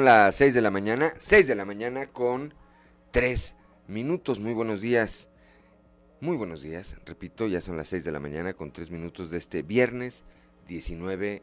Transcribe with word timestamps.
Son 0.00 0.06
las 0.06 0.34
6 0.36 0.54
de 0.54 0.62
la 0.62 0.70
mañana, 0.70 1.12
6 1.18 1.46
de 1.46 1.54
la 1.54 1.66
mañana 1.66 2.06
con 2.06 2.54
3 3.10 3.54
minutos. 3.86 4.40
Muy 4.40 4.54
buenos 4.54 4.80
días. 4.80 5.28
Muy 6.22 6.38
buenos 6.38 6.62
días. 6.62 6.96
Repito, 7.04 7.46
ya 7.48 7.60
son 7.60 7.76
las 7.76 7.88
6 7.88 8.04
de 8.04 8.10
la 8.10 8.18
mañana 8.18 8.54
con 8.54 8.72
3 8.72 8.88
minutos 8.90 9.30
de 9.30 9.36
este 9.36 9.62
viernes 9.62 10.24
19 10.68 11.42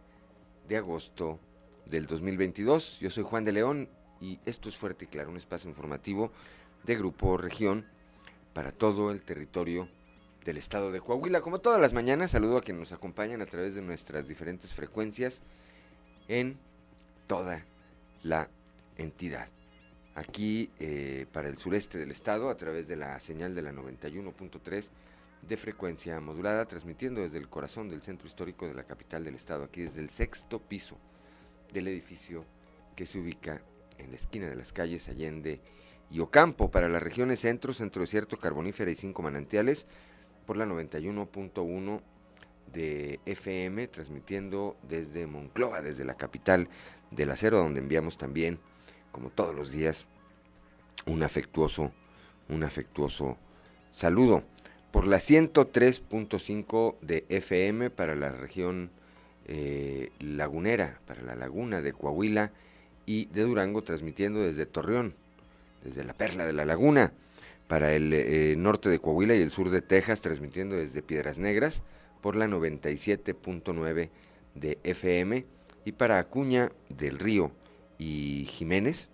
de 0.67 0.75
agosto 0.75 1.39
del 1.85 2.07
2022. 2.07 2.99
Yo 2.99 3.11
soy 3.11 3.21
Juan 3.21 3.43
de 3.43 3.51
León 3.51 3.89
y 4.19 4.39
esto 4.47 4.69
es 4.69 4.75
Fuerte 4.75 5.05
y 5.05 5.07
Claro, 5.07 5.29
un 5.29 5.37
espacio 5.37 5.69
informativo 5.69 6.31
de 6.83 6.95
Grupo 6.95 7.37
Región 7.37 7.85
para 8.53 8.71
todo 8.71 9.11
el 9.11 9.21
territorio 9.21 9.87
del 10.45 10.57
estado 10.57 10.91
de 10.91 10.99
Coahuila. 10.99 11.41
Como 11.41 11.59
todas 11.59 11.79
las 11.79 11.93
mañanas, 11.93 12.31
saludo 12.31 12.57
a 12.57 12.61
quienes 12.63 12.79
nos 12.79 12.91
acompañan 12.91 13.43
a 13.43 13.45
través 13.45 13.75
de 13.75 13.83
nuestras 13.83 14.27
diferentes 14.27 14.73
frecuencias 14.73 15.43
en 16.27 16.57
toda 17.27 17.63
la 18.27 18.49
entidad. 18.97 19.47
Aquí 20.15 20.71
eh, 20.79 21.27
para 21.31 21.47
el 21.47 21.57
sureste 21.57 21.97
del 21.97 22.11
estado, 22.11 22.49
a 22.49 22.57
través 22.57 22.87
de 22.87 22.95
la 22.95 23.19
señal 23.19 23.53
de 23.53 23.61
la 23.61 23.71
91.3 23.71 24.89
de 25.47 25.57
frecuencia 25.57 26.19
modulada, 26.19 26.65
transmitiendo 26.65 27.21
desde 27.21 27.37
el 27.37 27.49
corazón 27.49 27.89
del 27.89 28.01
centro 28.01 28.27
histórico 28.27 28.67
de 28.67 28.73
la 28.73 28.83
capital 28.83 29.23
del 29.23 29.35
estado, 29.35 29.63
aquí 29.63 29.81
desde 29.81 30.01
el 30.01 30.09
sexto 30.09 30.59
piso 30.59 30.97
del 31.71 31.87
edificio 31.87 32.43
que 32.95 33.05
se 33.05 33.19
ubica 33.19 33.61
en 33.99 34.09
la 34.09 34.15
esquina 34.15 34.47
de 34.47 34.55
las 34.55 34.73
calles 34.73 35.07
Allende 35.07 35.61
y 36.09 36.19
Ocampo, 36.19 36.71
para 36.71 36.89
las 36.89 37.03
regiones 37.03 37.41
centro, 37.41 37.73
centro 37.73 38.01
desierto, 38.01 38.37
carbonífera 38.37 38.89
y 38.89 38.95
cinco 38.95 39.21
manantiales, 39.21 39.85
por 40.45 40.57
la 40.57 40.65
91.1 40.65 42.01
de 42.73 43.19
FM, 43.25 43.87
transmitiendo 43.87 44.77
desde 44.87 45.27
Monclova, 45.27 45.81
desde 45.81 46.05
la 46.05 46.15
capital 46.15 46.69
del 47.11 47.31
acero, 47.31 47.57
donde 47.57 47.79
enviamos 47.79 48.17
también, 48.17 48.59
como 49.11 49.29
todos 49.29 49.55
los 49.55 49.71
días, 49.71 50.07
un 51.05 51.23
afectuoso, 51.23 51.91
un 52.49 52.63
afectuoso 52.63 53.37
saludo. 53.91 54.43
Por 54.91 55.07
la 55.07 55.17
103.5 55.17 56.95
de 57.01 57.25
FM 57.29 57.89
para 57.89 58.15
la 58.15 58.31
región 58.31 58.89
eh, 59.47 60.11
lagunera, 60.19 60.99
para 61.05 61.21
la 61.21 61.35
laguna 61.35 61.81
de 61.81 61.93
Coahuila 61.93 62.51
y 63.05 63.25
de 63.25 63.43
Durango, 63.43 63.83
transmitiendo 63.83 64.41
desde 64.41 64.65
Torreón, 64.65 65.15
desde 65.83 66.03
la 66.03 66.13
perla 66.13 66.45
de 66.45 66.53
la 66.53 66.65
laguna, 66.65 67.13
para 67.67 67.93
el 67.93 68.13
eh, 68.13 68.55
norte 68.57 68.89
de 68.89 68.99
Coahuila 68.99 69.35
y 69.35 69.41
el 69.41 69.51
sur 69.51 69.69
de 69.69 69.81
Texas, 69.81 70.21
transmitiendo 70.21 70.75
desde 70.75 71.01
Piedras 71.01 71.37
Negras 71.37 71.83
por 72.21 72.35
la 72.35 72.47
97.9 72.47 74.09
de 74.55 74.79
FM 74.83 75.45
y 75.85 75.91
para 75.93 76.19
Acuña 76.19 76.71
del 76.89 77.19
Río 77.19 77.51
y 77.97 78.45
Jiménez 78.49 79.09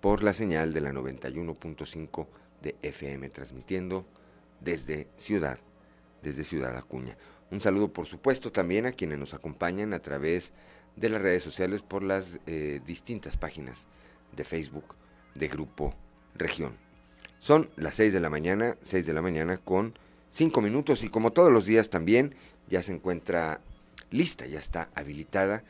por 0.00 0.22
la 0.22 0.34
señal 0.34 0.72
de 0.72 0.80
la 0.80 0.92
91.5 0.92 2.26
de 2.62 2.76
FM 2.82 3.28
transmitiendo 3.30 4.06
desde 4.60 5.08
Ciudad, 5.16 5.58
desde 6.22 6.44
Ciudad 6.44 6.76
Acuña. 6.76 7.16
Un 7.50 7.60
saludo 7.60 7.92
por 7.92 8.06
supuesto 8.06 8.52
también 8.52 8.86
a 8.86 8.92
quienes 8.92 9.18
nos 9.18 9.34
acompañan 9.34 9.94
a 9.94 10.00
través 10.00 10.52
de 10.96 11.08
las 11.08 11.22
redes 11.22 11.42
sociales 11.42 11.82
por 11.82 12.02
las 12.02 12.38
eh, 12.46 12.80
distintas 12.84 13.36
páginas 13.36 13.86
de 14.32 14.44
Facebook 14.44 14.94
de 15.34 15.48
Grupo 15.48 15.94
Región. 16.34 16.76
Son 17.38 17.70
las 17.76 17.96
6 17.96 18.12
de 18.12 18.20
la 18.20 18.30
mañana, 18.30 18.76
6 18.82 19.06
de 19.06 19.12
la 19.12 19.22
mañana 19.22 19.58
con 19.58 19.94
5 20.38 20.60
minutos 20.60 21.02
y 21.02 21.08
como 21.08 21.32
todos 21.32 21.52
los 21.52 21.66
días 21.66 21.90
también 21.90 22.32
ya 22.68 22.80
se 22.84 22.92
encuentra 22.92 23.60
lista, 24.12 24.46
ya 24.46 24.60
está 24.60 24.88
habilitada 24.94 25.64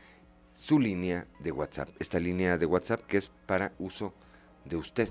su 0.52 0.78
línea 0.78 1.26
de 1.40 1.52
WhatsApp. 1.52 1.88
Esta 1.98 2.20
línea 2.20 2.58
de 2.58 2.66
WhatsApp 2.66 3.00
que 3.06 3.16
es 3.16 3.30
para 3.46 3.72
uso 3.78 4.12
de 4.66 4.76
usted, 4.76 5.08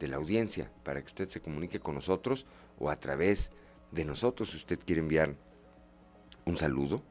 de 0.00 0.08
la 0.08 0.16
audiencia, 0.16 0.72
para 0.84 1.02
que 1.02 1.08
usted 1.08 1.28
se 1.28 1.42
comunique 1.42 1.80
con 1.80 1.96
nosotros 1.96 2.46
o 2.78 2.88
a 2.88 2.98
través 2.98 3.50
de 3.90 4.06
nosotros 4.06 4.52
si 4.52 4.56
usted 4.56 4.78
quiere 4.78 5.02
enviar 5.02 5.34
un 6.46 6.56
saludo, 6.56 7.02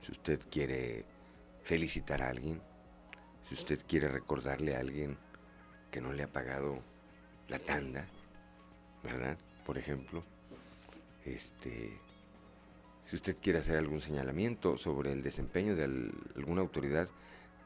si 0.00 0.12
usted 0.12 0.40
quiere 0.50 1.04
felicitar 1.62 2.22
a 2.22 2.30
alguien, 2.30 2.58
si 3.46 3.52
usted 3.52 3.80
quiere 3.86 4.08
recordarle 4.08 4.76
a 4.76 4.80
alguien 4.80 5.18
que 5.90 6.00
no 6.00 6.14
le 6.14 6.22
ha 6.22 6.32
pagado 6.32 6.78
la 7.48 7.58
tanda, 7.58 8.06
¿verdad? 9.02 9.36
Por 9.66 9.76
ejemplo, 9.76 10.24
este 11.24 12.00
si 13.02 13.16
usted 13.16 13.36
quiere 13.42 13.58
hacer 13.58 13.76
algún 13.76 14.00
señalamiento 14.00 14.76
sobre 14.76 15.12
el 15.12 15.22
desempeño 15.22 15.74
de 15.74 15.84
alguna 16.36 16.60
autoridad 16.60 17.08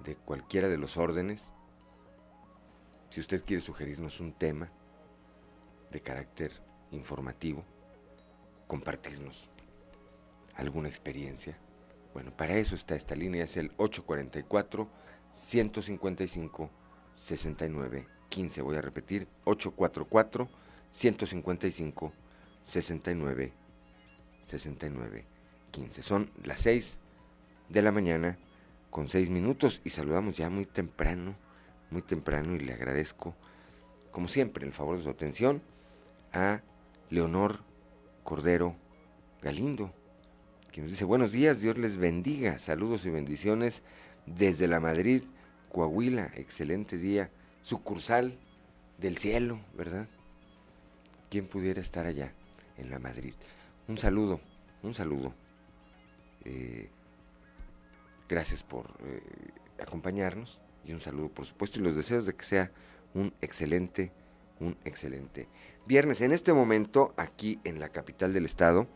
de 0.02 0.16
cualquiera 0.16 0.68
de 0.68 0.78
los 0.78 0.96
órdenes, 0.96 1.52
si 3.10 3.20
usted 3.20 3.44
quiere 3.44 3.60
sugerirnos 3.60 4.20
un 4.20 4.32
tema 4.32 4.70
de 5.90 6.00
carácter 6.00 6.52
informativo, 6.92 7.62
compartirnos 8.66 9.50
alguna 10.54 10.88
experiencia, 10.88 11.58
bueno, 12.14 12.34
para 12.34 12.56
eso 12.56 12.74
está 12.74 12.94
esta 12.94 13.14
línea, 13.14 13.44
es 13.44 13.56
el 13.56 13.72
844 13.76 14.88
155 15.34 16.70
69 17.16 18.06
15. 18.28 18.62
Voy 18.62 18.76
a 18.76 18.80
repetir, 18.80 19.28
844 19.44 20.48
155 20.90 22.12
69 22.64 23.52
69 24.46 25.24
15. 25.70 26.02
Son 26.02 26.30
las 26.44 26.60
6 26.60 26.98
de 27.68 27.82
la 27.82 27.92
mañana 27.92 28.38
con 28.90 29.08
6 29.08 29.30
minutos 29.30 29.80
y 29.84 29.90
saludamos 29.90 30.36
ya 30.36 30.48
muy 30.50 30.66
temprano, 30.66 31.34
muy 31.90 32.02
temprano 32.02 32.54
y 32.54 32.60
le 32.60 32.72
agradezco, 32.72 33.34
como 34.12 34.28
siempre, 34.28 34.64
el 34.64 34.72
favor 34.72 34.96
de 34.96 35.02
su 35.02 35.10
atención 35.10 35.62
a 36.32 36.60
Leonor 37.10 37.60
Cordero 38.22 38.76
Galindo, 39.42 39.92
que 40.70 40.80
nos 40.80 40.90
dice 40.90 41.04
buenos 41.04 41.32
días, 41.32 41.60
Dios 41.60 41.76
les 41.76 41.96
bendiga, 41.96 42.58
saludos 42.58 43.04
y 43.04 43.10
bendiciones 43.10 43.82
desde 44.26 44.68
la 44.68 44.80
Madrid, 44.80 45.24
Coahuila, 45.72 46.30
excelente 46.36 46.96
día, 46.96 47.30
sucursal 47.62 48.38
del 48.98 49.18
cielo, 49.18 49.58
¿verdad? 49.76 50.06
¿Quién 51.30 51.46
pudiera 51.46 51.80
estar 51.80 52.06
allá 52.06 52.32
en 52.78 52.90
la 52.90 52.98
Madrid? 52.98 53.34
Un 53.88 53.98
saludo, 53.98 54.40
un 54.82 54.94
saludo 54.94 55.34
eh, 56.44 56.90
gracias 58.28 58.62
por 58.62 58.86
eh, 59.04 59.22
acompañarnos 59.82 60.60
y 60.84 60.92
un 60.92 61.00
saludo 61.00 61.28
por 61.30 61.46
supuesto 61.46 61.78
y 61.78 61.82
los 61.82 61.96
deseos 61.96 62.26
de 62.26 62.34
que 62.34 62.44
sea 62.44 62.70
un 63.14 63.32
excelente, 63.40 64.12
un 64.60 64.76
excelente 64.84 65.48
viernes. 65.86 66.20
En 66.20 66.32
este 66.32 66.52
momento 66.52 67.14
aquí 67.16 67.58
en 67.64 67.80
la 67.80 67.88
capital 67.88 68.32
del 68.32 68.44
estado 68.44 68.86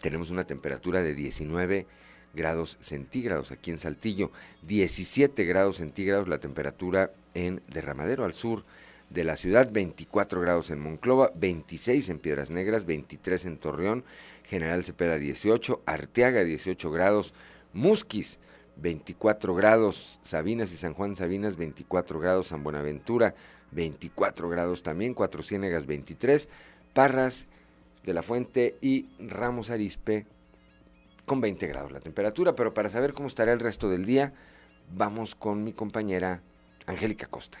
tenemos 0.00 0.30
una 0.30 0.44
temperatura 0.44 1.02
de 1.02 1.14
19 1.14 1.86
grados 2.34 2.76
centígrados 2.80 3.50
aquí 3.50 3.70
en 3.70 3.78
Saltillo, 3.78 4.30
17 4.62 5.44
grados 5.44 5.76
centígrados 5.76 6.28
la 6.28 6.38
temperatura 6.38 7.12
en 7.34 7.62
Derramadero 7.68 8.24
al 8.24 8.34
sur 8.34 8.64
de 9.12 9.24
la 9.24 9.36
ciudad, 9.36 9.70
24 9.70 10.40
grados 10.40 10.70
en 10.70 10.80
Monclova, 10.80 11.32
26 11.34 12.08
en 12.08 12.18
Piedras 12.18 12.50
Negras, 12.50 12.86
23 12.86 13.44
en 13.46 13.58
Torreón, 13.58 14.04
General 14.44 14.84
Cepeda 14.84 15.18
18, 15.18 15.82
Arteaga 15.86 16.44
18 16.44 16.90
grados, 16.90 17.34
Musquis 17.72 18.38
24 18.76 19.54
grados, 19.54 20.18
Sabinas 20.22 20.72
y 20.72 20.76
San 20.76 20.94
Juan 20.94 21.16
Sabinas 21.16 21.56
24 21.56 22.20
grados, 22.20 22.48
San 22.48 22.62
Buenaventura 22.62 23.34
24 23.72 24.48
grados 24.48 24.82
también, 24.82 25.14
Cuatro 25.14 25.42
Ciénegas 25.42 25.86
23, 25.86 26.48
Parras 26.94 27.46
de 28.04 28.14
la 28.14 28.22
Fuente 28.22 28.76
y 28.80 29.08
Ramos 29.18 29.70
Arispe 29.70 30.26
con 31.24 31.40
20 31.40 31.66
grados 31.66 31.92
la 31.92 32.00
temperatura, 32.00 32.54
pero 32.54 32.74
para 32.74 32.90
saber 32.90 33.14
cómo 33.14 33.28
estará 33.28 33.52
el 33.52 33.60
resto 33.60 33.88
del 33.88 34.04
día, 34.04 34.32
vamos 34.94 35.34
con 35.34 35.64
mi 35.64 35.72
compañera 35.72 36.42
Angélica 36.86 37.26
Costa. 37.26 37.60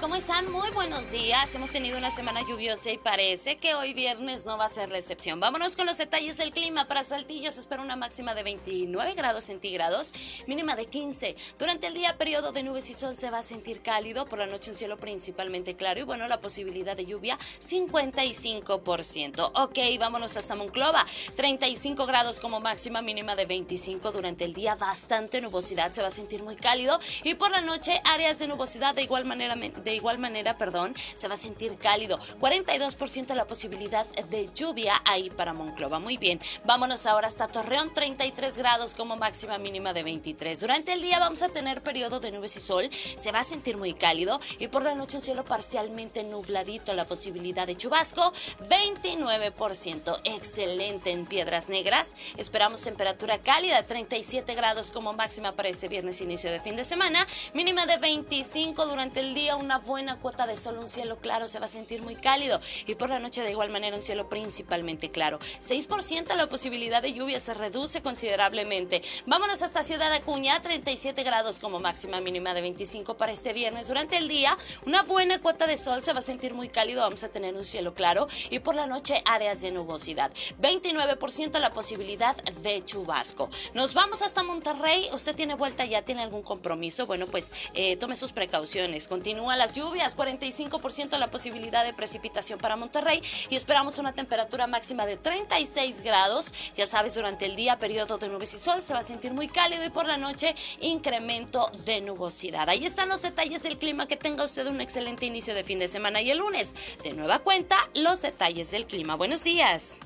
¿Cómo 0.00 0.16
están? 0.16 0.50
Muy 0.50 0.70
buenos 0.70 1.12
días. 1.12 1.54
Hemos 1.54 1.70
tenido 1.70 1.98
una 1.98 2.10
semana 2.10 2.40
lluviosa 2.48 2.90
y 2.90 2.98
parece 2.98 3.56
que 3.56 3.74
hoy 3.74 3.94
viernes 3.94 4.44
no 4.44 4.56
va 4.56 4.64
a 4.64 4.68
ser 4.68 4.90
la 4.90 4.98
excepción. 4.98 5.40
Vámonos 5.40 5.76
con 5.76 5.86
los 5.86 5.98
detalles 5.98 6.36
del 6.36 6.52
clima. 6.52 6.88
Para 6.88 7.04
Saltillo 7.04 7.52
se 7.52 7.60
espera 7.60 7.82
una 7.82 7.94
máxima 7.94 8.34
de 8.34 8.42
29 8.42 9.14
grados 9.14 9.44
centígrados, 9.44 10.12
mínima 10.46 10.74
de 10.74 10.86
15. 10.86 11.36
Durante 11.58 11.86
el 11.86 11.94
día, 11.94 12.16
periodo 12.18 12.52
de 12.52 12.62
nubes 12.62 12.90
y 12.90 12.94
sol 12.94 13.14
se 13.14 13.30
va 13.30 13.38
a 13.38 13.42
sentir 13.42 13.82
cálido. 13.82 14.26
Por 14.26 14.38
la 14.38 14.46
noche 14.46 14.70
un 14.70 14.76
cielo 14.76 14.96
principalmente 14.96 15.76
claro 15.76 16.00
y 16.00 16.04
bueno, 16.04 16.26
la 16.28 16.40
posibilidad 16.40 16.96
de 16.96 17.06
lluvia 17.06 17.38
55%. 17.38 19.50
Ok, 19.54 19.78
vámonos 20.00 20.36
hasta 20.36 20.54
Monclova. 20.54 21.04
35 21.36 22.06
grados 22.06 22.40
como 22.40 22.60
máxima, 22.60 23.02
mínima 23.02 23.36
de 23.36 23.46
25. 23.46 24.12
Durante 24.12 24.44
el 24.44 24.54
día 24.54 24.74
bastante 24.76 25.40
nubosidad, 25.40 25.92
se 25.92 26.02
va 26.02 26.08
a 26.08 26.10
sentir 26.10 26.42
muy 26.42 26.56
cálido 26.56 26.98
y 27.22 27.34
por 27.34 27.50
la 27.50 27.60
noche 27.60 28.00
áreas 28.04 28.38
de 28.38 28.48
nubosidad 28.48 28.94
de 28.94 29.02
igual 29.02 29.24
manera 29.24 29.56
de 29.84 29.94
igual 29.94 30.18
manera, 30.18 30.58
perdón, 30.58 30.94
se 31.14 31.28
va 31.28 31.34
a 31.34 31.38
sentir 31.38 31.76
cálido. 31.78 32.18
42% 32.40 33.34
la 33.34 33.46
posibilidad 33.46 34.06
de 34.30 34.48
lluvia 34.54 34.94
ahí 35.04 35.30
para 35.30 35.54
Monclova. 35.54 35.98
Muy 35.98 36.16
bien, 36.16 36.40
vámonos 36.64 37.06
ahora 37.06 37.26
hasta 37.26 37.48
Torreón, 37.48 37.92
33 37.92 38.58
grados 38.58 38.94
como 38.94 39.16
máxima 39.16 39.58
mínima 39.58 39.92
de 39.92 40.02
23. 40.02 40.60
Durante 40.60 40.92
el 40.92 41.02
día 41.02 41.18
vamos 41.18 41.42
a 41.42 41.48
tener 41.48 41.82
periodo 41.82 42.20
de 42.20 42.32
nubes 42.32 42.56
y 42.56 42.60
sol, 42.60 42.88
se 42.92 43.32
va 43.32 43.40
a 43.40 43.44
sentir 43.44 43.76
muy 43.76 43.94
cálido 43.94 44.40
y 44.58 44.68
por 44.68 44.82
la 44.82 44.94
noche 44.94 45.16
un 45.16 45.22
cielo 45.22 45.44
parcialmente 45.44 46.24
nubladito, 46.24 46.94
la 46.94 47.06
posibilidad 47.06 47.66
de 47.66 47.76
chubasco 47.76 48.32
29%. 48.68 50.20
Excelente 50.24 51.10
en 51.10 51.26
Piedras 51.26 51.68
Negras. 51.68 52.16
Esperamos 52.36 52.82
temperatura 52.82 53.38
cálida, 53.38 53.84
37 53.84 54.54
grados 54.54 54.90
como 54.90 55.12
máxima 55.12 55.52
para 55.52 55.68
este 55.68 55.88
viernes 55.88 56.20
inicio 56.20 56.50
de 56.50 56.60
fin 56.60 56.76
de 56.76 56.84
semana, 56.84 57.26
mínima 57.52 57.86
de 57.86 57.98
25 57.98 58.86
durante 58.86 59.20
el 59.20 59.34
día 59.34 59.56
una 59.64 59.78
buena 59.78 60.18
cuota 60.20 60.46
de 60.46 60.56
sol, 60.56 60.78
un 60.78 60.88
cielo 60.88 61.16
claro, 61.16 61.48
se 61.48 61.58
va 61.58 61.64
a 61.64 61.68
sentir 61.68 62.02
muy 62.02 62.16
cálido. 62.16 62.60
Y 62.86 62.94
por 62.94 63.08
la 63.10 63.18
noche 63.18 63.42
de 63.42 63.50
igual 63.50 63.70
manera 63.70 63.96
un 63.96 64.02
cielo 64.02 64.28
principalmente 64.28 65.10
claro. 65.10 65.38
6% 65.38 66.34
la 66.36 66.48
posibilidad 66.48 67.02
de 67.02 67.12
lluvia 67.12 67.40
se 67.40 67.54
reduce 67.54 68.02
considerablemente. 68.02 69.02
Vámonos 69.26 69.62
hasta 69.62 69.84
Ciudad 69.84 70.12
Acuña, 70.12 70.60
37 70.60 71.22
grados 71.22 71.58
como 71.58 71.80
máxima 71.80 72.20
mínima 72.20 72.54
de 72.54 72.60
25 72.60 73.16
para 73.16 73.32
este 73.32 73.52
viernes. 73.52 73.88
Durante 73.88 74.18
el 74.18 74.28
día, 74.28 74.56
una 74.86 75.02
buena 75.02 75.38
cuota 75.38 75.66
de 75.66 75.78
sol, 75.78 76.02
se 76.02 76.12
va 76.12 76.18
a 76.18 76.22
sentir 76.22 76.54
muy 76.54 76.68
cálido, 76.68 77.02
vamos 77.02 77.24
a 77.24 77.30
tener 77.30 77.54
un 77.54 77.64
cielo 77.64 77.94
claro. 77.94 78.26
Y 78.50 78.58
por 78.58 78.74
la 78.74 78.86
noche, 78.86 79.22
áreas 79.24 79.62
de 79.62 79.72
nubosidad. 79.72 80.30
29% 80.60 81.58
la 81.58 81.72
posibilidad 81.72 82.36
de 82.62 82.84
chubasco. 82.84 83.48
Nos 83.72 83.94
vamos 83.94 84.22
hasta 84.22 84.42
Monterrey. 84.42 85.08
¿Usted 85.12 85.34
tiene 85.34 85.54
vuelta 85.54 85.84
ya? 85.84 86.02
¿Tiene 86.02 86.22
algún 86.22 86.42
compromiso? 86.42 87.06
Bueno, 87.06 87.26
pues 87.26 87.70
eh, 87.74 87.96
tome 87.96 88.16
sus 88.16 88.32
precauciones. 88.32 89.08
Continúa 89.08 89.53
las 89.56 89.74
lluvias, 89.74 90.16
45% 90.16 91.18
la 91.18 91.30
posibilidad 91.30 91.84
de 91.84 91.92
precipitación 91.92 92.58
para 92.58 92.76
Monterrey 92.76 93.20
y 93.50 93.56
esperamos 93.56 93.98
una 93.98 94.12
temperatura 94.12 94.66
máxima 94.66 95.06
de 95.06 95.16
36 95.16 96.02
grados. 96.02 96.52
Ya 96.76 96.86
sabes, 96.86 97.14
durante 97.14 97.46
el 97.46 97.56
día 97.56 97.78
periodo 97.78 98.18
de 98.18 98.28
nubes 98.28 98.54
y 98.54 98.58
sol 98.58 98.82
se 98.82 98.94
va 98.94 99.00
a 99.00 99.04
sentir 99.04 99.32
muy 99.32 99.48
cálido 99.48 99.84
y 99.84 99.90
por 99.90 100.06
la 100.06 100.16
noche 100.16 100.54
incremento 100.80 101.70
de 101.84 102.00
nubosidad. 102.00 102.68
Ahí 102.68 102.84
están 102.84 103.08
los 103.08 103.22
detalles 103.22 103.62
del 103.62 103.78
clima. 103.78 104.06
Que 104.06 104.16
tenga 104.16 104.44
usted 104.44 104.66
un 104.66 104.80
excelente 104.80 105.26
inicio 105.26 105.54
de 105.54 105.64
fin 105.64 105.78
de 105.78 105.88
semana 105.88 106.20
y 106.20 106.30
el 106.30 106.38
lunes, 106.38 106.98
de 107.02 107.12
nueva 107.12 107.38
cuenta, 107.38 107.76
los 107.94 108.22
detalles 108.22 108.70
del 108.70 108.86
clima. 108.86 109.14
Buenos 109.14 109.44
días. 109.44 110.00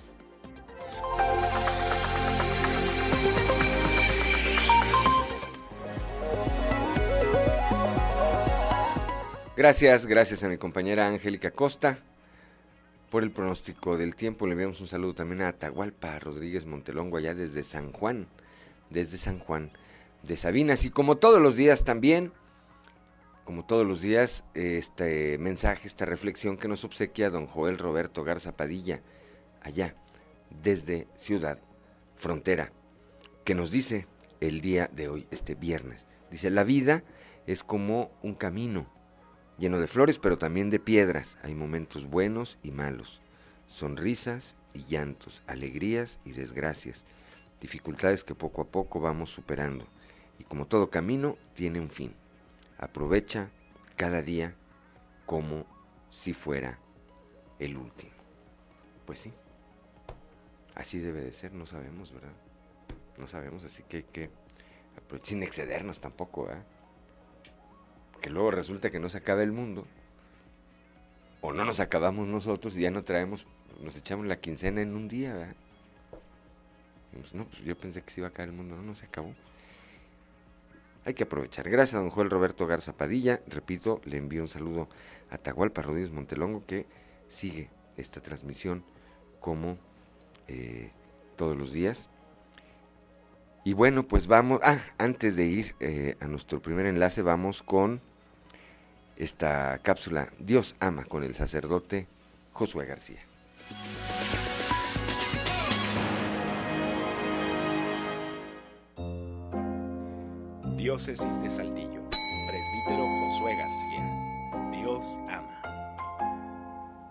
Gracias, 9.59 10.07
gracias 10.07 10.45
a 10.45 10.49
mi 10.49 10.57
compañera 10.57 11.09
Angélica 11.09 11.51
Costa 11.51 11.99
por 13.11 13.25
el 13.25 13.33
pronóstico 13.33 13.99
del 13.99 14.15
tiempo. 14.15 14.47
Le 14.47 14.53
enviamos 14.53 14.81
un 14.81 14.87
saludo 14.87 15.17
también 15.17 15.43
a 15.43 15.49
Atahualpa 15.49 16.17
Rodríguez 16.21 16.65
Montelongo, 16.65 17.17
allá 17.17 17.35
desde 17.35 17.65
San 17.65 17.91
Juan, 17.91 18.29
desde 18.89 19.19
San 19.19 19.41
Juan 19.41 19.73
de 20.23 20.37
Sabinas. 20.37 20.85
Y 20.85 20.91
como 20.91 21.17
todos 21.17 21.43
los 21.43 21.57
días 21.57 21.83
también, 21.83 22.33
como 23.45 23.65
todos 23.65 23.85
los 23.85 24.01
días, 24.01 24.45
este 24.55 25.39
mensaje, 25.39 25.89
esta 25.89 26.05
reflexión 26.05 26.57
que 26.57 26.69
nos 26.69 26.85
obsequia 26.85 27.29
don 27.29 27.49
Joel 27.49 27.79
Roberto 27.79 28.23
Garza 28.23 28.57
Padilla, 28.57 29.03
allá, 29.61 29.97
desde 30.63 31.09
Ciudad 31.17 31.59
Frontera, 32.17 32.71
que 33.43 33.57
nos 33.57 33.73
dice 33.73 34.07
el 34.41 34.61
día 34.61 34.89
de 34.93 35.09
hoy, 35.09 35.27
este 35.33 35.57
viernes. 35.57 36.07
Dice, 36.31 36.49
la 36.49 36.63
vida 36.63 37.03
es 37.49 37.65
como 37.65 38.13
un 38.23 38.37
camino 38.37 38.97
lleno 39.59 39.79
de 39.79 39.89
flores, 39.89 40.19
pero 40.19 40.39
también 40.39 40.71
de 40.71 40.79
piedras. 40.79 41.37
Hay 41.43 41.55
momentos 41.55 42.07
buenos 42.07 42.59
y 42.63 42.71
malos, 42.71 43.21
sonrisas 43.67 44.57
y 44.73 44.85
llantos, 44.85 45.43
alegrías 45.47 46.21
y 46.25 46.33
desgracias, 46.33 47.05
dificultades 47.61 48.25
que 48.25 48.35
poco 48.35 48.63
a 48.63 48.69
poco 48.69 49.01
vamos 49.01 49.31
superando. 49.31 49.87
Y 50.39 50.45
como 50.45 50.67
todo 50.67 50.91
camino, 50.91 51.37
tiene 51.55 51.81
un 51.81 51.91
fin. 51.91 52.15
Aprovecha 52.79 53.51
cada 53.97 54.23
día 54.23 54.55
como 55.27 55.67
si 56.11 56.33
fuera 56.33 56.79
el 57.59 57.77
último. 57.77 58.13
Pues 59.05 59.19
sí, 59.19 59.33
así 60.75 60.99
debe 60.99 61.23
de 61.23 61.33
ser, 61.33 61.53
no 61.53 61.67
sabemos, 61.67 62.13
¿verdad? 62.13 62.33
No 63.17 63.27
sabemos, 63.27 63.65
así 63.65 63.83
que 63.83 63.99
hay 63.99 64.03
que 64.05 64.31
sin 65.23 65.43
excedernos 65.43 66.01
tampoco, 66.01 66.45
¿verdad? 66.45 66.65
Que 68.21 68.31
luego 68.31 68.51
resulta 68.51 68.91
que 68.91 68.99
no 68.99 69.09
se 69.09 69.19
acaba 69.19 69.43
el 69.43 69.53
mundo, 69.53 69.87
o 71.41 71.53
no 71.53 71.65
nos 71.65 71.81
acabamos 71.81 72.27
nosotros 72.27 72.77
y 72.77 72.81
ya 72.81 72.91
no 72.91 73.05
traemos, 73.05 73.47
nos 73.81 73.97
echamos 73.97 74.27
la 74.27 74.41
quincena 74.41 74.81
en 74.83 74.95
un 74.95 75.09
día, 75.09 75.35
¿verdad? 75.35 75.57
no, 77.33 77.45
pues 77.47 77.63
yo 77.63 77.77
pensé 77.77 78.03
que 78.03 78.11
se 78.11 78.21
iba 78.21 78.29
a 78.29 78.31
acabar 78.31 78.49
el 78.49 78.55
mundo, 78.55 78.77
no, 78.77 78.83
no 78.83 78.95
se 78.95 79.07
acabó. 79.07 79.35
Hay 81.05 81.15
que 81.15 81.25
aprovechar. 81.25 81.69
Gracias 81.71 82.01
don 82.01 82.11
Joel 82.11 82.29
Roberto 82.29 82.67
Garza 82.67 82.93
Padilla. 82.93 83.41
Repito, 83.47 84.01
le 84.05 84.19
envío 84.19 84.43
un 84.43 84.49
saludo 84.49 84.89
a 85.31 85.39
Tahualpa 85.39 85.81
Rodríguez 85.83 86.11
Montelongo 86.11 86.67
que 86.67 86.87
sigue 87.29 87.71
esta 87.97 88.21
transmisión 88.21 88.85
como 89.41 89.79
eh, 90.49 90.91
todos 91.37 91.57
los 91.57 91.73
días. 91.73 92.09
Y 93.65 93.73
bueno, 93.73 94.07
pues 94.07 94.27
vamos, 94.27 94.61
ah, 94.63 94.79
antes 94.99 95.37
de 95.37 95.47
ir 95.47 95.75
eh, 95.81 96.17
a 96.21 96.27
nuestro 96.27 96.61
primer 96.61 96.87
enlace, 96.87 97.23
vamos 97.23 97.63
con 97.63 98.01
esta 99.19 99.79
cápsula 99.79 100.29
Dios 100.39 100.77
ama 100.79 101.05
con 101.05 101.25
el 101.25 101.35
sacerdote 101.35 102.07
Josué 102.53 102.87
García. 102.87 103.19
Diócesis 110.77 111.43
de 111.43 111.51
Saltillo, 111.51 112.01
presbítero 112.09 113.05
Josué 113.21 113.57
García. 113.57 114.71
Dios 114.71 115.19
ama. 115.29 115.61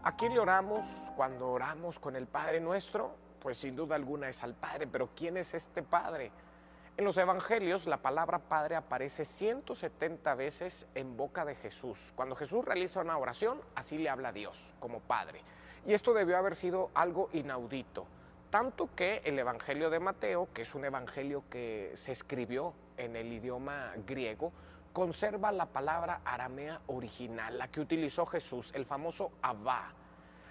¿A 0.04 0.16
quién 0.18 0.34
le 0.34 0.40
oramos 0.40 0.86
cuando 1.18 1.50
oramos 1.50 2.00
con 2.00 2.16
el 2.16 2.26
Padre 2.28 2.62
nuestro? 2.62 3.14
Pues 3.42 3.58
sin 3.58 3.76
duda 3.76 3.96
alguna 3.96 4.30
es 4.30 4.42
al 4.42 4.54
Padre, 4.54 4.88
pero 4.88 5.10
¿quién 5.14 5.36
es 5.36 5.54
este 5.54 5.84
Padre? 5.84 6.32
En 6.98 7.06
los 7.06 7.18
evangelios 7.18 7.86
la 7.86 7.98
palabra 7.98 8.40
Padre 8.40 8.76
aparece 8.76 9.24
170 9.24 10.34
veces 10.34 10.88
en 10.96 11.16
boca 11.16 11.46
de 11.46 11.54
Jesús. 11.54 12.12
Cuando 12.16 12.36
Jesús 12.36 12.66
realiza 12.66 13.02
una 13.02 13.20
oración, 13.20 13.62
así 13.76 14.00
le 14.00 14.10
habla 14.10 14.32
Dios 14.32 14.74
como 14.80 15.00
Padre. 15.02 15.44
Y 15.86 15.94
esto 15.94 16.16
debió 16.16 16.38
haber 16.38 16.56
sido 16.56 16.90
algo 16.96 17.30
inaudito. 17.34 18.08
Tanto 18.50 18.90
que 18.96 19.22
el 19.26 19.38
Evangelio 19.38 19.92
de 19.92 20.00
Mateo, 20.00 20.48
que 20.56 20.64
es 20.64 20.74
un 20.74 20.86
evangelio 20.86 21.44
que 21.52 21.92
se 21.94 22.14
escribió 22.14 22.74
en 22.98 23.16
el 23.16 23.32
idioma 23.32 23.94
griego, 24.08 24.52
conserva 24.92 25.52
la 25.52 25.68
palabra 25.68 26.22
aramea 26.26 26.82
original, 26.88 27.60
la 27.60 27.68
que 27.68 27.80
utilizó 27.80 28.26
Jesús, 28.26 28.72
el 28.74 28.88
famoso 28.88 29.34
Abba 29.44 29.94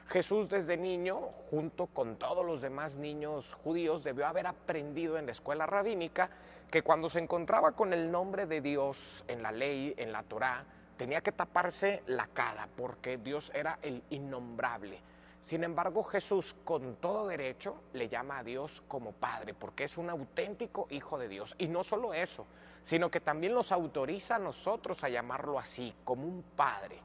Jesús 0.09 0.49
desde 0.49 0.77
niño, 0.77 1.19
junto 1.51 1.87
con 1.87 2.17
todos 2.17 2.47
los 2.47 2.61
demás 2.61 2.97
niños 2.97 3.55
judíos, 3.55 4.05
debió 4.05 4.27
haber 4.27 4.47
aprendido 4.47 5.19
en 5.19 5.27
la 5.27 5.33
escuela 5.33 5.67
rabínica 5.67 6.31
que 6.71 6.83
cuando 6.83 7.11
se 7.11 7.19
encontraba 7.19 7.73
con 7.73 7.93
el 7.93 8.11
nombre 8.11 8.47
de 8.47 8.61
Dios 8.61 9.25
en 9.27 9.43
la 9.43 9.51
ley, 9.51 9.95
en 9.97 10.13
la 10.13 10.23
Torá, 10.23 10.65
tenía 10.97 11.21
que 11.23 11.33
taparse 11.33 12.05
la 12.07 12.29
cara 12.29 12.69
porque 12.77 13.19
Dios 13.19 13.51
era 13.53 13.81
el 13.83 14.03
innombrable. 14.11 15.01
Sin 15.41 15.65
embargo, 15.65 16.03
Jesús 16.05 16.55
con 16.65 16.97
todo 16.97 17.27
derecho 17.27 17.83
le 17.93 18.09
llama 18.09 18.39
a 18.39 18.45
Dios 18.45 18.83
como 18.89 19.13
Padre, 19.13 19.55
porque 19.55 19.85
es 19.85 19.99
un 19.99 20.11
auténtico 20.11 20.87
Hijo 20.91 21.19
de 21.19 21.29
Dios. 21.29 21.55
Y 21.59 21.69
no 21.69 21.85
solo 21.85 22.15
eso, 22.15 22.47
sino 22.83 23.11
que 23.11 23.21
también 23.21 23.55
nos 23.55 23.73
autoriza 23.73 24.37
a 24.37 24.41
nosotros 24.41 25.03
a 25.05 25.09
llamarlo 25.09 25.59
así, 25.59 25.95
como 26.05 26.27
un 26.27 26.43
Padre. 26.43 27.01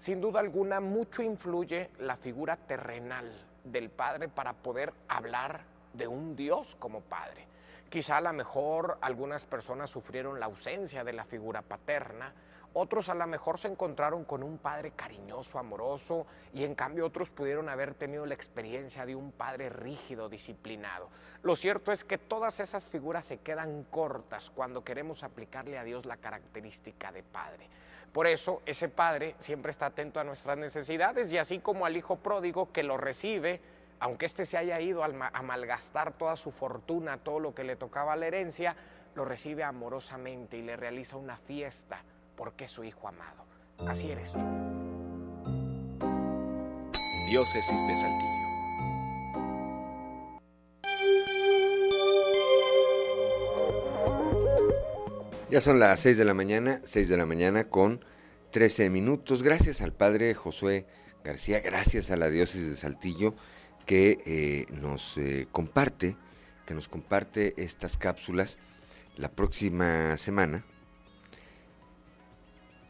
Sin 0.00 0.18
duda 0.18 0.40
alguna 0.40 0.80
mucho 0.80 1.22
influye 1.22 1.90
la 1.98 2.16
figura 2.16 2.56
terrenal 2.56 3.30
del 3.64 3.90
padre 3.90 4.28
para 4.28 4.54
poder 4.54 4.94
hablar 5.08 5.60
de 5.92 6.08
un 6.08 6.34
Dios 6.34 6.74
como 6.76 7.02
padre. 7.02 7.46
Quizá 7.90 8.16
a 8.16 8.22
lo 8.22 8.32
mejor 8.32 8.96
algunas 9.02 9.44
personas 9.44 9.90
sufrieron 9.90 10.40
la 10.40 10.46
ausencia 10.46 11.04
de 11.04 11.12
la 11.12 11.26
figura 11.26 11.60
paterna, 11.60 12.32
otros 12.72 13.08
a 13.08 13.14
lo 13.14 13.26
mejor 13.26 13.58
se 13.58 13.68
encontraron 13.68 14.24
con 14.24 14.42
un 14.42 14.58
padre 14.58 14.92
cariñoso, 14.92 15.58
amoroso, 15.58 16.26
y 16.54 16.64
en 16.64 16.74
cambio 16.74 17.06
otros 17.06 17.30
pudieron 17.30 17.68
haber 17.68 17.94
tenido 17.94 18.26
la 18.26 18.34
experiencia 18.34 19.04
de 19.04 19.16
un 19.16 19.32
padre 19.32 19.70
rígido, 19.70 20.28
disciplinado. 20.28 21.08
Lo 21.42 21.56
cierto 21.56 21.90
es 21.90 22.04
que 22.04 22.18
todas 22.18 22.60
esas 22.60 22.88
figuras 22.88 23.24
se 23.26 23.38
quedan 23.38 23.84
cortas 23.84 24.50
cuando 24.50 24.84
queremos 24.84 25.24
aplicarle 25.24 25.78
a 25.78 25.84
Dios 25.84 26.06
la 26.06 26.18
característica 26.18 27.10
de 27.10 27.22
padre. 27.22 27.68
Por 28.12 28.26
eso 28.26 28.62
ese 28.66 28.88
padre 28.88 29.34
siempre 29.38 29.70
está 29.70 29.86
atento 29.86 30.20
a 30.20 30.24
nuestras 30.24 30.58
necesidades 30.58 31.32
y 31.32 31.38
así 31.38 31.58
como 31.58 31.86
al 31.86 31.96
hijo 31.96 32.16
pródigo 32.16 32.72
que 32.72 32.82
lo 32.82 32.96
recibe, 32.96 33.60
aunque 33.98 34.26
éste 34.26 34.44
se 34.44 34.56
haya 34.56 34.80
ido 34.80 35.02
a 35.04 35.42
malgastar 35.42 36.12
toda 36.12 36.36
su 36.36 36.50
fortuna, 36.50 37.18
todo 37.18 37.40
lo 37.40 37.54
que 37.54 37.64
le 37.64 37.76
tocaba 37.76 38.16
la 38.16 38.26
herencia, 38.26 38.76
lo 39.14 39.24
recibe 39.24 39.64
amorosamente 39.64 40.56
y 40.56 40.62
le 40.62 40.76
realiza 40.76 41.16
una 41.16 41.36
fiesta 41.36 42.02
porque 42.40 42.64
es 42.64 42.70
su 42.70 42.82
hijo 42.84 43.06
amado. 43.06 43.44
Así 43.86 44.10
eres 44.10 44.32
tú. 44.32 44.38
Diócesis 47.28 47.86
de 47.86 47.96
Saltillo. 47.96 48.40
Ya 55.50 55.60
son 55.60 55.78
las 55.78 56.00
6 56.00 56.16
de 56.16 56.24
la 56.24 56.32
mañana, 56.32 56.80
6 56.82 57.10
de 57.10 57.16
la 57.18 57.26
mañana 57.26 57.64
con 57.68 58.02
13 58.52 58.88
minutos. 58.88 59.42
Gracias 59.42 59.82
al 59.82 59.92
padre 59.92 60.32
Josué 60.32 60.86
García, 61.22 61.60
gracias 61.60 62.10
a 62.10 62.16
la 62.16 62.30
diócesis 62.30 62.70
de 62.70 62.76
Saltillo 62.78 63.34
que 63.84 64.18
eh, 64.24 64.64
nos 64.70 65.18
eh, 65.18 65.46
comparte, 65.52 66.16
que 66.64 66.72
nos 66.72 66.88
comparte 66.88 67.52
estas 67.62 67.98
cápsulas 67.98 68.56
la 69.18 69.30
próxima 69.30 70.16
semana. 70.16 70.64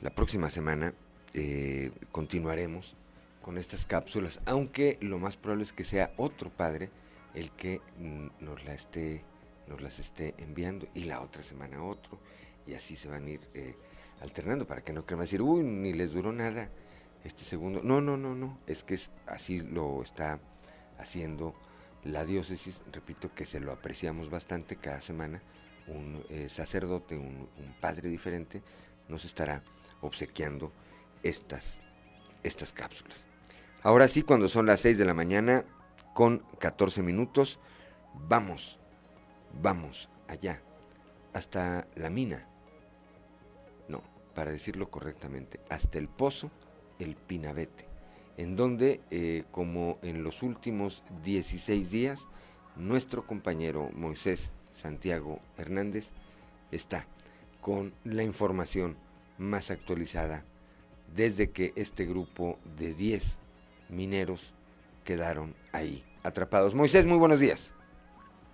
La 0.00 0.08
próxima 0.08 0.48
semana 0.48 0.94
eh, 1.34 1.90
continuaremos 2.10 2.96
con 3.42 3.58
estas 3.58 3.84
cápsulas, 3.84 4.40
aunque 4.46 4.96
lo 5.02 5.18
más 5.18 5.36
probable 5.36 5.64
es 5.64 5.74
que 5.74 5.84
sea 5.84 6.14
otro 6.16 6.48
padre 6.48 6.88
el 7.34 7.50
que 7.50 7.82
mm, 7.98 8.28
nos, 8.40 8.64
la 8.64 8.72
esté, 8.72 9.22
nos 9.68 9.82
las 9.82 9.98
esté 9.98 10.34
enviando 10.38 10.88
y 10.94 11.04
la 11.04 11.20
otra 11.20 11.42
semana 11.42 11.84
otro, 11.84 12.18
y 12.66 12.72
así 12.72 12.96
se 12.96 13.08
van 13.08 13.26
a 13.26 13.28
ir 13.28 13.40
eh, 13.52 13.76
alternando 14.22 14.66
para 14.66 14.82
que 14.82 14.94
no 14.94 15.04
crean 15.04 15.20
decir, 15.20 15.42
uy, 15.42 15.62
ni 15.64 15.92
les 15.92 16.14
duró 16.14 16.32
nada 16.32 16.70
este 17.22 17.44
segundo. 17.44 17.82
No, 17.84 18.00
no, 18.00 18.16
no, 18.16 18.34
no, 18.34 18.56
es 18.66 18.84
que 18.84 18.94
es, 18.94 19.10
así 19.26 19.60
lo 19.60 20.00
está 20.00 20.40
haciendo 20.96 21.54
la 22.04 22.24
diócesis, 22.24 22.80
repito 22.90 23.34
que 23.34 23.44
se 23.44 23.60
lo 23.60 23.70
apreciamos 23.70 24.30
bastante 24.30 24.76
cada 24.76 25.02
semana, 25.02 25.42
un 25.88 26.24
eh, 26.30 26.48
sacerdote, 26.48 27.18
un 27.18 27.48
padre 27.82 28.08
diferente, 28.08 28.62
nos 29.06 29.26
estará 29.26 29.62
obsequiando 30.00 30.72
estas, 31.22 31.78
estas 32.42 32.72
cápsulas. 32.72 33.26
Ahora 33.82 34.08
sí, 34.08 34.22
cuando 34.22 34.48
son 34.48 34.66
las 34.66 34.80
6 34.80 34.98
de 34.98 35.04
la 35.04 35.14
mañana 35.14 35.64
con 36.14 36.44
14 36.58 37.02
minutos, 37.02 37.58
vamos, 38.14 38.78
vamos 39.62 40.10
allá, 40.28 40.62
hasta 41.32 41.86
la 41.96 42.10
mina. 42.10 42.46
No, 43.88 44.02
para 44.34 44.50
decirlo 44.50 44.90
correctamente, 44.90 45.60
hasta 45.70 45.98
el 45.98 46.08
pozo, 46.08 46.50
el 46.98 47.16
Pinabete, 47.16 47.86
en 48.36 48.56
donde, 48.56 49.00
eh, 49.10 49.44
como 49.50 49.98
en 50.02 50.22
los 50.22 50.42
últimos 50.42 51.02
16 51.24 51.90
días, 51.90 52.28
nuestro 52.76 53.26
compañero 53.26 53.90
Moisés 53.94 54.52
Santiago 54.72 55.40
Hernández 55.56 56.12
está 56.70 57.06
con 57.60 57.92
la 58.04 58.22
información 58.22 58.96
más 59.40 59.70
actualizada 59.70 60.44
desde 61.16 61.50
que 61.50 61.72
este 61.74 62.06
grupo 62.06 62.58
de 62.78 62.94
10 62.94 63.38
mineros 63.88 64.54
quedaron 65.04 65.54
ahí 65.72 66.04
atrapados. 66.22 66.74
Moisés, 66.74 67.06
muy 67.06 67.18
buenos 67.18 67.40
días. 67.40 67.74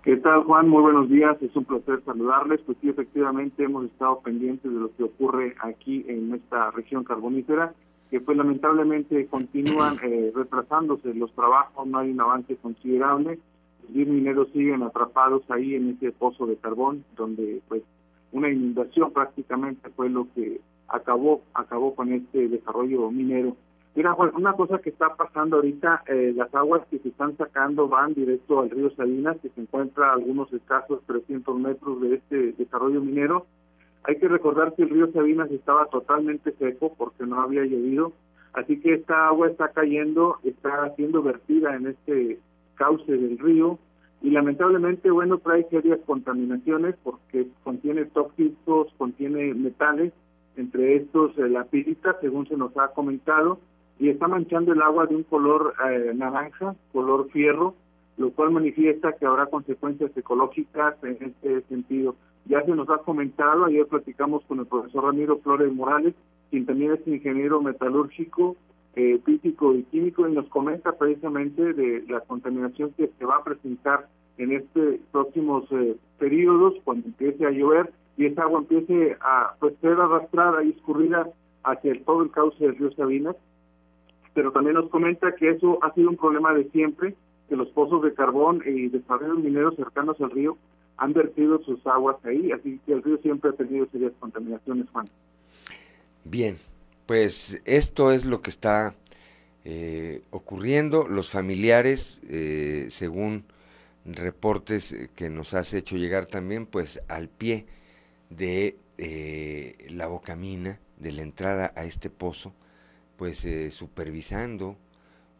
¿Qué 0.03 0.15
tal, 0.15 0.43
Juan? 0.43 0.69
Muy 0.69 0.81
buenos 0.81 1.09
días. 1.09 1.35
Es 1.41 1.55
un 1.55 1.65
placer 1.65 2.01
saludarles. 2.05 2.61
Pues 2.61 2.77
sí, 2.81 2.89
efectivamente 2.89 3.63
hemos 3.63 3.85
estado 3.85 4.21
pendientes 4.21 4.71
de 4.71 4.79
lo 4.79 4.95
que 4.95 5.03
ocurre 5.03 5.55
aquí 5.59 6.05
en 6.07 6.33
esta 6.33 6.71
región 6.71 7.03
carbonífera, 7.03 7.73
que 8.09 8.21
pues 8.21 8.37
lamentablemente 8.37 9.27
continúan 9.27 9.97
eh, 10.03 10.31
retrasándose 10.33 11.13
los 11.13 11.33
trabajos, 11.33 11.85
no 11.85 11.99
hay 11.99 12.11
un 12.11 12.21
avance 12.21 12.55
considerable. 12.55 13.37
Los 13.83 13.93
10 13.93 14.07
mineros 14.07 14.47
siguen 14.53 14.83
atrapados 14.83 15.43
ahí 15.49 15.75
en 15.75 15.89
ese 15.89 16.13
pozo 16.13 16.45
de 16.45 16.55
carbón, 16.55 17.03
donde 17.17 17.61
pues 17.67 17.83
una 18.31 18.49
inundación 18.49 19.11
prácticamente 19.11 19.89
fue 19.89 20.09
lo 20.09 20.27
que 20.33 20.61
acabó 20.87 21.41
acabó 21.53 21.95
con 21.95 22.13
este 22.13 22.47
desarrollo 22.47 23.11
minero. 23.11 23.55
Mira, 23.97 24.13
Juan, 24.13 24.31
una 24.35 24.53
cosa 24.53 24.77
que 24.77 24.91
está 24.91 25.15
pasando 25.15 25.55
ahorita, 25.55 26.03
eh, 26.07 26.31
las 26.35 26.53
aguas 26.53 26.85
que 26.91 26.99
se 26.99 27.09
están 27.09 27.35
sacando 27.35 27.87
van 27.87 28.13
directo 28.13 28.59
al 28.59 28.69
río 28.69 28.91
Salinas, 28.91 29.37
que 29.41 29.49
se 29.49 29.61
encuentra 29.61 30.09
a 30.09 30.13
algunos 30.13 30.53
escasos 30.53 31.01
300 31.07 31.59
metros 31.59 31.99
de 32.01 32.13
este 32.13 32.51
desarrollo 32.53 33.01
minero. 33.01 33.47
Hay 34.03 34.19
que 34.19 34.27
recordar 34.27 34.75
que 34.75 34.83
el 34.83 34.91
río 34.91 35.11
Sabinas 35.11 35.49
estaba 35.49 35.87
totalmente 35.87 36.51
seco 36.59 36.93
porque 36.95 37.25
no 37.25 37.41
había 37.41 37.63
llovido, 37.65 38.13
así 38.53 38.79
que 38.79 38.93
esta 38.93 39.29
agua 39.29 39.47
está 39.47 39.69
cayendo, 39.69 40.37
está 40.43 40.93
siendo 40.95 41.23
vertida 41.23 41.75
en 41.75 41.87
este 41.87 42.39
cauce 42.75 43.11
del 43.11 43.39
río 43.39 43.79
y 44.21 44.29
lamentablemente, 44.29 45.09
bueno, 45.09 45.39
trae 45.39 45.67
serias 45.71 45.99
contaminaciones 46.05 46.95
porque 47.03 47.47
contiene 47.63 48.05
tóxicos, 48.05 48.93
contiene 48.99 49.55
metales 49.55 50.13
entre 50.57 50.97
estos 50.97 51.37
eh, 51.37 51.47
la 51.47 51.63
pirita, 51.63 52.17
según 52.19 52.47
se 52.47 52.57
nos 52.57 52.75
ha 52.77 52.89
comentado, 52.89 53.59
y 53.99 54.09
está 54.09 54.27
manchando 54.27 54.73
el 54.73 54.81
agua 54.81 55.05
de 55.05 55.15
un 55.15 55.23
color 55.23 55.73
eh, 55.89 56.11
naranja, 56.13 56.75
color 56.91 57.29
fierro, 57.31 57.75
lo 58.17 58.31
cual 58.31 58.51
manifiesta 58.51 59.13
que 59.13 59.25
habrá 59.25 59.45
consecuencias 59.45 60.15
ecológicas 60.15 60.95
en 61.03 61.17
este 61.21 61.61
sentido. 61.61 62.15
Ya 62.45 62.63
se 62.63 62.71
nos 62.71 62.89
ha 62.89 62.97
comentado, 62.97 63.65
ayer 63.65 63.85
platicamos 63.85 64.43
con 64.45 64.59
el 64.59 64.65
profesor 64.65 65.03
Ramiro 65.03 65.37
Flores 65.39 65.71
Morales, 65.71 66.13
quien 66.49 66.65
también 66.65 66.93
es 66.93 67.07
ingeniero 67.07 67.61
metalúrgico, 67.61 68.55
eh, 68.95 69.19
físico 69.23 69.75
y 69.75 69.83
químico, 69.83 70.27
y 70.27 70.33
nos 70.33 70.47
comenta 70.47 70.93
precisamente 70.93 71.73
de 71.73 72.03
la 72.07 72.21
contaminación 72.21 72.91
que 72.97 73.11
se 73.17 73.25
va 73.25 73.37
a 73.37 73.43
presentar 73.43 74.07
en 74.37 74.53
estos 74.53 74.95
próximos 75.11 75.65
eh, 75.71 75.95
periodos, 76.17 76.75
cuando 76.83 77.07
empiece 77.07 77.45
a 77.45 77.51
llover, 77.51 77.91
y 78.17 78.25
esa 78.25 78.43
agua 78.43 78.59
empiece 78.59 79.15
a 79.21 79.55
pues, 79.59 79.75
ser 79.79 79.93
arrastrada 79.93 80.63
y 80.63 80.71
escurrida 80.71 81.29
hacia 81.63 82.03
todo 82.03 82.23
el 82.23 82.31
cauce 82.31 82.63
del 82.63 82.75
río 82.75 82.91
Sabinas. 82.93 83.35
Pero 84.33 84.51
también 84.51 84.75
nos 84.75 84.89
comenta 84.89 85.35
que 85.35 85.51
eso 85.51 85.79
ha 85.83 85.93
sido 85.93 86.09
un 86.09 86.17
problema 86.17 86.53
de 86.53 86.69
siempre, 86.71 87.15
que 87.47 87.55
los 87.55 87.69
pozos 87.69 88.03
de 88.03 88.13
carbón 88.13 88.61
y 88.65 88.89
desarrollos 88.89 89.39
mineros 89.39 89.75
cercanos 89.75 90.19
al 90.19 90.31
río 90.31 90.57
han 90.97 91.13
vertido 91.13 91.61
sus 91.63 91.85
aguas 91.85 92.17
ahí, 92.25 92.51
así 92.51 92.79
que 92.85 92.93
el 92.93 93.03
río 93.03 93.17
siempre 93.19 93.51
ha 93.51 93.53
tenido 93.53 93.87
serias 93.91 94.13
contaminaciones, 94.19 94.87
Juan. 94.91 95.07
Bien, 96.23 96.57
pues 97.05 97.61
esto 97.65 98.11
es 98.11 98.25
lo 98.25 98.41
que 98.41 98.49
está 98.49 98.95
eh, 99.63 100.21
ocurriendo. 100.31 101.07
Los 101.07 101.29
familiares, 101.29 102.19
eh, 102.27 102.87
según 102.89 103.43
reportes 104.05 105.09
que 105.15 105.29
nos 105.29 105.53
has 105.53 105.73
hecho 105.73 105.97
llegar 105.97 106.25
también, 106.25 106.65
pues 106.65 107.01
al 107.07 107.27
pie 107.27 107.65
de 108.29 108.77
eh, 108.97 109.87
la 109.89 110.07
bocamina, 110.07 110.79
de 110.97 111.11
la 111.11 111.21
entrada 111.21 111.73
a 111.75 111.85
este 111.85 112.09
pozo, 112.09 112.53
pues 113.15 113.45
eh, 113.45 113.71
supervisando 113.71 114.77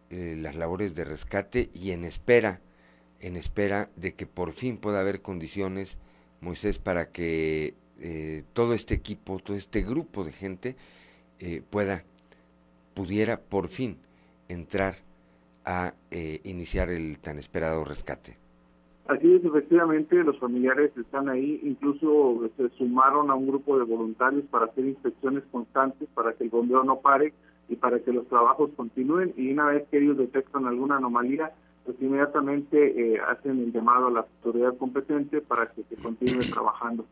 eh, 0.09 0.35
las 0.37 0.55
labores 0.55 0.95
de 0.95 1.05
rescate 1.05 1.69
y 1.73 1.91
en 1.91 2.05
espera, 2.05 2.61
en 3.19 3.35
espera 3.35 3.89
de 3.95 4.13
que 4.13 4.25
por 4.25 4.53
fin 4.53 4.77
pueda 4.77 4.99
haber 4.99 5.21
condiciones, 5.21 5.97
Moisés, 6.39 6.79
para 6.79 7.11
que 7.11 7.75
todo 8.53 8.75
este 8.75 8.93
equipo, 8.93 9.39
todo 9.39 9.57
este 9.57 9.81
grupo 9.81 10.23
de 10.23 10.31
gente 10.31 10.75
pueda, 11.71 12.03
pudiera 12.93 13.41
por 13.41 13.69
fin 13.69 13.97
entrar 14.47 14.97
a 15.65 15.95
iniciar 16.43 16.91
el 16.91 17.17
tan 17.17 17.39
esperado 17.39 17.83
rescate. 17.83 18.37
Así 19.07 19.33
es, 19.35 19.45
efectivamente, 19.45 20.21
los 20.21 20.37
familiares 20.37 20.91
están 20.97 21.29
ahí, 21.29 21.61
incluso 21.63 22.41
se 22.57 22.67
sumaron 22.77 23.31
a 23.31 23.35
un 23.35 23.47
grupo 23.47 23.77
de 23.79 23.85
voluntarios 23.85 24.43
para 24.51 24.65
hacer 24.65 24.85
inspecciones 24.85 25.43
constantes, 25.49 26.09
para 26.13 26.33
que 26.33 26.43
el 26.43 26.49
bombeo 26.49 26.83
no 26.83 26.99
pare 26.99 27.33
y 27.69 27.77
para 27.77 27.99
que 27.99 28.11
los 28.11 28.27
trabajos 28.27 28.69
continúen. 28.75 29.33
Y 29.37 29.53
una 29.53 29.67
vez 29.67 29.87
que 29.89 29.99
ellos 29.99 30.17
detectan 30.17 30.65
alguna 30.65 30.97
anomalía, 30.97 31.53
pues 31.85 31.95
inmediatamente 32.01 33.13
eh, 33.13 33.19
hacen 33.21 33.59
el 33.59 33.71
llamado 33.71 34.07
a 34.07 34.11
la 34.11 34.19
autoridad 34.19 34.75
competente 34.77 35.39
para 35.39 35.67
que 35.67 35.83
se 35.83 35.95
continúe 35.95 36.41
trabajando. 36.53 37.05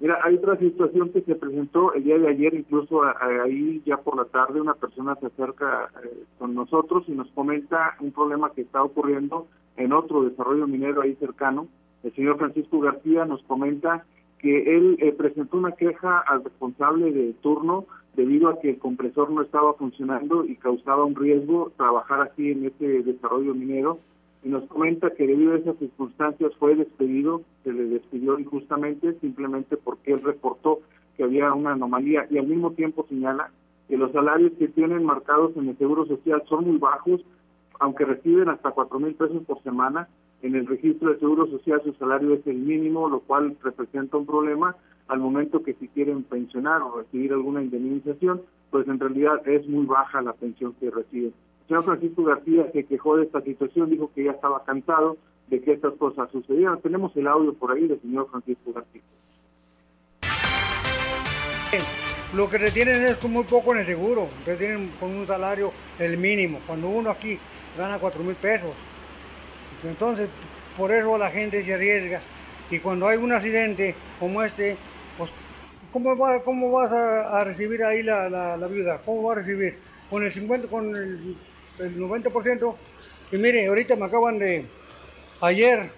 Mira, 0.00 0.18
hay 0.22 0.34
otra 0.34 0.58
situación 0.58 1.08
que 1.08 1.22
se 1.22 1.36
presentó 1.36 1.94
el 1.94 2.04
día 2.04 2.18
de 2.18 2.28
ayer, 2.28 2.52
incluso 2.52 3.02
ahí 3.02 3.82
ya 3.86 3.96
por 3.96 4.16
la 4.16 4.26
tarde 4.26 4.60
una 4.60 4.74
persona 4.74 5.14
se 5.14 5.26
acerca 5.28 5.88
eh, 6.04 6.24
con 6.38 6.54
nosotros 6.54 7.04
y 7.06 7.12
nos 7.12 7.28
comenta 7.30 7.96
un 8.00 8.12
problema 8.12 8.50
que 8.50 8.60
está 8.60 8.82
ocurriendo 8.82 9.46
en 9.76 9.92
otro 9.92 10.24
desarrollo 10.24 10.66
minero 10.66 11.02
ahí 11.02 11.14
cercano. 11.16 11.68
El 12.02 12.14
señor 12.14 12.38
Francisco 12.38 12.80
García 12.80 13.24
nos 13.24 13.42
comenta 13.44 14.04
que 14.38 14.76
él 14.76 14.96
eh, 15.00 15.12
presentó 15.12 15.56
una 15.56 15.72
queja 15.72 16.18
al 16.18 16.44
responsable 16.44 17.12
de 17.12 17.32
turno 17.34 17.86
debido 18.14 18.48
a 18.48 18.60
que 18.60 18.70
el 18.70 18.78
compresor 18.78 19.30
no 19.30 19.42
estaba 19.42 19.74
funcionando 19.74 20.44
y 20.44 20.56
causaba 20.56 21.04
un 21.04 21.16
riesgo 21.16 21.72
trabajar 21.76 22.20
así 22.20 22.52
en 22.52 22.66
ese 22.66 23.02
desarrollo 23.02 23.54
minero 23.54 23.98
y 24.44 24.50
nos 24.50 24.64
comenta 24.64 25.10
que 25.10 25.26
debido 25.26 25.54
a 25.54 25.56
esas 25.56 25.78
circunstancias 25.78 26.52
fue 26.58 26.76
despedido, 26.76 27.40
se 27.64 27.72
le 27.72 27.84
despidió 27.84 28.38
injustamente 28.38 29.14
simplemente 29.20 29.78
porque 29.78 30.12
él 30.12 30.22
reportó 30.22 30.80
que 31.16 31.24
había 31.24 31.52
una 31.54 31.72
anomalía 31.72 32.26
y 32.30 32.36
al 32.36 32.46
mismo 32.46 32.72
tiempo 32.72 33.06
señala 33.08 33.50
que 33.88 33.96
los 33.96 34.12
salarios 34.12 34.52
que 34.58 34.68
tienen 34.68 35.04
marcados 35.04 35.56
en 35.56 35.68
el 35.68 35.78
Seguro 35.78 36.06
Social 36.06 36.42
son 36.48 36.66
muy 36.66 36.76
bajos, 36.76 37.22
aunque 37.80 38.04
reciben 38.04 38.48
hasta 38.48 38.70
cuatro 38.70 38.98
mil 38.98 39.14
pesos 39.14 39.42
por 39.46 39.62
semana. 39.62 40.08
En 40.42 40.54
el 40.54 40.66
registro 40.66 41.10
de 41.10 41.18
Seguro 41.18 41.46
Social 41.46 41.80
su 41.84 41.94
salario 41.94 42.34
es 42.34 42.46
el 42.46 42.56
mínimo, 42.56 43.08
lo 43.08 43.20
cual 43.20 43.56
representa 43.62 44.16
un 44.16 44.26
problema 44.26 44.76
al 45.08 45.18
momento 45.18 45.62
que 45.62 45.74
si 45.74 45.88
quieren 45.88 46.22
pensionar 46.22 46.82
o 46.82 46.98
recibir 46.98 47.32
alguna 47.32 47.62
indemnización, 47.62 48.42
pues 48.70 48.86
en 48.88 48.98
realidad 48.98 49.46
es 49.46 49.66
muy 49.68 49.86
baja 49.86 50.22
la 50.22 50.32
pensión 50.32 50.74
que 50.74 50.90
reciben 50.90 51.32
señor 51.66 51.84
Francisco 51.84 52.24
García 52.24 52.66
se 52.72 52.84
quejó 52.84 53.16
de 53.16 53.24
esta 53.24 53.40
situación, 53.40 53.90
dijo 53.90 54.10
que 54.14 54.24
ya 54.24 54.32
estaba 54.32 54.64
cansado 54.64 55.16
de 55.48 55.60
que 55.60 55.72
estas 55.72 55.94
cosas 55.94 56.30
sucedieran. 56.30 56.80
Tenemos 56.80 57.16
el 57.16 57.26
audio 57.26 57.54
por 57.54 57.72
ahí 57.72 57.86
del 57.86 58.00
señor 58.00 58.28
Francisco 58.30 58.72
García. 58.72 59.02
Lo 62.34 62.50
que 62.50 62.58
retienen 62.58 63.04
es 63.04 63.22
muy 63.24 63.44
poco 63.44 63.72
en 63.72 63.78
el 63.80 63.86
seguro, 63.86 64.26
retienen 64.44 64.90
con 64.98 65.10
un 65.10 65.24
salario 65.24 65.72
el 66.00 66.16
mínimo, 66.18 66.58
cuando 66.66 66.88
uno 66.88 67.10
aquí 67.10 67.38
gana 67.76 67.98
cuatro 67.98 68.22
mil 68.22 68.36
pesos. 68.36 68.72
Entonces, 69.82 70.28
por 70.76 70.92
eso 70.92 71.18
la 71.18 71.30
gente 71.30 71.62
se 71.64 71.74
arriesga. 71.74 72.20
Y 72.70 72.78
cuando 72.78 73.08
hay 73.08 73.18
un 73.18 73.32
accidente 73.32 73.94
como 74.18 74.42
este, 74.42 74.76
pues, 75.18 75.30
¿cómo, 75.92 76.16
cómo 76.44 76.72
vas 76.72 76.90
a, 76.92 77.44
recibir 77.44 77.84
ahí 77.84 78.02
la, 78.02 78.28
la, 78.28 78.56
la 78.56 78.66
viuda? 78.66 78.98
¿Cómo 79.04 79.22
va 79.24 79.34
a 79.34 79.36
recibir? 79.36 79.78
Con 80.08 80.24
el 80.24 80.32
50, 80.32 80.68
con 80.68 80.96
el 80.96 81.36
el 81.78 81.98
90%. 81.98 82.74
Y 83.32 83.36
mire, 83.36 83.66
ahorita 83.66 83.96
me 83.96 84.06
acaban 84.06 84.38
de, 84.38 84.66
ayer 85.40 85.90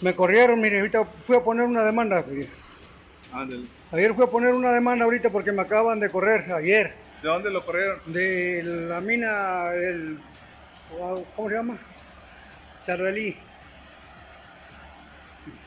me 0.00 0.14
corrieron, 0.14 0.60
mire, 0.60 0.78
ahorita 0.78 1.04
fui 1.26 1.36
a 1.36 1.44
poner 1.44 1.66
una 1.66 1.84
demanda. 1.84 2.24
Ayer 3.92 4.14
fui 4.14 4.24
a 4.24 4.28
poner 4.28 4.54
una 4.54 4.72
demanda 4.72 5.04
ahorita 5.04 5.30
porque 5.30 5.52
me 5.52 5.62
acaban 5.62 6.00
de 6.00 6.10
correr, 6.10 6.52
ayer. 6.52 6.94
¿De 7.22 7.28
dónde 7.28 7.50
lo 7.50 7.64
corrieron? 7.64 8.00
De 8.06 8.62
la 8.62 9.00
mina, 9.00 9.72
el, 9.74 10.18
¿cómo 11.36 11.48
se 11.48 11.54
llama? 11.54 11.78
Charrelí. 12.86 13.36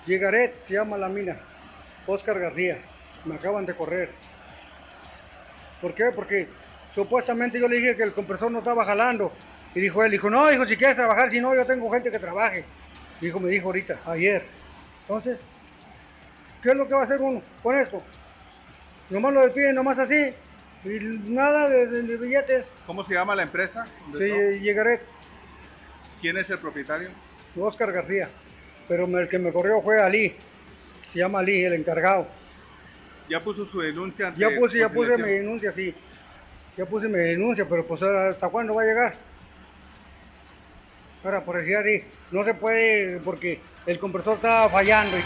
Llegaret 0.05 0.53
se 0.67 0.73
llama 0.73 0.97
la 0.97 1.09
mina. 1.09 1.37
Oscar 2.07 2.39
García. 2.39 2.79
Me 3.25 3.35
acaban 3.35 3.65
de 3.65 3.73
correr. 3.73 4.09
¿Por 5.81 5.93
qué? 5.93 6.05
Porque 6.15 6.47
supuestamente 6.93 7.59
yo 7.59 7.67
le 7.67 7.77
dije 7.77 7.95
que 7.95 8.03
el 8.03 8.13
compresor 8.13 8.51
no 8.51 8.59
estaba 8.59 8.85
jalando. 8.85 9.31
Y 9.75 9.79
dijo 9.81 10.03
él, 10.03 10.11
dijo, 10.11 10.29
no, 10.29 10.47
dijo, 10.49 10.65
si 10.65 10.77
quieres 10.77 10.95
trabajar, 10.95 11.31
si 11.31 11.41
no, 11.41 11.55
yo 11.55 11.65
tengo 11.65 11.89
gente 11.89 12.11
que 12.11 12.19
trabaje. 12.19 12.63
Dijo, 13.19 13.39
me 13.39 13.49
dijo 13.49 13.67
ahorita, 13.67 13.99
ayer. 14.05 14.45
Entonces, 15.01 15.39
¿qué 16.61 16.69
es 16.69 16.75
lo 16.75 16.87
que 16.87 16.93
va 16.93 17.01
a 17.01 17.05
hacer 17.05 17.21
uno 17.21 17.41
con 17.61 17.75
esto? 17.75 18.01
Nomás 19.09 19.33
lo 19.33 19.41
despiden, 19.41 19.75
nomás 19.75 19.97
así, 19.99 20.33
y 20.85 20.99
nada 21.29 21.69
de, 21.69 22.01
billetes. 22.17 22.65
¿Cómo 22.85 23.03
se 23.03 23.13
llama 23.13 23.35
la 23.35 23.43
empresa? 23.43 23.87
Sí, 24.17 24.59
llegaré. 24.59 25.01
¿Quién 26.23 26.37
es 26.37 26.49
el 26.49 26.57
propietario? 26.57 27.09
Oscar 27.59 27.91
García. 27.91 28.29
Pero 28.87 29.05
el 29.19 29.27
que 29.27 29.37
me 29.37 29.51
corrió 29.51 29.81
fue 29.81 30.01
Ali. 30.01 30.33
Se 31.11 31.19
llama 31.19 31.39
Ali, 31.39 31.65
el 31.65 31.73
encargado. 31.73 32.25
¿Ya 33.29 33.43
puso 33.43 33.65
su 33.65 33.81
denuncia? 33.81 34.33
ya 34.37 34.49
puse, 34.57 34.77
ya 34.77 34.87
puse 34.87 35.17
mi 35.17 35.27
denuncia, 35.27 35.73
sí. 35.73 35.93
Ya 36.77 36.85
puse 36.85 37.09
mi 37.09 37.17
denuncia, 37.17 37.67
pero 37.67 37.85
pues 37.85 38.01
hasta 38.01 38.47
cuándo 38.47 38.73
va 38.73 38.83
a 38.83 38.85
llegar. 38.85 39.15
Ahora, 41.25 41.43
por 41.43 41.61
decir 41.61 42.05
no 42.31 42.45
se 42.45 42.53
puede 42.53 43.19
porque 43.19 43.59
el 43.85 43.99
compresor 43.99 44.35
está 44.35 44.69
fallando. 44.69 45.17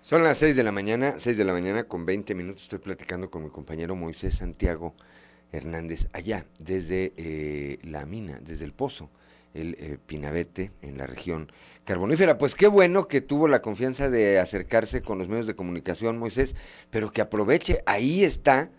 Son 0.00 0.24
las 0.24 0.38
6 0.38 0.56
de 0.56 0.64
la 0.64 0.72
mañana, 0.72 1.14
6 1.16 1.38
de 1.38 1.44
la 1.44 1.52
mañana 1.52 1.84
con 1.84 2.04
20 2.04 2.34
minutos. 2.34 2.64
Estoy 2.64 2.80
platicando 2.80 3.30
con 3.30 3.44
mi 3.44 3.50
compañero 3.50 3.94
Moisés 3.94 4.34
Santiago 4.34 4.96
Hernández, 5.54 6.08
allá, 6.12 6.46
desde 6.58 7.12
eh, 7.16 7.78
la 7.82 8.06
mina, 8.06 8.40
desde 8.44 8.64
el 8.64 8.72
pozo, 8.72 9.10
el 9.54 9.76
eh, 9.78 9.98
Pinabete, 10.04 10.72
en 10.82 10.98
la 10.98 11.06
región 11.06 11.50
carbonífera. 11.84 12.38
Pues 12.38 12.54
qué 12.54 12.66
bueno 12.66 13.06
que 13.08 13.20
tuvo 13.20 13.46
la 13.48 13.62
confianza 13.62 14.10
de 14.10 14.38
acercarse 14.38 15.02
con 15.02 15.18
los 15.18 15.28
medios 15.28 15.46
de 15.46 15.54
comunicación, 15.54 16.18
Moisés, 16.18 16.56
pero 16.90 17.12
que 17.12 17.20
aproveche, 17.20 17.78
ahí 17.86 18.24
está 18.24 18.70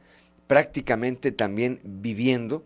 prácticamente 0.48 1.32
también 1.32 1.80
viviendo 1.84 2.66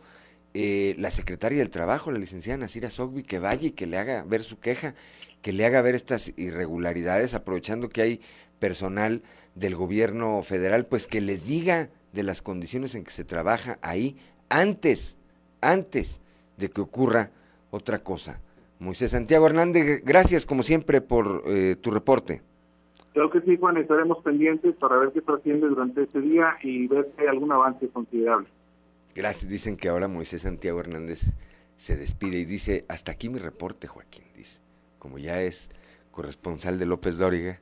eh, 0.54 0.96
la 0.98 1.12
secretaria 1.12 1.60
del 1.60 1.70
Trabajo, 1.70 2.12
la 2.12 2.20
licenciada 2.20 2.58
Nasira 2.58 2.90
Sogbi, 2.90 3.24
que 3.24 3.40
vaya 3.40 3.68
y 3.68 3.72
que 3.72 3.86
le 3.86 3.98
haga 3.98 4.24
ver 4.24 4.44
su 4.44 4.60
queja, 4.60 4.96
que 5.42 5.54
le 5.54 5.66
haga 5.66 5.82
ver 5.82 5.96
estas 5.96 6.34
irregularidades, 6.38 7.34
aprovechando 7.34 7.90
que 7.90 8.02
hay 8.02 8.22
personal 8.58 9.22
del 9.56 9.76
gobierno 9.76 10.42
federal, 10.44 10.86
pues 10.86 11.08
que 11.08 11.22
les 11.22 11.46
diga 11.46 11.90
de 12.14 12.24
las 12.24 12.42
condiciones 12.42 12.96
en 12.96 13.04
que 13.04 13.12
se 13.12 13.24
trabaja 13.24 13.78
ahí 13.82 14.18
antes, 14.50 15.18
antes 15.62 16.22
de 16.58 16.70
que 16.70 16.82
ocurra 16.82 17.32
otra 17.72 18.00
cosa. 18.00 18.42
Moisés 18.80 19.12
Santiago 19.12 19.46
Hernández, 19.48 20.04
gracias 20.06 20.46
como 20.46 20.64
siempre 20.64 21.02
por 21.02 21.44
eh, 21.48 21.76
tu 21.76 21.92
reporte. 21.92 22.42
Creo 23.14 23.30
que 23.30 23.42
sí, 23.42 23.58
Juan, 23.58 23.78
estaremos 23.78 24.24
pendientes 24.24 24.76
para 24.76 24.98
ver 24.98 25.12
qué 25.12 25.22
trasciende 25.22 25.68
durante 25.68 26.04
este 26.04 26.22
día 26.22 26.58
y 26.62 26.88
ver 26.88 27.12
si 27.16 27.24
hay 27.24 27.28
algún 27.28 27.52
avance 27.52 27.88
considerable. 27.90 28.48
Gracias. 29.16 29.50
Dicen 29.50 29.76
que 29.76 29.90
ahora 29.90 30.08
Moisés 30.08 30.44
Santiago 30.44 30.80
Hernández 30.80 31.34
se 31.76 31.98
despide 31.98 32.40
y 32.40 32.46
dice, 32.46 32.86
hasta 32.88 33.12
aquí 33.12 33.30
mi 33.30 33.40
reporte, 33.40 33.88
Joaquín, 33.88 34.26
dice, 34.36 34.62
como 35.00 35.18
ya 35.18 35.42
es 35.42 35.70
corresponsal 36.12 36.80
de 36.80 36.86
López 36.86 37.18
Dóriga. 37.18 37.60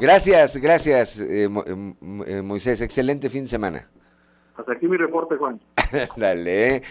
Gracias, 0.00 0.56
gracias, 0.56 1.18
eh, 1.18 1.44
eh, 1.44 1.94
eh, 2.26 2.42
Moisés. 2.42 2.80
Excelente 2.80 3.30
fin 3.30 3.44
de 3.44 3.48
semana. 3.48 3.88
Hasta 4.56 4.72
aquí 4.72 4.88
mi 4.88 4.96
reporte, 4.96 5.36
Juan. 5.36 5.60
Dale. 6.16 6.82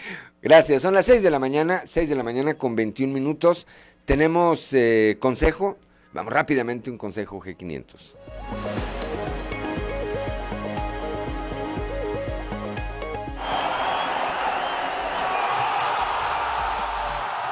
Gracias. 0.41 0.81
Son 0.81 0.93
las 0.93 1.05
6 1.05 1.23
de 1.23 1.29
la 1.29 1.39
mañana, 1.39 1.81
6 1.85 2.09
de 2.09 2.15
la 2.15 2.23
mañana 2.23 2.53
con 2.55 2.75
21 2.75 3.13
minutos. 3.13 3.67
Tenemos 4.05 4.73
consejo. 5.19 5.77
Vamos 6.13 6.31
rápidamente 6.31 6.89
un 6.89 6.97
consejo 6.97 7.41
G500. 7.41 8.96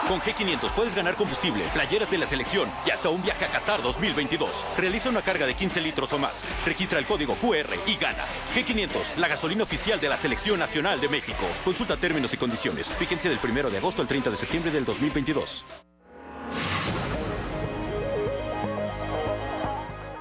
Con 0.07 0.19
G500 0.19 0.71
puedes 0.73 0.93
ganar 0.93 1.15
combustible, 1.15 1.63
playeras 1.73 2.11
de 2.11 2.19
la 2.19 2.27
selección 2.27 2.69
y 2.85 2.91
hasta 2.91 3.09
un 3.09 3.23
viaje 3.23 3.43
a 3.45 3.49
Qatar 3.49 3.81
2022. 3.81 4.63
Realiza 4.77 5.09
una 5.09 5.23
carga 5.23 5.47
de 5.47 5.55
15 5.55 5.81
litros 5.81 6.13
o 6.13 6.19
más. 6.19 6.43
Registra 6.63 6.99
el 6.99 7.07
código 7.07 7.33
QR 7.35 7.73
y 7.87 7.95
gana. 7.95 8.23
G500, 8.53 9.15
la 9.15 9.27
gasolina 9.27 9.63
oficial 9.63 9.99
de 9.99 10.07
la 10.07 10.15
Selección 10.15 10.59
Nacional 10.59 11.01
de 11.01 11.09
México. 11.09 11.47
Consulta 11.63 11.97
términos 11.97 12.31
y 12.35 12.37
condiciones. 12.37 12.87
Fíjense 12.91 13.29
del 13.29 13.39
1 13.43 13.71
de 13.71 13.77
agosto 13.79 14.03
al 14.03 14.07
30 14.07 14.29
de 14.29 14.35
septiembre 14.35 14.71
del 14.71 14.85
2022. 14.85 15.65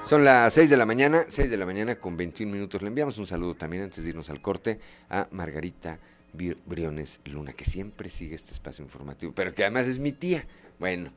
Son 0.09 0.23
las 0.23 0.51
6 0.55 0.67
de 0.67 0.77
la 0.77 0.87
mañana, 0.87 1.25
6 1.29 1.47
de 1.47 1.57
la 1.57 1.65
mañana 1.67 1.95
con 1.95 2.17
21 2.17 2.51
minutos. 2.51 2.81
Le 2.81 2.87
enviamos 2.87 3.19
un 3.19 3.27
saludo 3.27 3.53
también 3.53 3.83
antes 3.83 4.03
de 4.03 4.09
irnos 4.09 4.31
al 4.31 4.41
corte 4.41 4.79
a 5.11 5.27
Margarita 5.29 5.99
Briones 6.35 7.19
Luna, 7.25 7.53
que 7.53 7.65
siempre 7.65 8.09
sigue 8.09 8.35
este 8.35 8.53
espacio 8.53 8.83
informativo, 8.83 9.33
pero 9.33 9.53
que 9.53 9.63
además 9.63 9.87
es 9.87 9.99
mi 9.99 10.11
tía. 10.11 10.45
Bueno, 10.79 11.11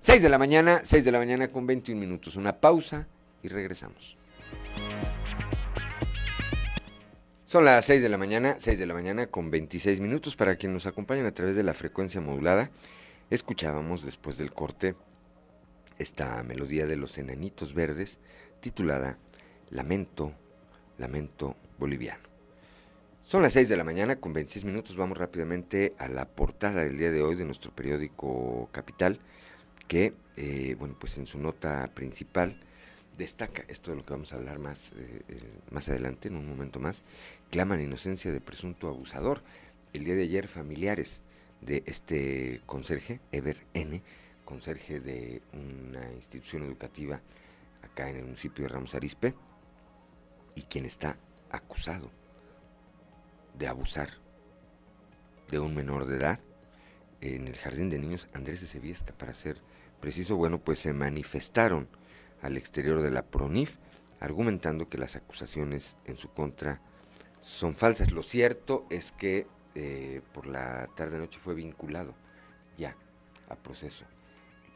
6 0.00 0.22
de 0.22 0.28
la 0.28 0.38
mañana, 0.38 0.80
6 0.84 1.04
de 1.04 1.12
la 1.12 1.18
mañana 1.18 1.48
con 1.48 1.66
21 1.66 2.00
minutos. 2.00 2.36
Una 2.36 2.60
pausa 2.60 3.06
y 3.42 3.48
regresamos. 3.48 4.16
Son 7.46 7.64
las 7.64 7.86
6 7.86 8.02
de 8.02 8.08
la 8.10 8.18
mañana, 8.18 8.56
6 8.58 8.78
de 8.78 8.86
la 8.86 8.92
mañana 8.92 9.26
con 9.28 9.50
26 9.50 10.00
minutos 10.00 10.36
para 10.36 10.56
quienes 10.56 10.74
nos 10.74 10.86
acompañan 10.86 11.24
a 11.24 11.32
través 11.32 11.56
de 11.56 11.62
la 11.62 11.72
frecuencia 11.72 12.20
modulada. 12.20 12.70
Escuchábamos 13.30 14.04
después 14.04 14.36
del 14.36 14.52
corte 14.52 14.94
esta 15.98 16.42
melodía 16.42 16.86
de 16.86 16.96
los 16.96 17.18
enanitos 17.18 17.74
verdes 17.74 18.18
titulada 18.60 19.18
Lamento, 19.70 20.32
Lamento 20.98 21.56
Boliviano. 21.78 22.27
Son 23.28 23.42
las 23.42 23.52
6 23.52 23.68
de 23.68 23.76
la 23.76 23.84
mañana 23.84 24.16
con 24.16 24.32
26 24.32 24.64
minutos. 24.64 24.96
Vamos 24.96 25.18
rápidamente 25.18 25.92
a 25.98 26.08
la 26.08 26.26
portada 26.26 26.82
del 26.82 26.96
día 26.96 27.10
de 27.10 27.20
hoy 27.20 27.34
de 27.34 27.44
nuestro 27.44 27.70
periódico 27.70 28.70
Capital, 28.72 29.20
que, 29.86 30.14
eh, 30.38 30.76
bueno, 30.78 30.96
pues 30.98 31.18
en 31.18 31.26
su 31.26 31.38
nota 31.38 31.90
principal 31.92 32.58
destaca 33.18 33.66
esto 33.68 33.90
de 33.90 33.98
lo 33.98 34.02
que 34.06 34.14
vamos 34.14 34.32
a 34.32 34.36
hablar 34.36 34.58
más, 34.58 34.92
eh, 34.92 35.20
eh, 35.28 35.42
más 35.70 35.90
adelante, 35.90 36.28
en 36.28 36.36
un 36.36 36.48
momento 36.48 36.80
más, 36.80 37.02
claman 37.50 37.82
inocencia 37.82 38.32
de 38.32 38.40
presunto 38.40 38.88
abusador. 38.88 39.42
El 39.92 40.04
día 40.04 40.14
de 40.14 40.22
ayer, 40.22 40.48
familiares 40.48 41.20
de 41.60 41.82
este 41.84 42.62
conserje, 42.64 43.20
Ever 43.30 43.58
N., 43.74 44.00
conserje 44.46 45.00
de 45.00 45.42
una 45.52 46.10
institución 46.12 46.62
educativa 46.62 47.20
acá 47.82 48.08
en 48.08 48.16
el 48.16 48.24
municipio 48.24 48.62
de 48.64 48.68
Ramos 48.70 48.94
Arispe, 48.94 49.34
y 50.54 50.62
quien 50.62 50.86
está 50.86 51.18
acusado 51.50 52.10
de 53.58 53.68
abusar 53.68 54.10
de 55.50 55.58
un 55.58 55.74
menor 55.74 56.06
de 56.06 56.16
edad 56.16 56.38
en 57.20 57.48
el 57.48 57.56
jardín 57.56 57.90
de 57.90 57.98
niños 57.98 58.28
Andrés 58.32 58.60
Seviesca, 58.60 59.12
para 59.12 59.34
ser 59.34 59.58
preciso, 60.00 60.36
bueno, 60.36 60.58
pues 60.58 60.78
se 60.78 60.92
manifestaron 60.92 61.88
al 62.42 62.56
exterior 62.56 63.02
de 63.02 63.10
la 63.10 63.22
PRONIF, 63.22 63.76
argumentando 64.20 64.88
que 64.88 64.98
las 64.98 65.16
acusaciones 65.16 65.96
en 66.04 66.16
su 66.16 66.28
contra 66.28 66.80
son 67.40 67.74
falsas. 67.74 68.12
Lo 68.12 68.22
cierto 68.22 68.86
es 68.90 69.10
que 69.10 69.46
eh, 69.74 70.22
por 70.32 70.46
la 70.46 70.88
tarde-noche 70.96 71.40
fue 71.40 71.54
vinculado 71.54 72.14
ya 72.76 72.96
a 73.48 73.56
proceso. 73.56 74.04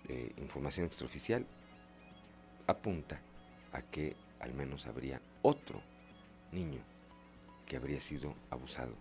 Eh, 0.08 0.32
información 0.38 0.86
extraoficial 0.86 1.46
apunta 2.66 3.20
a 3.72 3.82
que 3.82 4.16
al 4.40 4.52
menos 4.54 4.86
habría 4.86 5.20
otro 5.42 5.80
niño 6.50 6.80
que 7.72 7.78
habría 7.78 8.02
sido 8.02 8.34
abusado 8.50 8.92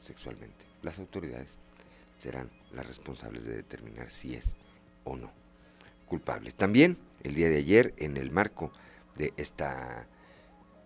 sexualmente. 0.00 0.64
Las 0.80 1.00
autoridades 1.00 1.58
serán 2.18 2.50
las 2.72 2.86
responsables 2.86 3.44
de 3.44 3.56
determinar 3.56 4.10
si 4.10 4.36
es 4.36 4.54
o 5.02 5.16
no 5.16 5.32
culpable. 6.06 6.52
También 6.52 6.98
el 7.24 7.34
día 7.34 7.48
de 7.48 7.56
ayer, 7.56 7.94
en 7.96 8.16
el 8.16 8.30
marco 8.30 8.70
de 9.16 9.32
esta 9.36 10.06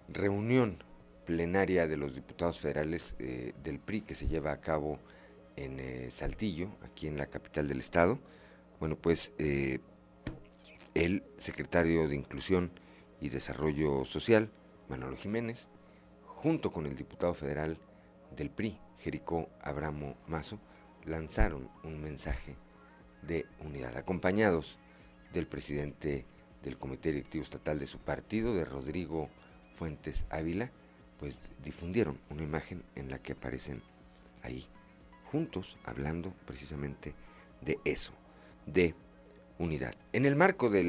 reunión 0.09 0.79
plenaria 1.27 1.87
de 1.87 1.99
los 1.99 2.15
diputados 2.15 2.59
federales 2.59 3.17
eh, 3.19 3.53
del 3.63 3.81
PRI 3.81 4.01
que 4.01 4.15
se 4.15 4.29
lleva 4.29 4.53
a 4.53 4.63
cabo 4.63 4.99
en 5.57 5.79
eh, 5.79 6.11
Saltillo, 6.11 6.71
aquí 6.87 7.07
en 7.07 7.19
la 7.19 7.27
capital 7.27 7.69
del 7.69 7.81
estado, 7.81 8.19
bueno, 8.81 8.97
pues 8.97 9.35
eh, 9.37 9.81
el 10.95 11.23
secretario 11.37 12.09
de 12.09 12.17
Inclusión 12.17 12.71
y 13.21 13.29
Desarrollo 13.29 14.07
Social, 14.07 14.49
Manolo 14.89 15.19
Jiménez, 15.19 15.69
junto 16.37 16.73
con 16.73 16.87
el 16.87 16.97
diputado 16.97 17.35
federal 17.35 17.79
del 18.37 18.51
PRI, 18.51 18.79
Jericó 18.99 19.49
Abramo 19.61 20.17
Mazo, 20.29 20.61
lanzaron 21.05 21.69
un 21.83 22.01
mensaje 22.01 22.57
de 23.23 23.47
unidad, 23.61 23.97
acompañados 23.97 24.79
del 25.33 25.47
presidente 25.47 26.25
del 26.63 26.79
Comité 26.79 27.13
Directivo 27.13 27.43
Estatal 27.43 27.79
de 27.79 27.87
su 27.87 27.99
partido, 27.99 28.55
de 28.55 28.65
Rodrigo 28.65 29.29
Fuentes 29.75 30.27
Ávila, 30.31 30.71
pues 31.19 31.41
difundieron 31.63 32.19
una 32.31 32.43
imagen 32.43 32.85
en 32.95 33.11
la 33.11 33.19
que 33.19 33.33
aparecen 33.33 33.83
ahí 34.43 34.69
juntos 35.31 35.77
hablando 35.85 36.33
precisamente 36.45 37.15
de 37.61 37.79
eso, 37.85 38.13
de 38.67 38.95
unidad. 39.59 39.95
En 40.13 40.27
el 40.27 40.37
marco 40.37 40.71
de 40.71 40.85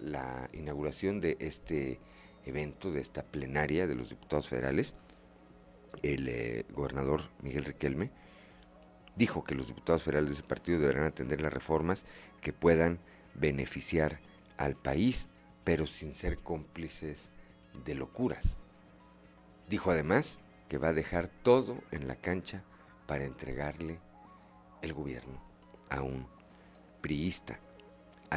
la, 0.00 0.48
inauguración 0.52 1.20
de 1.20 1.36
este 1.40 2.00
evento, 2.46 2.90
de 2.90 3.00
esta 3.00 3.22
plenaria 3.22 3.86
de 3.86 3.94
los 3.94 4.08
diputados 4.08 4.48
federales, 4.48 4.94
el 6.02 6.28
eh, 6.28 6.64
gobernador 6.70 7.22
Miguel 7.42 7.64
Riquelme 7.64 8.10
dijo 9.16 9.44
que 9.44 9.54
los 9.54 9.66
diputados 9.66 10.02
federales 10.02 10.30
de 10.30 10.34
ese 10.34 10.42
partido 10.42 10.78
deberán 10.78 11.04
atender 11.04 11.40
las 11.40 11.52
reformas 11.52 12.04
que 12.40 12.52
puedan 12.52 12.98
beneficiar 13.34 14.20
al 14.56 14.76
país, 14.76 15.26
pero 15.64 15.86
sin 15.86 16.14
ser 16.14 16.38
cómplices 16.38 17.30
de 17.84 17.94
locuras. 17.94 18.56
Dijo 19.68 19.90
además 19.90 20.38
que 20.68 20.78
va 20.78 20.88
a 20.88 20.92
dejar 20.92 21.28
todo 21.28 21.78
en 21.90 22.06
la 22.06 22.16
cancha 22.16 22.62
para 23.06 23.24
entregarle 23.24 23.98
el 24.82 24.92
gobierno 24.92 25.40
a 25.90 26.02
un 26.02 26.26
priista. 27.00 27.58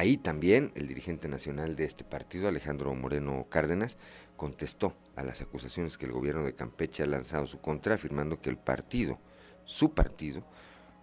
Ahí 0.00 0.16
también 0.16 0.72
el 0.76 0.88
dirigente 0.88 1.28
nacional 1.28 1.76
de 1.76 1.84
este 1.84 2.04
partido, 2.04 2.48
Alejandro 2.48 2.94
Moreno 2.94 3.46
Cárdenas, 3.50 3.98
contestó 4.34 4.94
a 5.14 5.22
las 5.22 5.42
acusaciones 5.42 5.98
que 5.98 6.06
el 6.06 6.12
gobierno 6.12 6.42
de 6.42 6.54
Campeche 6.54 7.02
ha 7.02 7.06
lanzado 7.06 7.46
su 7.46 7.60
contra, 7.60 7.96
afirmando 7.96 8.40
que 8.40 8.48
el 8.48 8.56
partido, 8.56 9.18
su 9.66 9.92
partido, 9.92 10.42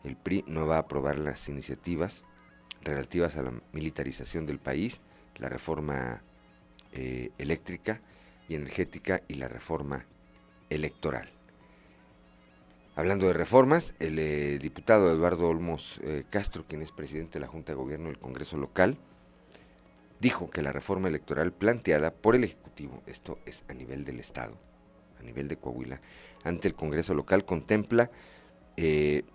el 0.04 0.18
PRI, 0.18 0.46
no 0.48 0.66
va 0.66 0.78
a 0.78 0.80
aprobar 0.80 1.20
las 1.20 1.48
iniciativas 1.48 2.24
relativas 2.82 3.38
a 3.38 3.44
la 3.44 3.54
militarización 3.72 4.48
del 4.48 4.58
país, 4.58 5.00
la 5.36 5.48
reforma 5.48 6.24
eh, 6.92 7.30
eléctrica 7.38 8.02
y 8.50 8.56
energética 8.56 9.22
y 9.28 9.36
la 9.36 9.48
reforma 9.48 10.08
electoral. 10.72 11.37
Hablando 12.98 13.28
de 13.28 13.34
reformas, 13.34 13.94
el 14.00 14.18
eh, 14.18 14.58
diputado 14.58 15.12
Eduardo 15.12 15.48
Olmos 15.48 16.00
eh, 16.02 16.24
Castro, 16.32 16.66
quien 16.68 16.82
es 16.82 16.92
presidente 16.92 17.34
de 17.34 17.42
la 17.42 17.48
Junta 17.48 17.72
de 17.72 17.78
Gobierno 17.78 18.08
del 18.08 18.18
Congreso 18.18 18.58
local, 18.58 18.98
dijo 20.20 20.50
que 20.50 20.64
la 20.64 20.72
reforma 20.72 21.08
electoral 21.08 21.52
planteada 21.54 22.10
por 22.10 22.36
el 22.36 22.44
Ejecutivo, 22.44 23.04
esto 23.06 23.38
es 23.46 23.64
a 23.70 23.76
nivel 23.76 24.04
del 24.04 24.20
Estado, 24.20 24.58
a 25.20 25.24
nivel 25.24 25.48
de 25.48 25.58
Coahuila, 25.58 26.02
ante 26.44 26.70
el 26.70 26.74
Congreso 26.74 27.14
local, 27.14 27.46
contempla 27.46 28.10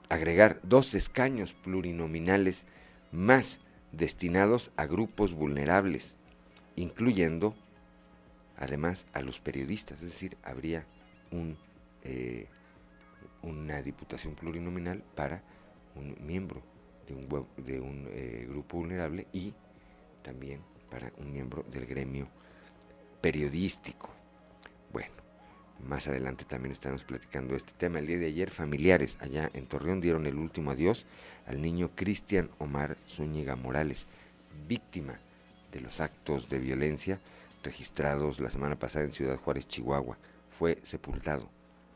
agregar 0.09 0.59
dos 0.65 0.95
escaños 0.95 1.55
plurinominales 1.55 2.67
más 3.13 3.61
destinados 3.93 4.73
a 4.77 4.87
grupos 4.87 5.35
vulnerables, 5.35 6.17
incluyendo 6.75 7.55
además 8.57 9.07
a 9.13 9.21
los 9.21 9.39
periodistas, 9.39 10.03
es 10.03 10.11
decir, 10.11 10.37
habría 10.43 10.85
un, 11.31 11.57
eh, 12.03 12.49
una 13.43 13.83
diputación 13.83 14.35
plurinominal 14.35 15.03
para 15.15 15.43
un 15.95 16.17
miembro 16.25 16.63
de 17.57 17.81
un, 17.81 18.09
eh, 18.11 18.47
grupo 18.49 18.79
vulnerable 18.79 19.27
y 19.33 19.53
también 20.23 20.61
para 20.91 21.13
un 21.19 21.33
miembro 21.33 21.65
del 21.71 21.87
gremio 21.87 22.29
periodístico. 23.21 24.11
Bueno, 24.93 25.15
más 25.87 26.07
adelante 26.07 26.45
también 26.45 26.73
estamos 26.73 27.05
platicando 27.05 27.55
este 27.55 27.73
tema. 27.73 27.99
El 27.99 28.07
día 28.07 28.19
de 28.19 28.27
ayer, 28.27 28.51
familiares 28.51 29.17
allá 29.21 29.51
en 29.53 29.67
Torreón 29.67 30.01
dieron 30.01 30.27
el 30.27 30.37
último 30.37 30.71
adiós 30.71 31.07
al 31.47 31.61
niño 31.61 31.91
Cristian 31.95 32.51
Omar 32.59 32.97
Zúñiga 33.09 33.57
Morales, 33.57 34.07
víctima 34.69 35.19
de 35.73 35.81
los 35.81 36.01
actos 36.01 36.49
de 36.49 36.59
violencia 36.59 37.21
registrados 37.63 38.41
la 38.41 38.51
semana 38.51 38.79
pasada 38.79 39.05
en 39.05 39.13
Ciudad 39.13 39.37
Juárez, 39.39 39.67
Chihuahua. 39.69 40.19
Fue 40.51 40.79
sepultado 40.83 41.49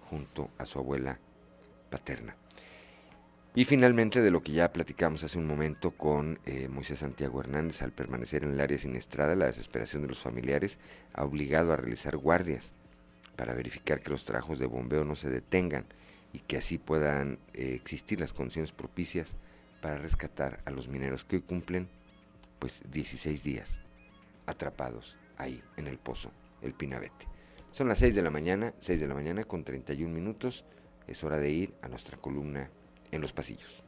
junto 0.09 0.51
a 0.59 0.67
su 0.67 0.79
abuela 0.79 1.19
paterna. 1.91 2.37
Y 3.55 3.65
finalmente, 3.65 4.21
de 4.21 4.31
lo 4.31 4.43
que 4.43 4.53
ya 4.53 4.73
platicamos 4.73 5.25
hace 5.25 5.39
un 5.39 5.47
momento 5.47 5.93
con 5.93 6.39
eh, 6.45 6.69
Moisés 6.69 6.99
Santiago 6.99 7.41
Hernández, 7.41 7.81
al 7.81 7.93
permanecer 7.93 8.45
en 8.45 8.53
el 8.53 8.61
área 8.61 8.77
siniestrada, 8.77 9.35
la 9.35 9.47
desesperación 9.47 10.03
de 10.03 10.09
los 10.09 10.19
familiares 10.19 10.79
ha 11.15 11.25
obligado 11.25 11.73
a 11.73 11.77
realizar 11.77 12.19
guardias 12.19 12.75
para 13.35 13.55
verificar 13.55 14.03
que 14.03 14.11
los 14.11 14.25
trabajos 14.25 14.59
de 14.59 14.67
bombeo 14.67 15.05
no 15.05 15.17
se 15.17 15.31
detengan 15.31 15.87
y 16.35 16.41
que 16.41 16.59
así 16.59 16.77
puedan 16.77 17.39
eh, 17.55 17.73
existir 17.75 18.21
las 18.21 18.35
condiciones 18.35 18.73
propicias 18.73 19.37
para 19.81 19.97
rescatar 19.97 20.61
a 20.67 20.71
los 20.71 20.89
mineros 20.89 21.25
que 21.25 21.37
hoy 21.37 21.43
cumplen 21.43 21.89
pues 22.59 22.83
16 22.91 23.43
días 23.43 23.79
atrapados 24.45 25.17
ahí 25.39 25.63
en 25.77 25.87
el 25.87 25.99
pozo, 25.99 26.31
el 26.61 26.75
Pinabete. 26.75 27.27
Son 27.71 27.89
las 27.89 27.99
6 27.99 28.15
de 28.15 28.23
la 28.23 28.31
mañana, 28.31 28.75
6 28.81 29.01
de 29.01 29.09
la 29.09 29.15
mañana 29.15 29.45
con 29.45 29.65
31 29.65 30.13
minutos. 30.13 30.65
Es 31.07 31.23
hora 31.23 31.39
de 31.39 31.51
ir 31.51 31.75
a 31.83 31.89
nuestra 31.89 32.17
columna 32.17 32.69
en 33.11 33.21
los 33.21 33.33
pasillos. 33.33 33.83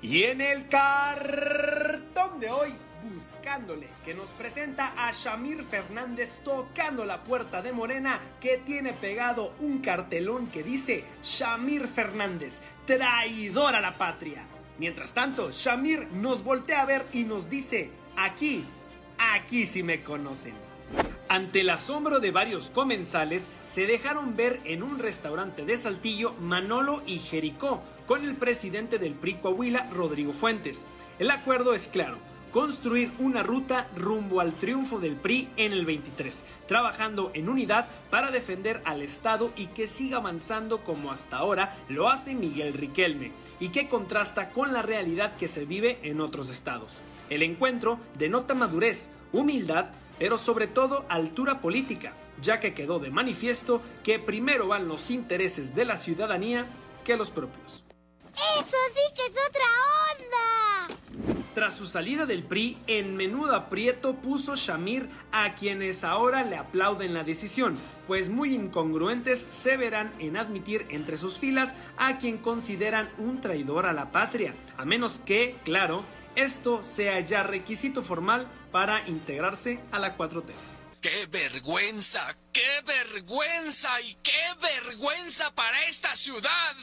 Y 0.00 0.22
en 0.22 0.40
el 0.40 0.68
cartón 0.68 2.38
de 2.38 2.48
hoy, 2.48 2.72
buscándole, 3.12 3.88
que 4.04 4.14
nos 4.14 4.30
presenta 4.30 4.94
a 4.96 5.10
Shamir 5.12 5.64
Fernández 5.64 6.40
tocando 6.44 7.04
la 7.04 7.24
puerta 7.24 7.60
de 7.60 7.72
Morena, 7.72 8.20
que 8.40 8.58
tiene 8.58 8.92
pegado 8.92 9.52
un 9.58 9.80
cartelón 9.80 10.46
que 10.46 10.62
dice 10.62 11.04
Shamir 11.22 11.88
Fernández, 11.88 12.60
traidor 12.86 13.74
a 13.74 13.80
la 13.80 13.98
patria. 13.98 14.44
Mientras 14.78 15.12
tanto, 15.12 15.50
Shamir 15.50 16.06
nos 16.12 16.44
voltea 16.44 16.82
a 16.82 16.86
ver 16.86 17.04
y 17.12 17.24
nos 17.24 17.50
dice, 17.50 17.90
aquí, 18.16 18.64
aquí 19.18 19.66
sí 19.66 19.82
me 19.82 20.02
conocen. 20.02 20.54
Ante 21.28 21.60
el 21.60 21.70
asombro 21.70 22.20
de 22.20 22.30
varios 22.30 22.70
comensales, 22.70 23.50
se 23.64 23.86
dejaron 23.86 24.36
ver 24.36 24.60
en 24.64 24.82
un 24.82 24.98
restaurante 24.98 25.64
de 25.64 25.76
Saltillo 25.76 26.34
Manolo 26.40 27.02
y 27.06 27.18
Jericó, 27.18 27.82
con 28.06 28.24
el 28.24 28.36
presidente 28.36 28.98
del 28.98 29.14
PRI 29.14 29.34
Coahuila, 29.34 29.90
Rodrigo 29.90 30.32
Fuentes. 30.32 30.86
El 31.18 31.32
acuerdo 31.32 31.74
es 31.74 31.88
claro, 31.88 32.18
construir 32.52 33.10
una 33.18 33.42
ruta 33.42 33.88
rumbo 33.96 34.40
al 34.40 34.54
triunfo 34.54 35.00
del 35.00 35.16
PRI 35.16 35.48
en 35.56 35.72
el 35.72 35.84
23, 35.84 36.44
trabajando 36.66 37.30
en 37.34 37.48
unidad 37.48 37.88
para 38.08 38.30
defender 38.30 38.80
al 38.84 39.02
Estado 39.02 39.52
y 39.56 39.66
que 39.66 39.86
siga 39.86 40.18
avanzando 40.18 40.84
como 40.84 41.10
hasta 41.10 41.36
ahora 41.36 41.76
lo 41.88 42.08
hace 42.08 42.34
Miguel 42.34 42.72
Riquelme, 42.72 43.32
y 43.58 43.70
que 43.70 43.88
contrasta 43.88 44.50
con 44.50 44.72
la 44.72 44.82
realidad 44.82 45.36
que 45.36 45.48
se 45.48 45.64
vive 45.64 45.98
en 46.02 46.20
otros 46.20 46.48
estados. 46.48 47.02
El 47.28 47.42
encuentro 47.42 47.98
denota 48.16 48.54
madurez, 48.54 49.10
humildad, 49.32 49.86
pero 50.18 50.38
sobre 50.38 50.66
todo 50.66 51.04
altura 51.08 51.60
política, 51.60 52.12
ya 52.40 52.60
que 52.60 52.74
quedó 52.74 52.98
de 52.98 53.10
manifiesto 53.10 53.82
que 54.04 54.18
primero 54.18 54.68
van 54.68 54.88
los 54.88 55.10
intereses 55.10 55.74
de 55.74 55.84
la 55.84 55.96
ciudadanía 55.96 56.66
que 57.04 57.16
los 57.16 57.30
propios. 57.30 57.84
¡Eso 58.34 58.76
sí 58.94 59.14
que 59.14 59.26
es 59.26 59.34
otra 59.48 59.64
onda! 60.12 60.56
Tras 61.54 61.74
su 61.74 61.86
salida 61.86 62.26
del 62.26 62.42
PRI, 62.42 62.76
en 62.86 63.16
menudo 63.16 63.54
aprieto 63.54 64.16
puso 64.16 64.56
Shamir 64.56 65.08
a 65.32 65.54
quienes 65.54 66.04
ahora 66.04 66.44
le 66.44 66.56
aplauden 66.56 67.14
la 67.14 67.24
decisión, 67.24 67.78
pues 68.06 68.28
muy 68.28 68.54
incongruentes 68.54 69.46
se 69.48 69.78
verán 69.78 70.12
en 70.18 70.36
admitir 70.36 70.86
entre 70.90 71.16
sus 71.16 71.38
filas 71.38 71.74
a 71.96 72.18
quien 72.18 72.36
consideran 72.36 73.10
un 73.16 73.40
traidor 73.40 73.86
a 73.86 73.94
la 73.94 74.12
patria, 74.12 74.54
a 74.76 74.84
menos 74.84 75.18
que, 75.18 75.56
claro, 75.64 76.04
esto 76.36 76.82
sea 76.82 77.20
ya 77.20 77.42
requisito 77.42 78.02
formal 78.02 78.46
para 78.70 79.06
integrarse 79.08 79.80
a 79.90 79.98
la 79.98 80.16
4T. 80.16 80.52
¡Qué 81.00 81.26
vergüenza! 81.30 82.36
¡Qué 82.56 82.80
vergüenza! 82.86 84.00
¡Y 84.00 84.16
qué 84.22 84.32
vergüenza 84.62 85.54
para 85.54 85.84
esta 85.90 86.16
ciudad! 86.16 86.74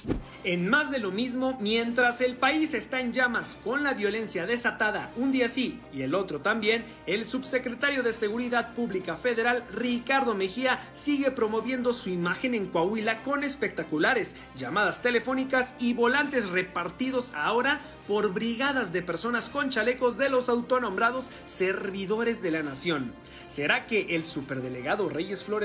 En 0.44 0.70
más 0.70 0.92
de 0.92 1.00
lo 1.00 1.10
mismo, 1.10 1.58
mientras 1.62 2.22
el 2.22 2.36
país 2.36 2.76
está 2.76 3.00
en 3.00 3.12
llamas 3.12 3.58
con 3.64 3.82
la 3.82 3.96
violencia 3.96 4.46
desatada 4.46 5.12
un 5.16 5.32
día 5.32 5.50
sí 5.50 5.80
y 5.92 6.04
el 6.04 6.14
otro 6.14 6.42
también, 6.42 6.86
el 7.08 7.26
subsecretario 7.26 8.04
de 8.04 8.14
Seguridad 8.14 8.76
Pública 8.76 9.16
Federal, 9.16 9.64
Ricardo 9.72 10.36
Mejía, 10.36 10.80
sigue 10.92 11.32
promoviendo 11.32 11.92
su 11.94 12.10
imagen 12.10 12.54
en 12.54 12.68
Coahuila 12.68 13.24
con 13.24 13.44
espectaculares, 13.44 14.36
llamadas 14.56 15.02
telefónicas 15.02 15.74
y 15.80 15.94
volantes 15.94 16.50
repartidos 16.50 17.32
ahora 17.34 17.80
por 18.08 18.34
brigadas 18.34 18.92
de 18.92 19.02
personas 19.02 19.48
con 19.48 19.70
chalecos 19.70 20.18
de 20.18 20.30
los 20.30 20.50
autonombrados 20.50 21.30
servidores 21.46 22.42
de 22.42 22.52
la 22.52 22.64
nación. 22.64 23.14
¿Será 23.48 23.88
que 23.88 24.16
el 24.16 24.26
superdelegado 24.26 25.08
Reyes 25.08 25.44
Flores 25.44 25.63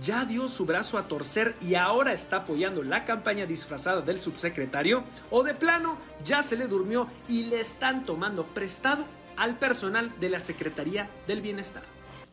Ya 0.00 0.24
dio 0.24 0.48
su 0.48 0.66
brazo 0.66 0.98
a 0.98 1.08
torcer 1.08 1.56
y 1.60 1.74
ahora 1.74 2.12
está 2.12 2.38
apoyando 2.38 2.82
la 2.82 3.04
campaña 3.04 3.46
disfrazada 3.46 4.00
del 4.00 4.20
subsecretario? 4.20 5.04
¿O 5.30 5.42
de 5.42 5.54
plano 5.54 5.98
ya 6.24 6.42
se 6.42 6.56
le 6.56 6.66
durmió 6.66 7.08
y 7.28 7.44
le 7.44 7.60
están 7.60 8.04
tomando 8.04 8.46
prestado 8.46 9.04
al 9.36 9.56
personal 9.58 10.12
de 10.20 10.30
la 10.30 10.40
Secretaría 10.40 11.10
del 11.26 11.40
Bienestar? 11.40 11.84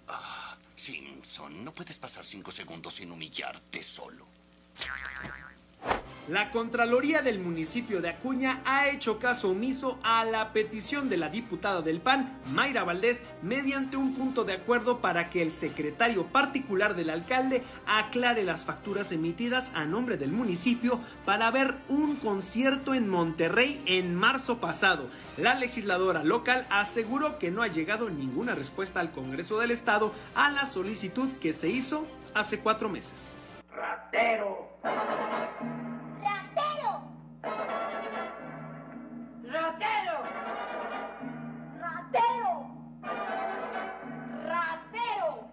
Ah, 0.08 0.58
Simpson, 0.76 1.64
no 1.64 1.74
puedes 1.74 1.98
pasar 1.98 2.24
cinco 2.24 2.52
segundos 2.52 2.96
sin 2.96 3.12
humillarte 3.12 3.82
solo. 3.82 4.28
La 6.28 6.52
Contraloría 6.52 7.22
del 7.22 7.40
municipio 7.40 8.02
de 8.02 8.10
Acuña 8.10 8.62
ha 8.66 8.90
hecho 8.90 9.18
caso 9.18 9.52
omiso 9.52 9.98
a 10.04 10.26
la 10.26 10.52
petición 10.52 11.08
de 11.08 11.16
la 11.16 11.30
diputada 11.30 11.82
del 11.82 12.02
PAN, 12.02 12.42
Mayra 12.52 12.84
Valdés, 12.84 13.24
mediante 13.42 13.96
un 13.96 14.14
punto 14.14 14.44
de 14.44 14.52
acuerdo 14.52 15.00
para 15.00 15.30
que 15.30 15.42
el 15.42 15.52
secretario 15.52 16.28
particular 16.28 16.98
del 16.98 17.12
alcalde 17.12 17.64
aclare 17.86 18.44
las 18.44 18.66
facturas 18.66 19.14
emitidas 19.14 19.72
a 19.74 19.86
nombre 19.86 20.18
del 20.18 20.34
municipio 20.34 21.00
para 21.24 21.50
ver 21.50 21.76
un 21.88 22.18
concierto 22.18 22.94
en 22.94 23.08
Monterrey 23.08 23.82
en 23.86 24.14
marzo 24.14 24.58
pasado. 24.58 25.10
La 25.38 25.56
legisladora 25.56 26.26
local 26.26 26.68
aseguró 26.70 27.40
que 27.40 27.52
no 27.52 27.64
ha 27.64 27.68
llegado 27.68 28.10
ninguna 28.10 28.54
respuesta 28.54 29.00
al 29.00 29.14
Congreso 29.14 29.60
del 29.60 29.72
Estado 29.72 30.12
a 30.36 30.52
la 30.52 30.66
solicitud 30.66 31.32
que 31.40 31.54
se 31.54 31.70
hizo 31.70 32.06
hace 32.34 32.60
cuatro 32.60 32.90
meses. 32.90 33.38
¡Ratero! 33.74 34.77
¡Ratero! 36.24 36.92
¡Ratero! 39.44 40.18
¡Ratero! 41.80 42.52
¡Ratero! 44.46 45.48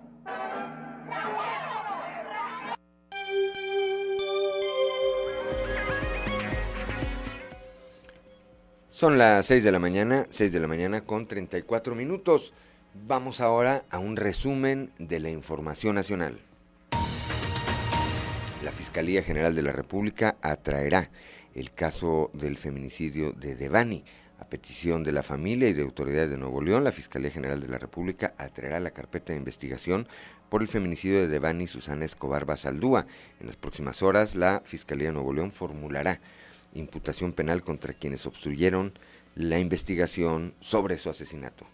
Son 8.91 9.19
las 9.19 9.47
6 9.47 9.65
de 9.65 9.73
la 9.73 9.79
mañana, 9.79 10.27
6 10.31 10.53
de 10.53 10.61
la 10.61 10.69
mañana 10.69 11.01
con 11.03 11.27
34 11.27 11.95
minutos. 11.95 12.55
Vamos 13.07 13.41
ahora 13.41 13.85
a 13.91 13.99
un 13.99 14.17
resumen 14.17 14.93
de 14.99 15.19
la 15.19 15.31
información 15.31 15.97
nacional. 15.97 16.39
La 18.65 18.73
Fiscalía 18.73 19.23
General 19.23 19.55
de 19.55 19.61
la 19.61 19.73
República 19.73 20.37
atraerá 20.41 21.11
el 21.55 21.73
caso 21.73 22.31
del 22.33 22.57
feminicidio 22.57 23.33
de 23.33 23.57
Devani. 23.57 24.05
A 24.41 24.47
petición 24.47 25.05
de 25.05 25.13
la 25.13 25.23
familia 25.23 25.69
y 25.69 25.75
de 25.75 25.83
autoridades 25.83 26.31
de 26.31 26.39
Nuevo 26.39 26.63
León, 26.63 26.83
la 26.83 26.91
Fiscalía 26.91 27.31
General 27.31 27.61
de 27.61 27.69
la 27.69 27.77
República 27.77 28.33
atraerá 28.39 28.81
la 28.81 28.93
carpeta 28.93 29.35
de 29.35 29.39
investigación 29.39 30.09
por 30.49 30.63
el 30.63 30.69
feminicidio 30.69 31.21
de 31.21 31.29
Devani 31.29 31.67
Susana 31.67 32.07
Escobar 32.07 32.47
Basaldúa. 32.47 33.07
En 33.39 33.49
las 33.49 33.57
próximas 33.57 34.03
horas, 34.03 34.35
la 34.35 34.63
Fiscalía 34.65 35.09
de 35.09 35.13
Nuevo 35.13 35.35
León 35.35 35.53
formulará 35.53 36.21
imputación 36.73 37.35
penal 37.35 37.63
contra 37.65 37.93
quienes 37.93 38.25
obstruyeron 38.25 38.99
la 39.35 39.59
investigación 39.59 40.55
sobre 40.61 40.97
su 40.97 41.11
asesinato. 41.11 41.67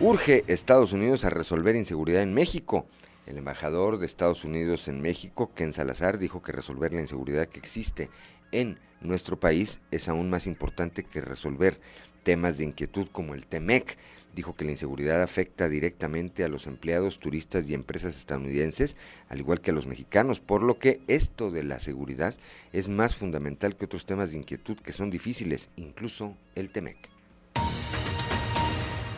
Urge 0.00 0.44
Estados 0.46 0.94
Unidos 0.94 1.26
a 1.26 1.30
resolver 1.30 1.76
inseguridad 1.76 2.22
en 2.22 2.32
México. 2.32 2.86
El 3.28 3.36
embajador 3.36 3.98
de 3.98 4.06
Estados 4.06 4.42
Unidos 4.46 4.88
en 4.88 5.02
México, 5.02 5.52
Ken 5.54 5.74
Salazar, 5.74 6.16
dijo 6.16 6.40
que 6.40 6.50
resolver 6.50 6.94
la 6.94 7.02
inseguridad 7.02 7.46
que 7.46 7.58
existe 7.58 8.08
en 8.52 8.78
nuestro 9.02 9.38
país 9.38 9.80
es 9.90 10.08
aún 10.08 10.30
más 10.30 10.46
importante 10.46 11.04
que 11.04 11.20
resolver 11.20 11.78
temas 12.22 12.56
de 12.56 12.64
inquietud 12.64 13.06
como 13.12 13.34
el 13.34 13.46
TEMEC. 13.46 13.98
Dijo 14.34 14.56
que 14.56 14.64
la 14.64 14.70
inseguridad 14.70 15.22
afecta 15.22 15.68
directamente 15.68 16.42
a 16.42 16.48
los 16.48 16.66
empleados, 16.66 17.18
turistas 17.18 17.68
y 17.68 17.74
empresas 17.74 18.16
estadounidenses, 18.16 18.96
al 19.28 19.40
igual 19.40 19.60
que 19.60 19.72
a 19.72 19.74
los 19.74 19.86
mexicanos, 19.86 20.40
por 20.40 20.62
lo 20.62 20.78
que 20.78 21.02
esto 21.06 21.50
de 21.50 21.64
la 21.64 21.80
seguridad 21.80 22.34
es 22.72 22.88
más 22.88 23.14
fundamental 23.14 23.76
que 23.76 23.84
otros 23.84 24.06
temas 24.06 24.30
de 24.30 24.38
inquietud 24.38 24.78
que 24.78 24.92
son 24.92 25.10
difíciles, 25.10 25.68
incluso 25.76 26.34
el 26.54 26.70
TEMEC 26.70 27.17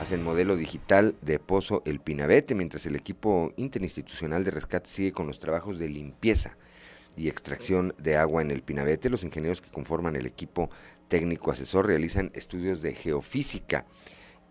hacen 0.00 0.24
modelo 0.24 0.56
digital 0.56 1.14
de 1.20 1.38
Pozo 1.38 1.82
El 1.84 2.00
Pinabete, 2.00 2.54
mientras 2.54 2.86
el 2.86 2.96
equipo 2.96 3.52
interinstitucional 3.56 4.44
de 4.44 4.50
rescate 4.50 4.88
sigue 4.88 5.12
con 5.12 5.26
los 5.26 5.38
trabajos 5.38 5.78
de 5.78 5.90
limpieza 5.90 6.56
y 7.18 7.28
extracción 7.28 7.94
de 7.98 8.16
agua 8.16 8.40
en 8.40 8.50
el 8.50 8.62
Pinabete. 8.62 9.10
Los 9.10 9.24
ingenieros 9.24 9.60
que 9.60 9.70
conforman 9.70 10.16
el 10.16 10.24
equipo 10.24 10.70
técnico 11.08 11.50
asesor 11.50 11.86
realizan 11.86 12.30
estudios 12.32 12.80
de 12.80 12.94
geofísica 12.94 13.84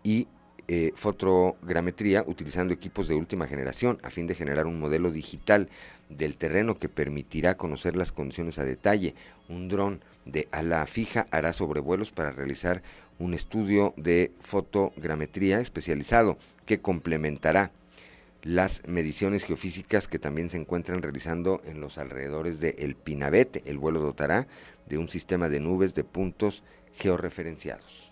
y 0.04 0.28
eh, 0.68 0.92
fotogrametría 0.94 2.22
utilizando 2.28 2.72
equipos 2.72 3.08
de 3.08 3.16
última 3.16 3.48
generación 3.48 3.98
a 4.04 4.10
fin 4.10 4.28
de 4.28 4.36
generar 4.36 4.68
un 4.68 4.78
modelo 4.78 5.10
digital 5.10 5.68
del 6.08 6.36
terreno 6.36 6.78
que 6.78 6.88
permitirá 6.88 7.56
conocer 7.56 7.96
las 7.96 8.12
condiciones 8.12 8.60
a 8.60 8.64
detalle. 8.64 9.16
Un 9.48 9.68
dron 9.68 10.00
de 10.26 10.46
ala 10.52 10.86
fija 10.86 11.26
hará 11.32 11.52
sobrevuelos 11.52 12.12
para 12.12 12.30
realizar 12.30 12.84
un 13.20 13.34
estudio 13.34 13.94
de 13.96 14.32
fotogrametría 14.40 15.60
especializado 15.60 16.38
que 16.66 16.80
complementará 16.80 17.70
las 18.42 18.82
mediciones 18.88 19.44
geofísicas 19.44 20.08
que 20.08 20.18
también 20.18 20.48
se 20.48 20.56
encuentran 20.56 21.02
realizando 21.02 21.60
en 21.64 21.80
los 21.80 21.98
alrededores 21.98 22.58
de 22.58 22.74
El 22.78 22.96
Pinabete. 22.96 23.62
El 23.66 23.78
vuelo 23.78 24.00
dotará 24.00 24.48
de 24.86 24.96
un 24.96 25.08
sistema 25.08 25.50
de 25.50 25.60
nubes 25.60 25.94
de 25.94 26.04
puntos 26.04 26.64
georreferenciados. 26.94 28.10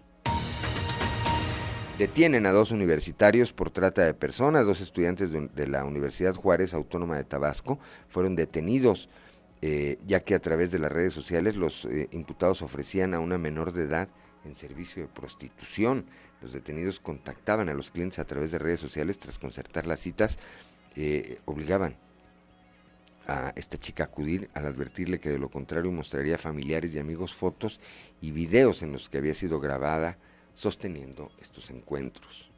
Detienen 1.98 2.46
a 2.46 2.52
dos 2.52 2.70
universitarios 2.70 3.52
por 3.52 3.70
trata 3.70 4.04
de 4.04 4.14
personas. 4.14 4.66
Dos 4.66 4.80
estudiantes 4.82 5.32
de, 5.32 5.66
la 5.66 5.84
Universidad 5.84 6.34
Juárez 6.34 6.74
Autónoma 6.74 7.16
de 7.16 7.24
Tabasco 7.24 7.78
fueron 8.08 8.36
detenidos 8.36 9.08
eh, 9.62 9.98
ya 10.06 10.20
que 10.20 10.36
a 10.36 10.38
través 10.38 10.70
de 10.70 10.78
las 10.78 10.92
redes 10.92 11.12
sociales 11.12 11.56
los 11.56 11.86
eh, 11.86 12.08
imputados 12.12 12.62
ofrecían 12.62 13.14
a 13.14 13.20
una 13.20 13.38
menor 13.38 13.72
de 13.72 13.84
edad 13.84 14.08
en 14.48 14.56
servicio 14.56 15.02
de 15.02 15.08
prostitución. 15.08 16.06
Los 16.42 16.52
detenidos 16.52 17.00
contactaban 17.00 17.68
a 17.68 17.74
los 17.74 17.90
clientes 17.90 18.18
a 18.18 18.24
través 18.24 18.50
de 18.50 18.58
redes 18.58 18.80
sociales 18.80 19.18
tras 19.18 19.38
concertar 19.38 19.86
las 19.86 20.00
citas, 20.00 20.38
eh, 20.96 21.38
obligaban 21.44 21.96
a 23.26 23.52
esta 23.56 23.78
chica 23.78 24.04
a 24.04 24.06
acudir 24.06 24.48
al 24.54 24.66
advertirle 24.66 25.20
que 25.20 25.28
de 25.28 25.38
lo 25.38 25.50
contrario 25.50 25.92
mostraría 25.92 26.36
a 26.36 26.38
familiares 26.38 26.94
y 26.94 26.98
amigos 26.98 27.34
fotos 27.34 27.78
y 28.20 28.30
videos 28.30 28.82
en 28.82 28.92
los 28.92 29.08
que 29.08 29.18
había 29.18 29.34
sido 29.34 29.60
grabada 29.60 30.16
sosteniendo 30.54 31.30
estos 31.40 31.70
encuentros. 31.70 32.50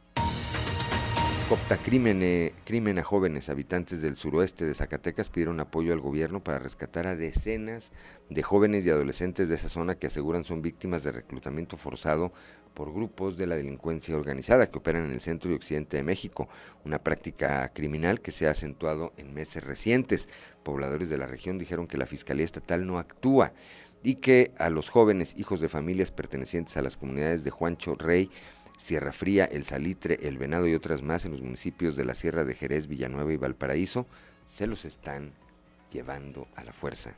Copta 1.51 1.79
crimen, 1.79 2.23
eh, 2.23 2.53
crimen 2.65 3.01
a 3.01 3.03
jóvenes 3.03 3.49
habitantes 3.49 4.01
del 4.01 4.17
suroeste 4.17 4.65
de 4.65 4.73
Zacatecas 4.73 5.31
pidieron 5.31 5.59
apoyo 5.59 5.93
al 5.93 5.99
gobierno 5.99 6.45
para 6.45 6.61
rescatar 6.61 7.09
a 7.09 7.17
decenas 7.17 7.91
de 8.29 8.45
jóvenes 8.45 8.87
y 8.87 8.91
adolescentes 8.91 9.49
de 9.49 9.57
esa 9.57 9.69
zona 9.69 9.97
que 9.97 10.07
aseguran 10.07 10.45
son 10.45 10.63
víctimas 10.63 11.03
de 11.03 11.11
reclutamiento 11.11 11.77
forzado 11.77 12.33
por 12.73 12.95
grupos 12.95 13.37
de 13.37 13.49
la 13.49 13.57
delincuencia 13.57 14.15
organizada 14.15 14.71
que 14.71 14.79
operan 14.79 15.07
en 15.07 15.11
el 15.11 15.21
centro 15.21 15.51
y 15.51 15.57
occidente 15.57 15.97
de 15.97 16.05
México, 16.05 16.49
una 16.85 17.01
práctica 17.01 17.73
criminal 17.73 18.21
que 18.21 18.31
se 18.31 18.47
ha 18.47 18.53
acentuado 18.53 19.13
en 19.17 19.35
meses 19.35 19.65
recientes. 19.65 20.29
Pobladores 20.63 21.09
de 21.09 21.19
la 21.19 21.27
región 21.27 21.59
dijeron 21.59 21.89
que 21.89 21.99
la 21.99 22.07
Fiscalía 22.07 22.45
Estatal 22.45 22.87
no 22.87 23.01
actúa 23.01 23.55
y 24.05 24.15
que 24.15 24.53
a 24.57 24.71
los 24.71 24.89
jóvenes 24.89 25.35
hijos 25.37 25.61
de 25.61 25.69
familias 25.69 26.13
pertenecientes 26.13 26.77
a 26.77 26.83
las 26.83 26.97
comunidades 26.97 27.43
de 27.43 27.51
Juancho 27.51 27.97
Rey, 27.97 28.31
Sierra 28.81 29.13
Fría, 29.13 29.45
El 29.45 29.67
Salitre, 29.67 30.19
El 30.23 30.39
Venado 30.39 30.67
y 30.67 30.75
otras 30.75 31.03
más 31.03 31.27
en 31.27 31.33
los 31.33 31.43
municipios 31.43 31.97
de 31.97 32.07
la 32.07 32.15
Sierra 32.15 32.45
de 32.45 32.55
Jerez, 32.55 32.87
Villanueva 32.87 33.31
y 33.31 33.37
Valparaíso, 33.37 34.07
se 34.47 34.67
los 34.67 34.87
están 34.87 35.33
llevando 35.93 36.49
a 36.57 36.65
la 36.65 36.73
fuerza. 36.73 37.15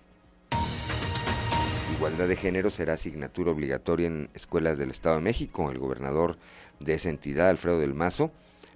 Igualdad 1.97 2.27
de 2.27 2.35
género 2.35 2.69
será 2.69 2.95
asignatura 2.95 3.53
obligatoria 3.53 4.09
en 4.09 4.29
escuelas 4.35 4.77
del 4.77 4.91
Estado 4.91 5.17
de 5.17 5.23
México. 5.23 5.71
El 5.71 5.79
gobernador 5.79 6.37
de 6.81 6.95
esa 6.95 7.11
entidad, 7.11 7.49
Alfredo 7.49 7.79
del 7.79 7.95
Mazo, 7.95 8.33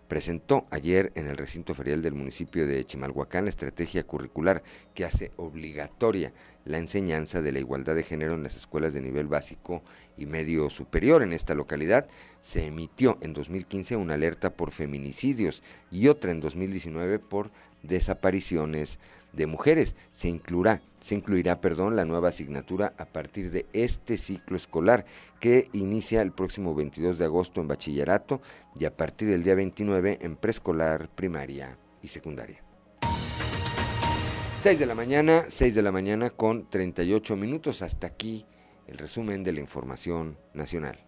presentó 0.07 0.65
ayer 0.71 1.11
en 1.17 1.27
el 1.27 1.37
recinto 1.37 1.75
ferial 1.75 2.03
del 2.03 2.15
municipio 2.15 2.69
de 2.69 2.85
Chimalhuacán 2.87 3.47
la 3.47 3.51
estrategia 3.51 4.05
curricular 4.05 4.63
que 4.95 5.05
hace 5.05 5.33
obligatoria 5.37 6.33
la 6.67 6.79
enseñanza 6.79 7.41
de 7.41 7.53
la 7.53 7.61
igualdad 7.61 7.95
de 7.95 8.03
género 8.03 8.35
en 8.35 8.43
las 8.43 8.57
escuelas 8.57 8.93
de 8.93 9.01
nivel 9.01 9.29
básico 9.29 9.83
y 10.19 10.27
medio 10.27 10.69
superior. 10.69 11.23
En 11.23 11.33
esta 11.33 11.55
localidad 11.55 12.07
se 12.43 12.67
emitió 12.67 13.19
en 13.21 13.33
2015 13.33 13.97
una 13.97 14.15
alerta 14.15 14.51
por 14.51 14.73
feminicidios 14.73 15.63
y 15.91 16.09
otra 16.09 16.33
en 16.33 16.41
2019 16.41 17.19
por 17.19 17.51
desapariciones 17.83 18.99
de 19.33 19.47
mujeres. 19.47 19.95
Se 20.13 20.29
incluirá, 20.29 20.81
se 21.01 21.15
incluirá 21.15 21.61
perdón, 21.61 21.95
la 21.95 22.05
nueva 22.05 22.31
asignatura 22.31 22.95
a 22.99 23.05
partir 23.07 23.51
de 23.51 23.67
este 23.73 24.19
ciclo 24.19 24.57
escolar 24.57 25.07
que 25.41 25.69
inicia 25.73 26.21
el 26.23 26.33
próximo 26.33 26.75
22 26.75 27.19
de 27.19 27.25
agosto 27.25 27.61
en 27.61 27.69
bachillerato 27.69 28.41
y 28.79 28.87
a 28.87 28.97
partir 28.97 29.29
del 29.29 29.45
día 29.45 29.55
29 29.55 30.19
en 30.21 30.37
preescolar, 30.37 31.09
primaria 31.15 31.79
y 32.03 32.09
secundaria. 32.09 32.63
6 34.61 34.79
de 34.81 34.87
la 34.87 34.95
mañana, 34.95 35.45
6 35.49 35.75
de 35.75 35.83
la 35.83 35.93
mañana 35.93 36.31
con 36.31 36.69
38 36.69 37.37
minutos. 37.37 37.83
Hasta 37.83 38.09
aquí 38.09 38.47
el 38.87 38.99
resumen 38.99 39.45
de 39.45 39.53
la 39.53 39.61
información 39.61 40.37
nacional. 40.55 40.99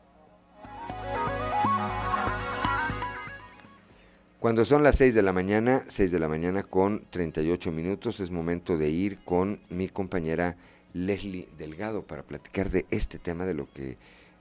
Cuando 4.38 4.64
son 4.64 4.84
las 4.84 4.96
6 4.96 5.14
de 5.14 5.22
la 5.22 5.32
mañana, 5.32 5.82
6 5.88 6.12
de 6.12 6.20
la 6.20 6.28
mañana 6.28 6.62
con 6.62 7.06
38 7.11 7.72
minutos, 7.72 8.20
es 8.20 8.30
momento 8.30 8.78
de 8.78 8.90
ir 8.90 9.18
con 9.24 9.61
mi 9.70 9.88
compañera 9.88 10.56
Leslie 10.92 11.48
Delgado 11.58 12.02
para 12.02 12.22
platicar 12.22 12.70
de 12.70 12.87
este 12.90 13.18
tema, 13.18 13.44
de 13.46 13.54
lo 13.54 13.72
que 13.72 13.96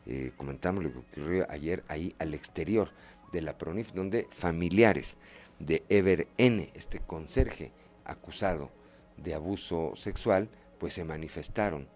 eh, 0.05 0.31
comentamos, 0.37 0.83
lo 0.83 0.91
que 0.91 0.99
ocurrió 0.99 1.47
ayer 1.49 1.83
ahí 1.87 2.13
al 2.19 2.35
exterior 2.35 2.91
de 3.31 3.41
la 3.41 3.57
PRONIF, 3.57 3.93
donde 3.93 4.27
familiares 4.29 5.17
de 5.59 5.83
Ever 5.89 6.27
N., 6.37 6.69
este 6.75 6.99
conserje 6.99 7.71
acusado 8.05 8.69
de 9.17 9.33
abuso 9.33 9.95
sexual, 9.95 10.49
pues 10.79 10.93
se 10.93 11.03
manifestaron, 11.03 11.87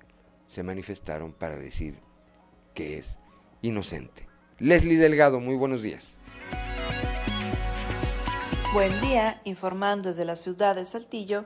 se 0.48 0.64
manifestaron 0.64 1.34
para 1.34 1.56
decir 1.56 2.00
que 2.74 2.98
es 2.98 3.18
inocente. 3.62 4.28
Leslie 4.60 4.98
Delgado, 4.98 5.40
muy 5.40 5.56
buenos 5.56 5.82
días. 5.82 6.18
Buen 8.74 9.02
día, 9.02 9.42
informando 9.44 10.10
desde 10.10 10.26
la 10.26 10.36
ciudad 10.36 10.76
de 10.76 10.86
Saltillo. 10.86 11.46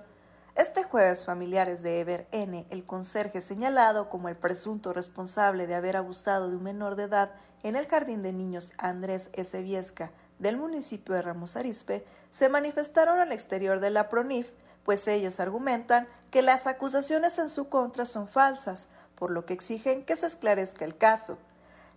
Este 0.56 0.84
jueves, 0.84 1.26
familiares 1.26 1.82
de 1.84 2.00
Ever 2.00 2.28
N., 2.32 2.66
el 2.70 2.86
conserje 2.86 3.42
señalado 3.42 4.10
como 4.10 4.30
el 4.30 4.38
presunto 4.38 4.94
responsable 4.94 5.68
de 5.68 5.76
haber 5.76 5.98
abusado 5.98 6.50
de 6.50 6.56
un 6.56 6.64
menor 6.64 6.96
de 6.96 7.04
edad 7.04 7.34
en 7.64 7.76
el 7.76 7.88
jardín 7.88 8.22
de 8.22 8.32
niños 8.32 8.74
Andrés 8.78 9.30
S. 9.34 9.62
Viesca 9.64 10.12
del 10.40 10.58
municipio 10.58 11.16
de 11.16 11.22
Ramos 11.22 11.56
Arizpe, 11.58 12.06
se 12.30 12.48
manifestaron 12.48 13.20
al 13.20 13.32
exterior 13.32 13.80
de 13.80 13.90
la 13.90 14.08
PRONIF, 14.08 14.52
pues 14.86 15.08
ellos 15.08 15.39
argumentan 15.39 16.08
que 16.32 16.41
las 16.41 16.67
acusaciones 16.67 17.38
en 17.39 17.50
su 17.50 17.67
contra 17.67 18.06
son 18.06 18.28
falsas, 18.28 18.88
por 19.15 19.32
lo 19.32 19.45
que 19.45 19.54
exigen 19.54 20.06
que 20.06 20.15
se 20.15 20.28
esclarezca 20.28 20.86
el 20.86 20.95
caso. 20.95 21.38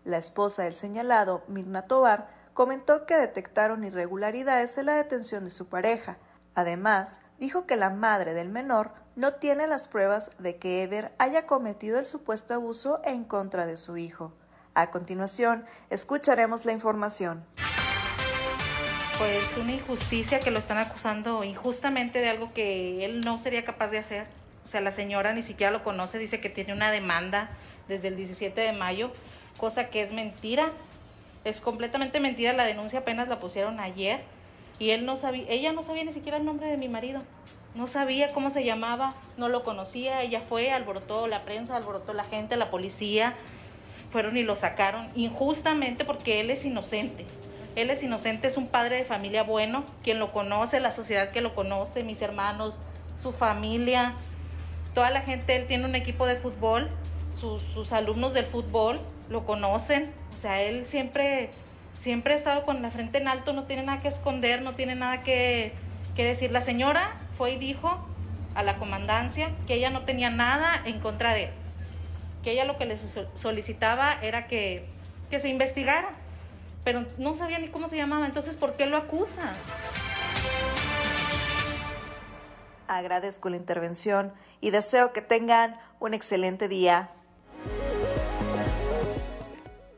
La 0.05 0.16
esposa 0.16 0.64
del 0.64 0.74
señalado, 0.74 1.44
Mirna 1.48 1.83
Tobar, 1.83 2.29
comentó 2.55 3.07
que 3.07 3.16
detectaron 3.16 3.85
irregularidades 3.85 4.79
en 4.79 4.87
la 4.87 4.94
detención 4.94 5.44
de 5.44 5.51
su 5.51 5.68
pareja. 5.68 6.16
Además, 6.55 7.20
dijo 7.38 7.66
que 7.66 7.77
la 7.77 7.90
madre 7.90 8.35
del 8.35 8.48
menor 8.48 8.92
no 9.14 9.35
tiene 9.35 9.66
las 9.66 9.87
pruebas 9.87 10.31
de 10.38 10.57
que 10.57 10.83
Ever 10.83 11.12
haya 11.18 11.46
cometido 11.46 11.98
el 11.98 12.07
supuesto 12.07 12.55
abuso 12.55 13.01
en 13.05 13.24
contra 13.24 13.66
de 13.66 13.77
su 13.77 13.96
hijo. 13.96 14.33
A 14.74 14.90
continuación, 14.90 15.64
escucharemos 15.90 16.64
la 16.64 16.72
información. 16.72 17.44
Pues 19.18 19.57
una 19.57 19.72
injusticia 19.72 20.38
que 20.38 20.52
lo 20.52 20.61
están 20.61 20.78
acusando 20.78 21.42
injustamente 21.42 22.20
de 22.20 22.28
algo 22.28 22.52
que 22.54 23.04
él 23.04 23.20
no 23.20 23.37
sería 23.38 23.64
capaz 23.64 23.88
de 23.88 23.98
hacer. 23.98 24.26
O 24.64 24.68
sea, 24.68 24.81
la 24.81 24.92
señora 24.92 25.33
ni 25.33 25.42
siquiera 25.42 25.72
lo 25.72 25.83
conoce, 25.83 26.18
dice 26.18 26.40
que 26.40 26.48
tiene 26.48 26.72
una 26.72 26.92
demanda 26.92 27.50
desde 27.88 28.09
el 28.09 28.16
17 28.16 28.61
de 28.61 28.72
mayo, 28.72 29.11
cosa 29.57 29.90
que 29.90 30.02
es 30.02 30.12
mentira. 30.12 30.70
Es 31.42 31.61
completamente 31.61 32.20
mentira, 32.20 32.52
la 32.52 32.64
denuncia 32.64 33.00
apenas 33.00 33.26
la 33.26 33.40
pusieron 33.40 33.81
ayer 33.81 34.20
y 34.78 34.90
él 34.90 35.04
no 35.04 35.16
sabía, 35.16 35.46
ella 35.48 35.72
no 35.72 35.83
sabía 35.83 36.04
ni 36.04 36.12
siquiera 36.12 36.38
el 36.38 36.44
nombre 36.44 36.68
de 36.68 36.76
mi 36.76 36.88
marido. 36.88 37.22
No 37.74 37.88
sabía 37.88 38.33
cómo 38.33 38.50
se 38.50 38.62
llamaba, 38.62 39.14
no 39.37 39.48
lo 39.48 39.64
conocía, 39.64 40.22
ella 40.22 40.42
fue, 40.42 40.70
alborotó 40.70 41.26
la 41.26 41.40
prensa, 41.40 41.74
alborotó 41.74 42.12
la 42.12 42.24
gente, 42.24 42.57
la 42.57 42.70
policía, 42.70 43.35
fueron 44.11 44.37
y 44.37 44.45
lo 44.45 44.55
sacaron 44.55 45.09
injustamente 45.16 46.05
porque 46.05 46.38
él 46.38 46.51
es 46.51 46.64
inocente. 46.64 47.26
Él 47.79 47.91
es 47.91 48.03
inocente, 48.03 48.49
es 48.49 48.57
un 48.57 48.66
padre 48.66 48.97
de 48.97 49.05
familia 49.05 49.45
bueno, 49.45 49.85
quien 50.03 50.18
lo 50.18 50.33
conoce, 50.33 50.81
la 50.81 50.91
sociedad 50.91 51.31
que 51.31 51.41
lo 51.41 51.55
conoce, 51.55 52.03
mis 52.03 52.20
hermanos, 52.22 52.81
su 53.22 53.31
familia, 53.31 54.14
toda 54.95 55.11
la 55.11 55.20
gente, 55.20 55.55
él 55.55 55.66
tiene 55.66 55.85
un 55.85 55.95
equipo 55.95 56.26
de 56.26 56.35
fútbol, 56.35 56.91
sus, 57.37 57.93
alumnos 57.93 58.35
del 58.35 58.47
fútbol 58.47 59.01
lo 59.29 59.47
conocen, 59.47 60.11
o 60.35 60.37
sea, 60.37 60.61
él 60.61 60.87
siempre, 60.87 61.51
siempre 61.97 62.33
ha 62.33 62.37
estado 62.37 62.64
con 62.64 62.83
la 62.83 62.91
frente 62.91 63.18
en 63.18 63.29
alto, 63.29 63.53
no 63.53 63.62
tiene 63.62 63.85
nada 63.85 64.03
que 64.03 64.09
esconder, 64.09 64.61
no 64.61 64.74
tiene 64.74 64.97
nada 64.97 65.22
que, 65.22 65.72
decir. 66.16 66.51
La 66.51 66.62
señora 66.62 67.12
fue 67.37 67.53
y 67.53 67.59
dijo 67.59 68.05
a 68.57 68.64
la 68.64 68.76
comandancia 68.79 69.53
que 69.68 69.74
ella 69.74 69.91
no 69.91 70.03
tenía 70.03 70.31
nada 70.31 70.83
en 70.85 70.99
contra 70.99 71.33
de 71.33 71.45
él, 71.45 71.51
que 72.43 72.51
ella 72.51 72.64
lo 72.64 72.76
que 72.76 72.87
le 72.87 72.97
solicitaba 72.97 74.18
era 74.20 74.49
que, 74.49 74.85
que 75.31 75.39
se 75.39 75.49
investigara, 75.49 76.09
pero 76.85 77.05
no 77.18 77.35
sabía 77.35 77.59
ni 77.59 77.68
cómo 77.68 77.89
se 77.89 77.97
llamaba, 77.97 78.26
entonces 78.26 78.57
¿por 78.57 78.74
qué 78.76 78.87
lo 78.87 78.97
acusa? 78.97 79.53
Agradezco 82.87 83.51
la 83.51 83.57
intervención 83.57 84.33
y 84.61 84.70
deseo 84.70 85.12
que 85.12 85.20
tengan 85.20 85.76
un 86.01 86.14
excelente 86.14 86.68
día. 86.68 87.11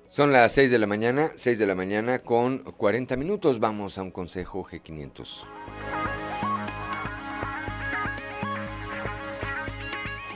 Son 0.08 0.32
las 0.32 0.50
6 0.52 0.72
de 0.72 0.78
la 0.80 0.88
mañana, 0.88 1.30
6 1.36 1.56
de 1.56 1.66
la 1.66 1.76
mañana 1.76 2.18
con 2.18 2.58
40 2.58 3.16
minutos. 3.16 3.60
Vamos 3.60 3.96
a 3.96 4.02
un 4.02 4.10
consejo 4.10 4.64
G500. 4.64 5.44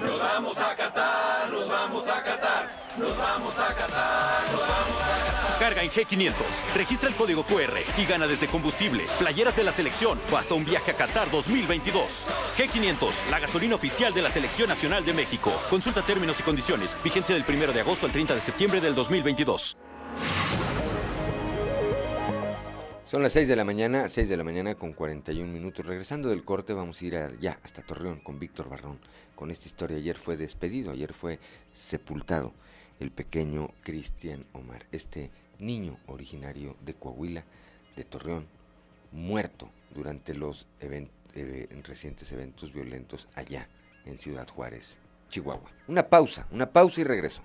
Nos 0.01 0.21
vamos 0.21 0.59
a 0.59 0.77
Qatar, 0.77 1.51
nos 1.51 1.69
vamos 1.69 2.09
a 2.09 2.23
Qatar, 2.23 2.69
nos 2.99 3.19
vamos 3.19 3.59
a 3.59 3.75
Qatar, 3.75 4.53
nos 4.53 4.61
vamos 4.61 5.01
a 5.01 5.09
Qatar. 5.09 5.24
Carga 5.65 5.83
en 5.83 5.89
G500, 5.89 6.35
registra 6.77 7.09
el 7.09 7.15
código 7.15 7.43
QR 7.43 7.79
y 7.97 8.05
gana 8.05 8.27
desde 8.27 8.49
combustible, 8.49 9.07
playeras 9.19 9.57
de 9.57 9.65
la 9.65 9.73
selección 9.73 10.21
o 10.31 10.37
hasta 10.37 10.53
un 10.53 10.67
viaje 10.67 10.91
a 10.91 10.95
Qatar 10.95 11.31
2022. 11.31 12.27
G500, 12.59 13.31
la 13.31 13.41
gasolina 13.41 13.75
oficial 13.75 14.13
de 14.13 14.21
la 14.21 14.29
Selección 14.29 14.69
Nacional 14.69 15.07
de 15.07 15.15
México. 15.15 15.51
Consulta 15.71 16.03
términos 16.03 16.39
y 16.39 16.43
condiciones. 16.43 16.95
Vigencia 17.03 17.35
del 17.35 17.47
1 17.49 17.73
de 17.73 17.81
agosto 17.81 18.05
al 18.05 18.13
30 18.13 18.35
de 18.35 18.43
septiembre 18.43 18.83
del 18.83 18.95
2022. 18.95 19.79
Son 23.07 23.23
las 23.23 23.33
6 23.33 23.49
de 23.49 23.57
la 23.57 23.65
mañana, 23.65 24.11
6 24.11 24.29
de 24.29 24.37
la 24.37 24.45
mañana 24.45 24.75
con 24.75 24.93
41 24.93 25.51
minutos. 25.51 25.87
Regresando 25.87 26.29
del 26.29 26.45
corte, 26.45 26.75
vamos 26.75 27.01
a 27.01 27.05
ir 27.07 27.39
ya 27.41 27.59
hasta 27.63 27.81
Torreón 27.81 28.21
con 28.21 28.39
Víctor 28.39 28.69
Barrón. 28.69 28.99
Con 29.35 29.51
esta 29.51 29.67
historia, 29.67 29.97
ayer 29.97 30.19
fue 30.19 30.37
despedido, 30.37 30.93
ayer 30.93 31.15
fue 31.15 31.39
sepultado 31.73 32.53
el 33.01 33.11
pequeño 33.11 33.71
Cristian 33.83 34.45
Omar, 34.53 34.85
este 34.93 35.31
niño 35.65 35.99
originario 36.07 36.77
de 36.85 36.95
Coahuila, 36.95 37.45
de 37.97 38.05
Torreón, 38.05 38.47
muerto 39.13 39.71
durante 39.95 40.35
los 40.35 40.67
recientes 41.85 42.31
eventos 42.33 42.73
violentos 42.73 43.29
allá 43.35 43.69
en 44.05 44.19
Ciudad 44.19 44.49
Juárez, 44.49 44.99
Chihuahua. 45.31 45.71
Una 45.89 46.07
pausa, 46.09 46.47
una 46.51 46.71
pausa 46.71 47.01
y 47.01 47.05
regreso. 47.05 47.43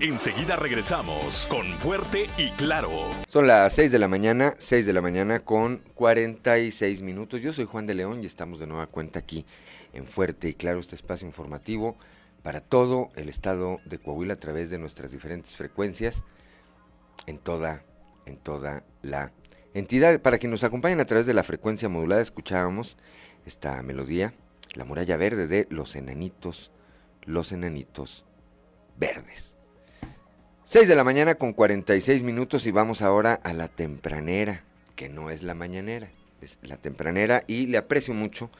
Enseguida 0.00 0.56
regresamos 0.56 1.46
con 1.50 1.66
Fuerte 1.74 2.26
y 2.38 2.48
Claro. 2.52 2.90
Son 3.28 3.46
las 3.46 3.74
6 3.74 3.92
de 3.92 3.98
la 3.98 4.08
mañana, 4.08 4.54
6 4.58 4.86
de 4.86 4.92
la 4.94 5.02
mañana 5.02 5.40
con 5.40 5.82
46 5.94 7.02
minutos. 7.02 7.42
Yo 7.42 7.52
soy 7.52 7.66
Juan 7.66 7.86
de 7.86 7.94
León 7.94 8.22
y 8.22 8.26
estamos 8.26 8.58
de 8.58 8.66
nueva 8.66 8.86
cuenta 8.86 9.18
aquí 9.18 9.44
en 9.92 10.06
Fuerte 10.06 10.48
y 10.48 10.54
Claro, 10.54 10.80
este 10.80 10.94
espacio 10.94 11.26
informativo 11.26 11.96
para 12.42 12.60
todo 12.60 13.10
el 13.16 13.28
estado 13.28 13.80
de 13.84 13.98
Coahuila 13.98 14.34
a 14.34 14.40
través 14.40 14.70
de 14.70 14.78
nuestras 14.78 15.12
diferentes 15.12 15.56
frecuencias 15.56 16.24
en 17.26 17.38
toda, 17.38 17.84
en 18.26 18.36
toda 18.36 18.84
la 19.02 19.32
entidad. 19.74 20.20
Para 20.20 20.38
quienes 20.38 20.52
nos 20.52 20.64
acompañan 20.64 21.00
a 21.00 21.06
través 21.06 21.26
de 21.26 21.34
la 21.34 21.42
frecuencia 21.42 21.88
modulada, 21.88 22.22
escuchábamos 22.22 22.96
esta 23.46 23.82
melodía, 23.82 24.34
La 24.74 24.84
muralla 24.84 25.16
verde 25.16 25.46
de 25.46 25.66
Los 25.70 25.96
Enanitos, 25.96 26.70
Los 27.24 27.52
Enanitos 27.52 28.24
Verdes. 28.96 29.56
6 30.64 30.86
de 30.86 30.94
la 30.94 31.04
mañana 31.04 31.34
con 31.34 31.52
46 31.52 32.22
minutos 32.22 32.66
y 32.66 32.70
vamos 32.70 33.02
ahora 33.02 33.34
a 33.34 33.52
la 33.52 33.66
tempranera, 33.66 34.62
que 34.94 35.08
no 35.08 35.30
es 35.30 35.42
la 35.42 35.54
mañanera, 35.54 36.10
es 36.40 36.58
la 36.62 36.76
tempranera 36.76 37.42
y 37.48 37.66
le 37.66 37.78
aprecio 37.78 38.14
mucho 38.14 38.50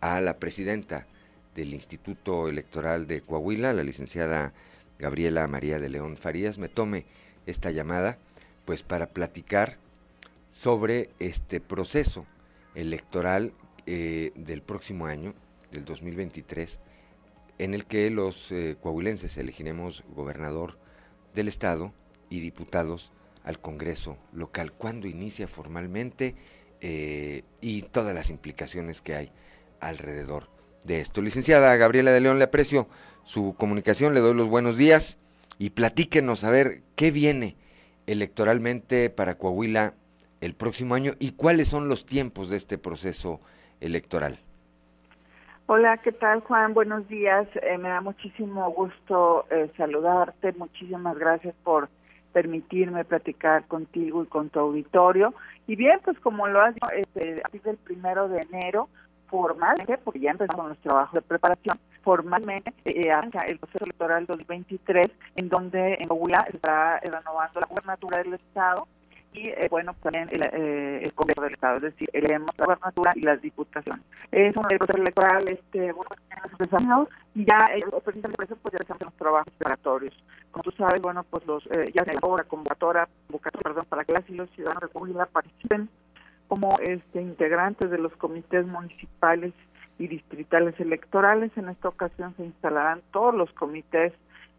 a 0.00 0.20
la 0.20 0.38
presidenta 0.38 1.06
del 1.54 1.74
Instituto 1.74 2.48
Electoral 2.48 3.06
de 3.06 3.20
Coahuila, 3.20 3.72
la 3.72 3.82
licenciada 3.82 4.52
Gabriela 4.98 5.46
María 5.46 5.78
de 5.78 5.88
León 5.88 6.16
Farías, 6.16 6.58
me 6.58 6.68
tome 6.68 7.06
esta 7.46 7.70
llamada 7.70 8.18
pues 8.64 8.82
para 8.82 9.08
platicar 9.08 9.78
sobre 10.50 11.10
este 11.18 11.60
proceso 11.60 12.26
electoral 12.74 13.52
eh, 13.86 14.32
del 14.34 14.62
próximo 14.62 15.06
año, 15.06 15.34
del 15.72 15.84
2023, 15.84 16.78
en 17.58 17.74
el 17.74 17.86
que 17.86 18.10
los 18.10 18.52
eh, 18.52 18.76
coahuilenses 18.80 19.36
elegiremos 19.38 20.04
gobernador 20.14 20.78
del 21.34 21.48
estado 21.48 21.92
y 22.30 22.40
diputados 22.40 23.12
al 23.44 23.60
Congreso 23.60 24.16
local. 24.32 24.72
¿Cuándo 24.72 25.08
inicia 25.08 25.48
formalmente? 25.48 26.34
Eh, 26.80 27.42
y 27.60 27.82
todas 27.82 28.14
las 28.14 28.30
implicaciones 28.30 29.00
que 29.00 29.14
hay 29.16 29.32
alrededor 29.80 30.48
de 30.84 31.00
esto. 31.00 31.22
Licenciada 31.22 31.76
Gabriela 31.76 32.10
de 32.10 32.20
León, 32.20 32.38
le 32.38 32.44
aprecio 32.44 32.88
su 33.24 33.54
comunicación, 33.56 34.14
le 34.14 34.20
doy 34.20 34.34
los 34.34 34.48
buenos 34.48 34.76
días 34.76 35.18
y 35.58 35.70
platíquenos 35.70 36.44
a 36.44 36.50
ver 36.50 36.82
qué 36.96 37.10
viene 37.10 37.56
electoralmente 38.06 39.10
para 39.10 39.36
Coahuila 39.36 39.94
el 40.40 40.54
próximo 40.54 40.94
año 40.94 41.12
y 41.18 41.32
cuáles 41.32 41.68
son 41.68 41.88
los 41.88 42.06
tiempos 42.06 42.48
de 42.50 42.56
este 42.56 42.78
proceso 42.78 43.40
electoral. 43.80 44.38
Hola, 45.66 45.98
¿qué 45.98 46.12
tal 46.12 46.40
Juan? 46.40 46.72
Buenos 46.72 47.06
días. 47.08 47.46
Eh, 47.60 47.76
me 47.76 47.90
da 47.90 48.00
muchísimo 48.00 48.70
gusto 48.70 49.44
eh, 49.50 49.70
saludarte. 49.76 50.52
Muchísimas 50.52 51.18
gracias 51.18 51.54
por 51.62 51.90
permitirme 52.32 53.04
platicar 53.04 53.66
contigo 53.66 54.22
y 54.22 54.26
con 54.26 54.48
tu 54.48 54.60
auditorio. 54.60 55.34
Y 55.66 55.76
bien, 55.76 56.00
pues 56.02 56.18
como 56.20 56.48
lo 56.48 56.62
has 56.62 56.74
dicho, 56.74 56.88
este, 56.90 57.40
a 57.40 57.42
partir 57.42 57.62
del 57.62 57.76
primero 57.76 58.28
de 58.28 58.40
enero, 58.40 58.88
formalmente, 59.28 59.98
porque 59.98 60.20
ya 60.20 60.30
empezamos 60.30 60.68
los 60.68 60.78
trabajos 60.78 61.14
de 61.14 61.22
preparación, 61.22 61.78
formalmente 62.02 62.72
eh, 62.84 63.10
arranca 63.10 63.40
el 63.40 63.58
proceso 63.58 63.84
electoral 63.84 64.26
2023, 64.26 65.06
en 65.36 65.48
donde 65.48 65.94
en 66.00 66.08
Coahuila 66.08 66.46
se 66.50 66.56
está 66.56 67.00
renovando 67.00 67.60
la 67.60 67.66
gubernatura 67.66 68.18
del 68.18 68.34
Estado 68.34 68.86
y 69.32 69.48
eh, 69.48 69.68
bueno 69.70 69.94
también 70.02 70.28
el, 70.32 70.42
eh, 70.42 71.02
el, 71.04 71.12
Congreso 71.12 71.42
del 71.42 71.54
Estado, 71.54 71.76
es 71.76 71.82
decir, 71.82 72.08
elegemos 72.12 72.50
la 72.56 72.64
gobernatura 72.64 73.12
y 73.14 73.20
las 73.20 73.40
diputaciones. 73.40 74.04
Es 74.32 74.56
un 74.56 74.62
proceso 74.62 74.98
electoral 74.98 75.46
este 75.48 75.92
bueno 75.92 77.08
y 77.34 77.44
ya 77.44 77.66
el 77.74 77.82
presidente 78.02 78.28
de 78.28 78.56
pues 78.56 78.74
ya 78.74 78.94
en 78.94 79.04
los 79.04 79.14
trabajos 79.14 79.52
preparatorios. 79.58 80.14
Como 80.50 80.62
tú 80.62 80.70
sabes, 80.72 81.00
bueno, 81.00 81.24
pues 81.24 81.46
los 81.46 81.66
eh, 81.66 81.90
ya 81.94 82.04
se 82.04 82.10
elabora 82.10 82.44
convocatoria, 82.44 83.08
convocatoria 83.26 83.62
perdón, 83.62 83.86
para 83.88 84.04
que 84.04 84.12
las 84.12 84.28
y 84.28 84.34
los 84.34 84.50
ciudadanos 84.50 84.82
de 84.82 84.88
Coahuila 84.88 85.26
participen 85.26 85.88
como 86.48 86.76
este 86.80 87.20
integrantes 87.20 87.90
de 87.90 87.98
los 87.98 88.12
comités 88.16 88.66
municipales 88.66 89.52
y 89.98 90.08
distritales 90.08 90.78
electorales. 90.80 91.52
En 91.56 91.68
esta 91.68 91.88
ocasión 91.88 92.34
se 92.36 92.44
instalarán 92.44 93.02
todos 93.12 93.34
los 93.34 93.52
comités 93.52 94.12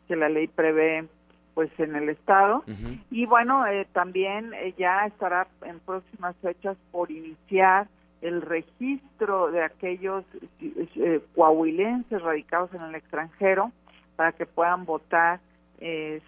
que 0.07 0.15
la 0.15 0.29
ley 0.29 0.47
prevé 0.47 1.07
pues 1.53 1.71
en 1.77 1.95
el 1.95 2.09
estado 2.09 2.63
y 3.11 3.25
bueno 3.25 3.67
eh, 3.67 3.85
también 3.91 4.53
eh, 4.53 4.73
ya 4.77 5.05
estará 5.05 5.47
en 5.63 5.79
próximas 5.79 6.35
fechas 6.37 6.77
por 6.91 7.11
iniciar 7.11 7.87
el 8.21 8.41
registro 8.41 9.51
de 9.51 9.63
aquellos 9.63 10.23
eh, 10.61 11.21
coahuilenses 11.35 12.21
radicados 12.21 12.73
en 12.73 12.81
el 12.81 12.95
extranjero 12.95 13.71
para 14.15 14.31
que 14.33 14.45
puedan 14.45 14.85
votar 14.85 15.39
eh, 15.79 16.21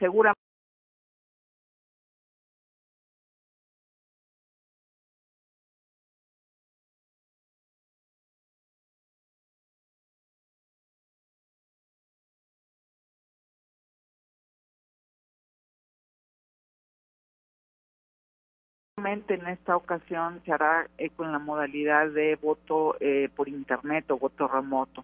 en 19.11 19.47
esta 19.47 19.75
ocasión 19.75 20.41
se 20.45 20.51
hará 20.51 20.87
eh, 20.97 21.09
con 21.15 21.31
la 21.31 21.39
modalidad 21.39 22.09
de 22.09 22.35
voto 22.41 22.95
eh, 22.99 23.29
por 23.35 23.49
internet 23.49 24.09
o 24.11 24.17
voto 24.17 24.47
remoto. 24.47 25.03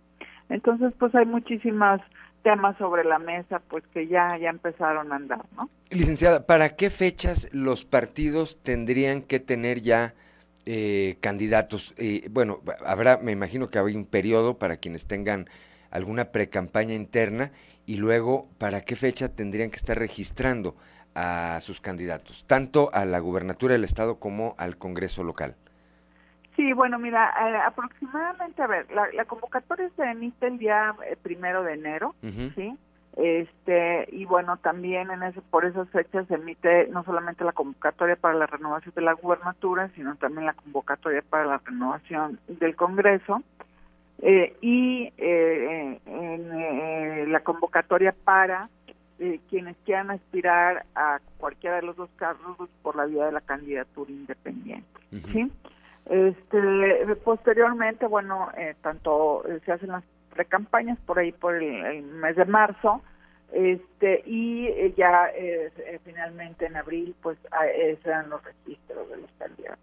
Entonces, 0.50 0.94
pues 0.98 1.14
hay 1.16 1.26
muchísimas 1.26 2.02
temas 2.44 2.78
sobre 2.78 3.04
la 3.04 3.20
mesa, 3.20 3.60
pues 3.70 3.84
que 3.94 4.08
ya 4.08 4.38
ya 4.40 4.50
empezaron 4.50 5.12
a 5.12 5.18
andar, 5.18 5.44
¿no? 5.56 5.70
Licenciada, 5.90 6.46
¿para 6.46 6.76
qué 6.76 6.90
fechas 6.90 7.54
los 7.54 7.84
partidos 7.84 8.62
tendrían 8.64 9.22
que 9.22 9.40
tener 9.40 9.82
ya 9.82 10.14
eh, 10.66 11.18
candidatos? 11.20 11.94
bueno, 12.32 12.62
habrá, 12.86 13.18
me 13.18 13.34
imagino 13.34 13.70
que 13.70 13.80
habrá 13.80 13.94
un 13.94 14.06
periodo 14.06 14.58
para 14.58 14.78
quienes 14.78 15.06
tengan 15.06 15.50
alguna 15.92 16.32
precampaña 16.32 16.94
interna 16.94 17.52
y 17.86 17.98
luego, 17.98 18.50
¿para 18.58 18.82
qué 18.82 18.96
fecha 18.96 19.30
tendrían 19.30 19.70
que 19.70 19.78
estar 19.78 19.98
registrando? 19.98 20.76
A 21.18 21.60
sus 21.62 21.82
candidatos, 21.82 22.46
tanto 22.46 22.92
a 22.94 23.04
la 23.06 23.18
gubernatura 23.18 23.74
del 23.74 23.84
estado 23.84 24.20
como 24.20 24.54
al 24.60 24.78
Congreso 24.78 25.24
local? 25.24 25.56
Sí, 26.56 26.74
bueno, 26.74 27.00
mira, 27.00 27.34
eh, 27.42 27.58
aproximadamente, 27.66 28.62
a 28.62 28.68
ver, 28.68 28.86
la, 28.92 29.26
convocatoria 29.26 29.90
se 29.96 30.04
emite 30.04 30.46
el 30.46 30.60
día 30.60 30.96
eh, 31.08 31.18
primero 31.22 31.64
de 31.64 31.74
enero, 31.74 32.16
¿sí? 32.22 32.78
Este, 33.16 34.08
y 34.12 34.26
bueno, 34.26 34.58
también 34.58 35.10
en 35.10 35.24
ese, 35.24 35.42
por 35.42 35.66
esas 35.66 35.90
fechas 35.90 36.28
se 36.28 36.36
emite 36.36 36.88
no 36.90 37.04
solamente 37.04 37.44
la 37.44 37.52
convocatoria 37.52 38.16
para 38.16 38.36
la 38.36 38.46
renovación 38.46 38.94
de 38.94 39.02
la 39.02 39.14
gubernatura, 39.14 39.90
sino 39.96 40.16
también 40.18 40.46
la 40.46 40.54
convocatoria 40.54 41.24
para 41.28 41.46
la 41.46 41.58
renovación 41.66 42.40
del 42.48 42.76
Congreso. 42.76 43.42
Eh, 44.20 44.56
y 44.62 45.12
en, 45.18 46.00
la 47.32 47.40
convocatoria 47.42 48.16
para 48.24 48.70
eh, 49.20 49.40
quienes 49.50 49.76
quieran 49.84 50.12
aspirar 50.12 50.86
a 50.94 51.20
cualquiera 51.38 51.78
de 51.78 51.82
los 51.82 51.96
dos 51.96 52.10
cargos 52.18 52.70
por 52.84 52.96
la 52.96 53.06
vía 53.06 53.26
de 53.26 53.32
la 53.32 53.42
candidatura 53.42 54.12
independiente. 54.12 55.00
¿sí? 55.32 55.52
Este, 56.06 57.16
posteriormente, 57.24 58.06
bueno, 58.06 58.50
eh, 58.56 58.76
tanto 58.82 59.44
eh, 59.48 59.60
se 59.66 59.72
hacen 59.72 59.90
las 59.90 60.04
precampañas 60.34 61.00
por 61.06 61.18
ahí 61.18 61.32
por 61.32 61.56
el, 61.56 62.04
mes 62.04 62.36
de 62.36 62.46
marzo, 62.46 63.02
este 63.52 64.22
y 64.26 64.94
ya 64.96 65.32
finalmente 66.04 66.66
en 66.68 66.76
abril, 66.76 67.16
pues 67.24 67.40
serán 68.04 68.30
los 68.30 68.44
registros 68.44 69.10
de 69.10 69.18
los 69.18 69.32
candidatos. 69.40 69.80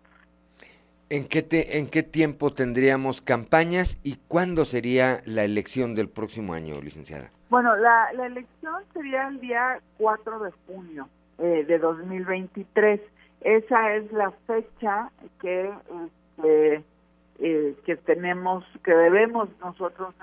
¿En 1.11 1.27
qué, 1.27 1.43
te, 1.43 1.79
¿En 1.79 1.89
qué 1.89 2.03
tiempo 2.03 2.53
tendríamos 2.53 3.21
campañas 3.21 3.99
y 4.05 4.17
cuándo 4.29 4.65
sería 4.65 5.23
la 5.25 5.45
elección 5.45 5.95
del 5.95 6.09
próximo 6.09 6.55
año, 6.55 6.81
licenciada? 6.81 7.31
Bueno, 7.51 7.77
la, 7.77 8.13
la 8.15 8.27
elección 8.27 8.83
sería 8.93 9.29
el 9.29 9.41
día 9.41 9.81
4 9.99 10.39
de 10.41 10.51
junio 10.67 11.09
eh, 11.39 11.65
de 11.67 11.79
2023. 11.79 13.01
Esa 13.43 13.95
es 13.95 14.11
la 14.13 14.31
fecha 14.47 15.11
que 15.41 15.73
este, 16.07 16.85
eh, 17.39 17.77
que 17.85 17.97
tenemos, 17.97 18.65
que 18.83 18.95
debemos 18.95 19.49
nosotros 19.61 20.15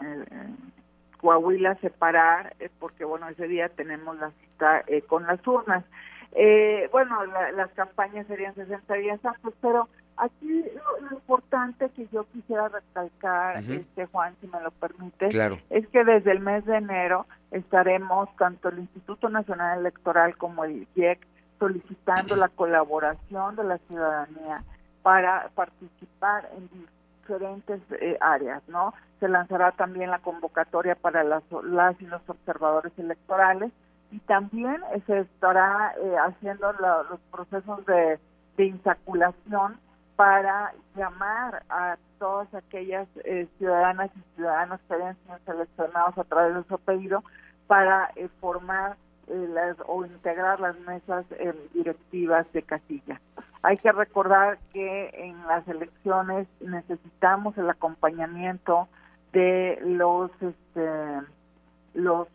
en, 0.00 0.70
Coahuila 1.18 1.74
separar, 1.76 2.54
eh, 2.60 2.70
porque 2.78 3.04
bueno, 3.04 3.28
ese 3.28 3.46
día 3.46 3.68
tenemos 3.68 4.18
la 4.18 4.30
cita 4.30 4.82
eh, 4.86 5.02
con 5.02 5.26
las 5.26 5.46
urnas. 5.46 5.84
Eh, 6.32 6.88
bueno, 6.92 7.26
las 7.26 7.70
campañas 7.72 8.26
serían 8.26 8.54
60 8.54 8.94
días 8.94 9.22
antes, 9.24 9.52
pero 9.60 9.88
aquí 10.20 10.64
lo, 10.74 11.16
importante 11.16 11.88
que 11.90 12.06
yo 12.12 12.24
quisiera 12.32 12.68
recalcar, 12.68 13.58
este 13.58 14.06
Juan, 14.06 14.34
si 14.40 14.46
me 14.46 14.60
lo 14.60 14.70
permite, 14.70 15.28
es 15.70 15.88
que 15.88 16.04
desde 16.04 16.32
el 16.32 16.40
mes 16.40 16.64
de 16.64 16.76
enero 16.76 17.26
estaremos 17.50 18.34
tanto 18.36 18.68
el 18.68 18.80
Instituto 18.80 19.28
Nacional 19.28 19.80
Electoral 19.80 20.36
como 20.36 20.64
el 20.64 20.86
IEC 20.94 21.26
solicitando 21.58 22.36
la 22.36 22.48
colaboración 22.48 23.56
de 23.56 23.64
la 23.64 23.78
ciudadanía 23.78 24.64
para 25.02 25.50
participar 25.54 26.48
en 26.56 26.68
diferentes 26.80 27.80
eh, 28.00 28.16
áreas, 28.20 28.62
¿no? 28.68 28.94
Se 29.20 29.28
lanzará 29.28 29.72
también 29.72 30.10
la 30.10 30.18
convocatoria 30.18 30.94
para 30.94 31.22
las, 31.22 31.42
las 31.64 32.00
y 32.00 32.06
los 32.06 32.22
observadores 32.28 32.92
electorales 32.98 33.70
y 34.10 34.18
también 34.20 34.80
se 35.06 35.20
estará 35.20 35.94
eh, 36.02 36.16
haciendo 36.16 36.72
los 36.72 37.20
procesos 37.30 37.84
de, 37.86 38.18
insaculación 38.58 39.78
para 40.20 40.74
llamar 40.94 41.62
a 41.70 41.96
todas 42.18 42.52
aquellas 42.52 43.08
eh, 43.24 43.48
ciudadanas 43.56 44.10
y 44.14 44.36
ciudadanos 44.36 44.78
que 44.86 44.92
hayan 44.92 45.16
sido 45.24 45.38
seleccionados 45.46 46.18
a 46.18 46.24
través 46.24 46.56
de 46.56 46.64
su 46.64 46.78
pedido 46.78 47.24
para 47.66 48.10
eh, 48.16 48.28
formar 48.38 48.98
eh, 49.28 49.46
las 49.48 49.78
o 49.86 50.04
integrar 50.04 50.60
las 50.60 50.78
mesas 50.80 51.24
directivas 51.72 52.44
de 52.52 52.62
casilla. 52.62 53.18
Hay 53.62 53.78
que 53.78 53.92
recordar 53.92 54.58
que 54.74 55.08
en 55.14 55.40
las 55.46 55.66
elecciones 55.66 56.46
necesitamos 56.60 57.56
el 57.56 57.70
acompañamiento 57.70 58.90
de 59.32 59.78
los 59.86 60.30
este, 60.42 61.22
los 61.94 62.28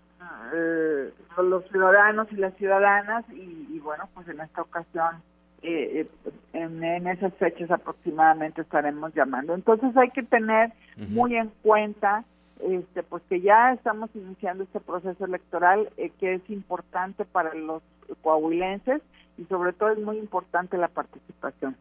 los 1.37 1.63
ciudadanos 1.69 2.31
y 2.31 2.37
las 2.37 2.55
ciudadanas 2.55 3.25
y 3.29 3.79
bueno 3.79 4.09
pues 4.15 4.27
en 4.27 4.41
esta 4.41 4.63
ocasión 4.63 5.21
eh, 5.61 6.07
en, 6.53 7.07
esas 7.07 7.33
fechas 7.35 7.71
aproximadamente 7.71 8.61
estaremos 8.61 9.13
llamando. 9.13 9.53
Entonces 9.53 9.95
hay 9.97 10.09
que 10.11 10.23
tener 10.23 10.71
muy 11.09 11.35
en 11.35 11.51
cuenta 11.61 12.23
este, 12.61 13.03
pues 13.03 13.21
que 13.29 13.41
ya 13.41 13.73
estamos 13.73 14.09
iniciando 14.15 14.63
este 14.63 14.79
proceso 14.79 15.25
electoral 15.25 15.89
eh, 15.97 16.11
que 16.19 16.35
es 16.35 16.49
importante 16.49 17.25
para 17.25 17.53
los 17.53 17.83
coahuilenses 18.21 19.01
y 19.37 19.43
sobre 19.45 19.73
todo 19.73 19.89
es 19.89 19.99
muy 19.99 20.17
importante 20.17 20.77
la 20.77 20.87
participación. 20.87 21.75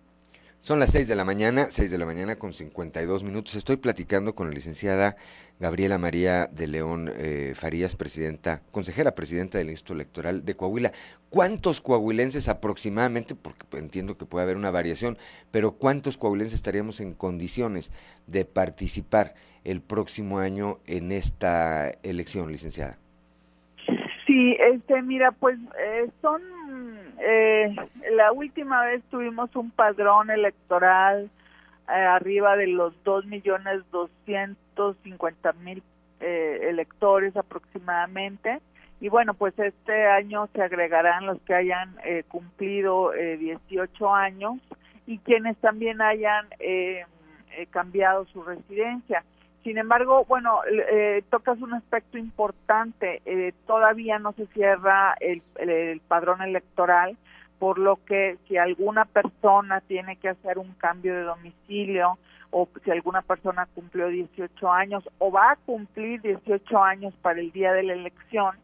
Son 0.65 0.79
las 0.79 0.93
6 0.93 1.09
de 1.09 1.15
la 1.15 1.27
mañana, 1.27 1.67
6 1.69 1.91
de 1.91 1.99
la 1.99 2.07
mañana 2.07 2.37
con 2.37 2.55
52 2.55 3.23
minutos. 3.23 3.55
Estoy 3.55 3.77
platicando 3.77 4.35
con 4.35 4.49
la 4.49 4.55
licenciada 4.55 5.15
Gabriela 5.61 5.99
María 5.99 6.47
de 6.47 6.67
León 6.67 7.13
eh, 7.15 7.53
Farías, 7.55 7.97
presidenta, 7.97 8.63
consejera 8.71 9.15
presidenta 9.15 9.59
del 9.59 9.69
Instituto 9.69 9.93
Electoral 9.93 10.43
de 10.43 10.57
Coahuila. 10.57 10.93
¿Cuántos 11.29 11.83
coahuilenses 11.83 12.49
aproximadamente, 12.49 13.35
porque 13.35 13.67
entiendo 13.77 14.17
que 14.17 14.25
puede 14.25 14.45
haber 14.45 14.57
una 14.57 14.71
variación, 14.71 15.19
pero 15.51 15.73
cuántos 15.73 16.17
coahuilenses 16.17 16.55
estaríamos 16.55 16.99
en 17.01 17.13
condiciones 17.13 17.93
de 18.27 18.47
participar 18.47 19.35
el 19.65 19.83
próximo 19.83 20.39
año 20.39 20.79
en 20.87 21.13
esta 21.13 21.91
elección, 22.03 22.51
licenciada? 22.51 22.97
Sí, 24.27 24.57
este, 24.73 25.03
mira, 25.03 25.31
pues 25.33 25.59
eh, 25.79 26.09
son 26.23 26.41
eh, 27.21 27.75
la 28.13 28.33
última 28.33 28.85
vez 28.85 29.03
tuvimos 29.11 29.55
un 29.57 29.71
padrón 29.71 30.31
electoral 30.31 31.31
eh, 31.89 31.93
arriba 31.93 32.57
de 32.57 32.67
los 32.67 32.95
dos 33.05 33.27
millones 33.27 33.83
doscientos 33.91 34.97
cincuenta 35.03 35.53
mil 35.53 35.83
eh, 36.21 36.61
electores 36.71 37.37
aproximadamente. 37.37 38.61
Y 39.01 39.09
bueno 39.09 39.35
pues 39.35 39.59
este 39.59 40.07
año 40.07 40.49
se 40.55 40.63
agregarán 40.63 41.27
los 41.27 41.41
que 41.43 41.55
hayan 41.55 41.95
eh, 42.05 42.25
cumplido 42.29 43.13
18 43.13 44.15
años 44.15 44.59
y 45.07 45.19
quienes 45.19 45.59
también 45.59 46.01
hayan 46.01 46.47
cambiado 47.71 48.25
su 48.27 48.43
residencia 48.43 49.25
sin 49.65 49.79
embargo, 49.79 50.27
bueno, 50.27 50.61
eh, 50.67 51.25
tocas 51.31 51.59
un 51.61 51.73
aspecto 51.73 52.19
importante. 52.19 53.23
Eh, 53.25 53.55
todavía 53.67 54.19
no 54.19 54.33
se 54.33 54.47
cierra 54.49 55.15
el, 55.21 55.43
padrón 56.07 56.43
electoral, 56.43 57.17
por 57.59 57.79
lo 57.79 57.97
que 58.05 58.37
si 58.47 58.59
alguna 58.59 59.07
persona 59.07 59.81
tiene 59.81 60.17
que 60.17 60.29
hacer 60.29 60.59
un 60.59 60.75
cambio 60.75 61.15
de 61.15 61.23
domicilio 61.23 62.19
o 62.51 62.69
si 62.85 62.91
alguna 62.91 63.23
persona 63.23 63.67
cumplió 63.75 64.09
18 64.09 64.71
años 64.71 65.03
o 65.19 65.33
va 65.33 65.53
a 65.53 65.57
cumplir 65.57 66.21
18 66.21 66.85
años 66.85 67.15
para 67.23 67.41
el 67.41 67.51
día 67.51 67.73
de 67.73 67.85
la 67.85 67.95
elección, 67.95 68.57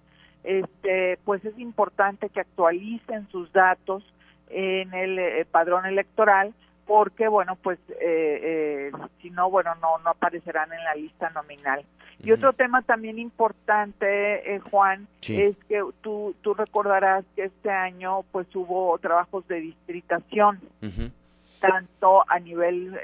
este, 0.44 1.18
pues 1.24 1.42
es 1.46 1.58
importante 1.58 2.28
que 2.28 2.40
actualicen 2.40 3.26
sus 3.30 3.50
datos 3.52 4.04
en 4.50 4.92
el 4.92 5.18
eh, 5.18 5.46
padrón 5.50 5.86
electoral 5.86 6.52
porque 6.90 7.28
bueno 7.28 7.54
pues 7.54 7.78
eh, 8.00 8.00
eh, 8.02 8.92
si 9.22 9.30
no 9.30 9.48
bueno 9.48 9.76
no 9.76 9.98
no 9.98 10.10
aparecerán 10.10 10.72
en 10.72 10.82
la 10.82 10.96
lista 10.96 11.30
nominal. 11.30 11.84
Y 12.20 12.32
otro 12.32 12.52
tema 12.52 12.82
también 12.82 13.20
importante 13.20 14.56
eh, 14.56 14.58
Juan 14.58 15.06
es 15.28 15.56
que 15.68 15.84
tú 16.00 16.34
tú 16.42 16.52
recordarás 16.52 17.24
que 17.36 17.44
este 17.44 17.70
año 17.70 18.24
pues 18.32 18.48
hubo 18.56 18.98
trabajos 18.98 19.46
de 19.46 19.60
distritación 19.60 20.58
tanto 21.60 22.24
a 22.28 22.40
nivel 22.40 22.98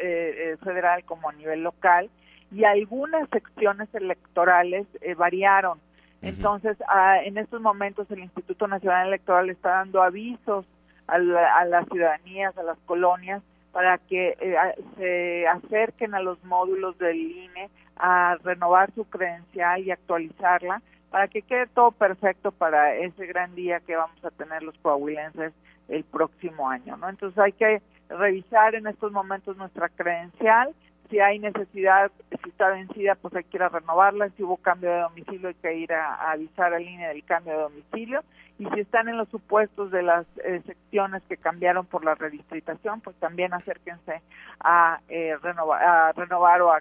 federal 0.64 1.04
como 1.04 1.28
a 1.28 1.34
nivel 1.34 1.62
local 1.62 2.10
y 2.50 2.64
algunas 2.64 3.28
secciones 3.28 3.88
electorales 3.94 4.88
variaron. 5.16 5.78
Entonces 6.22 6.76
ah, 6.88 7.18
en 7.22 7.38
estos 7.38 7.60
momentos 7.60 8.10
el 8.10 8.18
Instituto 8.18 8.66
Nacional 8.66 9.06
Electoral 9.06 9.48
está 9.48 9.70
dando 9.70 10.02
avisos 10.02 10.66
a, 11.06 11.14
a 11.14 11.64
las 11.66 11.86
ciudadanías 11.86 12.58
a 12.58 12.64
las 12.64 12.78
colonias 12.78 13.44
para 13.76 13.98
que 13.98 14.38
eh, 14.40 14.56
se 14.96 15.46
acerquen 15.46 16.14
a 16.14 16.22
los 16.22 16.42
módulos 16.44 16.96
del 16.96 17.18
INE 17.20 17.68
a 17.96 18.38
renovar 18.42 18.90
su 18.94 19.04
credencial 19.04 19.82
y 19.82 19.90
actualizarla 19.90 20.80
para 21.10 21.28
que 21.28 21.42
quede 21.42 21.66
todo 21.66 21.90
perfecto 21.90 22.52
para 22.52 22.94
ese 22.94 23.26
gran 23.26 23.54
día 23.54 23.80
que 23.80 23.94
vamos 23.94 24.24
a 24.24 24.30
tener 24.30 24.62
los 24.62 24.78
coahuilenses 24.78 25.52
el 25.88 26.04
próximo 26.04 26.70
año, 26.70 26.96
¿no? 26.96 27.10
Entonces 27.10 27.38
hay 27.38 27.52
que 27.52 27.82
revisar 28.08 28.74
en 28.76 28.86
estos 28.86 29.12
momentos 29.12 29.58
nuestra 29.58 29.90
credencial 29.90 30.74
si 31.10 31.20
hay 31.20 31.38
necesidad, 31.38 32.10
si 32.42 32.48
está 32.48 32.68
vencida, 32.68 33.14
pues 33.14 33.34
hay 33.34 33.44
que 33.44 33.56
ir 33.56 33.62
a 33.62 33.68
renovarla, 33.68 34.30
si 34.36 34.42
hubo 34.42 34.56
cambio 34.56 34.90
de 34.90 35.00
domicilio 35.00 35.48
hay 35.48 35.54
que 35.54 35.74
ir 35.74 35.92
a, 35.92 36.30
avisar 36.30 36.74
al 36.74 36.84
línea 36.84 37.08
del 37.08 37.24
cambio 37.24 37.52
de 37.52 37.62
domicilio 37.62 38.24
y 38.58 38.66
si 38.66 38.80
están 38.80 39.08
en 39.08 39.16
los 39.16 39.28
supuestos 39.28 39.90
de 39.90 40.02
las 40.02 40.26
eh, 40.44 40.62
secciones 40.66 41.22
que 41.28 41.36
cambiaron 41.36 41.86
por 41.86 42.04
la 42.04 42.14
redistritación, 42.14 43.00
pues 43.00 43.14
también 43.16 43.52
acérquense 43.52 44.22
a, 44.60 45.00
eh, 45.08 45.36
renovar, 45.42 45.82
a 45.82 46.12
renovar 46.12 46.62
o 46.62 46.72
a, 46.72 46.80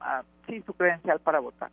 a, 0.00 0.22
sí, 0.46 0.62
su 0.64 0.74
credencial 0.74 1.18
para 1.20 1.40
votar. 1.40 1.70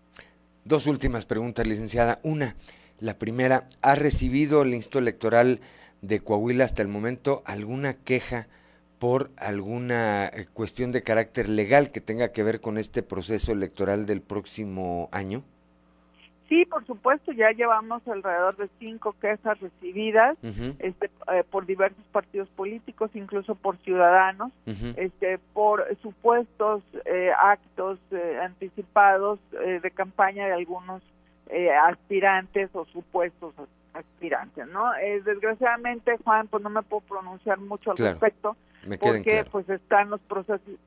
Dos 0.63 0.87
últimas 0.87 1.25
preguntas, 1.25 1.67
licenciada. 1.67 2.17
Una, 2.23 2.55
la 2.99 3.19
primera, 3.19 3.63
¿ha 3.83 3.93
recibido 3.93 4.63
el 4.63 4.73
Instituto 4.73 4.99
Electoral 4.99 5.59
de 6.01 6.21
Coahuila 6.21 6.65
hasta 6.65 6.81
el 6.81 6.87
momento 6.87 7.43
alguna 7.45 7.93
queja? 7.93 8.47
Por 8.99 9.29
alguna 9.37 10.27
eh, 10.27 10.47
cuestión 10.53 10.91
de 10.91 11.03
carácter 11.03 11.49
legal 11.49 11.91
que 11.91 12.01
tenga 12.01 12.31
que 12.31 12.43
ver 12.43 12.61
con 12.61 12.77
este 12.77 13.03
proceso 13.03 13.51
electoral 13.51 14.05
del 14.05 14.21
próximo 14.21 15.09
año? 15.11 15.43
Sí, 16.47 16.63
por 16.65 16.85
supuesto, 16.85 17.31
ya 17.31 17.49
llevamos 17.51 18.07
alrededor 18.07 18.55
de 18.55 18.69
cinco 18.77 19.15
quejas 19.19 19.59
recibidas 19.59 20.37
este, 20.43 21.09
eh, 21.33 21.43
por 21.49 21.65
diversos 21.65 22.05
partidos 22.11 22.47
políticos, 22.49 23.09
incluso 23.15 23.55
por 23.55 23.77
ciudadanos, 23.77 24.51
este, 24.95 25.39
por 25.53 25.83
supuestos 26.03 26.83
eh, 27.05 27.31
actos 27.35 27.97
anticipados 28.43 29.39
de 29.51 29.91
campaña 29.91 30.45
de 30.45 30.53
algunos 30.53 31.01
aspirantes 31.83 32.69
o 32.73 32.85
supuestos 32.85 33.55
aspirantes, 33.93 34.67
¿no? 34.67 34.91
desgraciadamente, 35.23 36.17
Juan, 36.23 36.47
pues 36.47 36.61
no 36.61 36.69
me 36.69 36.83
puedo 36.83 37.01
pronunciar 37.01 37.59
mucho 37.59 37.91
al 37.91 37.97
respecto, 37.97 38.55
porque 38.99 39.45
pues 39.51 39.67
están 39.69 40.09
los 40.09 40.21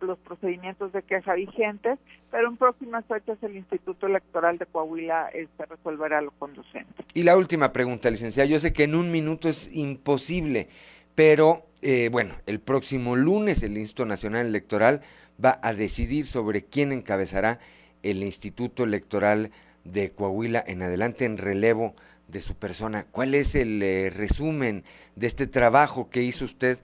los 0.01 0.19
procedimientos 0.19 0.93
de 0.93 1.03
queja 1.03 1.35
vigentes, 1.35 1.99
pero 2.31 2.49
en 2.49 2.57
próximas 2.57 3.05
fechas 3.07 3.39
el 3.43 3.57
Instituto 3.57 4.07
Electoral 4.07 4.59
de 4.59 4.67
Coahuila 4.67 5.29
este, 5.35 5.67
resolverá 5.67 6.21
lo 6.21 6.31
conducente. 6.33 7.05
Y 7.15 7.25
la 7.25 7.37
última 7.37 7.73
pregunta, 7.73 8.11
licenciada, 8.11 8.49
yo 8.49 8.61
sé 8.61 8.73
que 8.73 8.85
en 8.85 8.95
un 8.95 9.11
minuto 9.11 9.49
es 9.49 9.75
imposible, 9.75 10.69
pero 11.15 11.67
eh, 11.83 12.09
bueno, 12.11 12.35
el 12.47 12.61
próximo 12.61 13.17
lunes 13.17 13.63
el 13.63 13.77
Instituto 13.77 14.07
Nacional 14.07 14.47
Electoral 14.47 15.01
va 15.43 15.59
a 15.63 15.73
decidir 15.75 16.27
sobre 16.27 16.65
quién 16.65 16.93
encabezará 16.93 17.59
el 18.03 18.23
Instituto 18.23 18.85
Electoral 18.85 19.51
de 19.85 20.11
Coahuila 20.11 20.63
en 20.67 20.83
adelante 20.83 21.25
en 21.25 21.39
relevo 21.39 21.95
de 22.29 22.41
su 22.41 22.55
persona. 22.55 23.07
¿Cuál 23.11 23.35
es 23.35 23.55
el 23.55 23.83
eh, 23.83 24.11
resumen 24.11 24.85
de 25.17 25.27
este 25.27 25.47
trabajo 25.47 26.11
que 26.11 26.23
hizo 26.23 26.45
usted 26.45 26.79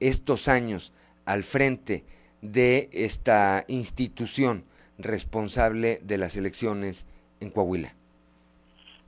estos 0.00 0.48
años 0.48 0.92
al 1.24 1.42
frente 1.42 2.04
de 2.42 2.88
esta 2.92 3.64
institución 3.68 4.64
responsable 4.98 5.98
de 6.02 6.18
las 6.18 6.36
elecciones 6.36 7.06
en 7.40 7.50
Coahuila? 7.50 7.94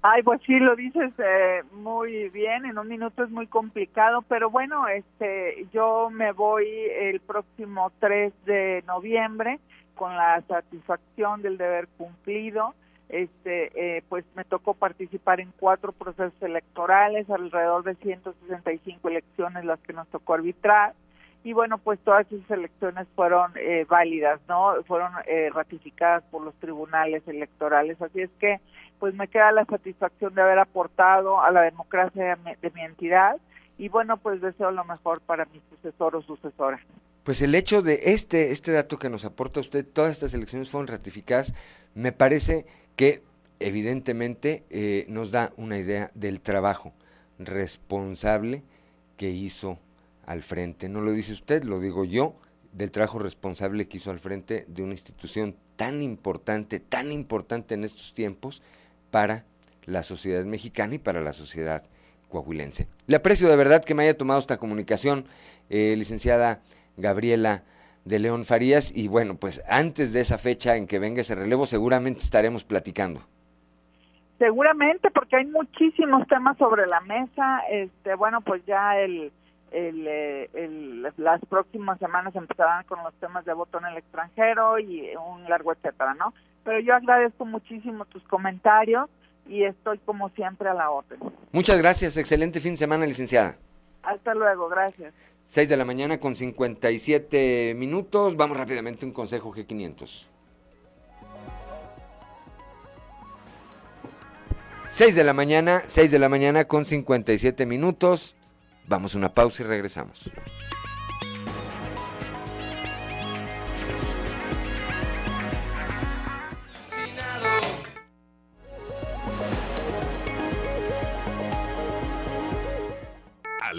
Ay, 0.05 0.24
pues 0.24 0.40
sí, 0.45 0.59
lo 0.59 0.74
dices 0.74 1.12
eh, 1.18 1.62
muy 1.72 2.28
bien, 2.30 2.66
en 2.66 2.76
un 2.76 2.88
minuto 2.88 3.22
es 3.22 3.30
muy 3.30 3.47
complicado, 3.47 4.22
pero 4.22 4.51
bueno, 4.51 4.88
este, 4.88 5.66
yo 5.72 6.11
me 6.11 6.32
voy 6.32 6.66
el 6.66 7.20
próximo 7.20 7.93
3 8.01 8.32
de 8.45 8.82
noviembre 8.88 9.61
con 9.95 10.16
la 10.16 10.43
satisfacción 10.49 11.40
del 11.43 11.57
deber 11.57 11.86
cumplido, 11.97 12.74
este, 13.09 13.96
eh, 13.96 14.03
pues 14.09 14.24
me 14.34 14.44
tocó 14.44 14.74
participar 14.74 15.40
en 15.40 15.53
cuatro 15.59 15.92
procesos 15.92 16.40
electorales, 16.40 17.28
alrededor 17.28 17.84
de 17.84 17.94
165 17.96 19.09
elecciones 19.09 19.64
las 19.64 19.80
que 19.80 19.92
nos 19.92 20.09
tocó 20.09 20.34
arbitrar. 20.34 20.94
Y 21.44 21.53
bueno, 21.55 21.78
pues 21.78 21.98
todas 22.00 22.30
esas 22.30 22.50
elecciones 22.50 23.07
fueron 23.16 23.53
eh, 23.57 23.84
válidas, 23.88 24.40
¿no? 24.48 24.74
Fueron 24.86 25.12
eh, 25.26 25.50
ratificadas 25.53 26.22
por 26.30 26.42
los 26.42 26.55
tribunales 26.55 27.26
electorales. 27.26 28.00
Así 28.00 28.22
es 28.22 28.30
que, 28.38 28.61
pues 29.00 29.14
me 29.14 29.26
queda 29.26 29.50
la 29.50 29.64
satisfacción 29.64 30.34
de 30.34 30.42
haber 30.42 30.61
aportado 30.61 31.42
a 31.42 31.50
la 31.50 31.62
democracia 31.62 32.38
de 32.62 32.70
mi, 32.70 32.82
entidad. 32.82 33.36
Y 33.76 33.88
bueno, 33.88 34.18
pues 34.18 34.40
deseo 34.40 34.70
lo 34.70 34.84
mejor 34.84 35.20
para 35.20 35.44
mi 35.46 35.61
sucesor 35.68 36.14
o 36.14 36.22
sucesora. 36.22 36.78
pues 37.24 37.42
el 37.42 37.57
hecho 37.57 37.82
de 37.82 37.98
este, 38.05 38.53
este 38.53 38.70
dato 38.70 38.98
que 38.98 39.11
nos 39.11 39.24
aporta 39.24 39.59
usted, 39.59 39.84
todas 39.84 40.12
estas 40.12 40.34
elecciones 40.34 40.70
fueron 40.70 40.86
ratificadas, 40.86 41.55
me 41.94 42.12
parece 42.12 42.66
que 42.97 43.22
evidentemente 43.61 44.64
eh, 44.70 45.05
nos 45.09 45.30
da 45.30 45.53
una 45.57 45.78
idea 45.78 46.11
del 46.14 46.40
trabajo 46.40 46.93
responsable 47.38 48.62
que 49.16 49.30
hizo 49.30 49.78
al 50.26 50.43
frente. 50.43 50.88
No 50.88 51.01
lo 51.01 51.12
dice 51.12 51.32
usted, 51.32 51.64
lo 51.64 51.80
digo 51.80 52.05
yo, 52.05 52.34
del 52.72 52.90
trabajo 52.90 53.18
responsable 53.18 53.86
que 53.86 53.99
hizo 53.99 54.11
al 54.11 54.18
frente 54.18 54.64
de 54.68 54.82
una 54.82 54.93
institución 54.93 55.57
tan 55.76 56.03
importante, 56.03 56.80
tan 56.80 57.12
importante 57.12 57.74
en 57.74 57.84
estos 57.84 58.14
tiempos 58.14 58.62
para 59.11 59.45
la 59.84 60.03
sociedad 60.03 60.45
mexicana 60.45 60.95
y 60.95 60.99
para 60.99 61.20
la 61.20 61.32
sociedad 61.32 61.84
coahuilense. 62.28 62.88
Le 63.07 63.16
aprecio 63.16 63.49
de 63.49 63.57
verdad 63.57 63.84
que 63.84 63.95
me 63.95 64.05
haya 64.05 64.16
tomado 64.16 64.40
esta 64.40 64.57
comunicación, 64.57 65.26
eh, 65.68 65.95
licenciada 65.97 66.62
Gabriela 66.97 67.64
de 68.05 68.18
León 68.18 68.44
Farías, 68.44 68.94
y 68.96 69.09
bueno, 69.09 69.36
pues 69.36 69.62
antes 69.68 70.12
de 70.12 70.20
esa 70.20 70.38
fecha 70.38 70.76
en 70.76 70.86
que 70.86 70.98
venga 70.98 71.20
ese 71.20 71.34
relevo 71.34 71.66
seguramente 71.66 72.20
estaremos 72.20 72.64
platicando. 72.64 73.20
Seguramente, 74.38 75.11
porque 75.12 75.36
hay 75.36 75.46
muchísimos 75.46 76.26
temas 76.26 76.59
sobre 76.59 76.86
la 76.86 77.00
mesa. 77.00 77.61
Este, 77.70 78.16
bueno, 78.16 78.40
pues 78.40 78.61
ya 78.66 78.98
el, 78.98 79.30
el, 79.70 80.07
eh, 80.07 80.50
el, 80.55 81.03
las 81.16 81.40
próximas 81.48 81.98
semanas 82.00 82.34
empezarán 82.34 82.84
con 82.84 83.03
los 83.05 83.14
temas 83.14 83.44
de 83.44 83.53
voto 83.53 83.78
en 83.78 83.86
el 83.86 83.98
extranjero 83.98 84.80
y 84.80 85.11
un 85.14 85.44
largo 85.48 85.72
etcétera, 85.72 86.14
¿no? 86.14 86.34
Pero 86.64 86.80
yo 86.80 86.94
agradezco 86.94 87.44
muchísimo 87.44 88.05
tus 88.07 88.22
comentarios 88.24 89.09
y 89.46 89.62
estoy 89.62 89.98
como 89.98 90.28
siempre 90.30 90.68
a 90.68 90.74
la 90.74 90.90
orden. 90.90 91.20
Muchas 91.53 91.78
gracias, 91.78 92.16
excelente 92.16 92.59
fin 92.59 92.72
de 92.72 92.78
semana, 92.78 93.07
licenciada. 93.07 93.57
Hasta 94.12 94.34
luego, 94.34 94.68
gracias. 94.68 95.14
6 95.44 95.68
de 95.68 95.76
la 95.76 95.84
mañana 95.84 96.18
con 96.18 96.36
57 96.36 97.74
minutos. 97.76 98.36
Vamos 98.36 98.56
rápidamente 98.56 99.04
a 99.04 99.08
un 99.08 99.14
consejo 99.14 99.52
G500. 99.52 100.26
6 104.88 105.14
de 105.14 105.24
la 105.24 105.32
mañana, 105.32 105.82
6 105.86 106.10
de 106.10 106.18
la 106.18 106.28
mañana 106.28 106.66
con 106.66 106.84
57 106.84 107.64
minutos. 107.64 108.36
Vamos 108.86 109.14
a 109.14 109.18
una 109.18 109.32
pausa 109.32 109.62
y 109.62 109.66
regresamos. 109.66 110.30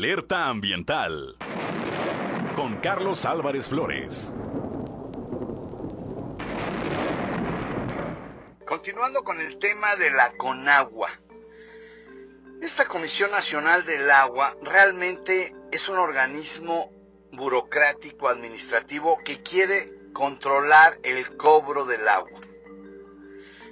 Alerta 0.04 0.47
ambiental 0.47 1.38
con 2.58 2.76
Carlos 2.82 3.26
Álvarez 3.26 3.70
Flores. 3.70 4.34
Continuando 8.66 9.24
con 9.24 9.39
el 9.39 9.58
tema 9.60 9.95
de 9.95 10.12
la 10.12 10.34
Conagua. 10.34 11.10
Esta 12.62 12.86
Comisión 12.86 13.32
Nacional 13.32 13.86
del 13.86 14.12
Agua 14.12 14.58
realmente 14.62 15.56
es 15.72 15.88
un 15.88 15.97
organismo 15.97 16.91
burocrático 17.32 18.28
administrativo 18.28 19.20
que 19.24 19.41
quiere 19.41 20.12
controlar 20.12 20.99
el 21.04 21.38
cobro 21.38 21.86
del 21.86 22.06
agua. 22.10 22.41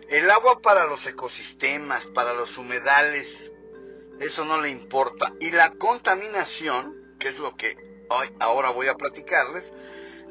El 0.07 0.31
agua 0.31 0.61
para 0.61 0.85
los 0.85 1.05
ecosistemas, 1.07 2.05
para 2.05 2.31
los 2.31 2.57
humedales, 2.57 3.51
eso 4.21 4.45
no 4.45 4.61
le 4.61 4.69
importa. 4.69 5.33
Y 5.39 5.51
la 5.51 5.71
contaminación, 5.71 7.15
que 7.19 7.29
es 7.29 7.39
lo 7.39 7.55
que 7.55 7.75
hoy, 8.09 8.27
ahora 8.39 8.71
voy 8.71 8.87
a 8.87 8.95
platicarles, 8.95 9.73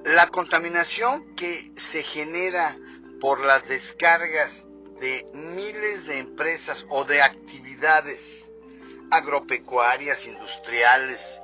la 0.05 0.29
contaminación 0.29 1.35
que 1.35 1.73
se 1.77 2.03
genera 2.03 2.77
por 3.21 3.41
las 3.41 3.69
descargas 3.69 4.65
de 5.01 5.27
miles 5.35 6.07
de 6.07 6.19
empresas 6.19 6.87
o 6.89 7.05
de 7.05 7.23
actividades 7.23 8.53
agropecuarias, 9.11 10.27
industriales, 10.27 11.41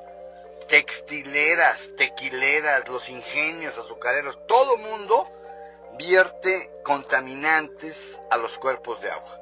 textileras, 0.68 1.94
tequileras, 1.96 2.88
los 2.88 3.08
ingenios 3.08 3.76
azucareros, 3.78 4.38
todo 4.46 4.76
mundo 4.76 5.28
vierte 5.98 6.70
contaminantes 6.84 8.20
a 8.30 8.36
los 8.36 8.58
cuerpos 8.58 9.00
de 9.00 9.10
agua. 9.10 9.40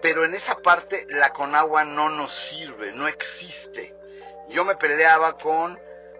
Pero 0.00 0.24
en 0.24 0.34
esa 0.34 0.58
parte 0.58 1.06
la 1.08 1.32
Conagua 1.32 1.82
no 1.84 2.08
nos 2.08 2.32
sirve, 2.32 2.92
no 2.92 3.08
existe. 3.08 3.96
Yo 4.48 4.64
me 4.64 4.76
peleaba 4.76 5.36
con 5.36 5.76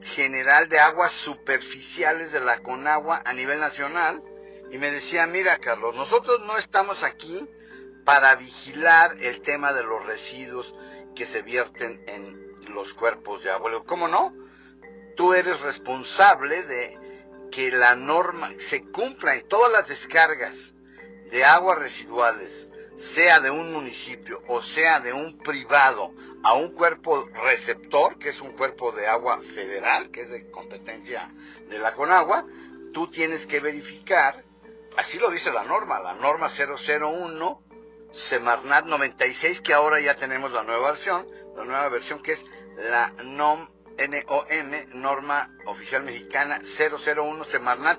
general 0.02 0.68
de 0.68 0.78
aguas 0.78 1.12
superficiales 1.12 2.32
de 2.32 2.40
la 2.40 2.58
Conagua 2.58 3.22
a 3.24 3.32
nivel 3.32 3.60
nacional 3.60 4.22
y 4.70 4.76
me 4.78 4.90
decía, 4.90 5.26
mira 5.26 5.58
Carlos, 5.58 5.96
nosotros 5.96 6.40
no 6.40 6.58
estamos 6.58 7.02
aquí 7.02 7.48
para 8.04 8.36
vigilar 8.36 9.16
el 9.20 9.40
tema 9.42 9.72
de 9.72 9.82
los 9.82 10.06
residuos 10.06 10.74
que 11.14 11.26
se 11.26 11.42
vierten 11.42 12.02
en 12.06 12.47
los 12.78 12.94
cuerpos 12.94 13.42
de 13.42 13.50
agua. 13.50 13.84
¿Cómo 13.84 14.06
no? 14.06 14.32
Tú 15.16 15.34
eres 15.34 15.60
responsable 15.62 16.62
de 16.62 17.48
que 17.50 17.72
la 17.72 17.96
norma 17.96 18.50
se 18.58 18.84
cumpla 18.84 19.34
en 19.34 19.48
todas 19.48 19.72
las 19.72 19.88
descargas 19.88 20.74
de 21.32 21.44
aguas 21.44 21.78
residuales, 21.78 22.68
sea 22.94 23.40
de 23.40 23.50
un 23.50 23.72
municipio 23.72 24.42
o 24.46 24.62
sea 24.62 25.00
de 25.00 25.12
un 25.12 25.38
privado, 25.38 26.14
a 26.44 26.54
un 26.54 26.68
cuerpo 26.68 27.28
receptor, 27.44 28.16
que 28.18 28.28
es 28.28 28.40
un 28.40 28.52
cuerpo 28.52 28.92
de 28.92 29.08
agua 29.08 29.40
federal, 29.40 30.10
que 30.12 30.22
es 30.22 30.30
de 30.30 30.48
competencia 30.50 31.28
de 31.68 31.80
la 31.80 31.94
Conagua, 31.94 32.46
tú 32.92 33.10
tienes 33.10 33.46
que 33.48 33.58
verificar, 33.58 34.44
así 34.96 35.18
lo 35.18 35.30
dice 35.30 35.50
la 35.50 35.64
norma, 35.64 35.98
la 35.98 36.14
norma 36.14 36.48
001, 36.48 37.62
Semarnat 38.12 38.86
96, 38.86 39.62
que 39.62 39.74
ahora 39.74 39.98
ya 39.98 40.14
tenemos 40.14 40.52
la 40.52 40.62
nueva 40.62 40.92
versión, 40.92 41.26
la 41.56 41.64
nueva 41.64 41.88
versión 41.88 42.22
que 42.22 42.32
es 42.32 42.46
la 42.78 43.12
NOM, 43.24 43.68
NOM, 43.98 45.00
Norma 45.00 45.50
Oficial 45.66 46.04
Mexicana 46.04 46.60
001 46.62 47.44
Semarnat 47.44 47.98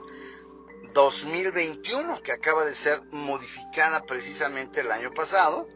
2021, 0.93 2.21
que 2.21 2.31
acaba 2.31 2.65
de 2.65 2.73
ser 2.73 3.01
modificada 3.11 4.05
precisamente 4.05 4.81
el 4.81 4.91
año 4.91 5.13
pasado. 5.13 5.67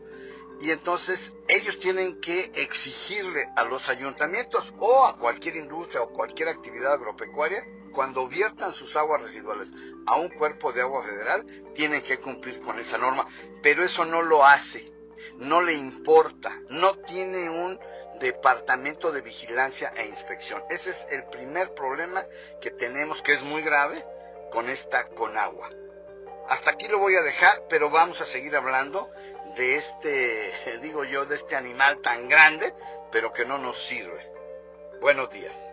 Y 0.61 0.71
entonces 0.71 1.33
ellos 1.49 1.79
tienen 1.79 2.21
que 2.21 2.51
exigirle 2.55 3.49
a 3.55 3.65
los 3.65 3.89
ayuntamientos 3.89 4.73
o 4.79 5.05
a 5.05 5.17
cualquier 5.17 5.57
industria 5.57 6.01
o 6.01 6.13
cualquier 6.13 6.47
actividad 6.47 6.93
agropecuaria, 6.93 7.65
cuando 7.91 8.27
viertan 8.27 8.73
sus 8.73 8.95
aguas 8.95 9.21
residuales 9.21 9.71
a 10.05 10.15
un 10.15 10.29
cuerpo 10.29 10.71
de 10.71 10.81
agua 10.81 11.03
federal, 11.03 11.45
tienen 11.75 12.01
que 12.01 12.19
cumplir 12.19 12.61
con 12.61 12.79
esa 12.79 12.97
norma. 12.97 13.27
Pero 13.61 13.83
eso 13.83 14.05
no 14.05 14.21
lo 14.21 14.45
hace, 14.45 14.92
no 15.37 15.61
le 15.61 15.73
importa, 15.73 16.59
no 16.69 16.93
tiene 16.95 17.49
un 17.49 17.79
departamento 18.19 19.11
de 19.11 19.21
vigilancia 19.21 19.91
e 19.95 20.05
inspección. 20.05 20.63
Ese 20.69 20.91
es 20.91 21.07
el 21.09 21.23
primer 21.25 21.73
problema 21.73 22.23
que 22.61 22.71
tenemos, 22.71 23.21
que 23.21 23.33
es 23.33 23.41
muy 23.41 23.61
grave, 23.61 24.03
con 24.51 24.69
esta 24.69 25.07
Conagua. 25.09 25.69
Hasta 26.47 26.71
aquí 26.71 26.87
lo 26.87 26.99
voy 26.99 27.15
a 27.15 27.21
dejar, 27.21 27.63
pero 27.69 27.89
vamos 27.89 28.21
a 28.21 28.25
seguir 28.25 28.55
hablando 28.55 29.09
de 29.55 29.75
este, 29.75 30.79
digo 30.81 31.03
yo, 31.03 31.25
de 31.25 31.35
este 31.35 31.55
animal 31.55 31.99
tan 32.01 32.29
grande, 32.29 32.73
pero 33.11 33.33
que 33.33 33.45
no 33.45 33.57
nos 33.57 33.77
sirve. 33.77 34.31
Buenos 35.01 35.29
días. 35.29 35.72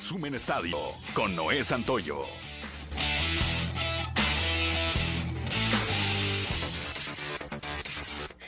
Resumen 0.00 0.34
Estadio 0.34 0.78
con 1.12 1.36
Noé 1.36 1.62
Santoyo. 1.62 2.49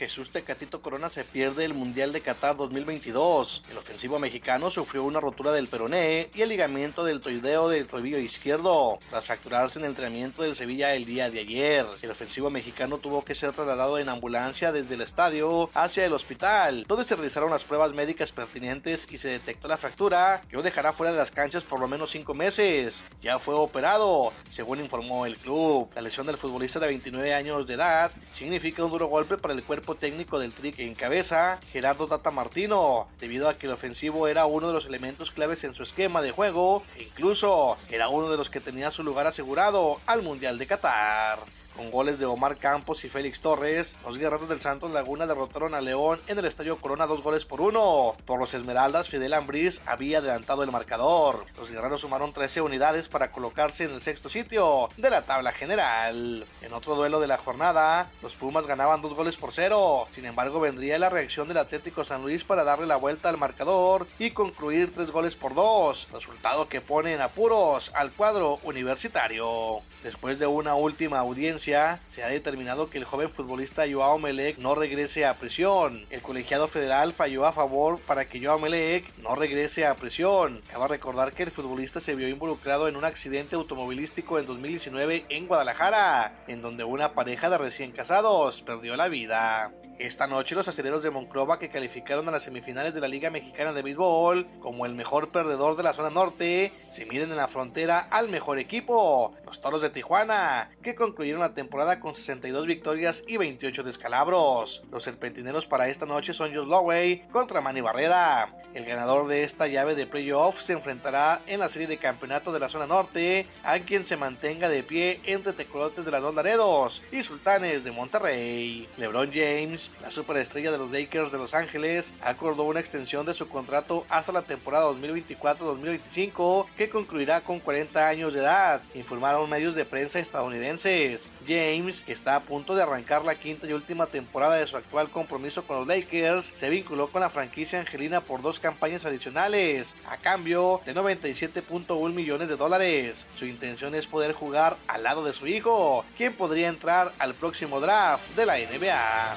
Jesús 0.03 0.31
Tecatito 0.31 0.81
Corona 0.81 1.09
se 1.09 1.23
pierde 1.23 1.63
el 1.63 1.73
Mundial 1.73 2.11
de 2.11 2.19
Qatar 2.19 2.57
2022. 2.57 3.63
El 3.71 3.77
ofensivo 3.77 4.19
mexicano 4.19 4.69
sufrió 4.69 5.05
una 5.05 5.21
rotura 5.21 5.53
del 5.53 5.69
peroné 5.69 6.29
y 6.33 6.41
el 6.41 6.49
ligamento 6.49 7.05
del 7.05 7.21
toideo 7.21 7.69
del 7.69 7.87
tobillo 7.87 8.17
izquierdo 8.17 8.99
tras 9.09 9.27
fracturarse 9.27 9.79
en 9.79 9.85
el 9.85 9.91
entrenamiento 9.91 10.43
del 10.43 10.55
Sevilla 10.55 10.93
el 10.93 11.05
día 11.05 11.29
de 11.29 11.39
ayer. 11.39 11.85
El 12.01 12.11
ofensivo 12.11 12.49
mexicano 12.49 12.97
tuvo 12.97 13.23
que 13.23 13.33
ser 13.33 13.53
trasladado 13.53 13.97
en 13.97 14.09
ambulancia 14.09 14.73
desde 14.73 14.95
el 14.95 15.01
estadio 15.03 15.69
hacia 15.73 16.03
el 16.03 16.11
hospital, 16.11 16.83
donde 16.85 17.05
se 17.05 17.15
realizaron 17.15 17.51
las 17.51 17.63
pruebas 17.63 17.93
médicas 17.93 18.33
pertinentes 18.33 19.07
y 19.09 19.17
se 19.17 19.29
detectó 19.29 19.69
la 19.69 19.77
fractura, 19.77 20.41
que 20.49 20.57
lo 20.57 20.63
dejará 20.63 20.91
fuera 20.91 21.13
de 21.13 21.17
las 21.17 21.31
canchas 21.31 21.63
por 21.63 21.79
lo 21.79 21.87
menos 21.87 22.11
cinco 22.11 22.33
meses. 22.33 23.05
Ya 23.21 23.39
fue 23.39 23.55
operado, 23.55 24.33
según 24.51 24.81
informó 24.81 25.25
el 25.25 25.37
club. 25.37 25.89
La 25.95 26.01
lesión 26.01 26.27
del 26.27 26.35
futbolista 26.35 26.81
de 26.81 26.87
29 26.87 27.33
años 27.33 27.65
de 27.65 27.75
edad 27.75 28.11
significa 28.35 28.83
un 28.83 28.91
duro 28.91 29.07
golpe 29.07 29.37
para 29.37 29.53
el 29.53 29.63
cuerpo 29.63 29.92
técnico 29.95 30.39
del 30.39 30.53
Tri 30.53 30.71
que 30.71 30.87
encabeza 30.87 31.59
Gerardo 31.71 32.07
Tata 32.07 32.31
Martino, 32.31 33.07
debido 33.19 33.49
a 33.49 33.55
que 33.55 33.67
el 33.67 33.73
ofensivo 33.73 34.27
era 34.27 34.45
uno 34.45 34.67
de 34.67 34.73
los 34.73 34.85
elementos 34.85 35.31
claves 35.31 35.63
en 35.63 35.73
su 35.73 35.83
esquema 35.83 36.21
de 36.21 36.31
juego 36.31 36.83
e 36.97 37.03
incluso 37.03 37.77
era 37.89 38.09
uno 38.09 38.29
de 38.29 38.37
los 38.37 38.49
que 38.49 38.59
tenía 38.59 38.91
su 38.91 39.03
lugar 39.03 39.27
asegurado 39.27 39.99
al 40.05 40.21
Mundial 40.21 40.57
de 40.57 40.67
Qatar. 40.67 41.39
Con 41.75 41.89
goles 41.89 42.19
de 42.19 42.25
Omar 42.25 42.57
Campos 42.57 43.03
y 43.03 43.09
Félix 43.09 43.41
Torres, 43.41 43.95
los 44.05 44.19
guerreros 44.19 44.47
del 44.47 44.61
Santos 44.61 44.91
Laguna 44.91 45.25
derrotaron 45.25 45.73
a 45.73 45.81
León 45.81 46.19
en 46.27 46.37
el 46.37 46.45
Estadio 46.45 46.77
Corona 46.77 47.07
dos 47.07 47.23
goles 47.23 47.45
por 47.45 47.61
uno. 47.61 48.15
Por 48.25 48.39
los 48.39 48.53
Esmeraldas, 48.53 49.09
Fidel 49.09 49.33
Ambriz 49.33 49.81
había 49.87 50.19
adelantado 50.19 50.61
el 50.61 50.71
marcador. 50.71 51.45
Los 51.57 51.71
guerreros 51.71 52.01
sumaron 52.01 52.31
13 52.31 52.61
unidades 52.61 53.09
para 53.09 53.31
colocarse 53.31 53.85
en 53.85 53.91
el 53.91 54.03
sexto 54.03 54.29
sitio 54.29 54.87
de 54.97 55.09
la 55.09 55.23
tabla 55.23 55.51
general. 55.51 56.45
En 56.61 56.73
otro 56.73 56.95
duelo 56.95 57.19
de 57.19 57.27
la 57.27 57.37
jornada, 57.37 58.11
los 58.21 58.35
Pumas 58.35 58.67
ganaban 58.67 59.01
dos 59.01 59.15
goles 59.15 59.35
por 59.35 59.51
cero. 59.51 60.05
Sin 60.11 60.25
embargo, 60.25 60.59
vendría 60.59 60.99
la 60.99 61.09
reacción 61.09 61.47
del 61.47 61.57
Atlético 61.57 62.05
San 62.05 62.21
Luis 62.21 62.43
para 62.43 62.63
darle 62.63 62.85
la 62.85 62.97
vuelta 62.97 63.29
al 63.29 63.37
marcador 63.37 64.05
y 64.19 64.29
concluir 64.29 64.93
tres 64.93 65.09
goles 65.09 65.35
por 65.35 65.55
dos. 65.55 66.07
Resultado 66.13 66.67
que 66.67 66.81
pone 66.81 67.13
en 67.13 67.21
apuros 67.21 67.91
al 67.95 68.11
cuadro 68.11 68.59
universitario. 68.63 69.79
Después 70.03 70.37
de 70.37 70.45
una 70.47 70.75
última 70.75 71.19
audiencia, 71.19 71.62
se 71.63 71.75
ha 72.23 72.27
determinado 72.27 72.89
que 72.89 72.97
el 72.97 73.05
joven 73.05 73.29
futbolista 73.29 73.85
Joao 73.89 74.19
Melec 74.19 74.57
no 74.57 74.75
regrese 74.75 75.25
a 75.25 75.35
prisión. 75.35 76.05
El 76.09 76.21
colegiado 76.21 76.67
federal 76.67 77.13
falló 77.13 77.45
a 77.45 77.53
favor 77.53 78.01
para 78.01 78.25
que 78.25 78.43
Joao 78.43 78.59
Melec 78.59 79.05
no 79.19 79.33
regrese 79.35 79.85
a 79.85 79.95
prisión. 79.95 80.61
Cabe 80.69 80.89
recordar 80.89 81.31
que 81.31 81.43
el 81.43 81.51
futbolista 81.51 82.01
se 82.01 82.15
vio 82.15 82.27
involucrado 82.27 82.89
en 82.89 82.97
un 82.97 83.05
accidente 83.05 83.55
automovilístico 83.55 84.39
en 84.39 84.45
2019 84.45 85.25
en 85.29 85.47
Guadalajara, 85.47 86.43
en 86.47 86.61
donde 86.61 86.83
una 86.83 87.13
pareja 87.13 87.49
de 87.49 87.57
recién 87.57 87.93
casados 87.93 88.61
perdió 88.61 88.97
la 88.97 89.07
vida. 89.07 89.71
Esta 89.99 90.25
noche 90.25 90.55
los 90.55 90.67
aceleros 90.67 91.03
de 91.03 91.11
Monclova 91.11 91.59
que 91.59 91.69
calificaron 91.69 92.27
a 92.27 92.31
las 92.31 92.43
semifinales 92.43 92.95
de 92.95 92.99
la 92.99 93.07
Liga 93.07 93.29
Mexicana 93.29 93.73
de 93.73 93.83
Béisbol 93.83 94.47
como 94.59 94.87
el 94.87 94.95
mejor 94.95 95.29
perdedor 95.29 95.77
de 95.77 95.83
la 95.83 95.93
zona 95.93 96.09
norte 96.09 96.73
se 96.89 97.05
miden 97.05 97.29
en 97.29 97.37
la 97.37 97.47
frontera 97.47 97.99
al 98.09 98.27
mejor 98.27 98.57
equipo, 98.57 99.35
los 99.53 99.61
Toros 99.61 99.83
de 99.83 99.91
Tijuana, 99.91 100.71
que 100.81 100.95
concluyeron 100.95 101.39
la 101.39 101.53
temporada 101.53 101.99
con 101.99 102.15
62 102.15 102.65
victorias 102.65 103.23
y 103.27 103.37
28 103.37 103.83
descalabros. 103.83 104.83
Los 104.91 105.03
serpentineros 105.03 105.67
para 105.67 105.89
esta 105.89 106.07
noche 106.07 106.33
son 106.33 106.55
Josh 106.55 106.65
Lowey 106.65 107.21
contra 107.31 107.61
Manny 107.61 107.81
Barrera. 107.81 108.51
El 108.73 108.85
ganador 108.85 109.27
de 109.27 109.43
esta 109.43 109.67
llave 109.67 109.93
de 109.93 110.07
playoff 110.07 110.59
se 110.59 110.73
enfrentará 110.73 111.41
en 111.45 111.59
la 111.59 111.67
serie 111.67 111.87
de 111.87 111.97
campeonato 111.97 112.51
de 112.51 112.59
la 112.59 112.69
zona 112.69 112.87
norte 112.87 113.45
a 113.63 113.77
quien 113.77 114.03
se 114.03 114.17
mantenga 114.17 114.67
de 114.67 114.81
pie 114.81 115.19
entre 115.25 115.53
Tecolotes 115.53 116.03
de 116.03 116.09
las 116.09 116.23
Dos 116.23 116.33
Laredos 116.33 117.03
y 117.11 117.21
Sultanes 117.21 117.83
de 117.83 117.91
Monterrey. 117.91 118.89
LeBron 118.97 119.31
James, 119.31 119.91
la 120.01 120.09
superestrella 120.09 120.71
de 120.71 120.79
los 120.79 120.91
Lakers 120.91 121.31
de 121.31 121.37
Los 121.37 121.53
Ángeles, 121.53 122.15
acordó 122.23 122.63
una 122.63 122.79
extensión 122.79 123.27
de 123.27 123.35
su 123.35 123.47
contrato 123.47 124.07
hasta 124.09 124.31
la 124.31 124.41
temporada 124.41 124.87
2024-2025 124.87 126.65
que 126.75 126.89
concluirá 126.89 127.41
con 127.41 127.59
40 127.59 128.07
años 128.07 128.33
de 128.33 128.39
edad, 128.39 128.81
informaron 128.95 129.42
medios 129.47 129.75
de 129.75 129.85
prensa 129.85 130.19
estadounidenses. 130.19 131.31
James, 131.47 132.01
que 132.01 132.13
está 132.13 132.35
a 132.35 132.41
punto 132.41 132.75
de 132.75 132.83
arrancar 132.83 133.23
la 133.25 133.35
quinta 133.35 133.67
y 133.67 133.73
última 133.73 134.05
temporada 134.07 134.55
de 134.55 134.67
su 134.67 134.77
actual 134.77 135.09
compromiso 135.09 135.63
con 135.63 135.77
los 135.77 135.87
Lakers, 135.87 136.53
se 136.57 136.69
vinculó 136.69 137.07
con 137.07 137.21
la 137.21 137.29
franquicia 137.29 137.79
angelina 137.79 138.21
por 138.21 138.41
dos 138.41 138.59
campañas 138.59 139.05
adicionales, 139.05 139.95
a 140.09 140.17
cambio 140.17 140.81
de 140.85 140.95
97.1 140.95 142.13
millones 142.13 142.49
de 142.49 142.57
dólares. 142.57 143.27
Su 143.37 143.45
intención 143.45 143.95
es 143.95 144.07
poder 144.07 144.33
jugar 144.33 144.77
al 144.87 145.03
lado 145.03 145.23
de 145.23 145.33
su 145.33 145.47
hijo, 145.47 146.05
quien 146.17 146.33
podría 146.33 146.67
entrar 146.67 147.13
al 147.19 147.33
próximo 147.33 147.79
draft 147.79 148.35
de 148.35 148.45
la 148.45 148.57
NBA. 148.57 149.35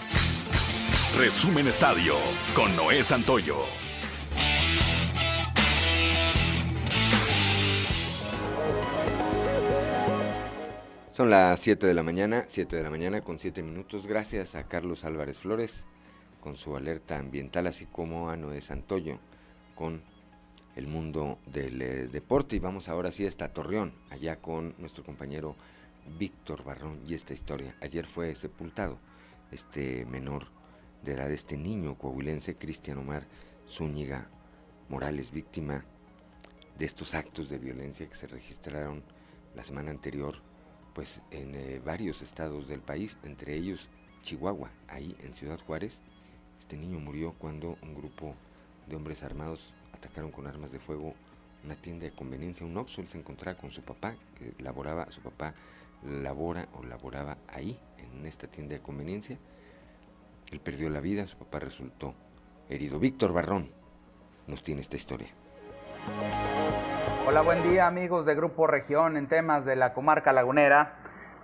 Resumen 1.17 1.67
Estadio 1.67 2.15
con 2.55 2.75
Noé 2.77 3.03
Santoyo. 3.03 3.86
Son 11.17 11.31
las 11.31 11.61
7 11.61 11.87
de 11.87 11.95
la 11.95 12.03
mañana, 12.03 12.45
7 12.47 12.77
de 12.77 12.83
la 12.83 12.91
mañana 12.91 13.23
con 13.23 13.39
7 13.39 13.63
minutos. 13.63 14.07
Gracias 14.07 14.55
a 14.55 14.65
Carlos 14.65 15.03
Álvarez 15.07 15.39
Flores 15.39 15.87
con 16.43 16.59
su 16.59 16.77
alerta 16.77 17.19
ambiental, 17.19 17.67
así 17.67 17.87
como 17.87 18.29
a 18.29 18.37
Noé 18.37 18.61
Santoyo 18.61 19.19
con 19.75 20.03
el 20.75 20.87
mundo 20.87 21.39
del 21.47 21.81
eh, 21.81 22.09
deporte. 22.09 22.57
Y 22.57 22.59
vamos 22.59 22.91
ahora 22.91 23.11
sí 23.13 23.27
hasta 23.27 23.51
Torreón, 23.51 23.95
allá 24.11 24.43
con 24.43 24.75
nuestro 24.77 25.05
compañero 25.05 25.57
Víctor 26.19 26.65
Barrón 26.65 27.01
y 27.07 27.15
esta 27.15 27.33
historia. 27.33 27.75
Ayer 27.81 28.05
fue 28.05 28.35
sepultado 28.35 28.99
este 29.51 30.05
menor 30.05 30.49
de 31.03 31.15
edad, 31.15 31.33
este 31.33 31.57
niño 31.57 31.97
coahuilense, 31.97 32.57
Cristian 32.57 32.99
Omar 32.99 33.27
Zúñiga 33.67 34.29
Morales, 34.91 35.31
víctima 35.31 35.83
de 36.79 36.85
estos 36.85 37.15
actos 37.15 37.49
de 37.49 37.57
violencia 37.57 38.07
que 38.07 38.17
se 38.17 38.27
registraron 38.27 39.03
la 39.55 39.65
semana 39.65 39.91
anterior 39.91 40.45
pues 40.97 41.21
en 41.31 41.55
eh, 41.55 41.79
varios 41.85 42.23
estados 42.23 42.69
del 42.69 42.81
país, 42.81 43.19
entre 43.23 43.55
ellos 43.55 43.91
Chihuahua, 44.23 44.71
ahí 44.89 45.15
en 45.23 45.35
Ciudad 45.35 45.61
Juárez. 45.61 46.01
Este 46.59 46.79
niño 46.79 46.99
murió 46.99 47.35
cuando 47.35 47.77
un 47.83 47.95
grupo 47.95 48.35
de 48.89 48.97
hombres 48.97 49.23
armados 49.23 49.75
atacaron 49.93 50.31
con 50.31 50.47
armas 50.47 50.73
de 50.73 50.79
fuego 50.79 51.13
una 51.65 51.75
tienda 51.75 52.07
de 52.07 52.13
conveniencia, 52.13 52.65
un 52.65 52.79
Oxxo. 52.79 53.05
Se 53.05 53.19
encontraba 53.19 53.59
con 53.59 53.71
su 53.73 53.83
papá, 53.83 54.17
que 54.39 54.55
laboraba, 54.63 55.13
su 55.13 55.21
papá 55.21 55.55
labora 56.03 56.67
o 56.73 56.83
laboraba 56.83 57.37
ahí, 57.49 57.79
en 57.99 58.25
esta 58.25 58.47
tienda 58.47 58.75
de 58.75 58.81
conveniencia. 58.81 59.39
Él 60.51 60.61
perdió 60.61 60.89
la 60.89 61.01
vida, 61.01 61.27
su 61.27 61.37
papá 61.37 61.59
resultó 61.59 62.15
herido. 62.71 62.99
Víctor 62.99 63.35
Barrón 63.35 63.69
nos 64.47 64.63
tiene 64.63 64.81
esta 64.81 64.97
historia. 64.97 65.29
Hola, 67.29 67.43
buen 67.43 67.61
día 67.65 67.89
amigos 67.89 68.25
de 68.25 68.37
Grupo 68.37 68.69
Región 68.69 69.17
en 69.17 69.27
temas 69.27 69.65
de 69.65 69.75
la 69.75 69.93
comarca 69.95 70.33
lagunera. 70.33 70.93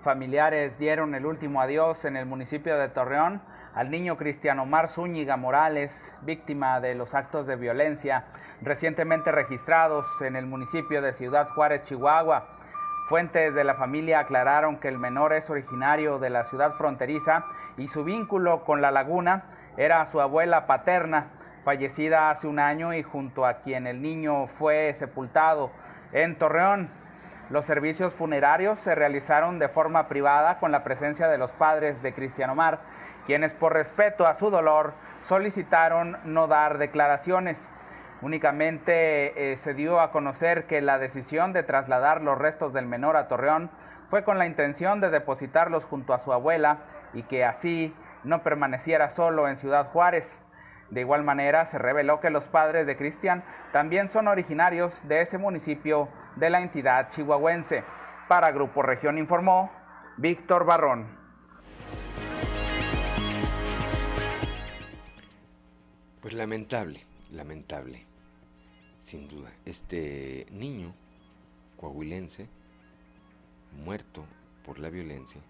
Familiares 0.00 0.78
dieron 0.78 1.12
el 1.16 1.26
último 1.26 1.60
adiós 1.60 2.04
en 2.04 2.16
el 2.16 2.24
municipio 2.24 2.78
de 2.78 2.88
Torreón 2.88 3.42
al 3.74 3.90
niño 3.90 4.16
Cristiano 4.16 4.62
Omar 4.62 4.88
Zúñiga 4.88 5.36
Morales, 5.36 6.14
víctima 6.20 6.78
de 6.78 6.94
los 6.94 7.16
actos 7.16 7.48
de 7.48 7.56
violencia 7.56 8.26
recientemente 8.60 9.32
registrados 9.32 10.06
en 10.22 10.36
el 10.36 10.46
municipio 10.46 11.02
de 11.02 11.12
Ciudad 11.12 11.48
Juárez, 11.48 11.82
Chihuahua. 11.82 12.46
Fuentes 13.08 13.52
de 13.52 13.64
la 13.64 13.74
familia 13.74 14.20
aclararon 14.20 14.76
que 14.76 14.86
el 14.86 14.98
menor 14.98 15.32
es 15.32 15.50
originario 15.50 16.20
de 16.20 16.30
la 16.30 16.44
ciudad 16.44 16.74
fronteriza 16.74 17.44
y 17.76 17.88
su 17.88 18.04
vínculo 18.04 18.62
con 18.62 18.82
la 18.82 18.92
laguna 18.92 19.46
era 19.76 20.06
su 20.06 20.20
abuela 20.20 20.68
paterna, 20.68 21.32
fallecida 21.64 22.30
hace 22.30 22.46
un 22.46 22.58
año 22.58 22.94
y 22.94 23.02
junto 23.02 23.46
a 23.46 23.60
quien 23.60 23.86
el 23.86 24.02
niño 24.02 24.46
fue 24.46 24.92
sepultado 24.94 25.70
en 26.12 26.36
Torreón. 26.36 26.90
Los 27.50 27.66
servicios 27.66 28.14
funerarios 28.14 28.78
se 28.78 28.94
realizaron 28.94 29.58
de 29.58 29.68
forma 29.68 30.08
privada 30.08 30.58
con 30.58 30.72
la 30.72 30.84
presencia 30.84 31.28
de 31.28 31.38
los 31.38 31.52
padres 31.52 32.02
de 32.02 32.14
Cristian 32.14 32.50
Omar, 32.50 32.80
quienes 33.26 33.52
por 33.52 33.74
respeto 33.74 34.26
a 34.26 34.34
su 34.34 34.50
dolor 34.50 34.94
solicitaron 35.22 36.18
no 36.24 36.46
dar 36.46 36.78
declaraciones. 36.78 37.68
Únicamente 38.22 39.52
eh, 39.52 39.56
se 39.56 39.74
dio 39.74 40.00
a 40.00 40.12
conocer 40.12 40.66
que 40.66 40.80
la 40.80 40.98
decisión 40.98 41.52
de 41.52 41.62
trasladar 41.62 42.22
los 42.22 42.38
restos 42.38 42.72
del 42.72 42.86
menor 42.86 43.16
a 43.16 43.28
Torreón 43.28 43.70
fue 44.08 44.24
con 44.24 44.38
la 44.38 44.46
intención 44.46 45.00
de 45.00 45.10
depositarlos 45.10 45.84
junto 45.84 46.14
a 46.14 46.18
su 46.18 46.32
abuela 46.32 46.78
y 47.12 47.24
que 47.24 47.44
así 47.44 47.94
no 48.24 48.42
permaneciera 48.42 49.10
solo 49.10 49.48
en 49.48 49.56
Ciudad 49.56 49.88
Juárez. 49.88 50.42
De 50.92 51.00
igual 51.00 51.24
manera, 51.24 51.64
se 51.64 51.78
reveló 51.78 52.20
que 52.20 52.28
los 52.28 52.44
padres 52.48 52.86
de 52.86 52.98
Cristian 52.98 53.42
también 53.72 54.08
son 54.08 54.28
originarios 54.28 54.92
de 55.08 55.22
ese 55.22 55.38
municipio 55.38 56.10
de 56.36 56.50
la 56.50 56.60
entidad 56.60 57.08
chihuahuense. 57.08 57.82
Para 58.28 58.52
Grupo 58.52 58.82
Región 58.82 59.16
informó 59.16 59.72
Víctor 60.18 60.66
Barrón. 60.66 61.06
Pues 66.20 66.34
lamentable, 66.34 67.06
lamentable, 67.30 68.04
sin 69.00 69.28
duda. 69.28 69.48
Este 69.64 70.44
niño 70.50 70.94
coahuilense, 71.78 72.50
muerto 73.82 74.26
por 74.62 74.78
la 74.78 74.90
violencia, 74.90 75.40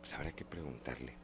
pues 0.00 0.14
habrá 0.14 0.32
que 0.32 0.46
preguntarle 0.46 1.17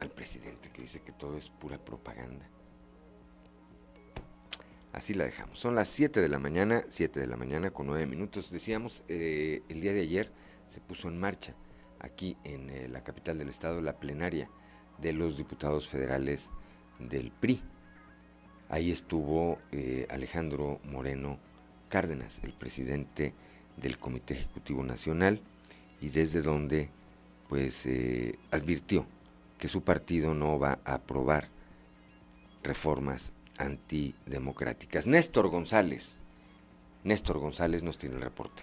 al 0.00 0.10
presidente 0.10 0.70
que 0.70 0.82
dice 0.82 1.00
que 1.00 1.12
todo 1.12 1.36
es 1.36 1.50
pura 1.50 1.78
propaganda. 1.78 2.48
Así 4.92 5.14
la 5.14 5.24
dejamos. 5.24 5.60
Son 5.60 5.74
las 5.74 5.88
7 5.88 6.20
de 6.20 6.28
la 6.28 6.38
mañana, 6.38 6.84
7 6.88 7.20
de 7.20 7.26
la 7.26 7.36
mañana 7.36 7.70
con 7.70 7.86
9 7.86 8.06
minutos. 8.06 8.50
Decíamos, 8.50 9.04
eh, 9.08 9.62
el 9.68 9.80
día 9.80 9.92
de 9.92 10.00
ayer 10.00 10.32
se 10.66 10.80
puso 10.80 11.08
en 11.08 11.20
marcha 11.20 11.54
aquí 12.00 12.36
en 12.42 12.70
eh, 12.70 12.88
la 12.88 13.04
capital 13.04 13.38
del 13.38 13.50
estado 13.50 13.80
la 13.82 14.00
plenaria 14.00 14.50
de 14.98 15.12
los 15.12 15.36
diputados 15.36 15.86
federales 15.86 16.50
del 16.98 17.30
PRI. 17.30 17.62
Ahí 18.68 18.90
estuvo 18.90 19.58
eh, 19.70 20.06
Alejandro 20.10 20.80
Moreno 20.84 21.38
Cárdenas, 21.88 22.40
el 22.42 22.52
presidente 22.52 23.32
del 23.76 23.98
Comité 23.98 24.34
Ejecutivo 24.34 24.82
Nacional, 24.82 25.40
y 26.00 26.08
desde 26.08 26.42
donde 26.42 26.88
pues 27.48 27.88
advirtió 28.52 29.06
que 29.60 29.68
su 29.68 29.82
partido 29.82 30.34
no 30.34 30.58
va 30.58 30.80
a 30.84 30.94
aprobar 30.94 31.48
reformas 32.62 33.32
antidemocráticas. 33.58 35.06
Néstor 35.06 35.48
González, 35.48 36.16
Néstor 37.04 37.38
González 37.38 37.82
nos 37.82 37.98
tiene 37.98 38.16
el 38.16 38.22
reporte. 38.22 38.62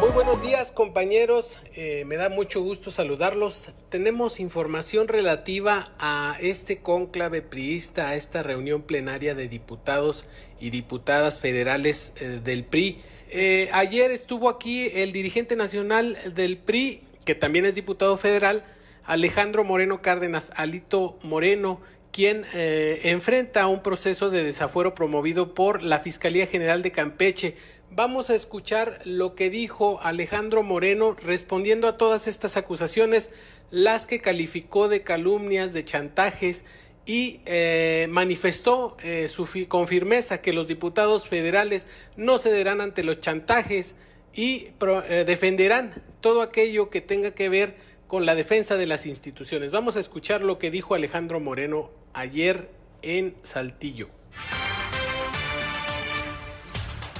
Muy 0.00 0.10
buenos 0.10 0.40
días 0.42 0.70
compañeros, 0.70 1.58
eh, 1.74 2.04
me 2.04 2.16
da 2.16 2.28
mucho 2.28 2.62
gusto 2.62 2.90
saludarlos. 2.90 3.70
Tenemos 3.88 4.38
información 4.38 5.08
relativa 5.08 5.92
a 5.98 6.36
este 6.40 6.78
cónclave 6.78 7.42
priista, 7.42 8.10
a 8.10 8.14
esta 8.14 8.42
reunión 8.44 8.82
plenaria 8.82 9.34
de 9.34 9.48
diputados 9.48 10.26
y 10.60 10.70
diputadas 10.70 11.40
federales 11.40 12.12
eh, 12.20 12.40
del 12.44 12.64
PRI. 12.64 13.02
Eh, 13.30 13.70
ayer 13.72 14.10
estuvo 14.12 14.48
aquí 14.48 14.88
el 14.94 15.10
dirigente 15.12 15.56
nacional 15.56 16.16
del 16.34 16.58
PRI, 16.58 17.02
que 17.24 17.34
también 17.34 17.64
es 17.64 17.74
diputado 17.74 18.16
federal, 18.18 18.64
Alejandro 19.08 19.64
Moreno 19.64 20.00
Cárdenas, 20.02 20.52
Alito 20.54 21.18
Moreno, 21.22 21.80
quien 22.12 22.44
enfrenta 22.54 23.66
un 23.66 23.82
proceso 23.82 24.30
de 24.30 24.42
desafuero 24.42 24.94
promovido 24.94 25.54
por 25.54 25.82
la 25.82 25.98
Fiscalía 25.98 26.46
General 26.46 26.82
de 26.82 26.92
Campeche. 26.92 27.56
Vamos 27.90 28.28
a 28.30 28.34
escuchar 28.34 29.00
lo 29.04 29.34
que 29.34 29.50
dijo 29.50 29.98
Alejandro 30.02 30.62
Moreno 30.62 31.16
respondiendo 31.22 31.88
a 31.88 31.96
todas 31.96 32.28
estas 32.28 32.56
acusaciones, 32.56 33.30
las 33.70 34.06
que 34.06 34.20
calificó 34.20 34.88
de 34.88 35.02
calumnias, 35.02 35.72
de 35.72 35.84
chantajes 35.84 36.64
y 37.06 37.40
eh, 37.46 38.06
manifestó 38.10 38.98
eh, 39.02 39.28
su 39.28 39.48
con 39.66 39.88
firmeza 39.88 40.42
que 40.42 40.52
los 40.52 40.68
diputados 40.68 41.26
federales 41.26 41.86
no 42.16 42.38
cederán 42.38 42.82
ante 42.82 43.02
los 43.02 43.20
chantajes 43.20 43.96
y 44.34 44.68
eh, 45.08 45.24
defenderán 45.26 46.02
todo 46.20 46.42
aquello 46.42 46.90
que 46.90 47.00
tenga 47.00 47.34
que 47.34 47.48
ver 47.48 47.76
con 48.08 48.24
la 48.24 48.34
defensa 48.34 48.76
de 48.76 48.86
las 48.86 49.06
instituciones. 49.06 49.70
Vamos 49.70 49.96
a 49.96 50.00
escuchar 50.00 50.40
lo 50.40 50.58
que 50.58 50.70
dijo 50.70 50.94
Alejandro 50.94 51.40
Moreno 51.40 51.90
ayer 52.14 52.70
en 53.02 53.36
Saltillo. 53.42 54.08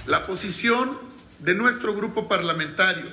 La 0.06 0.26
posición 0.26 0.98
de 1.38 1.54
nuestro 1.54 1.94
grupo 1.94 2.26
parlamentario, 2.26 3.04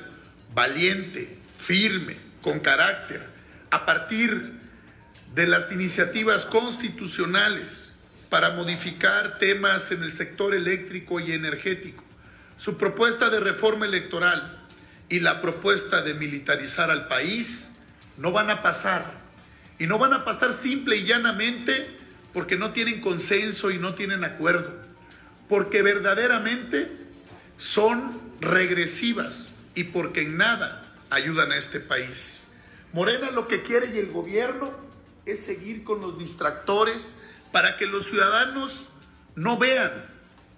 valiente, 0.53 1.37
firme, 1.57 2.15
con 2.41 2.61
carácter, 2.61 3.27
a 3.69 3.85
partir 3.85 4.53
de 5.33 5.45
las 5.45 5.69
iniciativas 5.73 6.45
constitucionales 6.45 7.99
para 8.29 8.51
modificar 8.51 9.37
temas 9.37 9.91
en 9.91 10.01
el 10.03 10.13
sector 10.13 10.55
eléctrico 10.55 11.19
y 11.19 11.33
energético, 11.33 12.05
su 12.57 12.77
propuesta 12.77 13.29
de 13.29 13.41
reforma 13.41 13.85
electoral 13.85 14.64
y 15.09 15.19
la 15.19 15.41
propuesta 15.41 16.01
de 16.01 16.13
militarizar 16.13 16.91
al 16.91 17.07
país 17.07 17.71
no 18.17 18.31
van 18.31 18.49
a 18.49 18.61
pasar. 18.61 19.25
Y 19.77 19.87
no 19.87 19.97
van 19.97 20.13
a 20.13 20.23
pasar 20.23 20.53
simple 20.53 20.97
y 20.97 21.05
llanamente 21.05 21.87
porque 22.33 22.57
no 22.57 22.71
tienen 22.71 23.01
consenso 23.01 23.71
y 23.71 23.77
no 23.77 23.93
tienen 23.93 24.23
acuerdo 24.23 24.85
porque 25.47 25.81
verdaderamente 25.81 26.91
son 27.57 28.19
regresivas 28.41 29.51
y 29.75 29.85
porque 29.85 30.21
en 30.21 30.37
nada 30.37 30.95
ayudan 31.09 31.51
a 31.51 31.57
este 31.57 31.79
país. 31.79 32.51
Morena 32.93 33.31
lo 33.31 33.47
que 33.47 33.63
quiere 33.63 33.87
y 33.93 33.99
el 33.99 34.11
gobierno 34.11 34.73
es 35.25 35.45
seguir 35.45 35.83
con 35.83 36.01
los 36.01 36.17
distractores 36.17 37.27
para 37.51 37.77
que 37.77 37.85
los 37.85 38.05
ciudadanos 38.05 38.89
no 39.35 39.57
vean, 39.57 39.91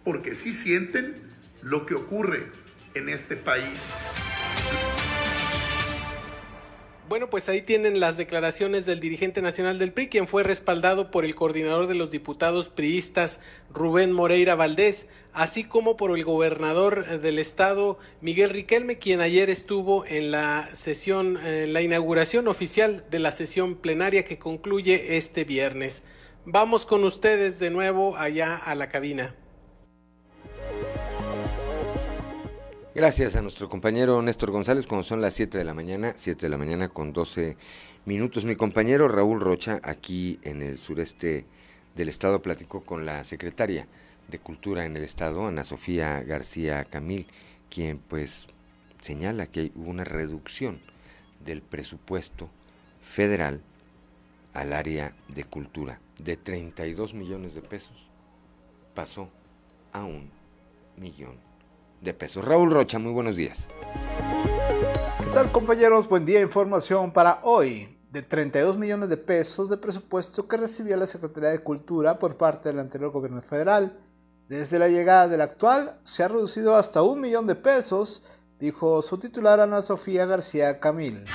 porque 0.04 0.36
sí 0.36 0.54
sienten 0.54 1.22
lo 1.62 1.86
que 1.86 1.96
ocurre 1.96 2.52
en 2.94 3.10
este 3.10 3.36
país. 3.36 4.06
Bueno, 7.10 7.30
pues 7.30 7.48
ahí 7.48 7.62
tienen 7.62 8.02
las 8.02 8.18
declaraciones 8.18 8.86
del 8.86 9.00
dirigente 9.00 9.42
nacional 9.42 9.80
del 9.80 9.94
PRI, 9.94 10.10
quien 10.10 10.28
fue 10.28 10.44
respaldado 10.44 11.10
por 11.10 11.24
el 11.24 11.36
coordinador 11.36 11.88
de 11.88 11.96
los 11.96 12.12
diputados 12.12 12.68
priistas 12.68 13.40
Rubén 13.74 14.12
Moreira 14.12 14.56
Valdés, 14.56 15.08
así 15.32 15.64
como 15.64 15.96
por 15.96 16.16
el 16.16 16.26
gobernador 16.26 17.22
del 17.22 17.40
estado 17.40 17.98
Miguel 18.20 18.50
Riquelme, 18.50 18.98
quien 18.98 19.22
ayer 19.22 19.50
estuvo 19.50 20.06
en 20.06 20.32
la 20.32 20.70
sesión, 20.74 21.40
en 21.44 21.72
la 21.72 21.82
inauguración 21.82 22.50
oficial 22.50 23.06
de 23.10 23.20
la 23.20 23.32
sesión 23.32 23.78
plenaria 23.78 24.26
que 24.26 24.38
concluye 24.38 25.16
este 25.16 25.46
viernes. 25.46 26.04
Vamos 26.46 26.86
con 26.86 27.06
ustedes 27.06 27.58
de 27.58 27.70
nuevo 27.70 28.18
allá 28.18 28.58
a 28.58 28.76
la 28.76 28.90
cabina. 28.90 29.34
Gracias 32.98 33.36
a 33.36 33.44
nuestro 33.44 33.70
compañero 33.70 34.24
Néstor 34.24 34.50
González, 34.50 34.88
cuando 34.88 35.04
son 35.04 35.22
las 35.22 35.36
7 35.36 35.60
de 35.60 35.64
la 35.64 35.76
mañana, 35.76 36.16
7 36.18 36.48
de 36.48 36.50
la 36.50 36.58
mañana 36.58 36.90
con 36.90 37.14
12 37.14 37.56
minutos. 38.06 38.44
Mi 38.44 38.56
compañero 38.56 39.08
Raúl 39.08 39.40
Rocha, 39.40 39.80
aquí 39.84 40.40
en 40.42 40.64
el 40.64 40.80
sureste 40.80 41.46
del 41.96 42.10
estado, 42.10 42.42
platicó 42.42 42.82
con 42.82 43.06
la 43.06 43.24
secretaria 43.24 43.88
de 44.28 44.40
Cultura 44.40 44.84
en 44.84 44.98
el 44.98 45.04
estado, 45.04 45.46
Ana 45.46 45.64
Sofía 45.64 46.24
García 46.24 46.86
Camil, 46.86 47.28
quien 47.70 48.00
pues 48.00 48.48
señala 49.00 49.46
que 49.46 49.72
hubo 49.76 49.92
una 49.92 50.04
reducción 50.04 50.82
del 51.46 51.62
presupuesto 51.62 52.50
federal 53.04 53.62
al 54.56 54.74
área 54.74 55.16
de 55.28 55.44
cultura 55.44 56.02
de 56.18 56.36
32 56.36 57.14
millones 57.14 57.54
de 57.54 57.62
pesos 57.62 58.08
pasó 58.96 59.30
a 59.94 60.04
un 60.04 60.32
millón 60.98 61.38
de 62.02 62.14
pesos. 62.14 62.44
Raúl 62.44 62.72
Rocha, 62.72 63.00
muy 63.00 63.12
buenos 63.12 63.36
días. 63.36 63.68
¿Qué 65.20 65.26
tal 65.34 65.52
compañeros? 65.52 66.08
Buen 66.08 66.26
día, 66.26 66.42
información 66.42 67.12
para 67.12 67.40
hoy. 67.44 67.98
De 68.12 68.22
32 68.22 68.78
millones 68.78 69.10
de 69.10 69.18
pesos 69.18 69.70
de 69.70 69.78
presupuesto 69.78 70.48
que 70.48 70.58
recibía 70.58 70.96
la 70.98 71.08
Secretaría 71.08 71.50
de 71.50 71.60
Cultura 71.60 72.18
por 72.18 72.38
parte 72.38 72.70
del 72.70 72.80
anterior 72.80 73.12
gobierno 73.12 73.42
federal. 73.42 73.98
Desde 74.48 74.80
la 74.80 74.88
llegada 74.88 75.28
del 75.28 75.42
actual 75.42 76.00
se 76.04 76.24
ha 76.24 76.30
reducido 76.30 76.76
hasta 76.78 77.02
un 77.02 77.20
millón 77.20 77.48
de 77.48 77.56
pesos, 77.56 78.24
dijo 78.60 79.02
su 79.02 79.18
titular 79.18 79.60
Ana 79.60 79.82
Sofía 79.82 80.26
García 80.26 80.80
Camil. 80.80 81.26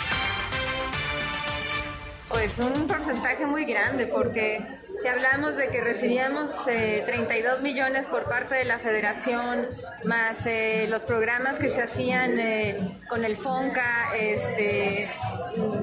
Pues 2.33 2.59
un 2.59 2.87
porcentaje 2.87 3.45
muy 3.45 3.67
grande 3.67 4.07
porque 4.07 4.59
si 5.03 5.07
hablamos 5.07 5.55
de 5.55 5.69
que 5.69 5.83
recibíamos 5.83 6.65
32 6.65 7.59
eh, 7.59 7.63
millones 7.63 8.07
por 8.07 8.25
parte 8.25 8.55
de 8.55 8.65
la 8.65 8.79
federación, 8.79 9.67
más 10.05 10.47
eh, 10.47 10.87
los 10.89 11.03
programas 11.03 11.59
que 11.59 11.69
se 11.69 11.83
hacían 11.83 12.39
eh, 12.39 12.79
con 13.11 13.27
el 13.27 13.37
FONCA, 13.37 14.17
este, 14.17 15.11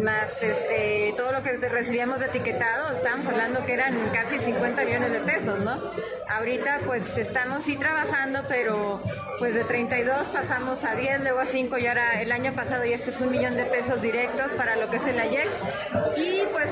más 0.02 0.42
este, 0.42 1.14
todo 1.18 1.32
lo 1.32 1.44
que 1.44 1.58
recibíamos 1.70 2.20
de 2.20 2.28
etiquetado, 2.28 2.92
estábamos 2.94 3.28
hablando 3.28 3.66
que 3.66 3.74
eran 3.74 3.94
casi 4.12 4.40
50 4.40 4.86
millones 4.86 5.12
de 5.12 5.20
pesos, 5.20 5.60
¿no? 5.60 5.80
Ahorita 6.30 6.80
pues 6.86 7.18
estamos 7.18 7.64
sí 7.64 7.76
trabajando, 7.78 8.42
pero 8.48 9.02
pues 9.38 9.54
de 9.54 9.64
32 9.64 10.28
pasamos 10.28 10.84
a 10.84 10.96
10, 10.96 11.22
luego 11.22 11.40
a 11.40 11.46
5 11.46 11.78
y 11.78 11.88
ahora 11.88 12.22
el 12.22 12.32
año 12.32 12.54
pasado 12.54 12.86
y 12.86 12.94
este 12.94 13.12
es 13.12 13.22
un 13.22 13.32
millón 13.32 13.56
de 13.56 13.66
pesos 13.66 14.02
directos 14.02 14.52
para 14.54 14.76
lo 14.76 14.90
que 14.90 14.98
es 14.98 15.06
el 15.06 15.20
AYEC. 15.20 15.50
Y 16.18 16.44
pues 16.52 16.72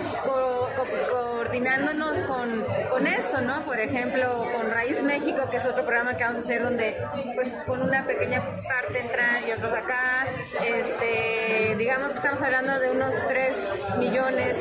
coordinándonos 1.48 2.18
con, 2.24 2.50
con 2.90 3.08
eso, 3.08 3.42
¿no? 3.42 3.64
Por 3.64 3.80
ejemplo, 3.80 4.46
con 4.54 4.70
Raíz 4.70 5.02
México, 5.04 5.50
que 5.50 5.58
es 5.58 5.66
otro 5.66 5.84
programa 5.84 6.16
que 6.18 6.24
vamos 6.24 6.40
a 6.40 6.42
hacer 6.42 6.62
donde 6.62 6.96
pues 7.36 7.56
con 7.66 7.82
una 7.82 8.04
pequeña 8.06 8.42
parte 8.42 9.00
entran 9.00 9.48
y 9.48 9.52
otros 9.54 9.72
acá. 9.72 10.28
Este, 10.66 11.76
digamos 11.78 12.10
que 12.10 12.16
estamos 12.16 12.42
hablando 12.42 12.78
de 12.80 12.92
unos 12.92 13.14
3 13.28 13.56
millones 14.00 14.56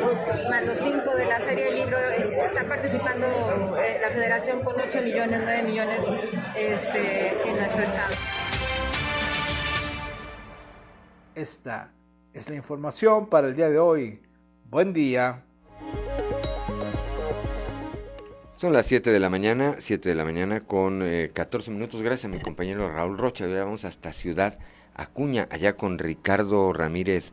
más 0.49 0.65
los 0.65 0.79
5 0.79 1.15
de 1.17 1.25
la 1.27 1.41
serie 1.41 1.65
de 1.65 1.73
libro. 1.73 1.99
Está 1.99 2.65
participando 2.69 3.27
eh, 3.81 3.99
la 4.01 4.09
federación 4.11 4.61
con 4.63 4.77
8 4.81 5.01
millones, 5.03 5.41
9 5.43 5.63
millones 5.65 5.99
este, 6.57 7.49
en 7.49 7.57
nuestro 7.57 7.83
estado. 7.83 8.15
Esta 11.35 11.93
es 12.33 12.49
la 12.49 12.55
información 12.55 13.29
para 13.29 13.49
el 13.49 13.57
día 13.57 13.69
de 13.71 13.79
hoy. 13.79 14.23
Buen 14.71 14.93
día. 14.93 15.46
Son 18.59 18.73
las 18.73 18.87
7 18.87 19.11
de 19.11 19.21
la 19.21 19.29
mañana, 19.29 19.77
7 19.79 20.09
de 20.09 20.15
la 20.15 20.25
mañana 20.25 20.61
con 20.61 21.05
14 21.35 21.71
eh, 21.71 21.75
minutos. 21.75 22.01
Gracias 22.01 22.25
a 22.25 22.35
mi 22.35 22.41
compañero 22.41 22.91
Raúl 22.91 23.19
Rocha. 23.19 23.45
Hoy 23.45 23.53
vamos 23.53 23.85
hasta 23.85 24.15
Ciudad 24.15 24.59
Acuña, 24.95 25.47
allá 25.51 25.77
con 25.77 25.99
Ricardo 25.99 26.73
Ramírez 26.73 27.33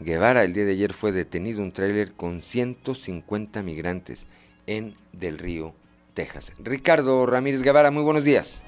Guevara. 0.00 0.44
El 0.44 0.54
día 0.54 0.64
de 0.64 0.72
ayer 0.72 0.94
fue 0.94 1.12
detenido 1.12 1.60
un 1.62 1.72
tráiler 1.72 2.12
con 2.12 2.40
150 2.40 3.62
migrantes 3.62 4.26
en 4.66 4.94
Del 5.12 5.36
Río, 5.36 5.74
Texas. 6.14 6.54
Ricardo 6.58 7.26
Ramírez 7.26 7.60
Guevara, 7.60 7.90
muy 7.90 8.02
buenos 8.02 8.24
días. 8.24 8.62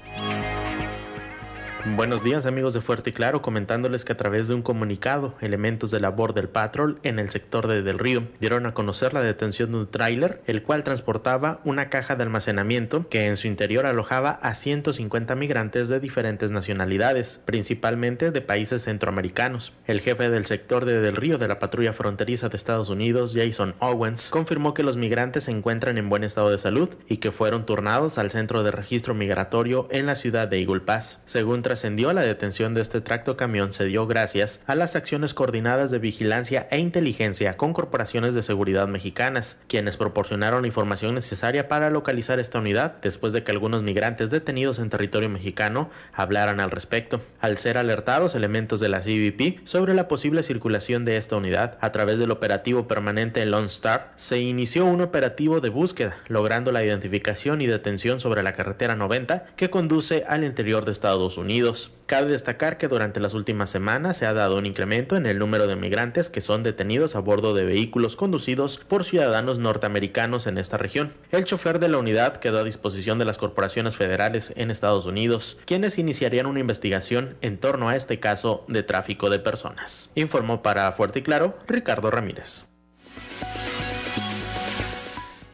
Buenos 1.93 2.23
días 2.23 2.47
amigos 2.47 2.73
de 2.73 2.81
Fuerte 2.81 3.11
y 3.11 3.13
Claro, 3.13 3.43
comentándoles 3.43 4.03
que 4.03 4.13
a 4.13 4.17
través 4.17 4.47
de 4.47 4.55
un 4.55 4.63
comunicado, 4.63 5.35
elementos 5.39 5.91
de 5.91 5.99
la 5.99 6.09
Border 6.09 6.51
Patrol 6.51 6.97
en 7.03 7.19
el 7.19 7.29
sector 7.29 7.67
de 7.67 7.83
Del 7.83 7.99
Río 7.99 8.23
dieron 8.39 8.65
a 8.65 8.73
conocer 8.73 9.13
la 9.13 9.21
detención 9.21 9.71
de 9.71 9.77
un 9.77 9.91
tráiler, 9.91 10.41
el 10.47 10.63
cual 10.63 10.83
transportaba 10.83 11.59
una 11.63 11.89
caja 11.89 12.15
de 12.15 12.23
almacenamiento 12.23 13.07
que 13.07 13.27
en 13.27 13.37
su 13.37 13.45
interior 13.45 13.85
alojaba 13.85 14.31
a 14.31 14.55
150 14.55 15.35
migrantes 15.35 15.87
de 15.87 15.99
diferentes 15.99 16.49
nacionalidades, 16.49 17.39
principalmente 17.45 18.31
de 18.31 18.41
países 18.41 18.81
centroamericanos. 18.81 19.71
El 19.85 20.01
jefe 20.01 20.31
del 20.31 20.47
sector 20.47 20.85
de 20.85 20.99
Del 21.01 21.15
Río 21.15 21.37
de 21.37 21.47
la 21.47 21.59
patrulla 21.59 21.93
fronteriza 21.93 22.49
de 22.49 22.57
Estados 22.57 22.89
Unidos, 22.89 23.33
Jason 23.35 23.75
Owens, 23.77 24.31
confirmó 24.31 24.73
que 24.73 24.81
los 24.81 24.97
migrantes 24.97 25.43
se 25.43 25.51
encuentran 25.51 25.99
en 25.99 26.09
buen 26.09 26.23
estado 26.23 26.49
de 26.49 26.57
salud 26.57 26.89
y 27.07 27.17
que 27.17 27.31
fueron 27.31 27.67
turnados 27.67 28.17
al 28.17 28.31
centro 28.31 28.63
de 28.63 28.71
registro 28.71 29.13
migratorio 29.13 29.87
en 29.91 30.07
la 30.07 30.15
ciudad 30.15 30.47
de 30.47 30.61
Eagle 30.61 30.81
Pass. 30.81 31.21
Según 31.25 31.61
trascendió, 31.75 32.13
la 32.13 32.21
detención 32.21 32.73
de 32.73 32.79
este 32.79 33.01
tracto 33.01 33.35
camión 33.35 33.73
se 33.73 33.83
dio 33.83 34.07
gracias 34.07 34.61
a 34.65 34.75
las 34.75 34.95
acciones 34.95 35.33
coordinadas 35.33 35.91
de 35.91 35.99
vigilancia 35.99 36.69
e 36.71 36.79
inteligencia 36.79 37.57
con 37.57 37.73
corporaciones 37.73 38.33
de 38.33 38.43
seguridad 38.43 38.87
mexicanas, 38.87 39.57
quienes 39.67 39.97
proporcionaron 39.97 40.63
información 40.63 41.15
necesaria 41.15 41.67
para 41.67 41.89
localizar 41.89 42.39
esta 42.39 42.59
unidad 42.59 42.95
después 43.01 43.33
de 43.33 43.43
que 43.43 43.51
algunos 43.51 43.83
migrantes 43.83 44.29
detenidos 44.29 44.79
en 44.79 44.89
territorio 44.89 45.27
mexicano 45.27 45.89
hablaran 46.13 46.61
al 46.61 46.71
respecto. 46.71 47.19
Al 47.41 47.57
ser 47.57 47.77
alertados 47.77 48.35
elementos 48.35 48.79
de 48.79 48.87
la 48.87 49.01
CBP 49.01 49.67
sobre 49.67 49.95
la 49.95 50.07
posible 50.07 50.43
circulación 50.43 51.03
de 51.03 51.17
esta 51.17 51.35
unidad 51.35 51.77
a 51.81 51.91
través 51.91 52.19
del 52.19 52.31
operativo 52.31 52.87
permanente 52.87 53.45
Lone 53.45 53.67
Star, 53.67 54.13
se 54.15 54.39
inició 54.39 54.85
un 54.85 55.01
operativo 55.01 55.59
de 55.59 55.67
búsqueda, 55.67 56.15
logrando 56.29 56.71
la 56.71 56.85
identificación 56.85 57.59
y 57.59 57.67
detención 57.67 58.21
sobre 58.21 58.43
la 58.43 58.53
carretera 58.53 58.95
90 58.95 59.47
que 59.57 59.69
conduce 59.69 60.23
al 60.29 60.45
interior 60.45 60.85
de 60.85 60.93
Estados 60.93 61.37
Unidos. 61.37 61.64
Cabe 62.05 62.29
destacar 62.29 62.77
que 62.77 62.87
durante 62.87 63.19
las 63.19 63.33
últimas 63.33 63.71
semanas 63.71 64.17
se 64.17 64.27
ha 64.27 64.33
dado 64.33 64.59
un 64.59 64.67
incremento 64.67 65.15
en 65.15 65.25
el 65.25 65.39
número 65.39 65.65
de 65.65 65.75
migrantes 65.75 66.29
que 66.29 66.39
son 66.39 66.61
detenidos 66.61 67.15
a 67.15 67.19
bordo 67.19 67.55
de 67.55 67.65
vehículos 67.65 68.15
conducidos 68.15 68.79
por 68.87 69.03
ciudadanos 69.03 69.57
norteamericanos 69.57 70.45
en 70.45 70.59
esta 70.59 70.77
región. 70.77 71.13
El 71.31 71.45
chofer 71.45 71.79
de 71.79 71.89
la 71.89 71.97
unidad 71.97 72.37
quedó 72.37 72.59
a 72.59 72.63
disposición 72.63 73.17
de 73.17 73.25
las 73.25 73.39
corporaciones 73.39 73.95
federales 73.95 74.53
en 74.55 74.69
Estados 74.69 75.07
Unidos, 75.07 75.57
quienes 75.65 75.97
iniciarían 75.97 76.45
una 76.45 76.59
investigación 76.59 77.37
en 77.41 77.57
torno 77.57 77.89
a 77.89 77.95
este 77.95 78.19
caso 78.19 78.65
de 78.67 78.83
tráfico 78.83 79.31
de 79.31 79.39
personas. 79.39 80.11
Informó 80.13 80.61
para 80.61 80.91
Fuerte 80.91 81.19
y 81.19 81.23
Claro 81.23 81.57
Ricardo 81.67 82.11
Ramírez. 82.11 82.65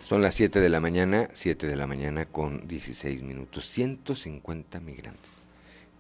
Son 0.04 0.22
las 0.22 0.36
7 0.36 0.60
de 0.60 0.68
la 0.68 0.82
mañana, 0.82 1.30
7 1.34 1.66
de 1.66 1.78
la 1.78 1.88
mañana 1.88 2.26
con 2.26 2.68
16 2.68 3.24
minutos, 3.24 3.64
150 3.68 4.82
migrantes 4.82 5.31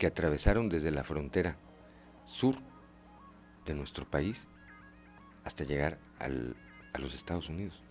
que 0.01 0.07
atravesaron 0.07 0.67
desde 0.67 0.89
la 0.89 1.03
frontera 1.03 1.57
sur 2.25 2.55
de 3.67 3.75
nuestro 3.75 4.09
país 4.09 4.47
hasta 5.43 5.63
llegar 5.63 5.99
a 6.17 6.97
los 6.97 7.13
Estados 7.13 7.49
Unidos. 7.49 7.83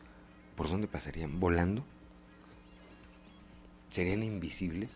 ¿Por 0.57 0.69
dónde 0.69 0.89
pasarían? 0.89 1.39
¿Volando? 1.39 1.85
¿Serían 3.91 4.25
invisibles? 4.25 4.91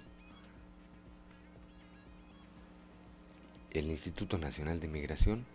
El 3.70 3.92
Instituto 3.92 4.36
Nacional 4.36 4.80
de 4.80 4.88
Migración, 4.88 5.46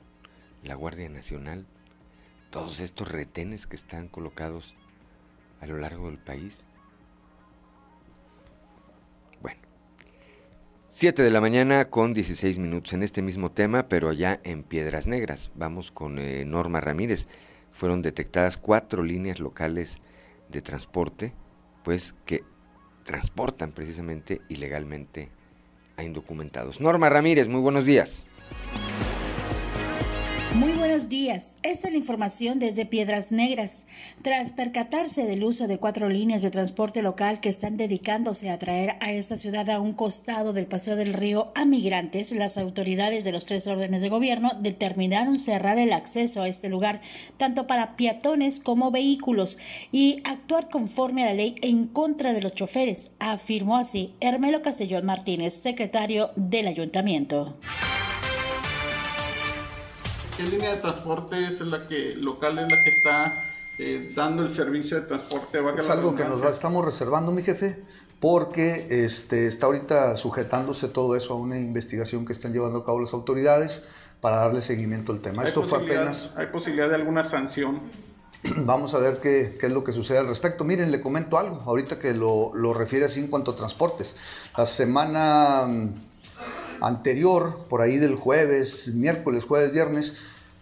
la 0.63 0.75
Guardia 0.75 1.09
Nacional, 1.09 1.65
todos 2.51 2.79
estos 2.79 3.11
retenes 3.11 3.67
que 3.67 3.75
están 3.75 4.07
colocados 4.07 4.75
a 5.59 5.67
lo 5.67 5.77
largo 5.77 6.07
del 6.07 6.19
país, 6.19 6.63
7 10.91 11.21
de 11.21 11.29
la 11.29 11.39
mañana 11.39 11.85
con 11.91 12.15
16 12.15 12.57
minutos 12.57 12.93
en 12.93 13.03
este 13.03 13.21
mismo 13.21 13.51
tema, 13.51 13.87
pero 13.87 14.09
allá 14.09 14.39
en 14.43 14.63
Piedras 14.63 15.05
Negras. 15.05 15.51
Vamos 15.53 15.91
con 15.91 16.17
eh, 16.17 16.45
Norma 16.45 16.81
Ramírez. 16.81 17.27
Fueron 17.71 18.01
detectadas 18.01 18.57
cuatro 18.57 19.03
líneas 19.03 19.39
locales 19.39 19.99
de 20.49 20.63
transporte, 20.63 21.35
pues 21.83 22.15
que 22.25 22.43
transportan 23.03 23.71
precisamente 23.71 24.41
ilegalmente 24.49 25.29
a 25.95 26.03
indocumentados. 26.03 26.81
Norma 26.81 27.07
Ramírez, 27.07 27.47
muy 27.47 27.61
buenos 27.61 27.85
días. 27.85 28.25
Muy 30.59 30.73
buenos 30.73 31.07
días. 31.07 31.57
Esta 31.63 31.87
es 31.87 31.93
la 31.93 31.99
información 31.99 32.59
desde 32.59 32.85
Piedras 32.85 33.31
Negras. 33.31 33.85
Tras 34.21 34.51
percatarse 34.51 35.23
del 35.23 35.45
uso 35.45 35.69
de 35.69 35.77
cuatro 35.77 36.09
líneas 36.09 36.41
de 36.41 36.51
transporte 36.51 37.01
local 37.01 37.39
que 37.39 37.47
están 37.47 37.77
dedicándose 37.77 38.49
a 38.49 38.59
traer 38.59 38.97
a 38.99 39.13
esta 39.13 39.37
ciudad 39.37 39.69
a 39.69 39.79
un 39.79 39.93
costado 39.93 40.51
del 40.51 40.65
Paseo 40.65 40.97
del 40.97 41.13
Río 41.13 41.53
a 41.55 41.63
migrantes, 41.63 42.33
las 42.33 42.57
autoridades 42.57 43.23
de 43.23 43.31
los 43.31 43.45
tres 43.45 43.67
órdenes 43.67 44.01
de 44.01 44.09
gobierno 44.09 44.51
determinaron 44.59 45.39
cerrar 45.39 45.79
el 45.79 45.93
acceso 45.93 46.41
a 46.41 46.49
este 46.49 46.67
lugar 46.67 46.99
tanto 47.37 47.65
para 47.65 47.95
peatones 47.95 48.59
como 48.59 48.91
vehículos 48.91 49.57
y 49.93 50.21
actuar 50.25 50.69
conforme 50.69 51.23
a 51.23 51.27
la 51.27 51.35
ley 51.35 51.55
en 51.61 51.87
contra 51.87 52.33
de 52.33 52.41
los 52.41 52.53
choferes, 52.53 53.11
afirmó 53.19 53.77
así 53.77 54.13
Hermelo 54.19 54.61
Castellón 54.61 55.05
Martínez, 55.05 55.53
secretario 55.53 56.31
del 56.35 56.67
ayuntamiento. 56.67 57.55
¿Qué 60.39 60.45
línea 60.45 60.69
de 60.69 60.77
transporte 60.77 61.49
es 61.49 61.59
la 61.59 61.85
que 61.85 62.15
local 62.15 62.59
es 62.59 62.71
la 62.71 62.81
que 62.81 62.89
está 62.91 63.43
eh, 63.77 64.09
dando 64.15 64.43
el 64.43 64.49
servicio 64.49 65.01
de 65.01 65.05
transporte? 65.05 65.59
Es 65.77 65.89
algo 65.89 66.15
que 66.15 66.23
nos 66.23 66.41
estamos 66.45 66.85
reservando, 66.85 67.33
mi 67.33 67.43
jefe, 67.43 67.83
porque 68.21 68.87
este, 68.89 69.47
está 69.47 69.65
ahorita 69.65 70.15
sujetándose 70.15 70.87
todo 70.87 71.17
eso 71.17 71.33
a 71.33 71.35
una 71.35 71.59
investigación 71.59 72.25
que 72.25 72.31
están 72.31 72.53
llevando 72.53 72.79
a 72.79 72.85
cabo 72.85 73.01
las 73.01 73.11
autoridades 73.11 73.83
para 74.21 74.37
darle 74.37 74.61
seguimiento 74.61 75.11
al 75.11 75.19
tema. 75.19 75.43
Esto 75.43 75.63
fue 75.63 75.79
apenas... 75.79 76.31
¿Hay 76.37 76.47
posibilidad 76.47 76.87
de 76.87 76.95
alguna 76.95 77.25
sanción? 77.25 77.81
Vamos 78.59 78.93
a 78.93 78.99
ver 78.99 79.19
qué, 79.19 79.57
qué, 79.59 79.65
es 79.65 79.73
lo 79.73 79.83
que 79.83 79.91
sucede 79.91 80.19
al 80.19 80.27
respecto. 80.29 80.63
Miren, 80.63 80.89
le 80.89 81.01
comento 81.01 81.37
algo, 81.37 81.63
ahorita 81.65 81.99
que 81.99 82.13
lo, 82.13 82.55
lo 82.55 82.73
refiere 82.73 83.03
así 83.03 83.19
en 83.19 83.27
cuanto 83.27 83.51
a 83.51 83.57
transportes. 83.57 84.15
La 84.55 84.65
semana 84.65 85.67
anterior, 86.81 87.65
por 87.69 87.81
ahí 87.81 87.97
del 87.97 88.15
jueves, 88.15 88.89
miércoles, 88.93 89.45
jueves, 89.45 89.71
viernes, 89.71 90.15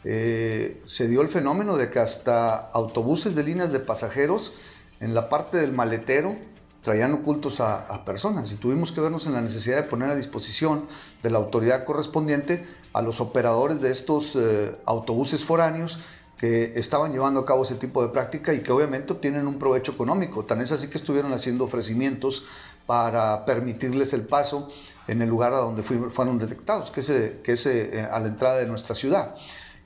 eh, 0.03 0.81
se 0.85 1.07
dio 1.07 1.21
el 1.21 1.27
fenómeno 1.27 1.75
de 1.75 1.89
que 1.89 1.99
hasta 1.99 2.55
autobuses 2.55 3.35
de 3.35 3.43
líneas 3.43 3.71
de 3.71 3.79
pasajeros 3.79 4.53
en 4.99 5.13
la 5.13 5.29
parte 5.29 5.57
del 5.57 5.73
maletero 5.73 6.37
traían 6.81 7.13
ocultos 7.13 7.59
a, 7.59 8.05
personas 8.05 8.51
y 8.53 8.55
tuvimos 8.55 8.93
que 8.93 9.01
vernos 9.01 9.25
en 9.25 9.33
la 9.33 9.41
necesidad 9.41 9.75
de 9.75 9.83
poner 9.83 10.09
a 10.09 10.15
disposición 10.15 10.85
de 11.21 11.29
la 11.29 11.39
autoridad 11.39 11.83
correspondiente 11.83 12.65
a 12.93 13.01
los 13.01 13.19
operadores 13.19 13.81
de 13.81 13.91
estos 13.91 14.37
eh, 14.37 14.73
autobuses 14.85 15.43
foráneos 15.43 15.99
que 16.37 16.79
estaban 16.79 17.11
llevando 17.11 17.41
a 17.41 17.45
cabo 17.45 17.63
ese 17.63 17.75
tipo 17.75 18.01
de 18.01 18.09
práctica 18.09 18.53
y 18.53 18.61
que 18.61 18.71
obviamente 18.71 19.11
obtienen 19.11 19.47
un 19.47 19.57
provecho 19.57 19.91
económico. 19.91 20.45
Tan 20.45 20.61
es 20.61 20.71
así 20.71 20.87
que 20.87 20.97
estuvieron 20.97 21.33
haciendo 21.33 21.65
ofrecimientos 21.65 22.45
para 22.87 23.45
permitirles 23.45 24.13
el 24.13 24.25
paso 24.25 24.69
en 25.07 25.21
el 25.21 25.29
lugar 25.29 25.53
a 25.53 25.57
donde 25.57 25.83
fueron 25.83 26.39
detectados, 26.39 26.89
que 26.89 27.01
es, 27.01 27.07
que 27.43 27.51
es 27.51 27.65
eh, 27.67 28.07
a 28.09 28.19
la 28.19 28.27
entrada 28.27 28.57
de 28.57 28.65
nuestra 28.65 28.95
ciudad 28.95 29.35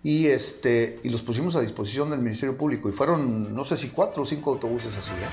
y, 0.03 0.27
este, 0.27 0.99
y 1.03 1.09
los 1.09 1.21
pusimos 1.21 1.55
a 1.55 1.61
disposición 1.61 2.09
del 2.09 2.19
Ministerio 2.19 2.57
Público 2.57 2.89
y 2.89 2.91
fueron, 2.91 3.53
no 3.53 3.65
sé 3.65 3.77
si 3.77 3.89
cuatro 3.89 4.23
o 4.23 4.25
cinco 4.25 4.51
autobuses 4.51 4.95
así. 4.97 5.11
¿eh? 5.11 5.27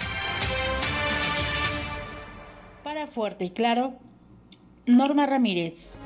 Para 2.85 3.07
Fuerte 3.07 3.47
y 3.47 3.51
Claro, 3.51 3.95
Norma 4.87 5.27
Ramírez. 5.27 6.01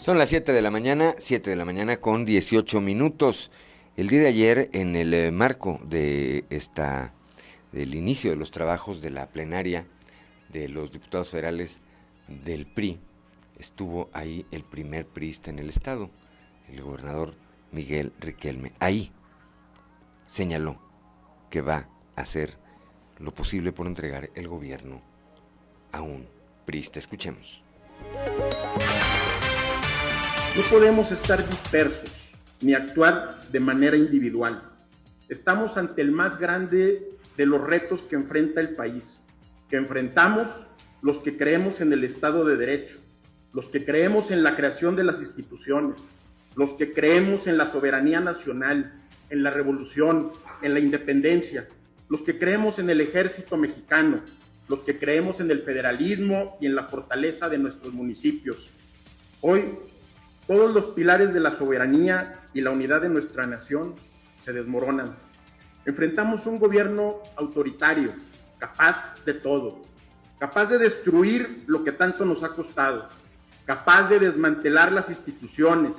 Son 0.00 0.18
las 0.18 0.30
7 0.30 0.52
de 0.52 0.62
la 0.62 0.70
mañana, 0.70 1.14
7 1.18 1.50
de 1.50 1.56
la 1.56 1.64
mañana 1.64 1.98
con 1.98 2.24
18 2.24 2.80
minutos. 2.80 3.50
El 3.96 4.08
día 4.08 4.20
de 4.20 4.28
ayer, 4.28 4.70
en 4.72 4.96
el 4.96 5.12
eh, 5.12 5.30
marco 5.30 5.78
de 5.84 6.46
esta, 6.48 7.12
del 7.72 7.94
inicio 7.94 8.30
de 8.30 8.36
los 8.36 8.50
trabajos 8.50 9.00
de 9.00 9.10
la 9.10 9.28
plenaria 9.28 9.86
de 10.48 10.68
los 10.68 10.90
diputados 10.90 11.30
federales 11.30 11.80
del 12.28 12.66
PRI, 12.66 13.00
estuvo 13.58 14.10
ahí 14.12 14.46
el 14.50 14.64
primer 14.64 15.06
priista 15.06 15.50
en 15.50 15.58
el 15.58 15.68
estado, 15.68 16.10
el 16.68 16.82
gobernador 16.82 17.34
Miguel 17.72 18.12
Riquelme. 18.18 18.72
Ahí 18.80 19.12
señaló 20.26 20.80
que 21.50 21.60
va 21.60 21.88
a 22.16 22.22
hacer 22.22 22.56
lo 23.18 23.32
posible 23.32 23.72
por 23.72 23.86
entregar 23.86 24.30
el 24.34 24.48
gobierno 24.48 25.02
a 25.92 26.00
un 26.00 26.26
priista. 26.64 26.98
Escuchemos. 26.98 27.62
No 30.56 30.62
podemos 30.70 31.12
estar 31.12 31.46
dispersos 31.48 32.10
ni 32.60 32.74
actuar 32.74 33.48
de 33.50 33.60
manera 33.60 33.96
individual. 33.96 34.62
Estamos 35.28 35.76
ante 35.76 36.02
el 36.02 36.12
más 36.12 36.38
grande 36.38 37.19
de 37.40 37.46
los 37.46 37.62
retos 37.62 38.02
que 38.02 38.16
enfrenta 38.16 38.60
el 38.60 38.76
país, 38.76 39.22
que 39.70 39.76
enfrentamos 39.76 40.50
los 41.00 41.20
que 41.20 41.38
creemos 41.38 41.80
en 41.80 41.90
el 41.90 42.04
Estado 42.04 42.44
de 42.44 42.58
Derecho, 42.58 42.98
los 43.54 43.66
que 43.68 43.82
creemos 43.82 44.30
en 44.30 44.42
la 44.42 44.56
creación 44.56 44.94
de 44.94 45.04
las 45.04 45.20
instituciones, 45.20 46.02
los 46.54 46.74
que 46.74 46.92
creemos 46.92 47.46
en 47.46 47.56
la 47.56 47.64
soberanía 47.64 48.20
nacional, 48.20 48.92
en 49.30 49.42
la 49.42 49.48
revolución, 49.48 50.32
en 50.60 50.74
la 50.74 50.80
independencia, 50.80 51.66
los 52.10 52.20
que 52.20 52.38
creemos 52.38 52.78
en 52.78 52.90
el 52.90 53.00
ejército 53.00 53.56
mexicano, 53.56 54.20
los 54.68 54.80
que 54.80 54.98
creemos 54.98 55.40
en 55.40 55.50
el 55.50 55.62
federalismo 55.62 56.58
y 56.60 56.66
en 56.66 56.74
la 56.74 56.88
fortaleza 56.88 57.48
de 57.48 57.56
nuestros 57.56 57.94
municipios. 57.94 58.68
Hoy, 59.40 59.64
todos 60.46 60.74
los 60.74 60.88
pilares 60.88 61.32
de 61.32 61.40
la 61.40 61.52
soberanía 61.52 62.42
y 62.52 62.60
la 62.60 62.70
unidad 62.70 63.00
de 63.00 63.08
nuestra 63.08 63.46
nación 63.46 63.94
se 64.44 64.52
desmoronan. 64.52 65.29
Enfrentamos 65.86 66.44
un 66.44 66.58
gobierno 66.58 67.16
autoritario, 67.36 68.12
capaz 68.58 69.14
de 69.24 69.32
todo, 69.32 69.80
capaz 70.38 70.66
de 70.66 70.76
destruir 70.76 71.64
lo 71.66 71.82
que 71.84 71.92
tanto 71.92 72.26
nos 72.26 72.42
ha 72.44 72.50
costado, 72.50 73.08
capaz 73.64 74.10
de 74.10 74.18
desmantelar 74.18 74.92
las 74.92 75.08
instituciones, 75.08 75.96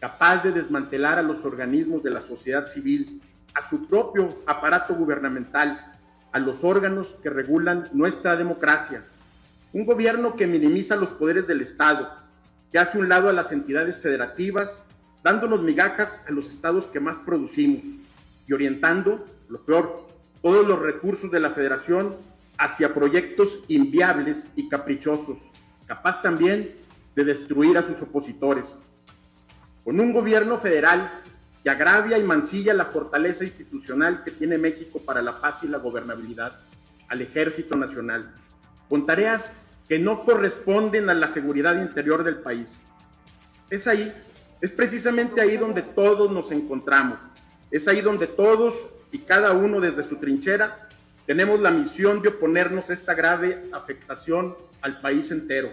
capaz 0.00 0.42
de 0.42 0.50
desmantelar 0.50 1.20
a 1.20 1.22
los 1.22 1.44
organismos 1.44 2.02
de 2.02 2.10
la 2.10 2.22
sociedad 2.22 2.66
civil, 2.66 3.22
a 3.54 3.68
su 3.68 3.86
propio 3.86 4.28
aparato 4.44 4.96
gubernamental, 4.96 5.92
a 6.32 6.38
los 6.40 6.64
órganos 6.64 7.14
que 7.22 7.30
regulan 7.30 7.90
nuestra 7.92 8.34
democracia. 8.34 9.04
Un 9.72 9.86
gobierno 9.86 10.34
que 10.34 10.48
minimiza 10.48 10.96
los 10.96 11.10
poderes 11.10 11.46
del 11.46 11.60
Estado, 11.60 12.10
que 12.72 12.80
hace 12.80 12.98
un 12.98 13.08
lado 13.08 13.28
a 13.28 13.32
las 13.32 13.52
entidades 13.52 13.98
federativas, 13.98 14.82
dándonos 15.22 15.62
migajas 15.62 16.24
a 16.26 16.32
los 16.32 16.50
estados 16.50 16.88
que 16.88 16.98
más 16.98 17.16
producimos 17.24 17.84
y 18.52 18.54
orientando, 18.54 19.26
lo 19.48 19.64
peor, 19.64 20.06
todos 20.42 20.66
los 20.66 20.78
recursos 20.78 21.30
de 21.30 21.40
la 21.40 21.52
federación 21.52 22.16
hacia 22.58 22.92
proyectos 22.92 23.60
inviables 23.68 24.46
y 24.56 24.68
caprichosos, 24.68 25.38
capaz 25.86 26.20
también 26.20 26.76
de 27.16 27.24
destruir 27.24 27.78
a 27.78 27.86
sus 27.86 28.02
opositores. 28.02 28.74
Con 29.84 29.98
un 30.00 30.12
gobierno 30.12 30.58
federal 30.58 31.22
que 31.64 31.70
agravia 31.70 32.18
y 32.18 32.24
mancilla 32.24 32.74
la 32.74 32.86
fortaleza 32.86 33.44
institucional 33.44 34.22
que 34.22 34.32
tiene 34.32 34.58
México 34.58 35.00
para 35.00 35.22
la 35.22 35.40
paz 35.40 35.64
y 35.64 35.68
la 35.68 35.78
gobernabilidad, 35.78 36.60
al 37.08 37.22
Ejército 37.22 37.76
Nacional, 37.76 38.34
con 38.88 39.06
tareas 39.06 39.50
que 39.88 39.98
no 39.98 40.24
corresponden 40.24 41.08
a 41.08 41.14
la 41.14 41.28
seguridad 41.28 41.80
interior 41.80 42.22
del 42.22 42.36
país. 42.36 42.76
Es 43.70 43.86
ahí, 43.86 44.12
es 44.60 44.70
precisamente 44.70 45.40
ahí 45.40 45.56
donde 45.56 45.82
todos 45.82 46.30
nos 46.30 46.52
encontramos, 46.52 47.18
es 47.72 47.88
ahí 47.88 48.02
donde 48.02 48.26
todos 48.26 48.90
y 49.10 49.18
cada 49.18 49.52
uno 49.52 49.80
desde 49.80 50.04
su 50.04 50.16
trinchera 50.16 50.88
tenemos 51.26 51.58
la 51.60 51.70
misión 51.70 52.20
de 52.20 52.28
oponernos 52.28 52.90
esta 52.90 53.14
grave 53.14 53.64
afectación 53.72 54.54
al 54.82 55.00
país 55.00 55.30
entero. 55.30 55.70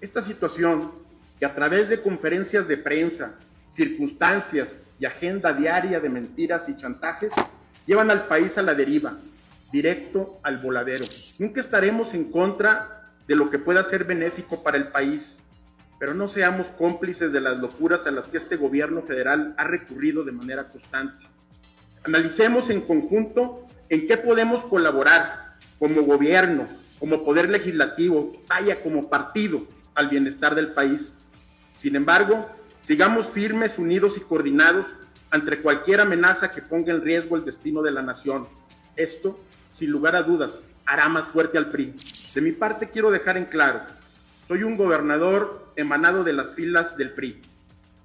Esta 0.00 0.20
situación 0.20 0.92
que 1.38 1.46
a 1.46 1.54
través 1.54 1.88
de 1.88 2.02
conferencias 2.02 2.68
de 2.68 2.76
prensa, 2.76 3.34
circunstancias 3.68 4.76
y 5.00 5.06
agenda 5.06 5.52
diaria 5.52 5.98
de 5.98 6.08
mentiras 6.08 6.68
y 6.68 6.76
chantajes 6.76 7.32
llevan 7.86 8.10
al 8.10 8.26
país 8.26 8.58
a 8.58 8.62
la 8.62 8.74
deriva, 8.74 9.16
directo 9.72 10.38
al 10.42 10.58
voladero. 10.58 11.04
Nunca 11.38 11.60
estaremos 11.60 12.12
en 12.12 12.30
contra 12.30 13.12
de 13.26 13.36
lo 13.36 13.50
que 13.50 13.58
pueda 13.58 13.82
ser 13.84 14.04
benéfico 14.04 14.62
para 14.62 14.76
el 14.76 14.88
país, 14.88 15.38
pero 15.98 16.14
no 16.14 16.28
seamos 16.28 16.68
cómplices 16.68 17.32
de 17.32 17.40
las 17.40 17.58
locuras 17.58 18.06
a 18.06 18.10
las 18.10 18.26
que 18.26 18.38
este 18.38 18.56
gobierno 18.56 19.02
federal 19.02 19.54
ha 19.56 19.64
recurrido 19.64 20.24
de 20.24 20.32
manera 20.32 20.68
constante. 20.68 21.26
Analicemos 22.04 22.70
en 22.70 22.82
conjunto 22.82 23.66
en 23.88 24.06
qué 24.06 24.16
podemos 24.16 24.64
colaborar 24.64 25.56
como 25.78 26.02
gobierno, 26.02 26.66
como 26.98 27.24
poder 27.24 27.48
legislativo, 27.48 28.32
vaya 28.48 28.82
como 28.82 29.08
partido 29.08 29.62
al 29.94 30.08
bienestar 30.08 30.54
del 30.54 30.72
país. 30.72 31.12
Sin 31.80 31.96
embargo, 31.96 32.48
Sigamos 32.88 33.26
firmes, 33.26 33.76
unidos 33.76 34.16
y 34.16 34.20
coordinados 34.20 34.86
ante 35.30 35.60
cualquier 35.60 36.00
amenaza 36.00 36.50
que 36.50 36.62
ponga 36.62 36.90
en 36.90 37.02
riesgo 37.02 37.36
el 37.36 37.44
destino 37.44 37.82
de 37.82 37.90
la 37.90 38.00
nación. 38.00 38.48
Esto, 38.96 39.38
sin 39.76 39.90
lugar 39.90 40.16
a 40.16 40.22
dudas, 40.22 40.52
hará 40.86 41.06
más 41.10 41.28
fuerte 41.28 41.58
al 41.58 41.68
PRI. 41.68 41.94
De 42.34 42.40
mi 42.40 42.52
parte 42.52 42.88
quiero 42.88 43.10
dejar 43.10 43.36
en 43.36 43.44
claro, 43.44 43.82
soy 44.48 44.62
un 44.62 44.78
gobernador 44.78 45.72
emanado 45.76 46.24
de 46.24 46.32
las 46.32 46.54
filas 46.54 46.96
del 46.96 47.10
PRI, 47.10 47.42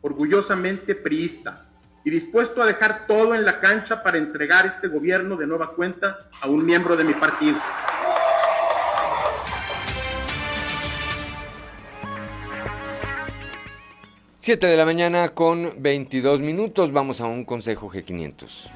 orgullosamente 0.02 0.94
priista 0.94 1.66
y 2.04 2.10
dispuesto 2.10 2.62
a 2.62 2.66
dejar 2.66 3.08
todo 3.08 3.34
en 3.34 3.46
la 3.46 3.62
cancha 3.62 4.04
para 4.04 4.18
entregar 4.18 4.66
este 4.66 4.90
gobierno 4.90 5.38
de 5.38 5.48
nueva 5.48 5.72
cuenta 5.74 6.20
a 6.42 6.50
un 6.50 6.66
miembro 6.66 6.98
de 6.98 7.06
mi 7.06 7.14
partido. 7.14 7.58
7 14.38 14.68
de 14.68 14.76
la 14.76 14.84
mañana 14.84 15.30
con 15.30 15.72
22 15.78 16.42
minutos. 16.42 16.92
Vamos 16.92 17.22
a 17.22 17.28
un 17.28 17.46
consejo 17.46 17.90
G500. 17.90 18.70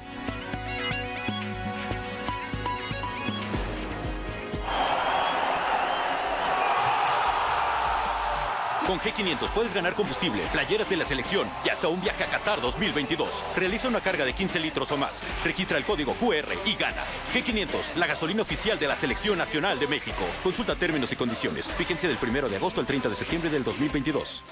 Con 8.88 8.98
G500 9.00 9.52
puedes 9.52 9.74
ganar 9.74 9.92
combustible, 9.92 10.40
playeras 10.50 10.88
de 10.88 10.96
la 10.96 11.04
selección 11.04 11.46
y 11.62 11.68
hasta 11.68 11.88
un 11.88 12.00
viaje 12.00 12.24
a 12.24 12.30
Qatar 12.30 12.62
2022. 12.62 13.44
Realiza 13.54 13.86
una 13.86 14.00
carga 14.00 14.24
de 14.24 14.32
15 14.32 14.58
litros 14.60 14.90
o 14.92 14.96
más. 14.96 15.22
Registra 15.44 15.76
el 15.76 15.84
código 15.84 16.14
QR 16.14 16.48
y 16.64 16.74
gana. 16.74 17.04
G500, 17.34 17.96
la 17.96 18.06
gasolina 18.06 18.40
oficial 18.40 18.78
de 18.78 18.88
la 18.88 18.96
Selección 18.96 19.36
Nacional 19.36 19.78
de 19.78 19.88
México. 19.88 20.24
Consulta 20.42 20.74
términos 20.74 21.12
y 21.12 21.16
condiciones. 21.16 21.70
Vigencia 21.78 22.08
del 22.08 22.16
1 22.16 22.48
de 22.48 22.56
agosto 22.56 22.80
al 22.80 22.86
30 22.86 23.10
de 23.10 23.14
septiembre 23.14 23.50
del 23.50 23.62
2022. 23.62 24.42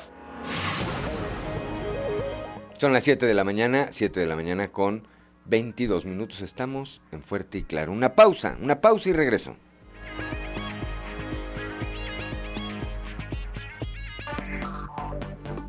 Son 2.78 2.92
las 2.92 3.04
7 3.04 3.24
de 3.24 3.32
la 3.32 3.44
mañana, 3.44 3.88
7 3.90 4.20
de 4.20 4.26
la 4.26 4.36
mañana 4.36 4.68
con 4.68 5.08
22 5.46 6.04
minutos. 6.04 6.42
Estamos 6.42 7.00
en 7.10 7.22
Fuerte 7.22 7.56
y 7.56 7.62
Claro. 7.62 7.90
Una 7.90 8.14
pausa, 8.14 8.58
una 8.60 8.82
pausa 8.82 9.08
y 9.08 9.12
regreso. 9.14 9.56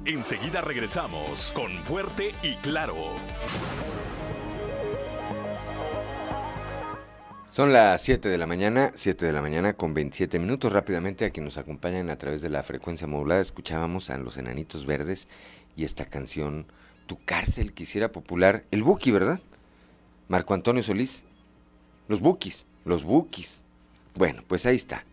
Enseguida 0.07 0.61
regresamos 0.61 1.51
con 1.53 1.69
Fuerte 1.83 2.33
y 2.41 2.55
Claro. 2.55 2.95
Son 7.51 7.73
las 7.73 8.01
7 8.03 8.29
de 8.29 8.37
la 8.37 8.47
mañana, 8.47 8.93
7 8.95 9.25
de 9.25 9.33
la 9.33 9.41
mañana 9.41 9.73
con 9.73 9.93
27 9.93 10.39
minutos. 10.39 10.71
Rápidamente 10.71 11.25
a 11.25 11.31
quienes 11.31 11.57
nos 11.57 11.61
acompañan 11.61 12.09
a 12.09 12.15
través 12.15 12.41
de 12.41 12.49
la 12.49 12.63
frecuencia 12.63 13.05
modulada 13.05 13.41
escuchábamos 13.41 14.09
a 14.09 14.17
los 14.17 14.37
enanitos 14.37 14.85
verdes 14.85 15.27
y 15.75 15.83
esta 15.83 16.05
canción 16.05 16.67
tu 17.05 17.19
cárcel 17.25 17.73
quisiera 17.73 18.09
popular. 18.09 18.63
El 18.71 18.83
Buki, 18.83 19.11
¿verdad? 19.11 19.41
Marco 20.29 20.53
Antonio 20.53 20.83
Solís. 20.83 21.23
Los 22.07 22.21
Bukis, 22.21 22.65
los 22.85 23.03
Bukis. 23.03 23.61
Bueno, 24.15 24.41
pues 24.47 24.65
ahí 24.65 24.77
está. 24.77 25.03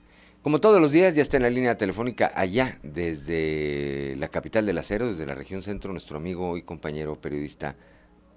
Como 0.45 0.61
todos 0.61 0.79
los 0.79 0.93
días, 0.93 1.17
ya 1.17 1.23
está 1.23 1.39
en 1.39 1.45
la 1.45 1.49
línea 1.49 1.79
telefónica 1.79 2.31
allá, 2.35 2.77
desde 2.83 4.15
la 4.19 4.29
capital 4.29 4.67
del 4.67 4.77
acero, 4.77 5.07
desde 5.07 5.25
la 5.25 5.35
región 5.35 5.63
centro, 5.63 5.91
nuestro 5.91 6.19
amigo 6.19 6.59
y 6.59 6.63
compañero 6.63 7.17
periodista 7.17 7.77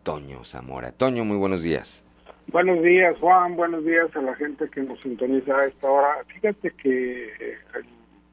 Toño 0.04 0.46
Zamora. 0.46 0.94
Toño, 0.94 1.26
muy 1.26 1.36
buenos 1.36 1.64
días. 1.64 2.06
Buenos 2.48 2.82
días, 2.82 3.18
Juan. 3.20 3.58
Buenos 3.58 3.84
días 3.84 4.08
a 4.16 4.22
la 4.22 4.34
gente 4.36 4.70
que 4.70 4.84
nos 4.84 5.02
sintoniza 5.02 5.54
a 5.54 5.66
esta 5.66 5.92
hora. 5.92 6.24
Fíjate 6.34 6.72
que 6.82 7.26
eh, 7.26 7.58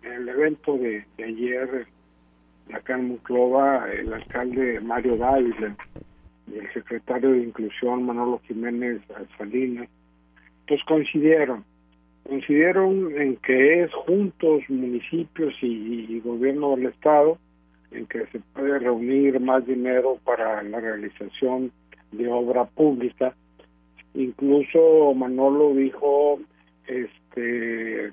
el, 0.05 0.28
evento 0.28 0.78
de 0.78 1.05
ayer 1.18 1.88
acá 2.72 2.94
en 2.94 3.09
Muclova, 3.09 3.90
el 3.90 4.14
alcalde 4.14 4.78
Mario 4.82 5.16
Dávila 5.16 5.76
y 6.46 6.59
el 6.59 6.72
secretario 6.72 7.32
de 7.32 7.38
Inclusión 7.38 8.05
Manolo 8.05 8.40
Jiménez 8.46 9.01
Salinas, 9.36 9.88
pues 10.68 10.80
coincidieron, 10.84 11.64
coincidieron 12.24 13.16
en 13.20 13.36
que 13.36 13.82
es 13.82 13.92
juntos 13.92 14.62
municipios 14.68 15.55
y, 15.60 16.20
gobierno 16.20 16.76
del 16.76 16.86
estado 16.86 17.38
en 17.90 18.06
que 18.06 18.26
se 18.26 18.40
puede 18.55 18.78
reunir 18.78 19.38
más 19.40 19.66
dinero 19.66 20.18
para 20.24 20.62
la 20.62 20.80
realización 20.80 21.70
de 22.12 22.28
obra 22.28 22.64
pública. 22.64 23.34
Incluso 24.14 25.14
Manolo 25.14 25.74
dijo, 25.74 26.40
este, 26.86 28.12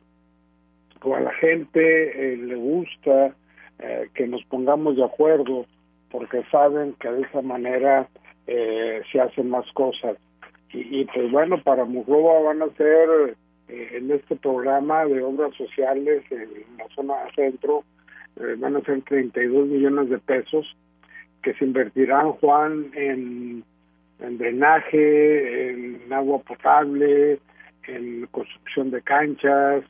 a 1.02 1.20
la 1.20 1.34
gente 1.34 2.34
eh, 2.34 2.38
le 2.38 2.56
gusta 2.56 3.36
eh, 3.80 4.10
que 4.14 4.28
nos 4.28 4.44
pongamos 4.46 4.98
de 4.98 5.06
acuerdo 5.06 5.66
porque 6.12 6.44
saben 6.52 6.94
que 7.00 7.10
de 7.10 7.22
esa 7.22 7.42
manera 7.42 8.08
eh, 8.46 9.02
se 9.12 9.22
hacen 9.22 9.50
más 9.50 9.66
cosas. 9.74 10.18
Y, 10.74 11.04
pues 11.06 11.30
bueno, 11.32 11.62
para 11.62 11.84
Mujova 11.84 12.40
van 12.42 12.62
a 12.62 12.70
ser 12.76 13.36
en 13.72 14.12
este 14.12 14.36
programa 14.36 15.06
de 15.06 15.24
obras 15.24 15.56
sociales 15.56 16.24
en 16.30 16.78
la 16.78 16.88
zona 16.94 17.16
centro, 17.36 17.84
van 18.58 18.76
a 18.76 18.82
ser 18.82 19.02
32 19.04 19.68
millones 19.68 20.10
de 20.10 20.18
pesos 20.20 20.76
que 21.42 21.54
se 21.54 21.66
invertirán, 21.66 22.34
Juan, 22.34 22.92
en, 22.94 23.64
en 24.20 24.38
drenaje, 24.38 25.70
en 25.70 26.14
agua 26.14 26.40
potable, 26.40 27.40
en 27.88 28.28
construcción 28.28 28.92
de 28.92 29.02
canchas, 29.02 29.84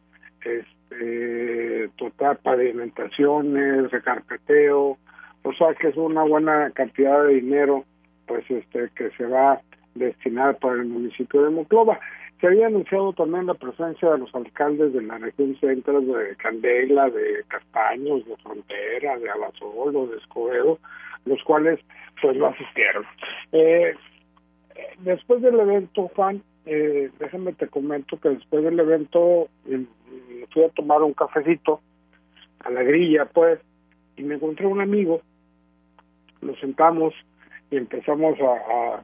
este, 0.44 0.66
eh, 1.00 1.90
total 1.98 2.38
pavimentaciones, 2.38 3.92
recarpeteo, 3.92 4.98
o 5.44 5.54
sea 5.54 5.74
que 5.76 5.88
es 5.90 5.98
una 5.98 6.24
buena 6.24 6.72
cantidad 6.72 7.24
de 7.24 7.36
dinero 7.36 7.86
pues 8.28 8.50
este 8.50 8.90
que 8.96 9.10
se 9.12 9.26
va 9.26 9.54
a 9.54 9.62
destinar 9.96 10.58
para 10.58 10.76
el 10.76 10.86
municipio 10.86 11.44
de 11.44 11.50
Moclova. 11.50 12.00
Se 12.42 12.48
había 12.48 12.68
anunciado 12.68 13.14
también 13.14 13.46
la 13.46 13.54
presencia 13.54 14.10
de 14.10 14.18
los 14.18 14.34
alcaldes 14.34 14.94
de 14.94 15.04
la 15.04 15.20
región 15.20 15.56
central 15.60 16.08
de 16.08 16.36
Candela, 16.38 17.08
de 17.12 17.44
Castaños, 17.48 18.26
de 18.26 18.36
Frontera, 18.38 19.20
de 19.20 19.30
Abasolo, 19.30 20.08
de 20.08 20.18
Escobedo, 20.18 20.80
los 21.26 21.42
cuales 21.44 21.80
pues 22.20 22.36
no 22.36 22.48
asistieron. 22.48 23.06
Eh, 23.52 23.94
después 25.02 25.44
del 25.44 25.60
evento, 25.60 26.10
Juan, 26.16 26.42
eh, 26.66 27.12
déjame 27.20 27.54
te 27.54 27.68
comento 27.68 28.20
que 28.20 28.30
después 28.30 28.64
del 28.64 28.80
evento 28.80 29.48
eh, 29.68 29.86
fui 30.52 30.64
a 30.64 30.70
tomar 30.70 31.04
un 31.04 31.14
cafecito 31.14 31.80
a 32.64 32.72
la 32.72 32.82
grilla, 32.82 33.26
pues, 33.26 33.60
y 34.18 34.24
me 34.24 34.36
encontré 34.36 34.66
un 34.66 34.82
amigo, 34.82 35.22
nos 36.42 36.60
sentamos 36.60 37.14
y 37.70 37.78
empezamos 37.78 38.36
a 38.40 39.04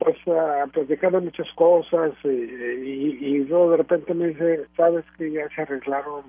pues 0.00 0.88
de 0.88 1.20
muchas 1.20 1.52
cosas 1.54 2.12
y, 2.24 2.28
y, 2.28 3.18
y 3.20 3.44
luego 3.44 3.72
de 3.72 3.76
repente 3.76 4.14
me 4.14 4.28
dice, 4.28 4.66
¿sabes 4.76 5.04
que 5.18 5.30
ya 5.30 5.48
se 5.54 5.62
arreglaron 5.62 6.24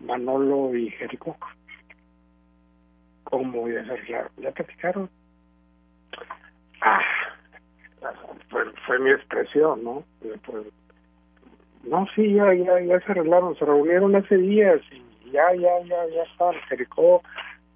Manolo 0.00 0.74
y 0.74 0.90
Jerico? 0.90 1.36
¿Cómo 3.24 3.68
ya 3.68 3.84
se 3.84 3.92
arreglaron? 3.92 4.32
¿Ya 4.38 4.50
platicaron? 4.52 5.10
Ah, 6.80 7.00
fue, 8.48 8.64
fue 8.86 8.98
mi 8.98 9.10
expresión, 9.10 9.84
¿no? 9.84 10.04
Pues, 10.20 10.66
no, 11.84 12.06
sí, 12.14 12.32
ya, 12.32 12.54
ya, 12.54 12.80
ya 12.80 13.00
se 13.00 13.12
arreglaron, 13.12 13.56
se 13.56 13.64
reunieron 13.66 14.16
hace 14.16 14.38
días 14.38 14.80
y 14.90 15.30
ya, 15.30 15.52
ya, 15.54 15.80
ya, 15.84 16.06
ya 16.08 16.22
está, 16.22 16.52
Jerico 16.68 17.22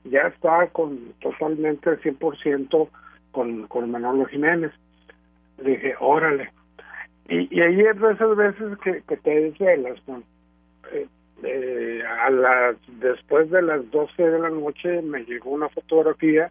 ya 0.04 0.20
está 0.28 0.66
con 0.68 1.12
totalmente 1.20 1.90
al 1.90 2.00
100% 2.00 2.88
con, 3.32 3.66
con 3.66 3.90
Manolo 3.90 4.26
Jiménez. 4.26 4.72
Le 5.58 5.70
dije, 5.70 5.94
órale. 6.00 6.50
Y, 7.28 7.54
y 7.54 7.60
ahí 7.60 7.80
es 7.80 8.00
de 8.00 8.12
esas 8.12 8.36
veces 8.36 8.78
que, 8.82 9.02
que 9.06 9.16
te 9.16 9.30
desvelas, 9.30 9.98
¿no? 10.06 10.22
Eh, 10.92 11.06
eh, 11.42 12.02
a 12.04 12.30
las, 12.30 12.76
después 13.00 13.50
de 13.50 13.62
las 13.62 13.88
12 13.90 14.22
de 14.22 14.38
la 14.38 14.50
noche 14.50 15.02
me 15.02 15.24
llegó 15.24 15.50
una 15.50 15.68
fotografía 15.68 16.50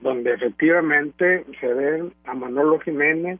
donde 0.00 0.32
efectivamente 0.32 1.44
se 1.60 1.72
ven 1.72 2.12
a 2.24 2.34
Manolo 2.34 2.80
Jiménez, 2.80 3.38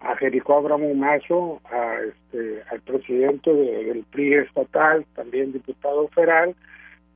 a 0.00 0.14
Jericó 0.16 0.58
Abramo 0.58 0.94
Mazo, 0.94 1.60
a 1.64 1.96
este, 2.00 2.62
al 2.70 2.80
presidente 2.82 3.52
del 3.52 4.04
PRI 4.10 4.34
estatal, 4.34 5.06
también 5.14 5.52
diputado 5.52 6.06
federal, 6.08 6.54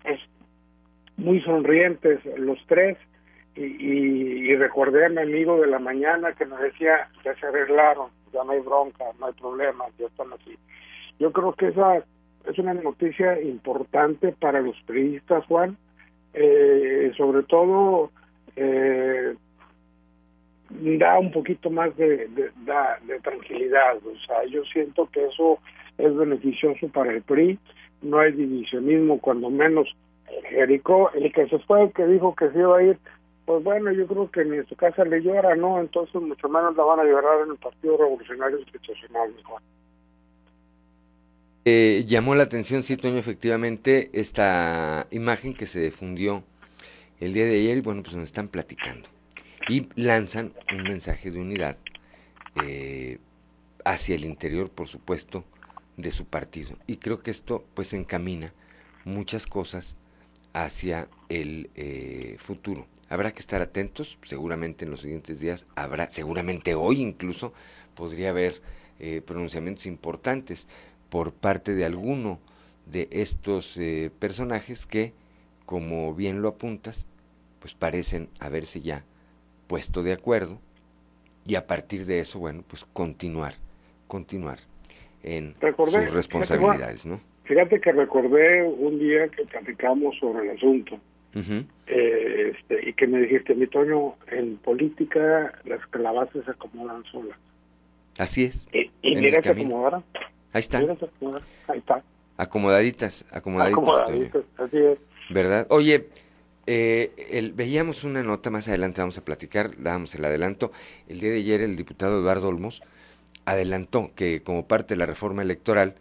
pues 0.02 0.19
muy 1.16 1.40
sonrientes 1.43 2.20
los 2.39 2.59
tres, 2.66 2.97
y, 3.56 3.62
y, 3.62 4.56
recordé 4.56 5.06
a 5.06 5.09
mi 5.09 5.18
amigo 5.18 5.60
de 5.60 5.66
la 5.66 5.78
mañana 5.78 6.32
que 6.32 6.47
nos 6.47 6.60
decía, 6.60 7.09
ya 7.24 7.35
se 7.35 7.47
arreglaron, 7.47 8.09
ya 8.32 8.44
no 8.44 8.52
hay 8.52 8.60
bronca, 8.60 9.05
no 9.18 9.27
hay 9.27 9.32
problema, 9.35 9.85
ya 9.98 10.06
están 10.06 10.32
así. 10.32 10.56
Yo 11.18 11.32
creo 11.32 11.52
que 11.55 11.68
esa 11.68 12.05
es 12.48 12.59
una 12.59 12.74
noticia 12.74 13.40
importante 13.43 14.32
para 14.32 14.60
los 14.60 14.81
periodistas, 14.86 15.44
Juan, 15.47 15.77
eh, 16.32 17.12
sobre 17.16 17.43
todo 17.43 18.10
eh, 18.56 19.35
da 20.70 21.18
un 21.18 21.32
poquito 21.32 21.70
más 21.70 21.97
de, 21.97 22.28
de, 22.28 22.51
de, 23.06 23.20
tranquilidad, 23.20 23.97
o 23.97 24.16
sea, 24.27 24.44
yo 24.44 24.64
siento 24.64 25.09
que 25.12 25.27
eso 25.27 25.59
es 25.98 26.16
beneficioso 26.16 26.89
para 26.89 27.12
el 27.12 27.22
PRI, 27.22 27.59
no 28.02 28.18
hay 28.18 28.32
divisionismo, 28.32 29.18
cuando 29.20 29.51
menos 29.51 29.94
Jericó, 30.48 31.10
el 31.12 31.32
que 31.32 31.48
se 31.48 31.59
fue, 31.60 31.82
el 31.82 31.93
que 31.93 32.06
dijo 32.06 32.35
que 32.35 32.51
se 32.51 32.59
iba 32.59 32.78
a 32.78 32.82
ir, 32.82 32.98
pues 33.51 33.64
bueno, 33.64 33.90
yo 33.90 34.06
creo 34.06 34.31
que 34.31 34.44
ni 34.44 34.59
en 34.59 34.68
su 34.68 34.77
casa 34.77 35.05
le 35.05 35.20
llora, 35.20 35.56
¿no? 35.56 35.81
Entonces 35.81 36.22
mucho 36.22 36.48
menos 36.48 36.77
la 36.77 36.85
van 36.85 37.01
a 37.01 37.02
llorar 37.02 37.40
en 37.44 37.51
el 37.51 37.56
Partido 37.56 37.97
Revolucionario 37.97 38.60
Institucional. 38.60 39.35
Eh, 41.64 42.05
llamó 42.06 42.36
la 42.36 42.44
atención, 42.44 42.85
sí, 42.85 42.97
Toño, 42.97 43.16
efectivamente, 43.16 44.09
esta 44.12 45.09
imagen 45.10 45.52
que 45.52 45.66
se 45.66 45.81
difundió 45.81 46.44
el 47.18 47.32
día 47.32 47.44
de 47.44 47.56
ayer 47.56 47.78
y 47.78 47.81
bueno, 47.81 48.05
pues 48.05 48.14
nos 48.14 48.22
están 48.22 48.47
platicando. 48.47 49.09
Y 49.68 49.89
lanzan 50.01 50.52
un 50.72 50.85
mensaje 50.85 51.32
de 51.32 51.40
unidad 51.40 51.77
eh, 52.64 53.18
hacia 53.85 54.14
el 54.14 54.27
interior, 54.27 54.70
por 54.70 54.86
supuesto, 54.86 55.43
de 55.97 56.12
su 56.12 56.24
partido. 56.24 56.77
Y 56.86 56.98
creo 56.98 57.20
que 57.24 57.32
esto 57.32 57.64
pues 57.74 57.94
encamina 57.94 58.52
muchas 59.05 59.48
cosas 59.48 59.97
hacia 60.52 61.09
el 61.28 61.68
eh, 61.74 62.36
futuro. 62.39 62.86
Habrá 63.11 63.32
que 63.32 63.41
estar 63.41 63.61
atentos, 63.61 64.19
seguramente 64.23 64.85
en 64.85 64.93
los 64.93 65.01
siguientes 65.01 65.41
días 65.41 65.66
habrá, 65.74 66.07
seguramente 66.07 66.77
hoy 66.77 67.03
incluso, 67.03 67.53
podría 67.97 68.31
haber 68.31 68.62
eh, 69.01 69.20
pronunciamientos 69.20 69.87
importantes 69.87 70.69
por 71.09 71.32
parte 71.32 71.74
de 71.74 71.85
alguno 71.85 72.39
de 72.87 73.09
estos 73.11 73.77
eh, 73.78 74.12
personajes 74.20 74.87
que, 74.87 75.12
como 75.66 76.15
bien 76.15 76.41
lo 76.41 76.51
apuntas, 76.51 77.09
pues 77.59 77.74
parecen 77.74 78.28
haberse 78.39 78.81
ya 78.81 79.05
puesto 79.66 80.05
de 80.05 80.12
acuerdo 80.12 80.61
y 81.45 81.57
a 81.57 81.66
partir 81.66 82.07
de 82.07 82.20
eso, 82.20 82.39
bueno, 82.39 82.62
pues 82.66 82.85
continuar, 82.85 83.55
continuar 84.07 84.61
en 85.24 85.57
sus 85.85 86.12
responsabilidades, 86.12 87.07
¿no? 87.07 87.20
Fíjate 87.43 87.81
que 87.81 87.91
recordé 87.91 88.62
un 88.62 89.01
día 89.01 89.28
que 89.28 89.45
platicamos 89.47 90.16
sobre 90.20 90.49
el 90.49 90.57
asunto 90.57 91.01
eh, 91.35 92.52
este, 92.55 92.89
y 92.89 92.93
que 92.94 93.07
me 93.07 93.20
dijiste, 93.20 93.55
mi 93.55 93.66
Toño, 93.66 94.15
en 94.28 94.57
política 94.57 95.52
las 95.65 95.85
calabazas 95.89 96.44
se 96.44 96.51
acomodan 96.51 97.05
solas. 97.05 97.39
Así 98.19 98.44
es. 98.44 98.66
Y, 98.73 99.16
mira 99.16 99.43
se 99.43 99.51
acomodaron. 99.51 100.05
Ahí 100.52 100.61
está. 100.61 100.78
Ahí 100.78 101.78
está. 101.78 102.02
Acomodaditas, 102.36 103.24
acomodaditas. 103.31 103.78
Acomodaditas, 103.78 104.43
así 104.59 104.78
es. 104.78 104.98
¿Verdad? 105.31 105.66
Oye, 105.70 106.09
eh, 106.66 107.12
el, 107.31 107.52
veíamos 107.52 108.05
una 108.05 108.23
nota 108.23 108.51
más 108.51 108.69
adelante, 108.69 109.01
vamos 109.01 109.19
a 109.19 109.24
platicar, 109.24 109.70
dábamos 109.78 110.15
el 110.15 110.24
adelanto. 110.24 110.73
El 111.09 111.20
día 111.20 111.31
de 111.31 111.39
ayer 111.39 111.61
el 111.61 111.77
diputado 111.77 112.20
Eduardo 112.20 112.48
Olmos 112.48 112.82
adelantó 113.44 114.12
que 114.15 114.43
como 114.43 114.66
parte 114.66 114.94
de 114.94 114.98
la 114.98 115.07
reforma 115.07 115.43
electoral 115.43 115.94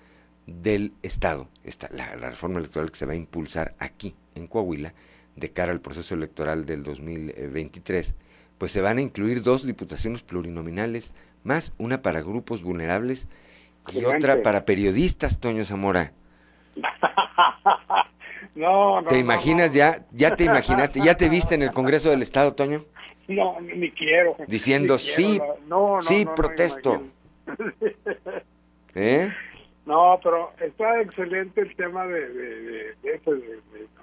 del 0.45 0.93
Estado, 1.03 1.47
esta, 1.64 1.89
la, 1.91 2.15
la 2.15 2.30
reforma 2.30 2.60
electoral 2.60 2.91
que 2.91 2.97
se 2.97 3.06
va 3.06 3.14
a 3.14 3.18
impulsar 3.18 3.76
aquí 3.80 4.15
en 4.35 4.47
Coahuila, 4.47 4.93
de 5.39 5.51
cara 5.51 5.71
al 5.71 5.81
proceso 5.81 6.15
electoral 6.15 6.65
del 6.65 6.83
2023, 6.83 8.15
pues 8.57 8.71
se 8.71 8.81
van 8.81 8.97
a 8.97 9.01
incluir 9.01 9.41
dos 9.41 9.65
diputaciones 9.65 10.23
plurinominales 10.23 11.13
más, 11.43 11.73
una 11.77 12.01
para 12.01 12.21
grupos 12.21 12.63
vulnerables 12.63 13.27
y 13.93 14.03
otra 14.05 14.41
para 14.41 14.65
periodistas, 14.65 15.39
Toño 15.39 15.63
Zamora. 15.65 16.11
no, 18.55 19.01
no, 19.01 19.07
¿Te 19.07 19.19
imaginas 19.19 19.73
ya? 19.73 20.05
¿Ya 20.11 20.35
te 20.35 20.43
imaginaste? 20.45 20.99
¿Ya 21.01 21.15
te 21.15 21.29
viste 21.29 21.55
en 21.55 21.63
el 21.63 21.71
Congreso 21.71 22.09
del 22.09 22.21
Estado, 22.21 22.53
Toño? 22.53 22.81
No, 23.27 23.59
ni 23.61 23.91
quiero. 23.91 24.35
Diciendo, 24.47 24.97
sí, 24.97 25.39
sí, 26.01 26.25
protesto. 26.35 27.03
¿Eh? 28.95 29.31
No, 29.85 30.19
pero 30.23 30.51
está 30.59 31.01
excelente 31.01 31.61
el 31.61 31.75
tema 31.75 32.05
de, 32.05 32.29
de, 32.29 32.95
de, 33.03 33.19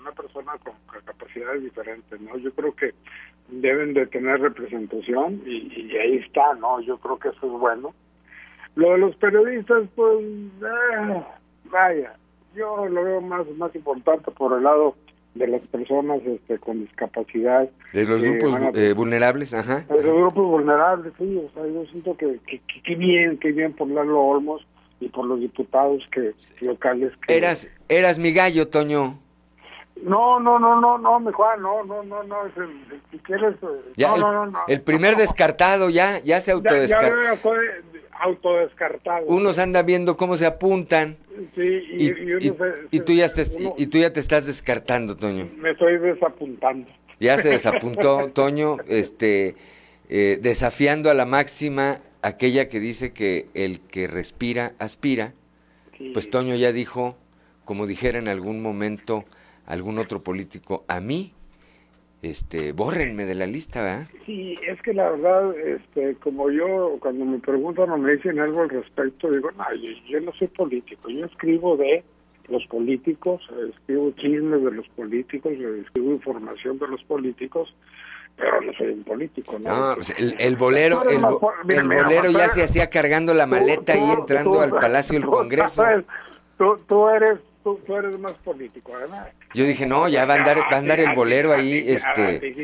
una 0.06 0.12
persona 0.14 0.52
con, 0.62 0.74
capacidades 1.04 1.62
diferentes, 1.62 2.20
¿no? 2.20 2.36
Yo 2.38 2.52
creo 2.52 2.74
que 2.74 2.94
deben 3.48 3.94
de 3.94 4.06
tener 4.06 4.40
representación 4.40 5.42
y, 5.44 5.96
ahí 5.96 6.16
está, 6.16 6.54
¿no? 6.54 6.80
Yo 6.80 6.98
creo 6.98 7.18
que 7.18 7.28
eso 7.28 7.46
es 7.46 7.60
bueno. 7.60 7.94
Lo 8.76 8.92
de 8.92 8.98
los 8.98 9.16
periodistas, 9.16 9.88
pues, 9.94 10.24
eh, 10.24 11.22
vaya, 11.70 12.14
yo 12.54 12.86
lo 12.86 13.04
veo 13.04 13.20
más, 13.20 13.46
más 13.56 13.74
importante 13.74 14.30
por 14.30 14.56
el 14.56 14.64
lado 14.64 14.96
de 15.34 15.48
las 15.48 15.62
personas 15.62 16.20
este, 16.24 16.58
con 16.58 16.80
discapacidad. 16.80 17.68
De 17.92 18.04
los 18.04 18.22
grupos 18.22 18.76
eh, 18.76 18.92
vulnerables, 18.94 19.54
ajá. 19.54 19.80
De 19.80 20.02
los 20.02 20.14
grupos 20.14 20.46
vulnerables, 20.46 21.12
sí, 21.18 21.36
o 21.36 21.50
sea, 21.52 21.66
yo 21.66 21.84
siento 21.86 22.16
que, 22.16 22.38
que, 22.84 22.94
bien, 22.94 23.38
que 23.38 23.52
bien 23.52 23.72
por 23.72 23.88
Lalo 23.88 24.20
Olmos 24.20 24.66
y 25.00 25.08
por 25.08 25.26
los 25.26 25.40
diputados 25.40 26.02
que 26.10 26.32
locales 26.60 27.12
que... 27.26 27.36
Eras, 27.36 27.74
eras 27.88 28.18
mi 28.18 28.32
gallo, 28.32 28.68
Toño. 28.68 29.25
No, 30.02 30.38
no, 30.38 30.58
no, 30.58 30.80
no, 30.80 30.98
no, 30.98 31.20
mi 31.20 31.32
Juan, 31.32 31.62
no, 31.62 31.82
no, 31.84 32.02
no, 32.02 32.22
no, 32.22 32.36
si 33.10 33.18
quieres... 33.20 33.54
Eh, 33.62 33.92
ya 33.96 34.08
no, 34.08 34.14
el, 34.14 34.20
no, 34.20 34.46
no, 34.46 34.58
el 34.68 34.82
primer 34.82 35.16
descartado 35.16 35.88
ya, 35.88 36.20
ya 36.22 36.40
se 36.40 36.52
autodescartó. 36.52 37.16
Ya, 37.16 37.32
ya 37.32 37.36
fue 37.38 37.56
autodescartado. 38.20 39.26
Unos 39.26 39.58
andan 39.58 39.86
viendo 39.86 40.16
cómo 40.16 40.36
se 40.36 40.46
apuntan. 40.46 41.16
Sí, 41.54 41.62
y, 41.62 42.06
y, 42.06 42.46
y, 42.46 42.50
uno 42.50 42.56
se, 42.56 42.74
y 42.90 43.00
tú 43.00 43.12
ya 43.12 43.28
te, 43.28 43.46
y 43.76 43.86
tú 43.86 43.98
ya 43.98 44.12
te 44.12 44.20
estás 44.20 44.46
descartando, 44.46 45.16
Toño. 45.16 45.48
Me 45.56 45.70
estoy 45.70 45.98
desapuntando. 45.98 46.90
Ya 47.18 47.38
se 47.38 47.48
desapuntó, 47.50 48.28
Toño, 48.28 48.76
este, 48.88 49.56
eh, 50.08 50.38
desafiando 50.40 51.10
a 51.10 51.14
la 51.14 51.26
máxima 51.26 51.98
aquella 52.22 52.68
que 52.68 52.80
dice 52.80 53.12
que 53.12 53.46
el 53.54 53.80
que 53.80 54.08
respira 54.08 54.72
aspira, 54.78 55.32
pues 56.12 56.28
Toño 56.30 56.54
ya 56.54 56.72
dijo, 56.72 57.16
como 57.64 57.86
dijera 57.86 58.18
en 58.18 58.28
algún 58.28 58.60
momento 58.60 59.24
algún 59.66 59.98
otro 59.98 60.22
político, 60.22 60.84
a 60.88 61.00
mí 61.00 61.32
este, 62.22 62.72
bórrenme 62.72 63.24
de 63.24 63.34
la 63.34 63.46
lista, 63.46 63.82
¿verdad? 63.82 64.06
Sí, 64.24 64.58
es 64.66 64.80
que 64.82 64.94
la 64.94 65.10
verdad, 65.10 65.54
este, 65.58 66.14
como 66.16 66.50
yo, 66.50 66.96
cuando 66.98 67.24
me 67.24 67.38
preguntan 67.38 67.90
o 67.90 67.98
me 67.98 68.12
dicen 68.16 68.40
algo 68.40 68.62
al 68.62 68.70
respecto, 68.70 69.30
digo, 69.30 69.50
no, 69.52 69.64
yo, 69.74 69.90
yo 70.08 70.20
no 70.20 70.32
soy 70.32 70.48
político, 70.48 71.08
yo 71.08 71.26
escribo 71.26 71.76
de 71.76 72.02
los 72.48 72.64
políticos, 72.66 73.42
escribo 73.70 74.10
chismes 74.12 74.64
de 74.64 74.70
los 74.72 74.88
políticos, 74.88 75.52
escribo 75.52 76.12
información 76.12 76.78
de 76.78 76.88
los 76.88 77.02
políticos, 77.04 77.72
pero 78.36 78.60
no 78.60 78.72
soy 78.74 78.88
un 78.88 79.04
político, 79.04 79.58
¿no? 79.58 79.88
No, 79.90 79.94
pues 79.94 80.10
el, 80.18 80.34
el 80.38 80.56
bolero, 80.56 81.08
el, 81.08 81.22
bo- 81.22 81.52
el 81.68 81.88
bolero 81.88 82.30
ya 82.30 82.48
se 82.48 82.62
hacía 82.64 82.90
cargando 82.90 83.34
la 83.34 83.46
maleta 83.46 83.96
y 83.96 84.10
entrando 84.12 84.60
al 84.60 84.70
Palacio 84.70 85.18
del 85.18 85.28
Congreso. 85.28 85.84
Tú, 86.58 86.78
tú 86.88 87.08
eres, 87.08 87.38
tú, 87.66 87.80
tú 87.84 87.96
eres 87.96 88.16
más 88.20 88.34
político, 88.44 88.92
además. 88.96 89.26
Yo 89.52 89.64
dije, 89.64 89.86
no, 89.86 90.06
ya 90.08 90.24
va 90.24 90.34
a 90.34 90.36
andar, 90.36 90.58
va 90.60 90.76
a 90.76 90.78
andar 90.78 91.00
el 91.00 91.12
bolero 91.16 91.52
ahí, 91.52 91.84
este, 91.84 92.54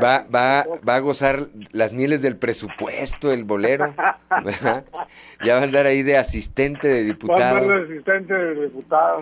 va, 0.00 0.24
va, 0.32 0.64
va 0.88 0.94
a 0.94 0.98
gozar 1.00 1.46
las 1.72 1.92
mieles 1.92 2.22
del 2.22 2.36
presupuesto, 2.36 3.32
el 3.32 3.42
bolero, 3.42 3.92
¿verdad? 4.44 4.84
Ya 5.44 5.54
va 5.54 5.60
a 5.62 5.64
andar 5.64 5.86
ahí 5.86 6.04
de 6.04 6.16
asistente 6.16 6.86
de 6.86 6.94
Va 6.94 7.00
a 7.00 7.02
ser 7.02 7.06
diputado. 7.16 7.74
asistente 7.84 8.34
de 8.34 8.70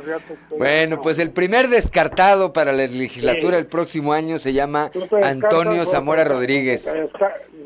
ya 0.06 0.18
te- 0.18 0.56
Bueno, 0.58 1.00
pues 1.00 1.18
el 1.18 1.30
primer 1.30 1.68
descartado 1.68 2.52
para 2.52 2.72
la 2.72 2.86
legislatura 2.86 3.56
el 3.56 3.66
próximo 3.66 4.12
año 4.12 4.38
se 4.38 4.52
llama 4.52 4.90
Antonio 5.22 5.84
tú 5.84 5.90
Zamora 5.90 6.24
Rodríguez. 6.24 6.92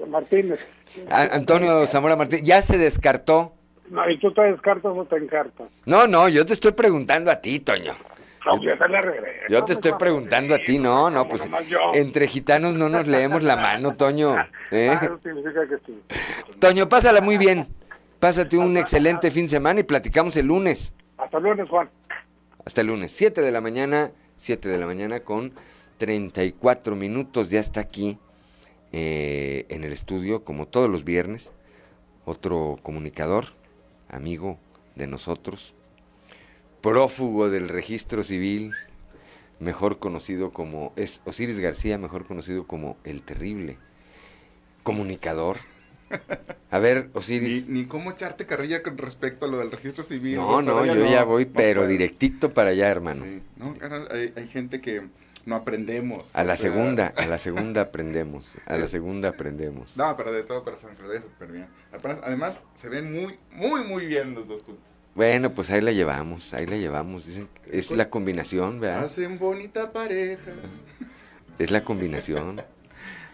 Martínez. 0.06 0.68
Antonio 1.10 1.84
Zamora 1.88 2.14
Martínez, 2.14 2.44
ya 2.44 2.62
se 2.62 2.78
descartó. 2.78 3.57
No, 3.90 4.08
y 4.10 4.18
tú 4.18 4.32
te 4.32 4.42
descartas 4.42 4.92
o 4.94 5.04
te 5.04 5.16
encartas. 5.16 5.68
No, 5.86 6.06
no, 6.06 6.28
yo 6.28 6.44
te 6.44 6.52
estoy 6.52 6.72
preguntando 6.72 7.30
a 7.30 7.40
ti, 7.40 7.60
Toño. 7.60 7.92
No, 8.44 8.60
yo 8.62 8.78
te 8.78 8.88
la 8.88 9.00
regreso. 9.00 9.46
Yo 9.48 9.64
te 9.64 9.72
estoy 9.72 9.92
preguntando 9.98 10.54
a 10.54 10.58
ti, 10.58 10.78
no, 10.78 11.10
no, 11.10 11.28
pues 11.28 11.48
entre 11.94 12.26
gitanos 12.26 12.74
no 12.74 12.88
nos 12.88 13.06
leemos 13.06 13.42
la 13.42 13.56
mano, 13.56 13.94
Toño. 13.94 14.36
¿eh? 14.70 14.90
Ah. 14.92 15.10
Toño, 16.58 16.88
pásala 16.88 17.20
muy 17.20 17.38
bien. 17.38 17.66
Pásate 18.20 18.58
un 18.58 18.76
excelente 18.76 19.30
fin 19.30 19.44
de 19.44 19.50
semana 19.50 19.80
y 19.80 19.84
platicamos 19.84 20.36
el 20.36 20.46
lunes. 20.46 20.92
Hasta 21.16 21.38
el 21.38 21.44
lunes, 21.44 21.68
Juan. 21.68 21.88
Hasta 22.64 22.80
el 22.80 22.88
lunes, 22.88 23.12
7 23.12 23.40
de 23.40 23.52
la 23.52 23.60
mañana, 23.60 24.10
7 24.36 24.68
de 24.68 24.76
la 24.78 24.86
mañana 24.86 25.20
con 25.20 25.52
34 25.98 26.96
minutos. 26.96 27.50
Ya 27.50 27.60
está 27.60 27.80
aquí 27.80 28.18
eh, 28.92 29.66
en 29.68 29.84
el 29.84 29.92
estudio, 29.92 30.42
como 30.42 30.66
todos 30.66 30.90
los 30.90 31.04
viernes, 31.04 31.52
otro 32.24 32.78
comunicador, 32.82 33.46
amigo 34.08 34.58
de 34.94 35.06
nosotros, 35.06 35.74
prófugo 36.80 37.50
del 37.50 37.68
registro 37.68 38.24
civil, 38.24 38.72
mejor 39.60 39.98
conocido 39.98 40.52
como, 40.52 40.92
es 40.96 41.20
Osiris 41.24 41.60
García, 41.60 41.98
mejor 41.98 42.26
conocido 42.26 42.66
como 42.66 42.96
El 43.04 43.22
Terrible, 43.22 43.78
comunicador. 44.82 45.58
A 46.70 46.78
ver, 46.78 47.10
Osiris. 47.12 47.68
Ni, 47.68 47.80
ni 47.80 47.86
cómo 47.86 48.10
echarte 48.10 48.46
carrilla 48.46 48.82
con 48.82 48.98
respecto 48.98 49.46
a 49.46 49.48
lo 49.48 49.58
del 49.58 49.70
registro 49.70 50.04
civil. 50.04 50.36
No, 50.36 50.62
no, 50.62 50.84
ya 50.84 50.94
yo 50.94 51.06
ya 51.06 51.24
voy, 51.24 51.46
no 51.46 51.52
pero 51.54 51.86
directito 51.86 52.52
para 52.52 52.70
allá, 52.70 52.88
hermano. 52.88 53.24
No, 53.56 53.74
hay 54.10 54.48
gente 54.48 54.80
que 54.80 55.02
no 55.48 55.56
aprendemos. 55.56 56.34
A 56.34 56.44
la 56.44 56.56
sea, 56.56 56.70
segunda, 56.70 57.12
a 57.16 57.26
la 57.26 57.38
segunda 57.46 57.80
aprendemos, 57.82 58.54
a 58.66 58.76
la 58.76 58.86
segunda 58.86 59.30
aprendemos. 59.30 59.96
No, 59.96 60.16
pero 60.16 60.30
de 60.32 60.44
todo 60.44 60.62
corazón, 60.62 60.90
se 60.96 61.02
lo 61.02 61.20
súper 61.20 61.50
bien. 61.50 61.66
Además, 62.22 62.62
se 62.74 62.88
ven 62.88 63.12
muy, 63.12 63.38
muy, 63.52 63.82
muy 63.84 64.06
bien 64.06 64.34
los 64.34 64.46
dos 64.46 64.62
juntos. 64.62 64.84
Bueno, 65.14 65.50
pues 65.50 65.70
ahí 65.70 65.80
la 65.80 65.90
llevamos, 65.90 66.54
ahí 66.54 66.66
la 66.66 66.76
llevamos. 66.76 67.26
Dicen, 67.26 67.48
es 67.70 67.90
la 67.90 68.08
combinación, 68.10 68.78
¿verdad? 68.78 69.04
Hacen 69.04 69.38
bonita 69.38 69.90
pareja. 69.92 70.52
Es 71.58 71.70
la 71.70 71.82
combinación. 71.82 72.62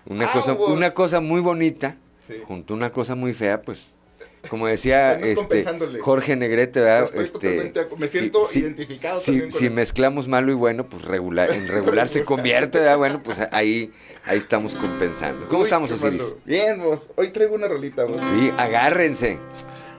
Una 0.07 0.27
cosa, 0.33 0.55
una 0.55 0.93
cosa 0.93 1.21
muy 1.21 1.41
bonita, 1.41 1.97
Sí. 2.27 2.37
junto 2.47 2.73
a 2.73 2.77
una 2.79 2.91
cosa 2.91 3.15
muy 3.15 3.35
fea, 3.35 3.61
pues, 3.61 3.97
como 4.49 4.67
decía 4.67 5.15
este. 5.15 5.65
Jorge 6.01 6.37
Negrete, 6.37 6.81
¿verdad? 6.81 7.05
Estoy 7.05 7.25
Este, 7.25 7.89
me 7.99 8.09
siento 8.09 8.47
identificado 8.53 9.19
si, 9.19 9.27
también 9.27 9.51
con 9.51 9.59
si 9.59 9.67
eso. 9.67 9.75
mezclamos 9.75 10.29
malo 10.29 10.53
y 10.53 10.55
bueno, 10.55 10.89
pues 10.89 11.05
regular, 11.05 11.51
en 11.55 11.69
regular 11.69 12.09
se 12.09 12.25
convierte, 12.25 12.79
¿verdad? 12.79 12.99
Bueno, 12.99 13.23
pues 13.23 13.39
ahí, 13.53 13.93
ahí 14.25 14.39
estamos 14.39 14.75
compensando. 14.75 15.49
¿Cómo 15.49 15.61
Uy, 15.61 15.65
estamos, 15.65 15.91
Osiris? 15.91 16.23
malo. 16.23 16.39
Bien, 16.45 16.81
vos. 16.81 17.11
Hoy 17.17 17.31
traigo 17.31 17.55
una 17.55 17.69
rolita, 17.69 18.05
vos. 18.05 18.21
Sí, 18.21 18.51
agárrense. 18.59 19.39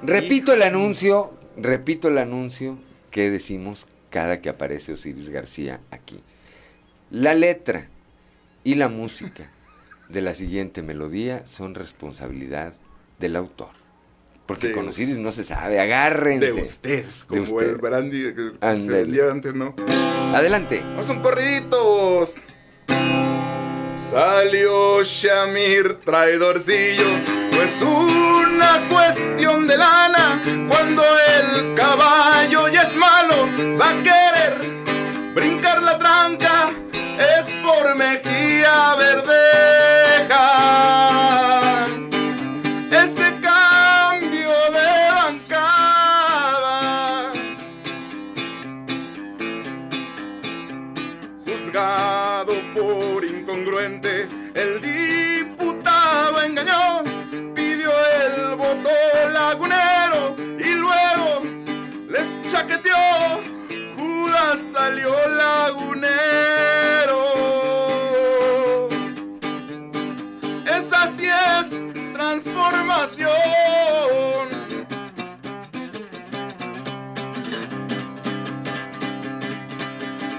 Repito 0.01 0.53
el 0.53 0.61
anuncio, 0.63 1.33
repito 1.57 2.07
el 2.09 2.17
anuncio 2.17 2.77
que 3.11 3.29
decimos 3.29 3.87
cada 4.09 4.41
que 4.41 4.49
aparece 4.49 4.93
Osiris 4.93 5.29
García 5.29 5.81
aquí. 5.91 6.21
La 7.11 7.33
letra 7.33 7.87
y 8.63 8.75
la 8.75 8.87
música 8.89 9.51
de 10.09 10.21
la 10.21 10.33
siguiente 10.33 10.81
melodía 10.81 11.45
son 11.47 11.75
responsabilidad 11.75 12.73
del 13.19 13.35
autor. 13.35 13.69
Porque 14.45 14.67
De 14.67 14.73
con 14.73 14.87
us- 14.87 14.95
Osiris 14.95 15.17
no 15.17 15.31
se 15.31 15.43
sabe, 15.43 15.79
agárrense. 15.79 16.45
De 16.45 16.53
usted, 16.53 17.05
De 17.05 17.11
como 17.27 17.41
usted. 17.43 17.69
el 17.69 17.75
brandy 17.77 18.33
que 18.33 18.41
se 18.51 18.51
Ándale. 18.61 18.97
vendía 19.03 19.31
antes, 19.31 19.55
¿no? 19.55 19.75
Adelante. 20.35 20.81
Vamos 20.91 21.09
un 21.09 21.21
corriditos. 21.21 22.35
Salió 24.09 25.03
Shamir, 25.03 25.95
traidorcillo, 26.05 27.05
pues 27.51 27.81
una 27.81 28.81
cuestión 28.89 29.67
de 29.67 29.77
lana. 29.77 30.39
Cuando 30.69 31.01
el 31.03 31.73
caballo 31.75 32.69
ya 32.69 32.83
es 32.83 32.95
malo, 32.95 33.47
va 33.81 33.89
a 33.89 34.03
querer 34.03 35.33
brincar 35.33 35.81
la 35.81 35.97
tranca, 35.97 36.71
es 36.93 37.45
por 37.63 37.95
Mejía 37.95 38.95
Verdeja. 38.97 39.44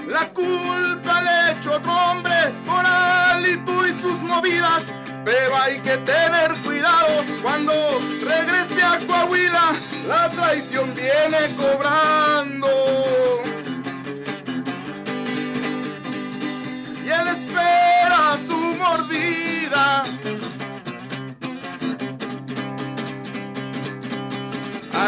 La 0.07 0.29
culpa 0.29 1.21
le 1.21 1.51
echó 1.51 1.73
otro 1.73 1.91
hombre 1.91 2.33
por 2.65 2.83
Alito 2.85 3.85
y 3.85 3.93
sus 3.93 4.23
movidas. 4.23 4.93
Pero 5.23 5.55
hay 5.55 5.79
que 5.81 5.97
tener 5.97 6.55
cuidado 6.63 7.23
cuando 7.43 7.73
regrese 8.21 8.81
a 8.81 8.97
Coahuila. 9.05 9.73
La 10.07 10.29
traición 10.31 10.95
viene 10.95 11.55
cobrando. 11.55 13.26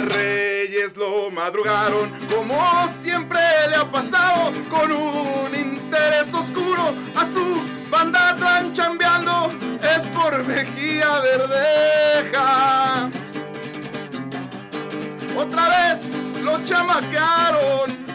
Reyes 0.08 0.96
lo 0.96 1.30
madrugaron, 1.30 2.12
como 2.34 2.88
siempre 3.02 3.40
le 3.70 3.76
ha 3.76 3.86
pasado, 3.86 4.52
con 4.70 4.92
un 4.92 5.56
interés 5.56 6.34
oscuro. 6.34 6.94
A 7.16 7.26
su 7.26 7.62
banda 7.90 8.32
están 8.32 8.74
chambeando, 8.74 9.52
es 9.82 10.08
por 10.10 10.44
Mejía 10.46 11.20
Verdeja. 11.20 13.10
Otra 15.36 15.70
vez 15.70 16.18
lo 16.42 16.64
chamaquearon. 16.64 18.10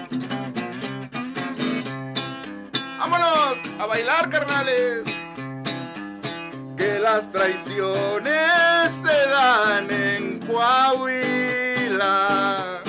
Vámonos 2.98 3.58
a 3.78 3.86
bailar, 3.86 4.30
carnales. 4.30 5.04
Que 6.76 6.98
las 6.98 7.30
traiciones 7.30 8.92
se 8.92 9.28
dan 9.28 9.90
en 9.90 10.40
Coahuila. 10.40 11.73
Las 11.96 12.82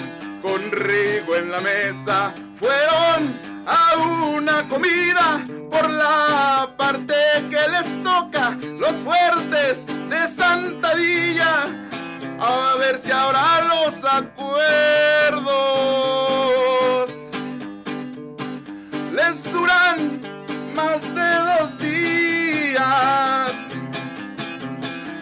con 0.41 0.71
Rigo 0.71 1.35
en 1.35 1.51
la 1.51 1.61
mesa 1.61 2.33
fueron 2.59 3.39
a 3.65 3.97
una 3.97 4.67
comida 4.67 5.41
por 5.71 5.89
la 5.89 6.69
parte 6.77 7.13
que 7.49 7.67
les 7.69 8.03
toca 8.03 8.57
los 8.79 8.95
fuertes 8.97 9.85
de 10.09 10.27
Santa 10.27 10.93
Villa 10.95 11.65
a 12.39 12.75
ver 12.77 12.97
si 12.97 13.11
ahora 13.11 13.61
los 13.63 14.03
acuerdos 14.03 15.47
les 19.11 19.51
duran 19.51 20.21
más 20.75 21.01
de 21.15 21.35
dos 21.59 21.77
días. 21.79 23.46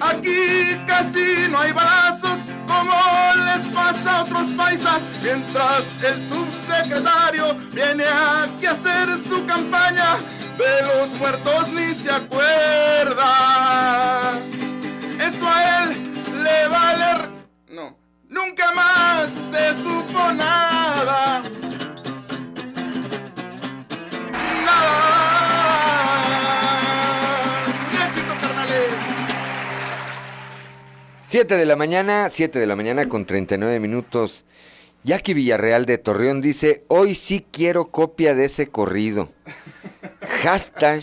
Aquí 0.09 0.77
casi 0.85 1.47
no 1.49 1.59
hay 1.59 1.71
balazos 1.71 2.39
como 2.67 2.93
les 3.45 3.63
pasa 3.73 4.17
a 4.17 4.23
otros 4.23 4.49
paisas, 4.49 5.09
mientras 5.23 5.85
el 6.03 6.21
subsecretario 6.29 7.55
viene 7.73 8.03
aquí 8.05 8.65
a 8.65 8.71
hacer 8.71 9.17
su 9.27 9.45
campaña, 9.45 10.17
de 10.57 10.81
los 10.87 11.11
muertos 11.19 11.69
ni 11.69 11.93
se 11.93 12.11
acuerda. 12.11 13.29
Eso 15.19 15.47
a 15.47 15.83
él 15.83 15.89
le 16.43 16.67
vale... 16.67 17.29
No, 17.69 17.97
nunca 18.29 18.71
más 18.73 19.29
se 19.51 19.73
supo 19.81 20.31
nada. 20.33 21.41
Nada. 24.65 25.14
7 31.27 31.57
de 31.57 31.65
la 31.65 31.75
mañana, 31.75 32.29
7 32.29 32.59
de 32.59 32.67
la 32.67 32.75
mañana 32.75 33.09
con 33.09 33.25
39 33.25 33.79
minutos. 33.79 34.45
Jackie 35.03 35.33
Villarreal 35.33 35.87
de 35.87 35.97
Torreón 35.97 36.39
dice, 36.39 36.83
hoy 36.87 37.15
sí 37.15 37.43
quiero 37.51 37.87
copia 37.89 38.35
de 38.35 38.45
ese 38.45 38.67
corrido. 38.67 39.29
Hashtag 40.43 41.01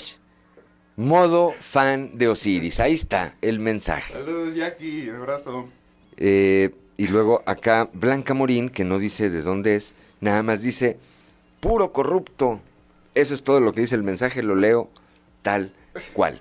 modo 0.95 1.53
fan 1.59 2.17
de 2.19 2.29
Osiris. 2.29 2.79
Ahí 2.79 2.93
está 2.93 3.35
el 3.43 3.59
mensaje. 3.59 4.13
Saludos, 4.13 4.55
Jackie. 4.55 5.09
Un 5.11 5.17
abrazo. 5.17 5.69
Eh, 6.17 6.71
y 6.97 7.09
luego 7.09 7.43
acá 7.45 7.91
Blanca 7.93 8.33
Morín, 8.33 8.69
que 8.69 8.85
no 8.85 9.01
dice 9.01 9.29
de 9.29 9.43
dónde 9.43 9.75
es, 9.75 9.95
nada 10.21 10.45
más 10.45 10.63
dice, 10.63 10.99
puro 11.59 11.93
corrupto. 11.93 12.61
Eso 13.17 13.35
es 13.35 13.43
todo 13.43 13.59
lo 13.59 13.73
que 13.73 13.81
dice 13.81 13.97
el 13.97 14.05
mensaje, 14.05 14.45
lo 14.45 14.55
leo 14.55 14.89
tal 15.43 15.75
cual. 16.13 16.41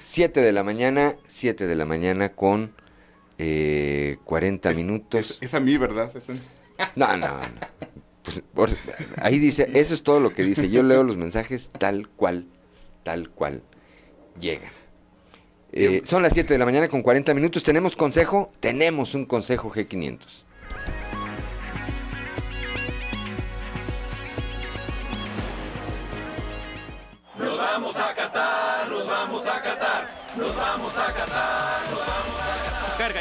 7 0.00 0.42
de 0.42 0.52
la 0.52 0.64
mañana, 0.64 1.16
7 1.28 1.66
de 1.66 1.76
la 1.76 1.86
mañana 1.86 2.28
con 2.28 2.74
eh, 3.44 4.18
40 4.24 4.70
minutos. 4.74 5.38
Es 5.40 5.52
a 5.54 5.60
mí, 5.60 5.76
¿verdad? 5.76 6.10
Es 6.16 6.30
a 6.30 6.32
mí. 6.34 6.40
No, 6.94 7.16
no, 7.16 7.26
no. 7.28 7.40
Pues, 8.22 8.40
por- 8.54 8.70
ahí 9.20 9.38
dice, 9.40 9.68
eso 9.74 9.94
es 9.94 10.02
todo 10.04 10.20
lo 10.20 10.30
que 10.32 10.44
dice. 10.44 10.70
Yo 10.70 10.82
leo 10.84 11.02
los 11.02 11.16
mensajes 11.16 11.70
tal 11.78 12.08
cual, 12.08 12.46
tal 13.02 13.30
cual 13.30 13.62
llegan. 14.40 14.70
Eh, 15.72 16.02
son 16.04 16.22
las 16.22 16.34
7 16.34 16.52
de 16.54 16.58
la 16.58 16.64
mañana 16.66 16.88
con 16.88 17.02
40 17.02 17.34
minutos. 17.34 17.64
¿Tenemos 17.64 17.96
consejo? 17.96 18.52
Tenemos 18.60 19.14
un 19.16 19.24
consejo 19.24 19.70
G500. 19.72 20.44
Nos 27.38 27.58
vamos 27.58 27.96
a 27.96 28.14
Qatar, 28.14 28.88
nos 28.88 29.06
vamos 29.08 29.46
a 29.46 29.62
Qatar, 29.62 30.08
nos 30.36 30.54
vamos 30.56 30.92
a 30.98 31.12
Qatar, 31.12 31.80
nos 31.90 31.98
vamos 31.98 32.34
a 32.38 32.46
Qatar. 32.46 32.51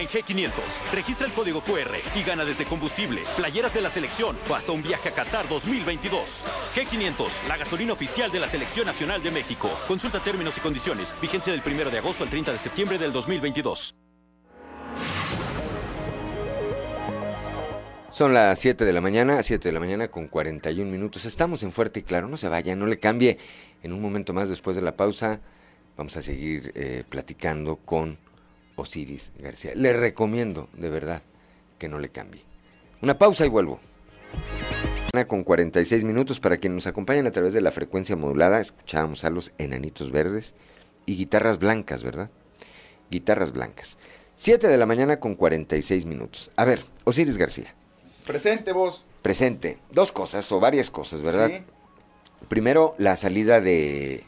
En 0.01 0.07
G500, 0.07 0.51
registra 0.91 1.27
el 1.27 1.33
código 1.33 1.61
QR 1.61 1.93
y 2.15 2.23
gana 2.23 2.43
desde 2.43 2.65
combustible, 2.65 3.21
playeras 3.37 3.71
de 3.71 3.81
la 3.81 3.89
selección 3.91 4.35
o 4.49 4.55
hasta 4.55 4.71
un 4.71 4.81
viaje 4.81 5.09
a 5.09 5.11
Qatar 5.11 5.47
2022. 5.47 6.43
G500, 6.75 7.47
la 7.47 7.55
gasolina 7.55 7.93
oficial 7.93 8.31
de 8.31 8.39
la 8.39 8.47
Selección 8.47 8.87
Nacional 8.87 9.21
de 9.21 9.29
México. 9.29 9.69
Consulta 9.87 10.19
términos 10.19 10.57
y 10.57 10.61
condiciones. 10.61 11.13
Vigencia 11.21 11.53
del 11.53 11.61
1 11.63 11.91
de 11.91 11.99
agosto 11.99 12.23
al 12.23 12.31
30 12.31 12.51
de 12.51 12.57
septiembre 12.57 12.97
del 12.97 13.13
2022. 13.13 13.93
Son 18.09 18.33
las 18.33 18.57
7 18.57 18.83
de 18.83 18.93
la 18.93 19.01
mañana, 19.01 19.43
7 19.43 19.69
de 19.69 19.71
la 19.71 19.79
mañana 19.79 20.07
con 20.07 20.27
41 20.27 20.89
minutos. 20.91 21.25
Estamos 21.25 21.61
en 21.61 21.71
Fuerte 21.71 21.99
y 21.99 22.03
Claro, 22.03 22.27
no 22.27 22.37
se 22.37 22.49
vaya, 22.49 22.75
no 22.75 22.87
le 22.87 22.97
cambie. 22.97 23.37
En 23.83 23.93
un 23.93 24.01
momento 24.01 24.33
más 24.33 24.49
después 24.49 24.75
de 24.75 24.81
la 24.81 24.97
pausa 24.97 25.41
vamos 25.95 26.17
a 26.17 26.23
seguir 26.23 26.71
eh, 26.73 27.03
platicando 27.07 27.75
con 27.75 28.17
Osiris 28.81 29.31
García. 29.39 29.71
Le 29.75 29.93
recomiendo 29.93 30.67
de 30.73 30.89
verdad 30.89 31.21
que 31.77 31.87
no 31.87 31.99
le 31.99 32.09
cambie. 32.09 32.43
Una 33.01 33.17
pausa 33.17 33.45
y 33.45 33.49
vuelvo. 33.49 33.79
Con 35.27 35.43
46 35.43 36.03
minutos 36.03 36.39
para 36.39 36.57
quienes 36.57 36.75
nos 36.75 36.87
acompañan 36.87 37.27
a 37.27 37.31
través 37.31 37.53
de 37.53 37.61
la 37.61 37.71
frecuencia 37.71 38.15
modulada, 38.15 38.61
escuchábamos 38.61 39.23
a 39.23 39.29
los 39.29 39.51
enanitos 39.57 40.11
verdes 40.11 40.53
y 41.05 41.17
guitarras 41.17 41.59
blancas, 41.59 42.03
¿verdad? 42.03 42.29
Guitarras 43.09 43.51
blancas. 43.51 43.97
7 44.35 44.67
de 44.67 44.77
la 44.77 44.85
mañana 44.85 45.19
con 45.19 45.35
46 45.35 46.05
minutos. 46.05 46.49
A 46.55 46.65
ver, 46.65 46.83
Osiris 47.03 47.37
García. 47.37 47.75
Presente 48.25 48.71
vos. 48.71 49.05
Presente. 49.21 49.77
Dos 49.91 50.11
cosas 50.11 50.49
o 50.51 50.59
varias 50.59 50.89
cosas, 50.89 51.21
¿verdad? 51.21 51.49
Sí. 51.49 51.63
Primero, 52.47 52.95
la 52.97 53.17
salida 53.17 53.59
de 53.59 54.23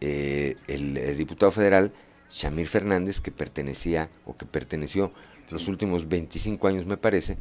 eh, 0.00 0.54
el, 0.68 1.16
diputado 1.16 1.50
federal 1.50 1.92
Shamir 2.30 2.66
Fernández, 2.66 3.20
que 3.20 3.30
pertenecía 3.30 4.10
o 4.26 4.36
que 4.36 4.46
perteneció 4.46 5.12
los 5.50 5.66
últimos 5.68 6.08
25 6.08 6.68
años, 6.68 6.84
me 6.86 6.96
parece, 6.96 7.38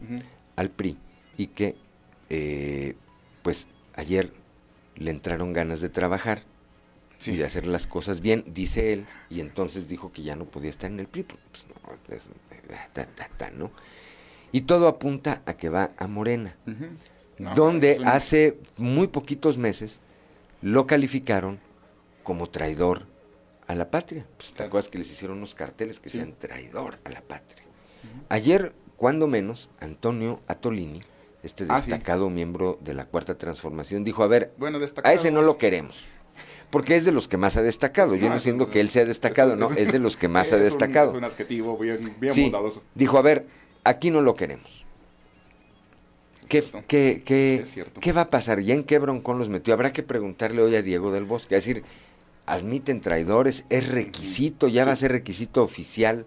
al 0.56 0.70
PRI 0.70 0.98
y 1.38 1.48
que, 1.48 1.76
eh, 2.30 2.96
pues, 3.44 3.68
ayer 3.96 4.32
le 4.96 5.12
entraron 5.12 5.54
ganas 5.54 5.82
de 5.82 5.90
trabajar 5.90 6.44
y 7.26 7.36
de 7.36 7.46
hacer 7.46 7.66
las 7.68 7.88
cosas 7.88 8.22
bien, 8.22 8.44
dice 8.48 8.94
él, 8.94 9.06
y 9.30 9.40
entonces 9.42 9.88
dijo 9.90 10.12
que 10.12 10.22
ya 10.24 10.36
no 10.36 10.46
podía 10.46 10.70
estar 10.70 10.90
en 10.92 11.00
el 11.00 11.08
PRI, 11.08 11.24
pues, 11.24 11.66
no, 11.68 12.16
es- 12.16 12.24
ta, 12.94 13.06
ta, 13.06 13.30
ta, 13.38 13.52
¿no? 13.52 13.72
Y 14.52 14.62
todo 14.62 14.88
apunta 14.88 15.42
a 15.46 15.54
que 15.56 15.70
va 15.70 15.92
a 15.98 16.08
Morena. 16.08 16.56
No, 17.40 17.54
donde 17.56 18.00
hace 18.08 18.58
muy 18.78 19.08
poquitos 19.08 19.58
meses 19.58 20.00
lo 20.62 20.88
calificaron 20.88 21.60
como 22.24 22.48
traidor 22.48 23.06
a 23.68 23.76
la 23.76 23.90
patria. 23.92 24.26
Pues, 24.38 24.54
¿Te 24.54 24.64
acuerdas 24.64 24.90
que 24.90 24.98
les 24.98 25.12
hicieron 25.12 25.38
unos 25.38 25.54
carteles 25.56 26.00
que 26.00 26.10
Sí. 26.10 26.18
decían 26.18 26.36
traidor 26.38 26.98
a 27.04 27.10
la 27.10 27.22
patria? 27.22 27.64
Ayer, 28.30 28.74
cuando 28.96 29.28
menos, 29.28 29.70
Antonio 29.80 30.42
Atolini, 30.48 31.00
este 31.44 31.66
Ah, 31.70 31.80
sí. 31.82 31.90
destacado 31.92 32.30
miembro 32.30 32.80
de 32.82 32.94
la 32.94 33.06
Cuarta 33.06 33.38
Transformación, 33.38 34.04
dijo, 34.04 34.24
a 34.24 34.28
ver, 34.28 34.54
Bueno, 34.58 34.80
a 35.04 35.14
ese 35.14 35.32
no 35.32 35.42
lo 35.42 35.58
queremos. 35.58 36.06
Porque 36.70 36.98
es 36.98 37.06
de 37.06 37.14
los 37.14 37.28
que 37.30 37.38
más 37.38 37.56
ha 37.56 37.62
destacado. 37.64 38.16
Yo 38.16 38.24
No, 38.24 38.30
no 38.32 38.36
es 38.36 38.46
un- 38.46 38.66
que 38.66 38.82
él 38.82 38.90
sea 38.90 39.06
destacado, 39.06 39.56
no, 39.56 39.72
es 39.72 39.92
de 39.92 40.00
los 40.00 40.18
que 40.18 40.28
más 40.28 40.52
ha 40.54 40.58
un- 40.58 40.64
destacado. 40.64 41.12
Es 41.12 41.18
un 41.18 41.24
adjetivo 41.24 41.78
bien, 41.78 42.14
bien 42.20 42.34
Sí, 42.34 42.44
bondadoso. 42.44 42.84
dijo, 42.94 43.18
a 43.18 43.22
ver, 43.22 43.46
aquí 43.86 44.12
no 44.12 44.22
lo 44.22 44.36
queremos. 44.36 44.86
¿Qué, 46.50 46.64
qué, 46.88 47.22
qué- 47.26 47.64
qué 48.00 48.12
va 48.14 48.22
a 48.22 48.30
pasar? 48.30 48.62
¿Ya 48.62 48.74
en 48.74 48.84
qué 48.86 49.00
broncón 49.00 49.38
los 49.38 49.50
metió? 49.50 49.74
Habrá 49.74 49.92
que 49.92 50.02
preguntarle 50.04 50.62
hoy 50.62 50.76
a 50.76 50.82
Diego 50.82 51.12
del 51.12 51.26
Bosque. 51.26 51.56
Es 51.58 51.66
decir, 51.66 51.84
admiten 52.48 53.02
traidores, 53.02 53.66
es 53.70 53.88
requisito, 53.92 54.68
ya 54.68 54.86
va 54.86 54.94
a 54.94 54.96
ser 54.96 55.12
requisito 55.12 55.62
oficial 55.64 56.26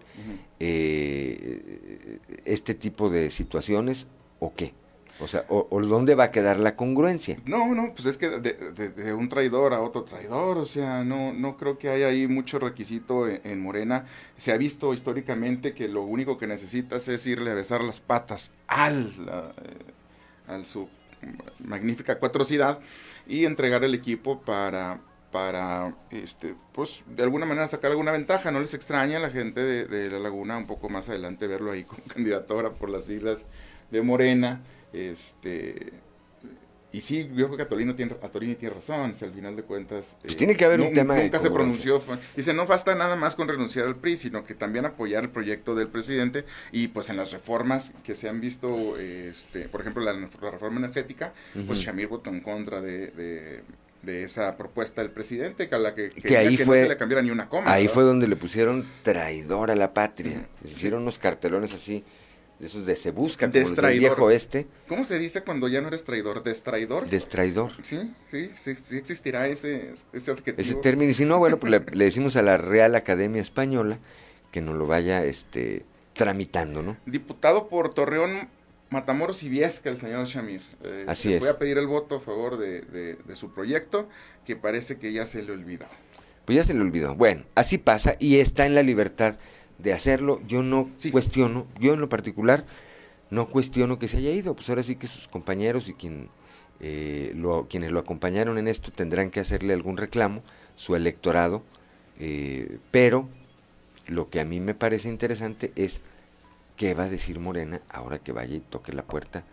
eh, 0.59 2.19
este 2.45 2.73
tipo 2.75 3.09
de 3.09 3.29
situaciones 3.29 4.07
o 4.39 4.53
qué? 4.53 4.73
O 5.19 5.27
sea, 5.27 5.45
o, 5.49 5.67
o 5.69 5.81
dónde 5.81 6.15
va 6.15 6.25
a 6.25 6.31
quedar 6.31 6.59
la 6.59 6.75
congruencia? 6.75 7.37
No, 7.45 7.75
no, 7.75 7.93
pues 7.93 8.07
es 8.07 8.17
que 8.17 8.27
de, 8.29 8.53
de- 8.53 8.89
de 8.89 9.13
un 9.13 9.29
traidor 9.29 9.73
a 9.73 9.81
otro 9.81 10.03
traidor, 10.03 10.57
o 10.57 10.65
sea, 10.65 11.03
no, 11.03 11.31
no 11.31 11.57
creo 11.57 11.77
que 11.77 11.89
haya 11.89 12.07
ahí 12.07 12.27
mucho 12.27 12.57
requisito 12.57 13.27
en, 13.27 13.39
en 13.43 13.61
Morena. 13.61 14.05
Se 14.37 14.51
ha 14.51 14.57
visto 14.57 14.93
históricamente 14.95 15.73
que 15.73 15.87
lo 15.87 16.01
único 16.03 16.39
que 16.39 16.47
necesitas 16.47 17.07
es 17.07 17.27
irle 17.27 17.51
a 17.51 17.53
besar 17.55 17.83
las 17.83 17.99
patas 17.99 18.51
al, 18.67 19.25
la, 19.25 19.51
eh, 19.63 20.51
al 20.51 20.65
su 20.65 20.89
magnífica 21.63 22.17
cuatrocidad 22.17 22.79
y 23.27 23.45
entregar 23.45 23.83
el 23.83 23.93
equipo 23.93 24.41
para, 24.41 25.01
para 25.31 25.95
este, 26.09 26.55
pues, 26.73 27.03
de 27.07 27.23
alguna 27.23 27.45
manera 27.45 27.67
sacar 27.67 27.91
alguna 27.91 28.11
ventaja. 28.11 28.51
No 28.51 28.59
les 28.59 28.73
extraña 28.73 29.17
a 29.17 29.21
la 29.21 29.29
gente 29.29 29.61
de, 29.61 29.85
de 29.85 30.09
La 30.09 30.19
Laguna 30.19 30.57
un 30.57 30.67
poco 30.67 30.89
más 30.89 31.09
adelante 31.09 31.47
verlo 31.47 31.71
ahí 31.71 31.83
como 31.85 32.03
candidato 32.13 32.53
ahora 32.53 32.71
por 32.73 32.89
las 32.89 33.05
siglas 33.05 33.45
de 33.91 34.01
Morena. 34.01 34.61
Este, 34.93 35.93
y 36.93 36.99
sí, 36.99 37.29
yo 37.33 37.45
creo 37.45 37.55
que 37.55 37.63
Atolino 37.63 37.95
tiene, 37.95 38.13
Atolini 38.21 38.55
tiene 38.55 38.75
razón, 38.75 39.15
si 39.15 39.23
al 39.23 39.31
final 39.31 39.55
de 39.55 39.63
cuentas... 39.63 40.17
Pues 40.21 40.35
tiene 40.35 40.57
que 40.57 40.65
haber 40.65 40.81
un 40.81 40.91
tema 40.91 41.15
de 41.15 41.23
Nunca 41.23 41.39
se 41.39 41.47
congruencia. 41.47 41.93
pronunció, 41.93 42.19
dice, 42.35 42.53
no 42.53 42.67
basta 42.67 42.93
nada 42.95 43.15
más 43.15 43.37
con 43.37 43.47
renunciar 43.47 43.85
al 43.87 43.95
PRI, 43.95 44.17
sino 44.17 44.43
que 44.43 44.55
también 44.55 44.85
apoyar 44.85 45.23
el 45.23 45.29
proyecto 45.29 45.73
del 45.73 45.87
presidente 45.87 46.43
y 46.73 46.89
pues 46.89 47.09
en 47.09 47.15
las 47.15 47.31
reformas 47.31 47.93
que 48.03 48.13
se 48.13 48.27
han 48.27 48.41
visto, 48.41 48.97
este, 48.97 49.69
por 49.69 49.79
ejemplo, 49.79 50.03
la, 50.03 50.11
la 50.11 50.51
reforma 50.51 50.79
energética, 50.79 51.31
pues. 51.65 51.79
Shamir 51.79 52.07
votó 52.09 52.29
en 52.29 52.41
contra 52.41 52.81
de... 52.81 53.07
de- 53.11 53.63
de 54.03 54.23
esa 54.23 54.57
propuesta 54.57 55.01
del 55.01 55.11
presidente, 55.11 55.69
que 55.69 55.75
a 55.75 55.79
la 55.79 55.93
que, 55.93 56.11
ahí 56.35 56.57
que 56.57 56.65
fue 56.65 56.77
no 56.77 56.83
se 56.83 56.89
le 56.89 56.97
cambiara 56.97 57.21
ni 57.21 57.29
una 57.29 57.49
coma. 57.49 57.71
ahí 57.71 57.83
¿verdad? 57.83 57.93
fue 57.93 58.03
donde 58.03 58.27
le 58.27 58.35
pusieron 58.35 58.85
traidor 59.03 59.69
a 59.71 59.75
la 59.75 59.93
patria 59.93 60.47
Les 60.63 60.71
hicieron 60.71 61.03
unos 61.03 61.19
cartelones 61.19 61.73
así 61.73 62.03
de 62.59 62.67
esos 62.67 62.85
de 62.85 62.95
se 62.95 63.09
busca, 63.09 63.49
como 63.49 63.59
los 63.59 63.75
del 63.75 63.99
viejo 63.99 64.29
este. 64.29 64.67
¿Cómo 64.87 65.03
se 65.03 65.17
dice 65.17 65.41
cuando 65.41 65.67
ya 65.67 65.81
no 65.81 65.87
eres 65.87 66.03
traidor? 66.03 66.43
¿Destraidor? 66.43 67.09
Destraidor. 67.09 67.71
Sí, 67.81 68.13
sí, 68.29 68.51
sí, 68.55 68.75
sí 68.75 68.97
existirá 68.97 69.47
ese, 69.47 69.93
ese 70.13 70.29
adjetivo. 70.29 70.61
Ese 70.61 70.75
término, 70.75 71.09
y 71.09 71.15
si 71.15 71.25
no, 71.25 71.39
bueno, 71.39 71.59
pues 71.59 71.71
le, 71.71 71.79
le 71.79 72.05
decimos 72.05 72.35
a 72.35 72.43
la 72.43 72.57
Real 72.57 72.93
Academia 72.93 73.41
Española 73.41 73.97
que 74.51 74.61
nos 74.61 74.75
lo 74.75 74.85
vaya 74.85 75.25
este, 75.25 75.85
tramitando, 76.13 76.83
¿no? 76.83 76.97
Diputado 77.07 77.67
por 77.67 77.93
Torreón, 77.93 78.49
Matamoros 78.91 79.41
y 79.43 79.49
Viesca, 79.49 79.89
el 79.89 79.97
señor 79.97 80.27
Shamir. 80.27 80.61
Eh, 80.83 81.05
Así 81.07 81.33
es. 81.33 81.39
Voy 81.39 81.49
a 81.49 81.57
pedir 81.57 81.77
el 81.77 81.87
voto 81.87 82.15
a 82.15 82.19
favor 82.19 82.57
de, 82.57 82.81
de- 82.81 83.15
de 83.15 83.35
su 83.35 83.51
proyecto, 83.53 84.07
que 84.45 84.55
parece 84.55 84.97
que 84.99 85.13
ya 85.13 85.25
se 85.25 85.41
le 85.41 85.53
olvidó. 85.53 85.85
Pues 86.45 86.57
ya 86.57 86.63
se 86.63 86.73
le 86.73 86.81
olvidó. 86.81 87.15
Bueno, 87.15 87.43
así 87.55 87.77
pasa 87.77 88.15
y 88.19 88.39
está 88.39 88.65
en 88.65 88.75
la 88.75 88.83
libertad 88.83 89.37
de 89.77 89.93
hacerlo. 89.93 90.41
Yo 90.47 90.61
no 90.61 90.89
cuestiono, 91.11 91.65
yo 91.79 91.93
en 91.93 92.01
lo 92.01 92.09
particular, 92.09 92.65
no 93.29 93.47
cuestiono 93.49 93.97
que 93.97 94.09
se 94.09 94.17
haya 94.17 94.31
ido. 94.31 94.55
Pues 94.55 94.69
ahora 94.69 94.83
sí 94.83 94.97
que 94.97 95.07
sus 95.07 95.29
compañeros 95.29 95.87
y 95.87 95.93
quien, 95.93 96.29
eh, 96.81 97.31
lo, 97.35 97.67
quienes 97.69 97.91
lo 97.91 97.99
acompañaron 97.99 98.57
en 98.57 98.67
esto 98.67 98.91
tendrán 98.91 99.31
que 99.31 99.39
hacerle 99.39 99.73
algún 99.73 99.95
reclamo, 99.97 100.43
su 100.75 100.95
electorado. 100.97 101.63
eh, 102.19 102.77
pero 102.91 103.29
lo 104.07 104.29
que 104.29 104.41
a 104.41 104.45
mí 104.45 104.59
me 104.59 104.73
parece 104.75 105.07
interesante 105.07 105.71
es 105.77 106.01
qué 106.81 106.95
va 106.95 107.03
a 107.03 107.09
decir 107.09 107.39
Morena 107.39 107.79
ahora 107.89 108.17
que 108.17 108.31
vaya 108.31 108.55
y 108.55 108.59
toque 108.59 108.91
la 108.91 109.03
puerta 109.03 109.43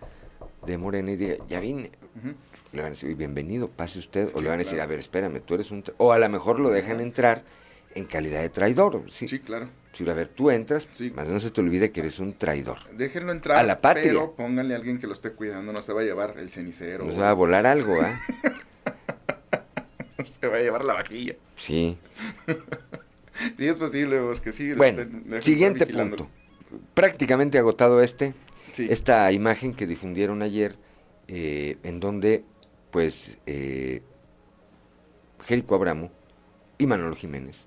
de 0.65 0.79
Morena 0.79 1.11
y 1.13 1.17
diga, 1.17 1.37
ya 1.47 1.61
vine. 1.61 1.91
Le 2.73 2.79
van 2.81 2.87
a 2.87 2.91
decir, 2.95 3.15
bienvenido, 3.17 3.69
pase 3.69 3.99
usted. 3.99 4.31
O 4.33 4.41
le 4.41 4.49
van 4.49 4.55
a 4.55 4.59
decir, 4.61 4.77
claro. 4.77 4.85
a 4.85 4.87
ver, 4.87 4.99
espérame, 4.99 5.41
tú 5.43 5.53
eres 5.53 5.71
un... 5.71 5.83
tra-". 5.85 5.93
O 5.99 6.13
a 6.13 6.19
lo 6.19 6.27
mejor 6.31 6.59
lo 6.59 6.71
dejan 6.71 7.01
entrar 7.01 7.45
en 7.95 8.07
calidad 8.07 8.41
de 8.41 8.49
traidor. 8.49 9.03
Sí, 9.09 9.29
Sí, 9.29 9.41
claro. 9.41 9.69
Si 9.93 10.09
a 10.09 10.15
ver, 10.15 10.29
tú 10.29 10.51
entras, 10.51 10.89
más 11.15 11.29
no 11.29 11.39
se 11.39 11.51
te 11.51 11.61
olvide 11.61 11.91
que 11.91 12.01
eres 12.01 12.19
un 12.19 12.33
traidor. 12.33 12.79
Déjenlo 12.97 13.33
entrar, 13.33 13.59
A 13.59 13.63
la 13.63 13.79
patria. 13.79 14.05
pero 14.07 14.35
pónganle 14.35 14.73
a 14.73 14.79
alguien 14.79 14.99
que 14.99 15.07
lo 15.07 15.13
esté 15.13 15.33
cuidando, 15.33 15.71
no 15.71 15.83
se 15.83 15.93
va 15.93 16.01
a 16.01 16.05
llevar 16.05 16.37
el 16.39 16.49
cenicero. 16.51 17.05
Nos 17.05 17.21
va 17.21 17.29
a 17.29 17.35
volar 17.35 17.67
algo, 17.67 18.01
¿ah? 18.01 18.23
se 20.25 20.47
va 20.49 20.57
a 20.57 20.61
llevar 20.61 20.83
la 20.83 20.95
vajilla. 20.95 21.35
Sí. 21.57 21.99
Sí, 23.57 23.69
es 23.69 23.77
posible, 23.77 24.19
vos, 24.19 24.41
que 24.41 24.51
sí. 24.51 24.73
Bueno, 24.73 25.05
siguiente 25.43 25.87
punto. 25.87 26.29
Prácticamente 26.95 27.59
agotado 27.59 28.03
este. 28.03 28.35
Esta 28.77 29.31
imagen 29.33 29.75
que 29.75 29.87
difundieron 29.87 30.41
ayer, 30.43 30.77
eh, 31.27 31.79
en 31.83 31.99
donde, 32.01 32.45
pues, 32.93 33.39
eh, 33.47 34.03
Jerico 35.43 35.75
Abramo 35.75 36.11
y 36.79 36.87
Manolo 36.87 37.17
Jiménez 37.17 37.67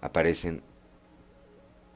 aparecen 0.00 0.62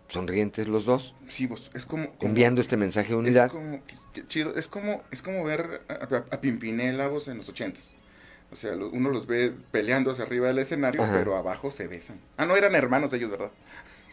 sonrientes 0.08 0.68
los 0.68 0.84
dos, 0.86 1.14
Sí, 1.28 1.46
vos, 1.46 1.70
es 1.74 1.84
como... 1.86 2.08
como- 2.12 2.28
enviando 2.28 2.60
este 2.60 2.76
mensaje 2.76 3.10
de 3.10 3.16
unidad. 3.16 3.46
Es 3.46 3.52
como, 3.52 3.80
chido, 4.26 4.54
es 4.56 4.68
como, 4.68 5.02
es 5.10 5.22
como 5.22 5.44
ver 5.44 5.82
a, 5.88 5.92
a- 5.94 6.24
a 6.30 6.40
Pimpinela 6.40 7.08
vos, 7.08 7.28
en 7.28 7.36
los 7.38 7.48
ochentas. 7.48 7.94
O 8.50 8.56
sea, 8.56 8.74
lo- 8.74 8.90
uno 8.90 9.10
los 9.10 9.26
ve 9.26 9.52
peleando 9.70 10.10
hacia 10.10 10.24
arriba 10.24 10.48
del 10.48 10.58
escenario, 10.58 11.02
Ajá. 11.02 11.12
pero 11.18 11.36
abajo 11.36 11.70
se 11.70 11.86
besan. 11.88 12.18
Ah, 12.38 12.46
no, 12.46 12.56
eran 12.56 12.74
hermanos 12.74 13.12
ellos, 13.12 13.30
¿verdad? 13.30 13.50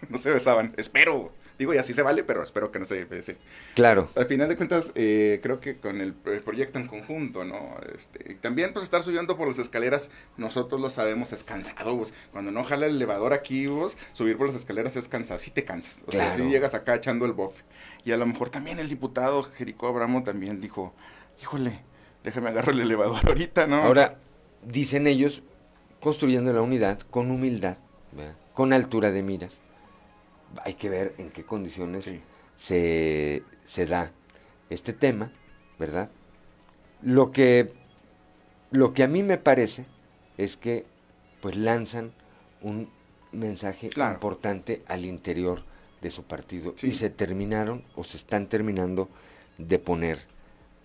No 0.09 0.17
se 0.17 0.31
besaban. 0.31 0.73
Espero. 0.77 1.31
Digo, 1.57 1.73
y 1.73 1.77
así 1.77 1.93
se 1.93 2.01
vale, 2.01 2.25
pero 2.25 2.43
espero 2.43 2.69
que 2.69 2.79
no 2.79 2.85
se 2.85 3.05
besen. 3.05 3.37
Claro. 3.75 4.09
Al 4.17 4.25
final 4.25 4.49
de 4.49 4.57
cuentas, 4.57 4.91
eh, 4.93 5.39
creo 5.41 5.61
que 5.61 5.77
con 5.77 6.01
el, 6.01 6.13
el 6.25 6.41
proyecto 6.41 6.79
en 6.79 6.87
conjunto, 6.87 7.45
¿no? 7.45 7.77
Este, 7.95 8.33
y 8.33 8.35
también, 8.35 8.73
pues, 8.73 8.83
estar 8.83 9.01
subiendo 9.03 9.37
por 9.37 9.47
las 9.47 9.57
escaleras, 9.57 10.11
nosotros 10.35 10.81
lo 10.81 10.89
sabemos, 10.89 11.31
es 11.31 11.45
cansado, 11.45 11.95
vos. 11.95 12.13
Cuando 12.33 12.51
no 12.51 12.65
jala 12.65 12.87
el 12.87 12.97
elevador 12.97 13.31
aquí, 13.31 13.67
vos, 13.67 13.97
subir 14.11 14.37
por 14.37 14.47
las 14.47 14.55
escaleras 14.57 14.97
es 14.97 15.07
cansado. 15.07 15.39
Sí 15.39 15.49
te 15.49 15.63
cansas. 15.63 16.03
O 16.07 16.11
sea, 16.11 16.25
Claro. 16.31 16.43
sí 16.43 16.49
llegas 16.49 16.73
acá 16.73 16.93
echando 16.95 17.23
el 17.25 17.31
bofe. 17.31 17.63
Y 18.03 18.11
a 18.11 18.17
lo 18.17 18.25
mejor 18.25 18.49
también 18.49 18.79
el 18.79 18.89
diputado 18.89 19.41
Jerico 19.43 19.87
Abramo 19.87 20.25
también 20.25 20.59
dijo, 20.59 20.93
híjole, 21.41 21.79
déjame 22.25 22.49
agarrar 22.49 22.75
el 22.75 22.81
elevador 22.81 23.19
ahorita, 23.27 23.65
¿no? 23.65 23.77
Ahora, 23.77 24.17
dicen 24.61 25.07
ellos, 25.07 25.41
construyendo 26.01 26.51
la 26.51 26.61
unidad 26.61 26.99
con 26.99 27.31
humildad, 27.31 27.77
¿verdad? 28.11 28.35
con 28.53 28.73
altura 28.73 29.11
de 29.11 29.23
miras. 29.23 29.61
Hay 30.63 30.75
que 30.75 30.89
ver 30.89 31.13
en 31.17 31.29
qué 31.31 31.43
condiciones 31.43 32.15
se, 32.55 33.43
se 33.65 33.85
da 33.85 34.11
este 34.69 34.93
tema, 34.93 35.31
¿verdad? 35.77 36.09
Lo 37.01 37.31
que, 37.31 37.73
lo 38.71 38.93
que 38.93 39.03
a 39.03 39.07
mí 39.07 39.23
me 39.23 39.37
parece 39.37 39.85
es 40.37 40.57
que 40.57 40.85
pues 41.41 41.55
lanzan 41.55 42.11
un 42.61 42.89
mensaje 43.31 43.89
importante 43.95 44.81
al 44.87 45.05
interior 45.05 45.63
de 46.01 46.09
su 46.09 46.23
partido 46.23 46.73
y 46.81 46.93
se 46.93 47.09
terminaron 47.09 47.83
o 47.95 48.03
se 48.03 48.17
están 48.17 48.47
terminando 48.47 49.09
de 49.57 49.79
poner 49.79 50.19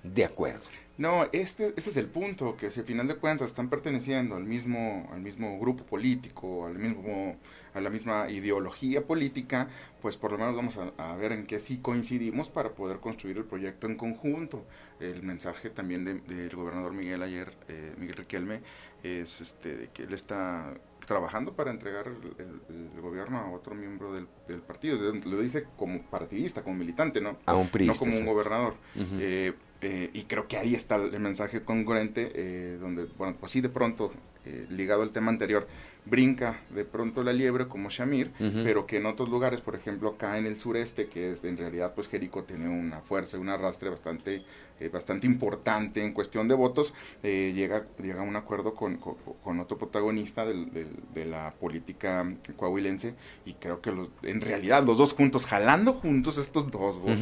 de 0.02 0.24
acuerdo. 0.24 0.64
No, 1.00 1.26
este, 1.32 1.72
ese 1.78 1.88
es 1.88 1.96
el 1.96 2.08
punto, 2.08 2.58
que 2.58 2.68
si 2.68 2.80
al 2.80 2.86
final 2.86 3.08
de 3.08 3.14
cuentas 3.14 3.48
están 3.48 3.70
perteneciendo 3.70 4.36
al 4.36 4.44
mismo, 4.44 5.08
al 5.10 5.22
mismo 5.22 5.58
grupo 5.58 5.82
político, 5.86 6.66
al 6.66 6.78
mismo, 6.78 7.36
a 7.72 7.80
la 7.80 7.88
misma 7.88 8.28
ideología 8.28 9.06
política, 9.06 9.68
pues 10.02 10.18
por 10.18 10.30
lo 10.32 10.36
menos 10.36 10.54
vamos 10.54 10.76
a, 10.76 10.92
a 10.98 11.16
ver 11.16 11.32
en 11.32 11.46
qué 11.46 11.58
sí 11.58 11.78
coincidimos 11.78 12.50
para 12.50 12.74
poder 12.74 12.98
construir 13.00 13.38
el 13.38 13.44
proyecto 13.44 13.86
en 13.86 13.96
conjunto. 13.96 14.66
El 15.00 15.22
mensaje 15.22 15.70
también 15.70 16.04
de- 16.04 16.20
del 16.20 16.54
gobernador 16.54 16.92
Miguel 16.92 17.22
ayer, 17.22 17.50
eh, 17.68 17.94
Miguel 17.96 18.16
Riquelme, 18.16 18.60
es 19.02 19.40
este, 19.40 19.76
de 19.76 19.88
que 19.88 20.02
él 20.02 20.12
está 20.12 20.74
trabajando 21.06 21.54
para 21.54 21.70
entregar 21.70 22.08
el, 22.08 22.34
el- 22.44 22.90
el 22.94 23.00
gobierno 23.00 23.38
a 23.38 23.50
otro 23.50 23.74
miembro 23.74 24.12
del, 24.12 24.28
del 24.46 24.60
partido. 24.60 24.98
Lo 24.98 25.40
dice 25.40 25.64
como 25.78 26.02
partidista, 26.02 26.62
como 26.62 26.76
militante, 26.76 27.22
¿no? 27.22 27.38
A 27.46 27.54
un 27.54 27.70
priista, 27.70 27.94
No 27.94 27.98
como 27.98 28.12
un 28.18 28.26
gobernador. 28.26 28.74
Eh, 29.18 29.54
eh, 29.80 30.10
y 30.12 30.24
creo 30.24 30.46
que 30.48 30.58
ahí 30.58 30.74
está 30.74 30.96
el 30.96 31.20
mensaje 31.20 31.64
congruente, 31.64 32.30
eh, 32.34 32.78
donde, 32.80 33.04
bueno, 33.16 33.36
pues 33.38 33.52
sí, 33.52 33.60
de 33.60 33.68
pronto, 33.70 34.12
eh, 34.46 34.66
ligado 34.70 35.02
al 35.02 35.10
tema 35.10 35.30
anterior, 35.30 35.66
brinca 36.06 36.60
de 36.74 36.84
pronto 36.86 37.22
la 37.22 37.32
liebre 37.32 37.68
como 37.68 37.90
Shamir, 37.90 38.30
pero 38.64 38.86
que 38.86 38.96
en 38.96 39.04
otros 39.06 39.28
lugares, 39.28 39.60
por 39.60 39.74
ejemplo, 39.76 40.08
acá 40.10 40.38
en 40.38 40.46
el 40.46 40.56
sureste, 40.56 41.08
que 41.08 41.32
es 41.32 41.44
en 41.44 41.58
realidad, 41.58 41.92
pues 41.94 42.08
Jerico 42.08 42.44
tiene 42.44 42.68
una 42.68 43.00
fuerza 43.00 43.36
y 43.36 43.40
un 43.40 43.50
arrastre 43.50 43.90
bastante, 43.90 44.42
eh, 44.80 44.88
bastante 44.88 45.26
importante 45.26 46.02
en 46.02 46.14
cuestión 46.14 46.48
de 46.48 46.54
votos, 46.54 46.94
eh, 47.22 47.52
llega, 47.54 47.86
llega 48.02 48.20
a 48.20 48.24
un 48.24 48.34
acuerdo 48.34 48.74
con, 48.74 48.96
con, 48.96 49.16
con 49.44 49.60
otro 49.60 49.76
protagonista 49.76 50.46
del- 50.46 50.72
del- 50.72 50.96
de 51.12 51.26
la 51.26 51.52
política 51.60 52.26
coahuilense, 52.56 53.14
y 53.44 53.52
creo 53.54 53.82
que 53.82 53.92
los, 53.92 54.08
en 54.22 54.40
realidad 54.40 54.82
los 54.84 54.96
dos 54.96 55.12
juntos, 55.12 55.44
jalando 55.44 55.92
juntos 55.92 56.38
estos 56.38 56.70
dos, 56.70 56.98
vos, 56.98 57.20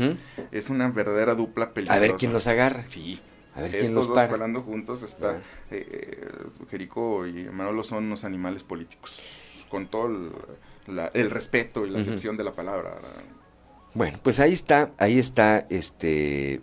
es 0.52 0.70
una 0.70 0.88
verdadera 0.88 1.34
dupla 1.34 1.74
peligrosa. 1.74 1.96
A 1.98 2.00
ver 2.00 2.14
quién 2.16 2.32
los 2.32 2.46
agarra. 2.46 2.84
Sí. 2.90 3.20
A 3.58 3.62
ver 3.62 3.66
Estos 3.66 3.80
quién 3.82 3.94
los 3.94 4.06
dos 4.08 4.14
para. 4.14 4.28
jalando 4.30 4.62
juntos 4.62 5.02
está. 5.02 5.32
Ah. 5.32 5.38
eh, 5.70 5.86
eh, 5.90 6.28
Jerico 6.70 7.26
y 7.26 7.44
Manolo 7.46 7.82
son 7.82 8.04
unos 8.04 8.24
animales 8.24 8.62
políticos. 8.64 9.18
Con 9.68 9.88
todo 9.88 10.06
el, 10.06 10.32
la- 10.96 11.08
el 11.12 11.30
respeto 11.30 11.84
y 11.84 11.90
la 11.90 11.98
acepción 11.98 12.36
de 12.36 12.44
la 12.44 12.52
palabra. 12.52 12.94
Bueno, 13.94 14.18
pues 14.22 14.40
ahí 14.40 14.52
está, 14.52 14.92
ahí 14.98 15.18
está 15.18 15.66
este 15.70 16.60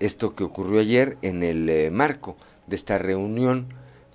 esto 0.00 0.32
que 0.34 0.44
ocurrió 0.44 0.80
ayer 0.80 1.16
en 1.22 1.42
el 1.42 1.68
eh, 1.68 1.90
marco 1.90 2.36
de 2.66 2.76
esta 2.76 2.98
reunión 2.98 3.66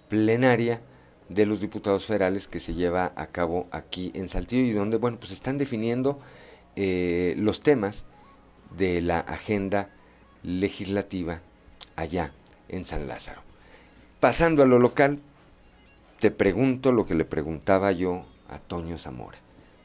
plenaria 0.09 0.81
de 1.30 1.45
los 1.45 1.59
diputados 1.61 2.05
federales 2.05 2.47
que 2.47 2.59
se 2.59 2.73
lleva 2.73 3.11
a 3.15 3.27
cabo 3.27 3.67
aquí 3.71 4.11
en 4.13 4.30
Saltillo 4.30 4.63
y 4.63 4.71
donde, 4.71 4.97
bueno, 4.97 5.17
pues 5.19 5.31
están 5.31 5.57
definiendo 5.57 6.19
eh, 6.75 7.34
los 7.38 7.59
temas 7.61 8.05
de 8.77 9.01
la 9.01 9.19
agenda 9.19 9.89
legislativa 10.43 11.41
allá 11.95 12.31
en 12.69 12.85
San 12.85 13.07
Lázaro. 13.07 13.41
Pasando 14.19 14.63
a 14.63 14.65
lo 14.65 14.79
local, 14.79 15.19
te 16.19 16.31
pregunto 16.31 16.91
lo 16.91 17.05
que 17.05 17.15
le 17.15 17.25
preguntaba 17.25 17.91
yo 17.91 18.25
a 18.49 18.59
Toño 18.59 18.97
Zamora. 18.97 19.37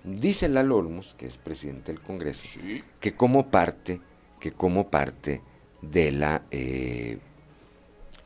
Dice 0.04 0.48
Lalo 0.48 0.76
Olmos, 0.76 1.14
que 1.18 1.26
es 1.26 1.36
presidente 1.36 1.92
del 1.92 2.00
Congreso, 2.00 2.44
que 3.00 3.14
como 3.14 3.48
parte, 3.48 4.00
que 4.40 4.52
como 4.52 4.88
parte 4.88 5.42
de 5.82 6.12
la, 6.12 6.42
eh, 6.50 7.18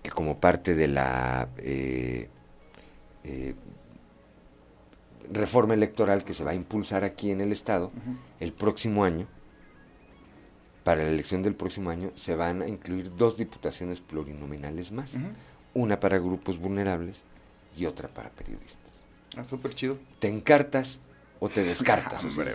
que 0.03 0.11
como 0.11 0.39
parte 0.39 0.75
de 0.75 0.89
la 0.89 1.49
eh, 1.59 2.29
eh, 3.25 3.55
reforma 5.31 5.75
electoral 5.75 6.25
que 6.25 6.35
se 6.35 6.45
va 6.45 6.51
a 6.51 6.55
impulsar 6.55 7.05
aquí 7.05 7.31
en 7.31 7.41
el 7.41 7.53
estado 7.53 7.91
el 8.39 8.53
próximo 8.53 9.05
año, 9.05 9.27
para 10.85 11.03
la 11.03 11.11
elección 11.11 11.43
del 11.43 11.55
próximo 11.55 11.91
año 11.91 12.11
se 12.15 12.35
van 12.35 12.63
a 12.63 12.69
incluir 12.69 13.15
dos 13.17 13.37
diputaciones 13.37 14.01
plurinominales 14.01 14.93
más, 14.93 15.13
una 15.75 16.01
para 16.01 16.19
grupos 16.19 16.59
vulnerables 16.59 17.23
y 17.77 17.87
otra 17.87 18.09
para 18.09 18.31
periodistas. 18.31 18.91
Ah, 19.37 19.45
súper 19.45 19.75
chido. 19.75 19.99
¿Te 20.19 20.29
encartas 20.29 20.99
o 21.45 21.49
te 21.49 21.65
descartas, 21.65 22.25
Hombre? 22.25 22.53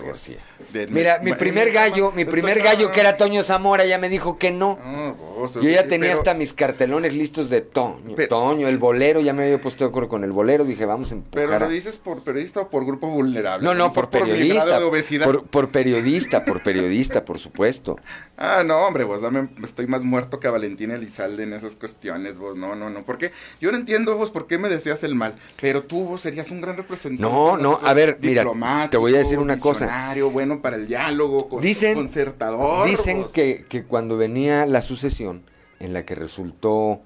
De- 0.72 0.88
Mira, 0.88 1.19
mi 1.22 1.31
me- 1.31 1.35
primer 1.38 1.68
me- 1.68 1.73
gallo, 1.73 2.14
mi 2.14 2.23
primer 2.23 2.61
gallo 2.61 2.89
que 2.89 3.01
era 3.01 3.18
Toño 3.18 3.43
Zamora 3.43 3.84
ya 3.85 3.97
me 3.99 4.07
dijo 4.07 4.38
que 4.38 4.49
no. 4.49 4.80
No, 4.81 5.14
vos. 5.14 5.55
Yo 5.55 5.64
ya 5.64 5.88
tenía 5.89 6.14
hasta 6.14 6.34
mis 6.34 6.53
cartelones 6.53 7.14
listos 7.14 7.49
de 7.49 7.59
Toño. 7.59 8.15
Toño, 8.30 8.69
el 8.69 8.77
bolero, 8.77 9.19
ya 9.19 9.34
me 9.34 9.43
había 9.43 9.59
puesto 9.59 9.84
de 9.84 9.89
acuerdo 9.89 10.07
con 10.07 10.23
el 10.23 10.31
bolero, 10.31 10.64
dije, 10.64 10.85
vamos 10.85 11.11
a 11.11 11.15
empujar. 11.15 11.47
Pero 11.47 11.59
lo 11.59 11.68
dices 11.69 11.97
por 11.97 12.23
periodista 12.23 12.61
o 12.61 12.69
por 12.69 12.85
grupo 12.85 13.07
vulnerable. 13.09 13.65
No, 13.65 13.76
no, 13.76 13.91
por 13.91 14.09
periodista. 14.09 14.80
Por, 15.26 15.43
por, 15.47 15.69
periodista, 15.69 16.45
por 16.45 16.64
periodista, 16.64 17.26
por 17.26 17.39
supuesto. 17.39 17.97
Ah, 18.39 18.61
no, 18.64 18.77
hombre, 18.85 19.03
vos 19.03 19.19
dame, 19.19 19.49
estoy 19.64 19.88
más 19.88 20.03
muerto 20.03 20.39
que 20.39 20.45
a 20.47 20.51
Valentín 20.51 20.91
Elizalde 20.91 21.41
en 21.41 21.53
esas 21.53 21.73
cuestiones, 21.73 22.38
vos. 22.38 22.55
No, 22.55 22.76
no, 22.76 22.88
no. 22.91 23.01
Porque 23.03 23.31
yo 23.59 23.72
no 23.72 23.80
entiendo 23.80 24.15
vos 24.15 24.30
por 24.30 24.45
qué 24.45 24.59
me 24.59 24.69
deseas 24.69 25.03
el 25.03 25.15
mal, 25.15 25.34
pero 25.59 25.81
tú 25.81 26.05
vos 26.05 26.22
serías 26.22 26.51
un 26.51 26.61
gran 26.61 26.77
representante. 26.77 27.19
No, 27.19 27.57
no, 27.57 27.80
a 27.84 27.93
ver, 27.95 28.19
mira, 28.22 28.43
te 28.89 28.97
voy 28.97 29.15
a 29.15 29.19
decir 29.19 29.39
una 29.39 29.57
cosa. 29.57 30.13
bueno 30.31 30.61
para 30.61 30.75
el 30.75 30.87
diálogo, 30.87 31.49
con, 31.49 31.61
dicen, 31.61 31.95
concertador. 31.95 32.87
Dicen 32.89 33.25
que, 33.33 33.65
que 33.67 33.83
cuando 33.83 34.17
venía 34.17 34.65
la 34.65 34.81
sucesión 34.81 35.43
en 35.79 35.93
la 35.93 36.05
que 36.05 36.15
resultó 36.15 37.01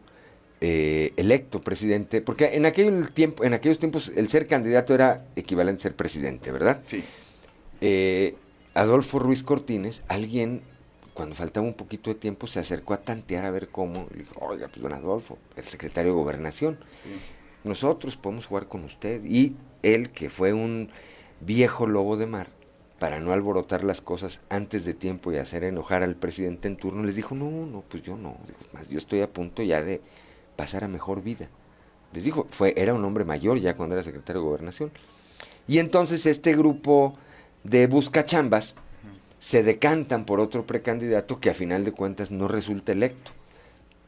eh, 0.61 1.13
electo 1.17 1.61
presidente, 1.61 2.21
porque 2.21 2.55
en 2.55 2.65
aquel 2.65 3.11
tiempo, 3.11 3.43
en 3.43 3.53
aquellos 3.53 3.79
tiempos 3.79 4.11
el 4.15 4.29
ser 4.29 4.47
candidato 4.47 4.93
era 4.93 5.25
equivalente 5.35 5.81
a 5.81 5.83
ser 5.83 5.95
presidente, 5.95 6.51
¿verdad? 6.51 6.81
Sí. 6.85 7.03
Eh, 7.81 8.35
Adolfo 8.73 9.19
Ruiz 9.19 9.43
Cortines, 9.43 10.03
alguien 10.07 10.61
cuando 11.13 11.35
faltaba 11.35 11.65
un 11.65 11.73
poquito 11.73 12.09
de 12.09 12.15
tiempo 12.15 12.47
se 12.47 12.59
acercó 12.59 12.93
a 12.93 13.01
tantear 13.01 13.45
a 13.45 13.51
ver 13.51 13.69
cómo, 13.69 14.07
y 14.13 14.19
dijo, 14.19 14.39
oiga, 14.39 14.67
pues 14.67 14.81
don 14.81 14.93
Adolfo, 14.93 15.37
el 15.55 15.63
secretario 15.63 16.11
de 16.11 16.17
gobernación, 16.17 16.79
nosotros 17.63 18.15
podemos 18.15 18.47
jugar 18.47 18.67
con 18.67 18.83
usted. 18.83 19.23
Y 19.25 19.55
él, 19.83 20.11
que 20.11 20.29
fue 20.29 20.53
un 20.53 20.89
viejo 21.45 21.87
lobo 21.87 22.17
de 22.17 22.27
mar, 22.27 22.47
para 22.99 23.19
no 23.19 23.31
alborotar 23.33 23.83
las 23.83 23.99
cosas 23.99 24.41
antes 24.49 24.85
de 24.85 24.93
tiempo 24.93 25.31
y 25.31 25.37
hacer 25.37 25.63
enojar 25.63 26.03
al 26.03 26.15
presidente 26.15 26.67
en 26.67 26.77
turno, 26.77 27.03
les 27.03 27.15
dijo, 27.15 27.33
no, 27.33 27.49
no, 27.65 27.81
pues 27.81 28.03
yo 28.03 28.15
no, 28.15 28.37
más 28.73 28.89
yo 28.89 28.99
estoy 28.99 29.21
a 29.21 29.33
punto 29.33 29.63
ya 29.63 29.81
de 29.81 30.01
pasar 30.55 30.83
a 30.83 30.87
mejor 30.87 31.23
vida. 31.23 31.49
Les 32.13 32.23
dijo, 32.23 32.45
fue, 32.51 32.73
era 32.77 32.93
un 32.93 33.03
hombre 33.03 33.25
mayor 33.25 33.59
ya 33.59 33.75
cuando 33.75 33.95
era 33.95 34.03
secretario 34.03 34.41
de 34.41 34.47
gobernación. 34.47 34.91
Y 35.67 35.79
entonces 35.79 36.25
este 36.25 36.53
grupo 36.53 37.13
de 37.63 37.87
buscachambas 37.87 38.75
se 39.39 39.63
decantan 39.63 40.25
por 40.25 40.39
otro 40.39 40.67
precandidato 40.67 41.39
que 41.39 41.49
a 41.49 41.55
final 41.55 41.83
de 41.83 41.93
cuentas 41.93 42.29
no 42.29 42.47
resulta 42.47 42.91
electo. 42.91 43.31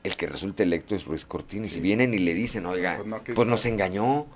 El 0.03 0.15
que 0.15 0.27
resulta 0.27 0.61
electo 0.61 0.95
es 0.95 1.05
Ruiz 1.05 1.25
Cortines. 1.25 1.71
Y 1.71 1.75
Si 1.75 1.81
vienen 1.81 2.13
y 2.13 2.19
le 2.19 2.35
dicen, 2.35 2.67
oiga, 2.67 3.01
pues, 3.03 3.35
pues 3.35 3.47
nos 3.47 3.65
engañó, 3.65 4.27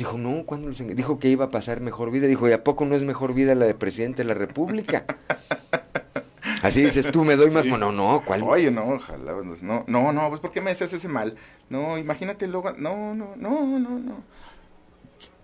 Dijo, 0.00 0.16
no, 0.16 0.46
¿cuándo 0.46 0.70
Dijo 0.70 1.18
que 1.18 1.28
iba 1.28 1.44
a 1.44 1.50
pasar 1.50 1.82
mejor 1.82 2.10
vida. 2.10 2.26
Dijo, 2.26 2.48
¿y 2.48 2.52
a 2.52 2.64
poco 2.64 2.86
no 2.86 2.96
es 2.96 3.04
mejor 3.04 3.34
vida 3.34 3.54
la 3.54 3.66
de 3.66 3.74
presidente 3.74 4.22
de 4.22 4.28
la 4.28 4.32
República? 4.32 5.04
Así 6.62 6.82
dices 6.82 7.12
tú, 7.12 7.22
me 7.22 7.36
doy 7.36 7.50
más. 7.50 7.66
No, 7.66 7.92
no, 7.92 8.22
¿cuál? 8.24 8.42
Oye, 8.44 8.70
no, 8.70 8.94
ojalá. 8.94 9.34
Pues, 9.34 9.62
no, 9.62 9.84
no, 9.88 10.10
no, 10.10 10.30
pues 10.30 10.40
¿por 10.40 10.52
qué 10.52 10.62
me 10.62 10.70
haces 10.70 10.94
ese 10.94 11.06
mal? 11.06 11.36
No, 11.68 11.98
imagínate 11.98 12.46
luego. 12.46 12.72
No, 12.78 13.14
no, 13.14 13.36
no, 13.36 13.78
no, 13.78 13.98
no. 13.98 14.24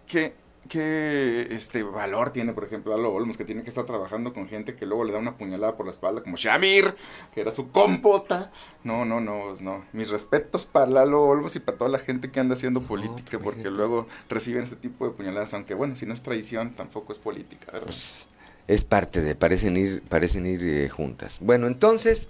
¿Qué? 0.06 0.32
Qué 0.66 1.48
este 1.50 1.82
valor 1.82 2.30
tiene, 2.30 2.52
por 2.52 2.64
ejemplo, 2.64 2.96
Lalo 2.96 3.12
Olmos, 3.12 3.36
que 3.36 3.44
tiene 3.44 3.62
que 3.62 3.70
estar 3.70 3.84
trabajando 3.84 4.32
con 4.32 4.48
gente 4.48 4.74
que 4.74 4.86
luego 4.86 5.04
le 5.04 5.12
da 5.12 5.18
una 5.18 5.36
puñalada 5.36 5.76
por 5.76 5.86
la 5.86 5.92
espalda, 5.92 6.22
como 6.22 6.36
Shamir, 6.36 6.94
que 7.34 7.40
era 7.40 7.50
su 7.50 7.70
compota. 7.70 8.50
No, 8.84 9.04
no, 9.04 9.20
no, 9.20 9.56
no. 9.60 9.84
Mis 9.92 10.10
respetos 10.10 10.64
para 10.64 10.86
Lalo 10.86 11.22
Olmos 11.22 11.56
y 11.56 11.60
para 11.60 11.78
toda 11.78 11.90
la 11.90 11.98
gente 11.98 12.30
que 12.30 12.40
anda 12.40 12.54
haciendo 12.54 12.82
política, 12.82 13.38
porque 13.38 13.70
luego 13.70 14.06
reciben 14.28 14.64
este 14.64 14.76
tipo 14.76 15.06
de 15.06 15.12
puñaladas, 15.12 15.54
aunque 15.54 15.74
bueno, 15.74 15.96
si 15.96 16.06
no 16.06 16.14
es 16.14 16.22
traición, 16.22 16.74
tampoco 16.74 17.12
es 17.12 17.18
política, 17.18 17.72
pues, 17.84 18.26
es 18.68 18.84
parte 18.84 19.22
de, 19.22 19.34
parecen 19.34 19.76
ir, 19.76 20.02
parecen 20.02 20.46
ir 20.46 20.62
eh, 20.62 20.88
juntas. 20.88 21.38
Bueno, 21.40 21.66
entonces, 21.66 22.28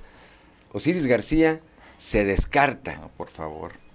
Osiris 0.73 1.07
García 1.07 1.61
se 1.99 2.25
descarta. 2.25 3.09
por 3.17 3.31
favor 3.31 3.86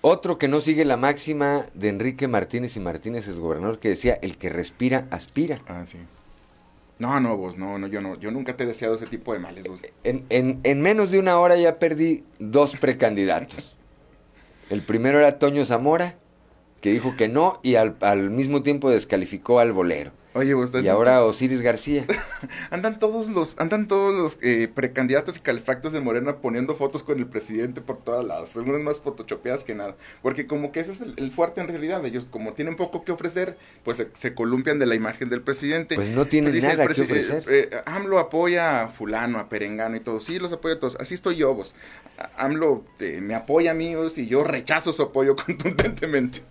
otro 0.00 0.38
que 0.38 0.48
no 0.48 0.60
sigue 0.60 0.84
la 0.84 0.96
máxima 0.96 1.66
de 1.74 1.88
Enrique 1.88 2.28
Martínez 2.28 2.76
y 2.76 2.80
Martínez 2.80 3.28
es 3.28 3.38
gobernador 3.38 3.78
que 3.78 3.88
decía 3.88 4.18
el 4.22 4.36
que 4.38 4.48
respira 4.48 5.06
aspira. 5.10 5.60
Ah, 5.66 5.84
sí. 5.86 5.98
No, 6.98 7.20
no, 7.20 7.36
vos, 7.36 7.56
no, 7.56 7.78
no, 7.78 7.86
yo 7.86 8.00
no, 8.00 8.18
yo 8.18 8.30
nunca 8.30 8.56
te 8.56 8.64
he 8.64 8.66
deseado 8.66 8.96
ese 8.96 9.06
tipo 9.06 9.32
de 9.32 9.38
males, 9.38 9.68
vos. 9.68 9.82
En, 10.02 10.24
en, 10.30 10.60
en 10.64 10.80
menos 10.80 11.10
de 11.10 11.18
una 11.20 11.38
hora 11.38 11.56
ya 11.56 11.78
perdí 11.78 12.24
dos 12.38 12.76
precandidatos. 12.76 13.76
El 14.70 14.82
primero 14.82 15.18
era 15.18 15.38
Toño 15.38 15.64
Zamora, 15.64 16.16
que 16.80 16.92
dijo 16.92 17.16
que 17.16 17.28
no, 17.28 17.60
y 17.62 17.76
al, 17.76 17.96
al 18.00 18.30
mismo 18.30 18.62
tiempo 18.62 18.90
descalificó 18.90 19.60
al 19.60 19.72
bolero. 19.72 20.12
Oye, 20.38 20.54
y 20.84 20.88
ahora 20.88 21.24
Osiris 21.24 21.60
García. 21.60 22.04
andan 22.70 23.00
todos 23.00 23.28
los, 23.28 23.58
andan 23.58 23.88
todos 23.88 24.16
los 24.16 24.38
eh, 24.40 24.68
precandidatos 24.72 25.36
y 25.36 25.40
calefactos 25.40 25.92
de 25.92 26.00
Morena 26.00 26.36
poniendo 26.36 26.76
fotos 26.76 27.02
con 27.02 27.18
el 27.18 27.26
presidente 27.26 27.80
por 27.80 27.98
todas 27.98 28.24
las, 28.24 28.54
unas 28.54 28.80
más 28.80 28.98
photoshopeadas 28.98 29.64
que 29.64 29.74
nada. 29.74 29.96
Porque 30.22 30.46
como 30.46 30.70
que 30.70 30.78
ese 30.78 30.92
es 30.92 31.00
el, 31.00 31.32
fuerte 31.32 31.60
en 31.60 31.66
realidad. 31.66 32.04
Ellos 32.06 32.28
como 32.30 32.52
tienen 32.52 32.76
poco 32.76 33.04
que 33.04 33.10
ofrecer, 33.10 33.56
pues 33.82 34.06
se, 34.14 34.34
columpian 34.34 34.78
de 34.78 34.86
la 34.86 34.94
imagen 34.94 35.28
del 35.28 35.42
presidente. 35.42 35.96
Pues 35.96 36.10
no 36.10 36.26
tienen 36.26 36.52
pues 36.52 36.62
nada 36.62 36.86
que 36.86 37.02
ofrecer. 37.02 37.44
Eh, 37.48 37.68
eh, 37.72 37.82
AMLO 37.86 38.20
apoya 38.20 38.82
a 38.82 38.88
fulano, 38.88 39.40
a 39.40 39.48
Perengano 39.48 39.96
y 39.96 40.00
todo. 40.00 40.20
Sí, 40.20 40.38
los 40.38 40.52
apoya 40.52 40.76
a 40.76 40.78
todos. 40.78 40.96
Así 41.00 41.14
estoy 41.14 41.34
yo, 41.34 41.52
vos. 41.52 41.74
AMLO 42.36 42.84
me 43.20 43.34
apoya 43.34 43.72
a 43.72 43.74
mí 43.74 43.94
y 44.16 44.26
yo 44.26 44.44
rechazo 44.44 44.92
su 44.92 45.02
apoyo 45.02 45.34
contundentemente. 45.46 46.42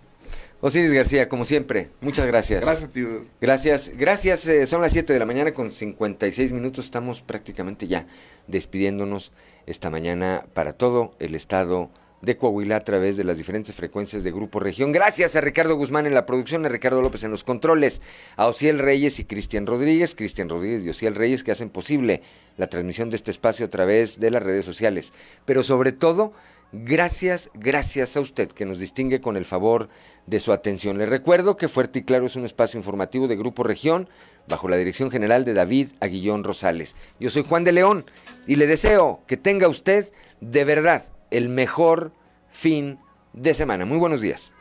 Osiris 0.60 0.92
García, 0.92 1.28
como 1.28 1.44
siempre, 1.44 1.90
muchas 2.00 2.26
gracias. 2.26 2.62
Gracias, 2.62 2.92
tío. 2.92 3.24
Gracias, 3.40 3.92
gracias. 3.96 4.46
Eh, 4.48 4.66
son 4.66 4.82
las 4.82 4.92
7 4.92 5.12
de 5.12 5.18
la 5.20 5.26
mañana 5.26 5.54
con 5.54 5.72
56 5.72 6.52
minutos. 6.52 6.84
Estamos 6.84 7.20
prácticamente 7.20 7.86
ya 7.86 8.06
despidiéndonos 8.48 9.32
esta 9.66 9.88
mañana 9.88 10.46
para 10.54 10.72
todo 10.72 11.14
el 11.20 11.36
estado 11.36 11.90
de 12.22 12.36
Coahuila 12.36 12.74
a 12.74 12.84
través 12.84 13.16
de 13.16 13.22
las 13.22 13.38
diferentes 13.38 13.74
frecuencias 13.76 14.24
de 14.24 14.32
Grupo 14.32 14.58
Región. 14.58 14.90
Gracias 14.90 15.36
a 15.36 15.40
Ricardo 15.40 15.76
Guzmán 15.76 16.06
en 16.06 16.14
la 16.14 16.26
producción, 16.26 16.66
a 16.66 16.68
Ricardo 16.68 17.00
López 17.02 17.22
en 17.22 17.30
los 17.30 17.44
controles, 17.44 18.00
a 18.36 18.48
Ociel 18.48 18.80
Reyes 18.80 19.20
y 19.20 19.24
Cristian 19.24 19.66
Rodríguez, 19.66 20.16
Cristian 20.16 20.48
Rodríguez 20.48 20.84
y 20.84 20.90
Ociel 20.90 21.14
Reyes 21.14 21.44
que 21.44 21.52
hacen 21.52 21.70
posible 21.70 22.22
la 22.56 22.66
transmisión 22.66 23.10
de 23.10 23.16
este 23.16 23.30
espacio 23.30 23.66
a 23.66 23.70
través 23.70 24.18
de 24.18 24.32
las 24.32 24.42
redes 24.42 24.64
sociales. 24.64 25.12
Pero 25.44 25.62
sobre 25.62 25.92
todo, 25.92 26.32
gracias, 26.72 27.50
gracias 27.54 28.16
a 28.16 28.20
usted 28.20 28.48
que 28.48 28.66
nos 28.66 28.78
distingue 28.78 29.20
con 29.20 29.36
el 29.36 29.44
favor 29.44 29.88
de 30.26 30.40
su 30.40 30.52
atención. 30.52 30.98
Le 30.98 31.06
recuerdo 31.06 31.56
que 31.56 31.68
Fuerte 31.68 32.00
y 32.00 32.02
Claro 32.02 32.26
es 32.26 32.36
un 32.36 32.44
espacio 32.44 32.78
informativo 32.78 33.28
de 33.28 33.36
Grupo 33.36 33.64
Región 33.64 34.08
bajo 34.46 34.68
la 34.68 34.76
dirección 34.76 35.10
general 35.10 35.44
de 35.44 35.54
David 35.54 35.88
Aguillón 36.00 36.44
Rosales. 36.44 36.96
Yo 37.20 37.30
soy 37.30 37.44
Juan 37.44 37.64
de 37.64 37.72
León 37.72 38.04
y 38.46 38.56
le 38.56 38.66
deseo 38.66 39.22
que 39.26 39.36
tenga 39.36 39.68
usted 39.68 40.12
de 40.40 40.64
verdad 40.64 41.04
el 41.30 41.48
mejor 41.48 42.12
fin 42.50 42.98
de 43.32 43.54
semana. 43.54 43.84
Muy 43.84 43.98
buenos 43.98 44.20
días. 44.20 44.52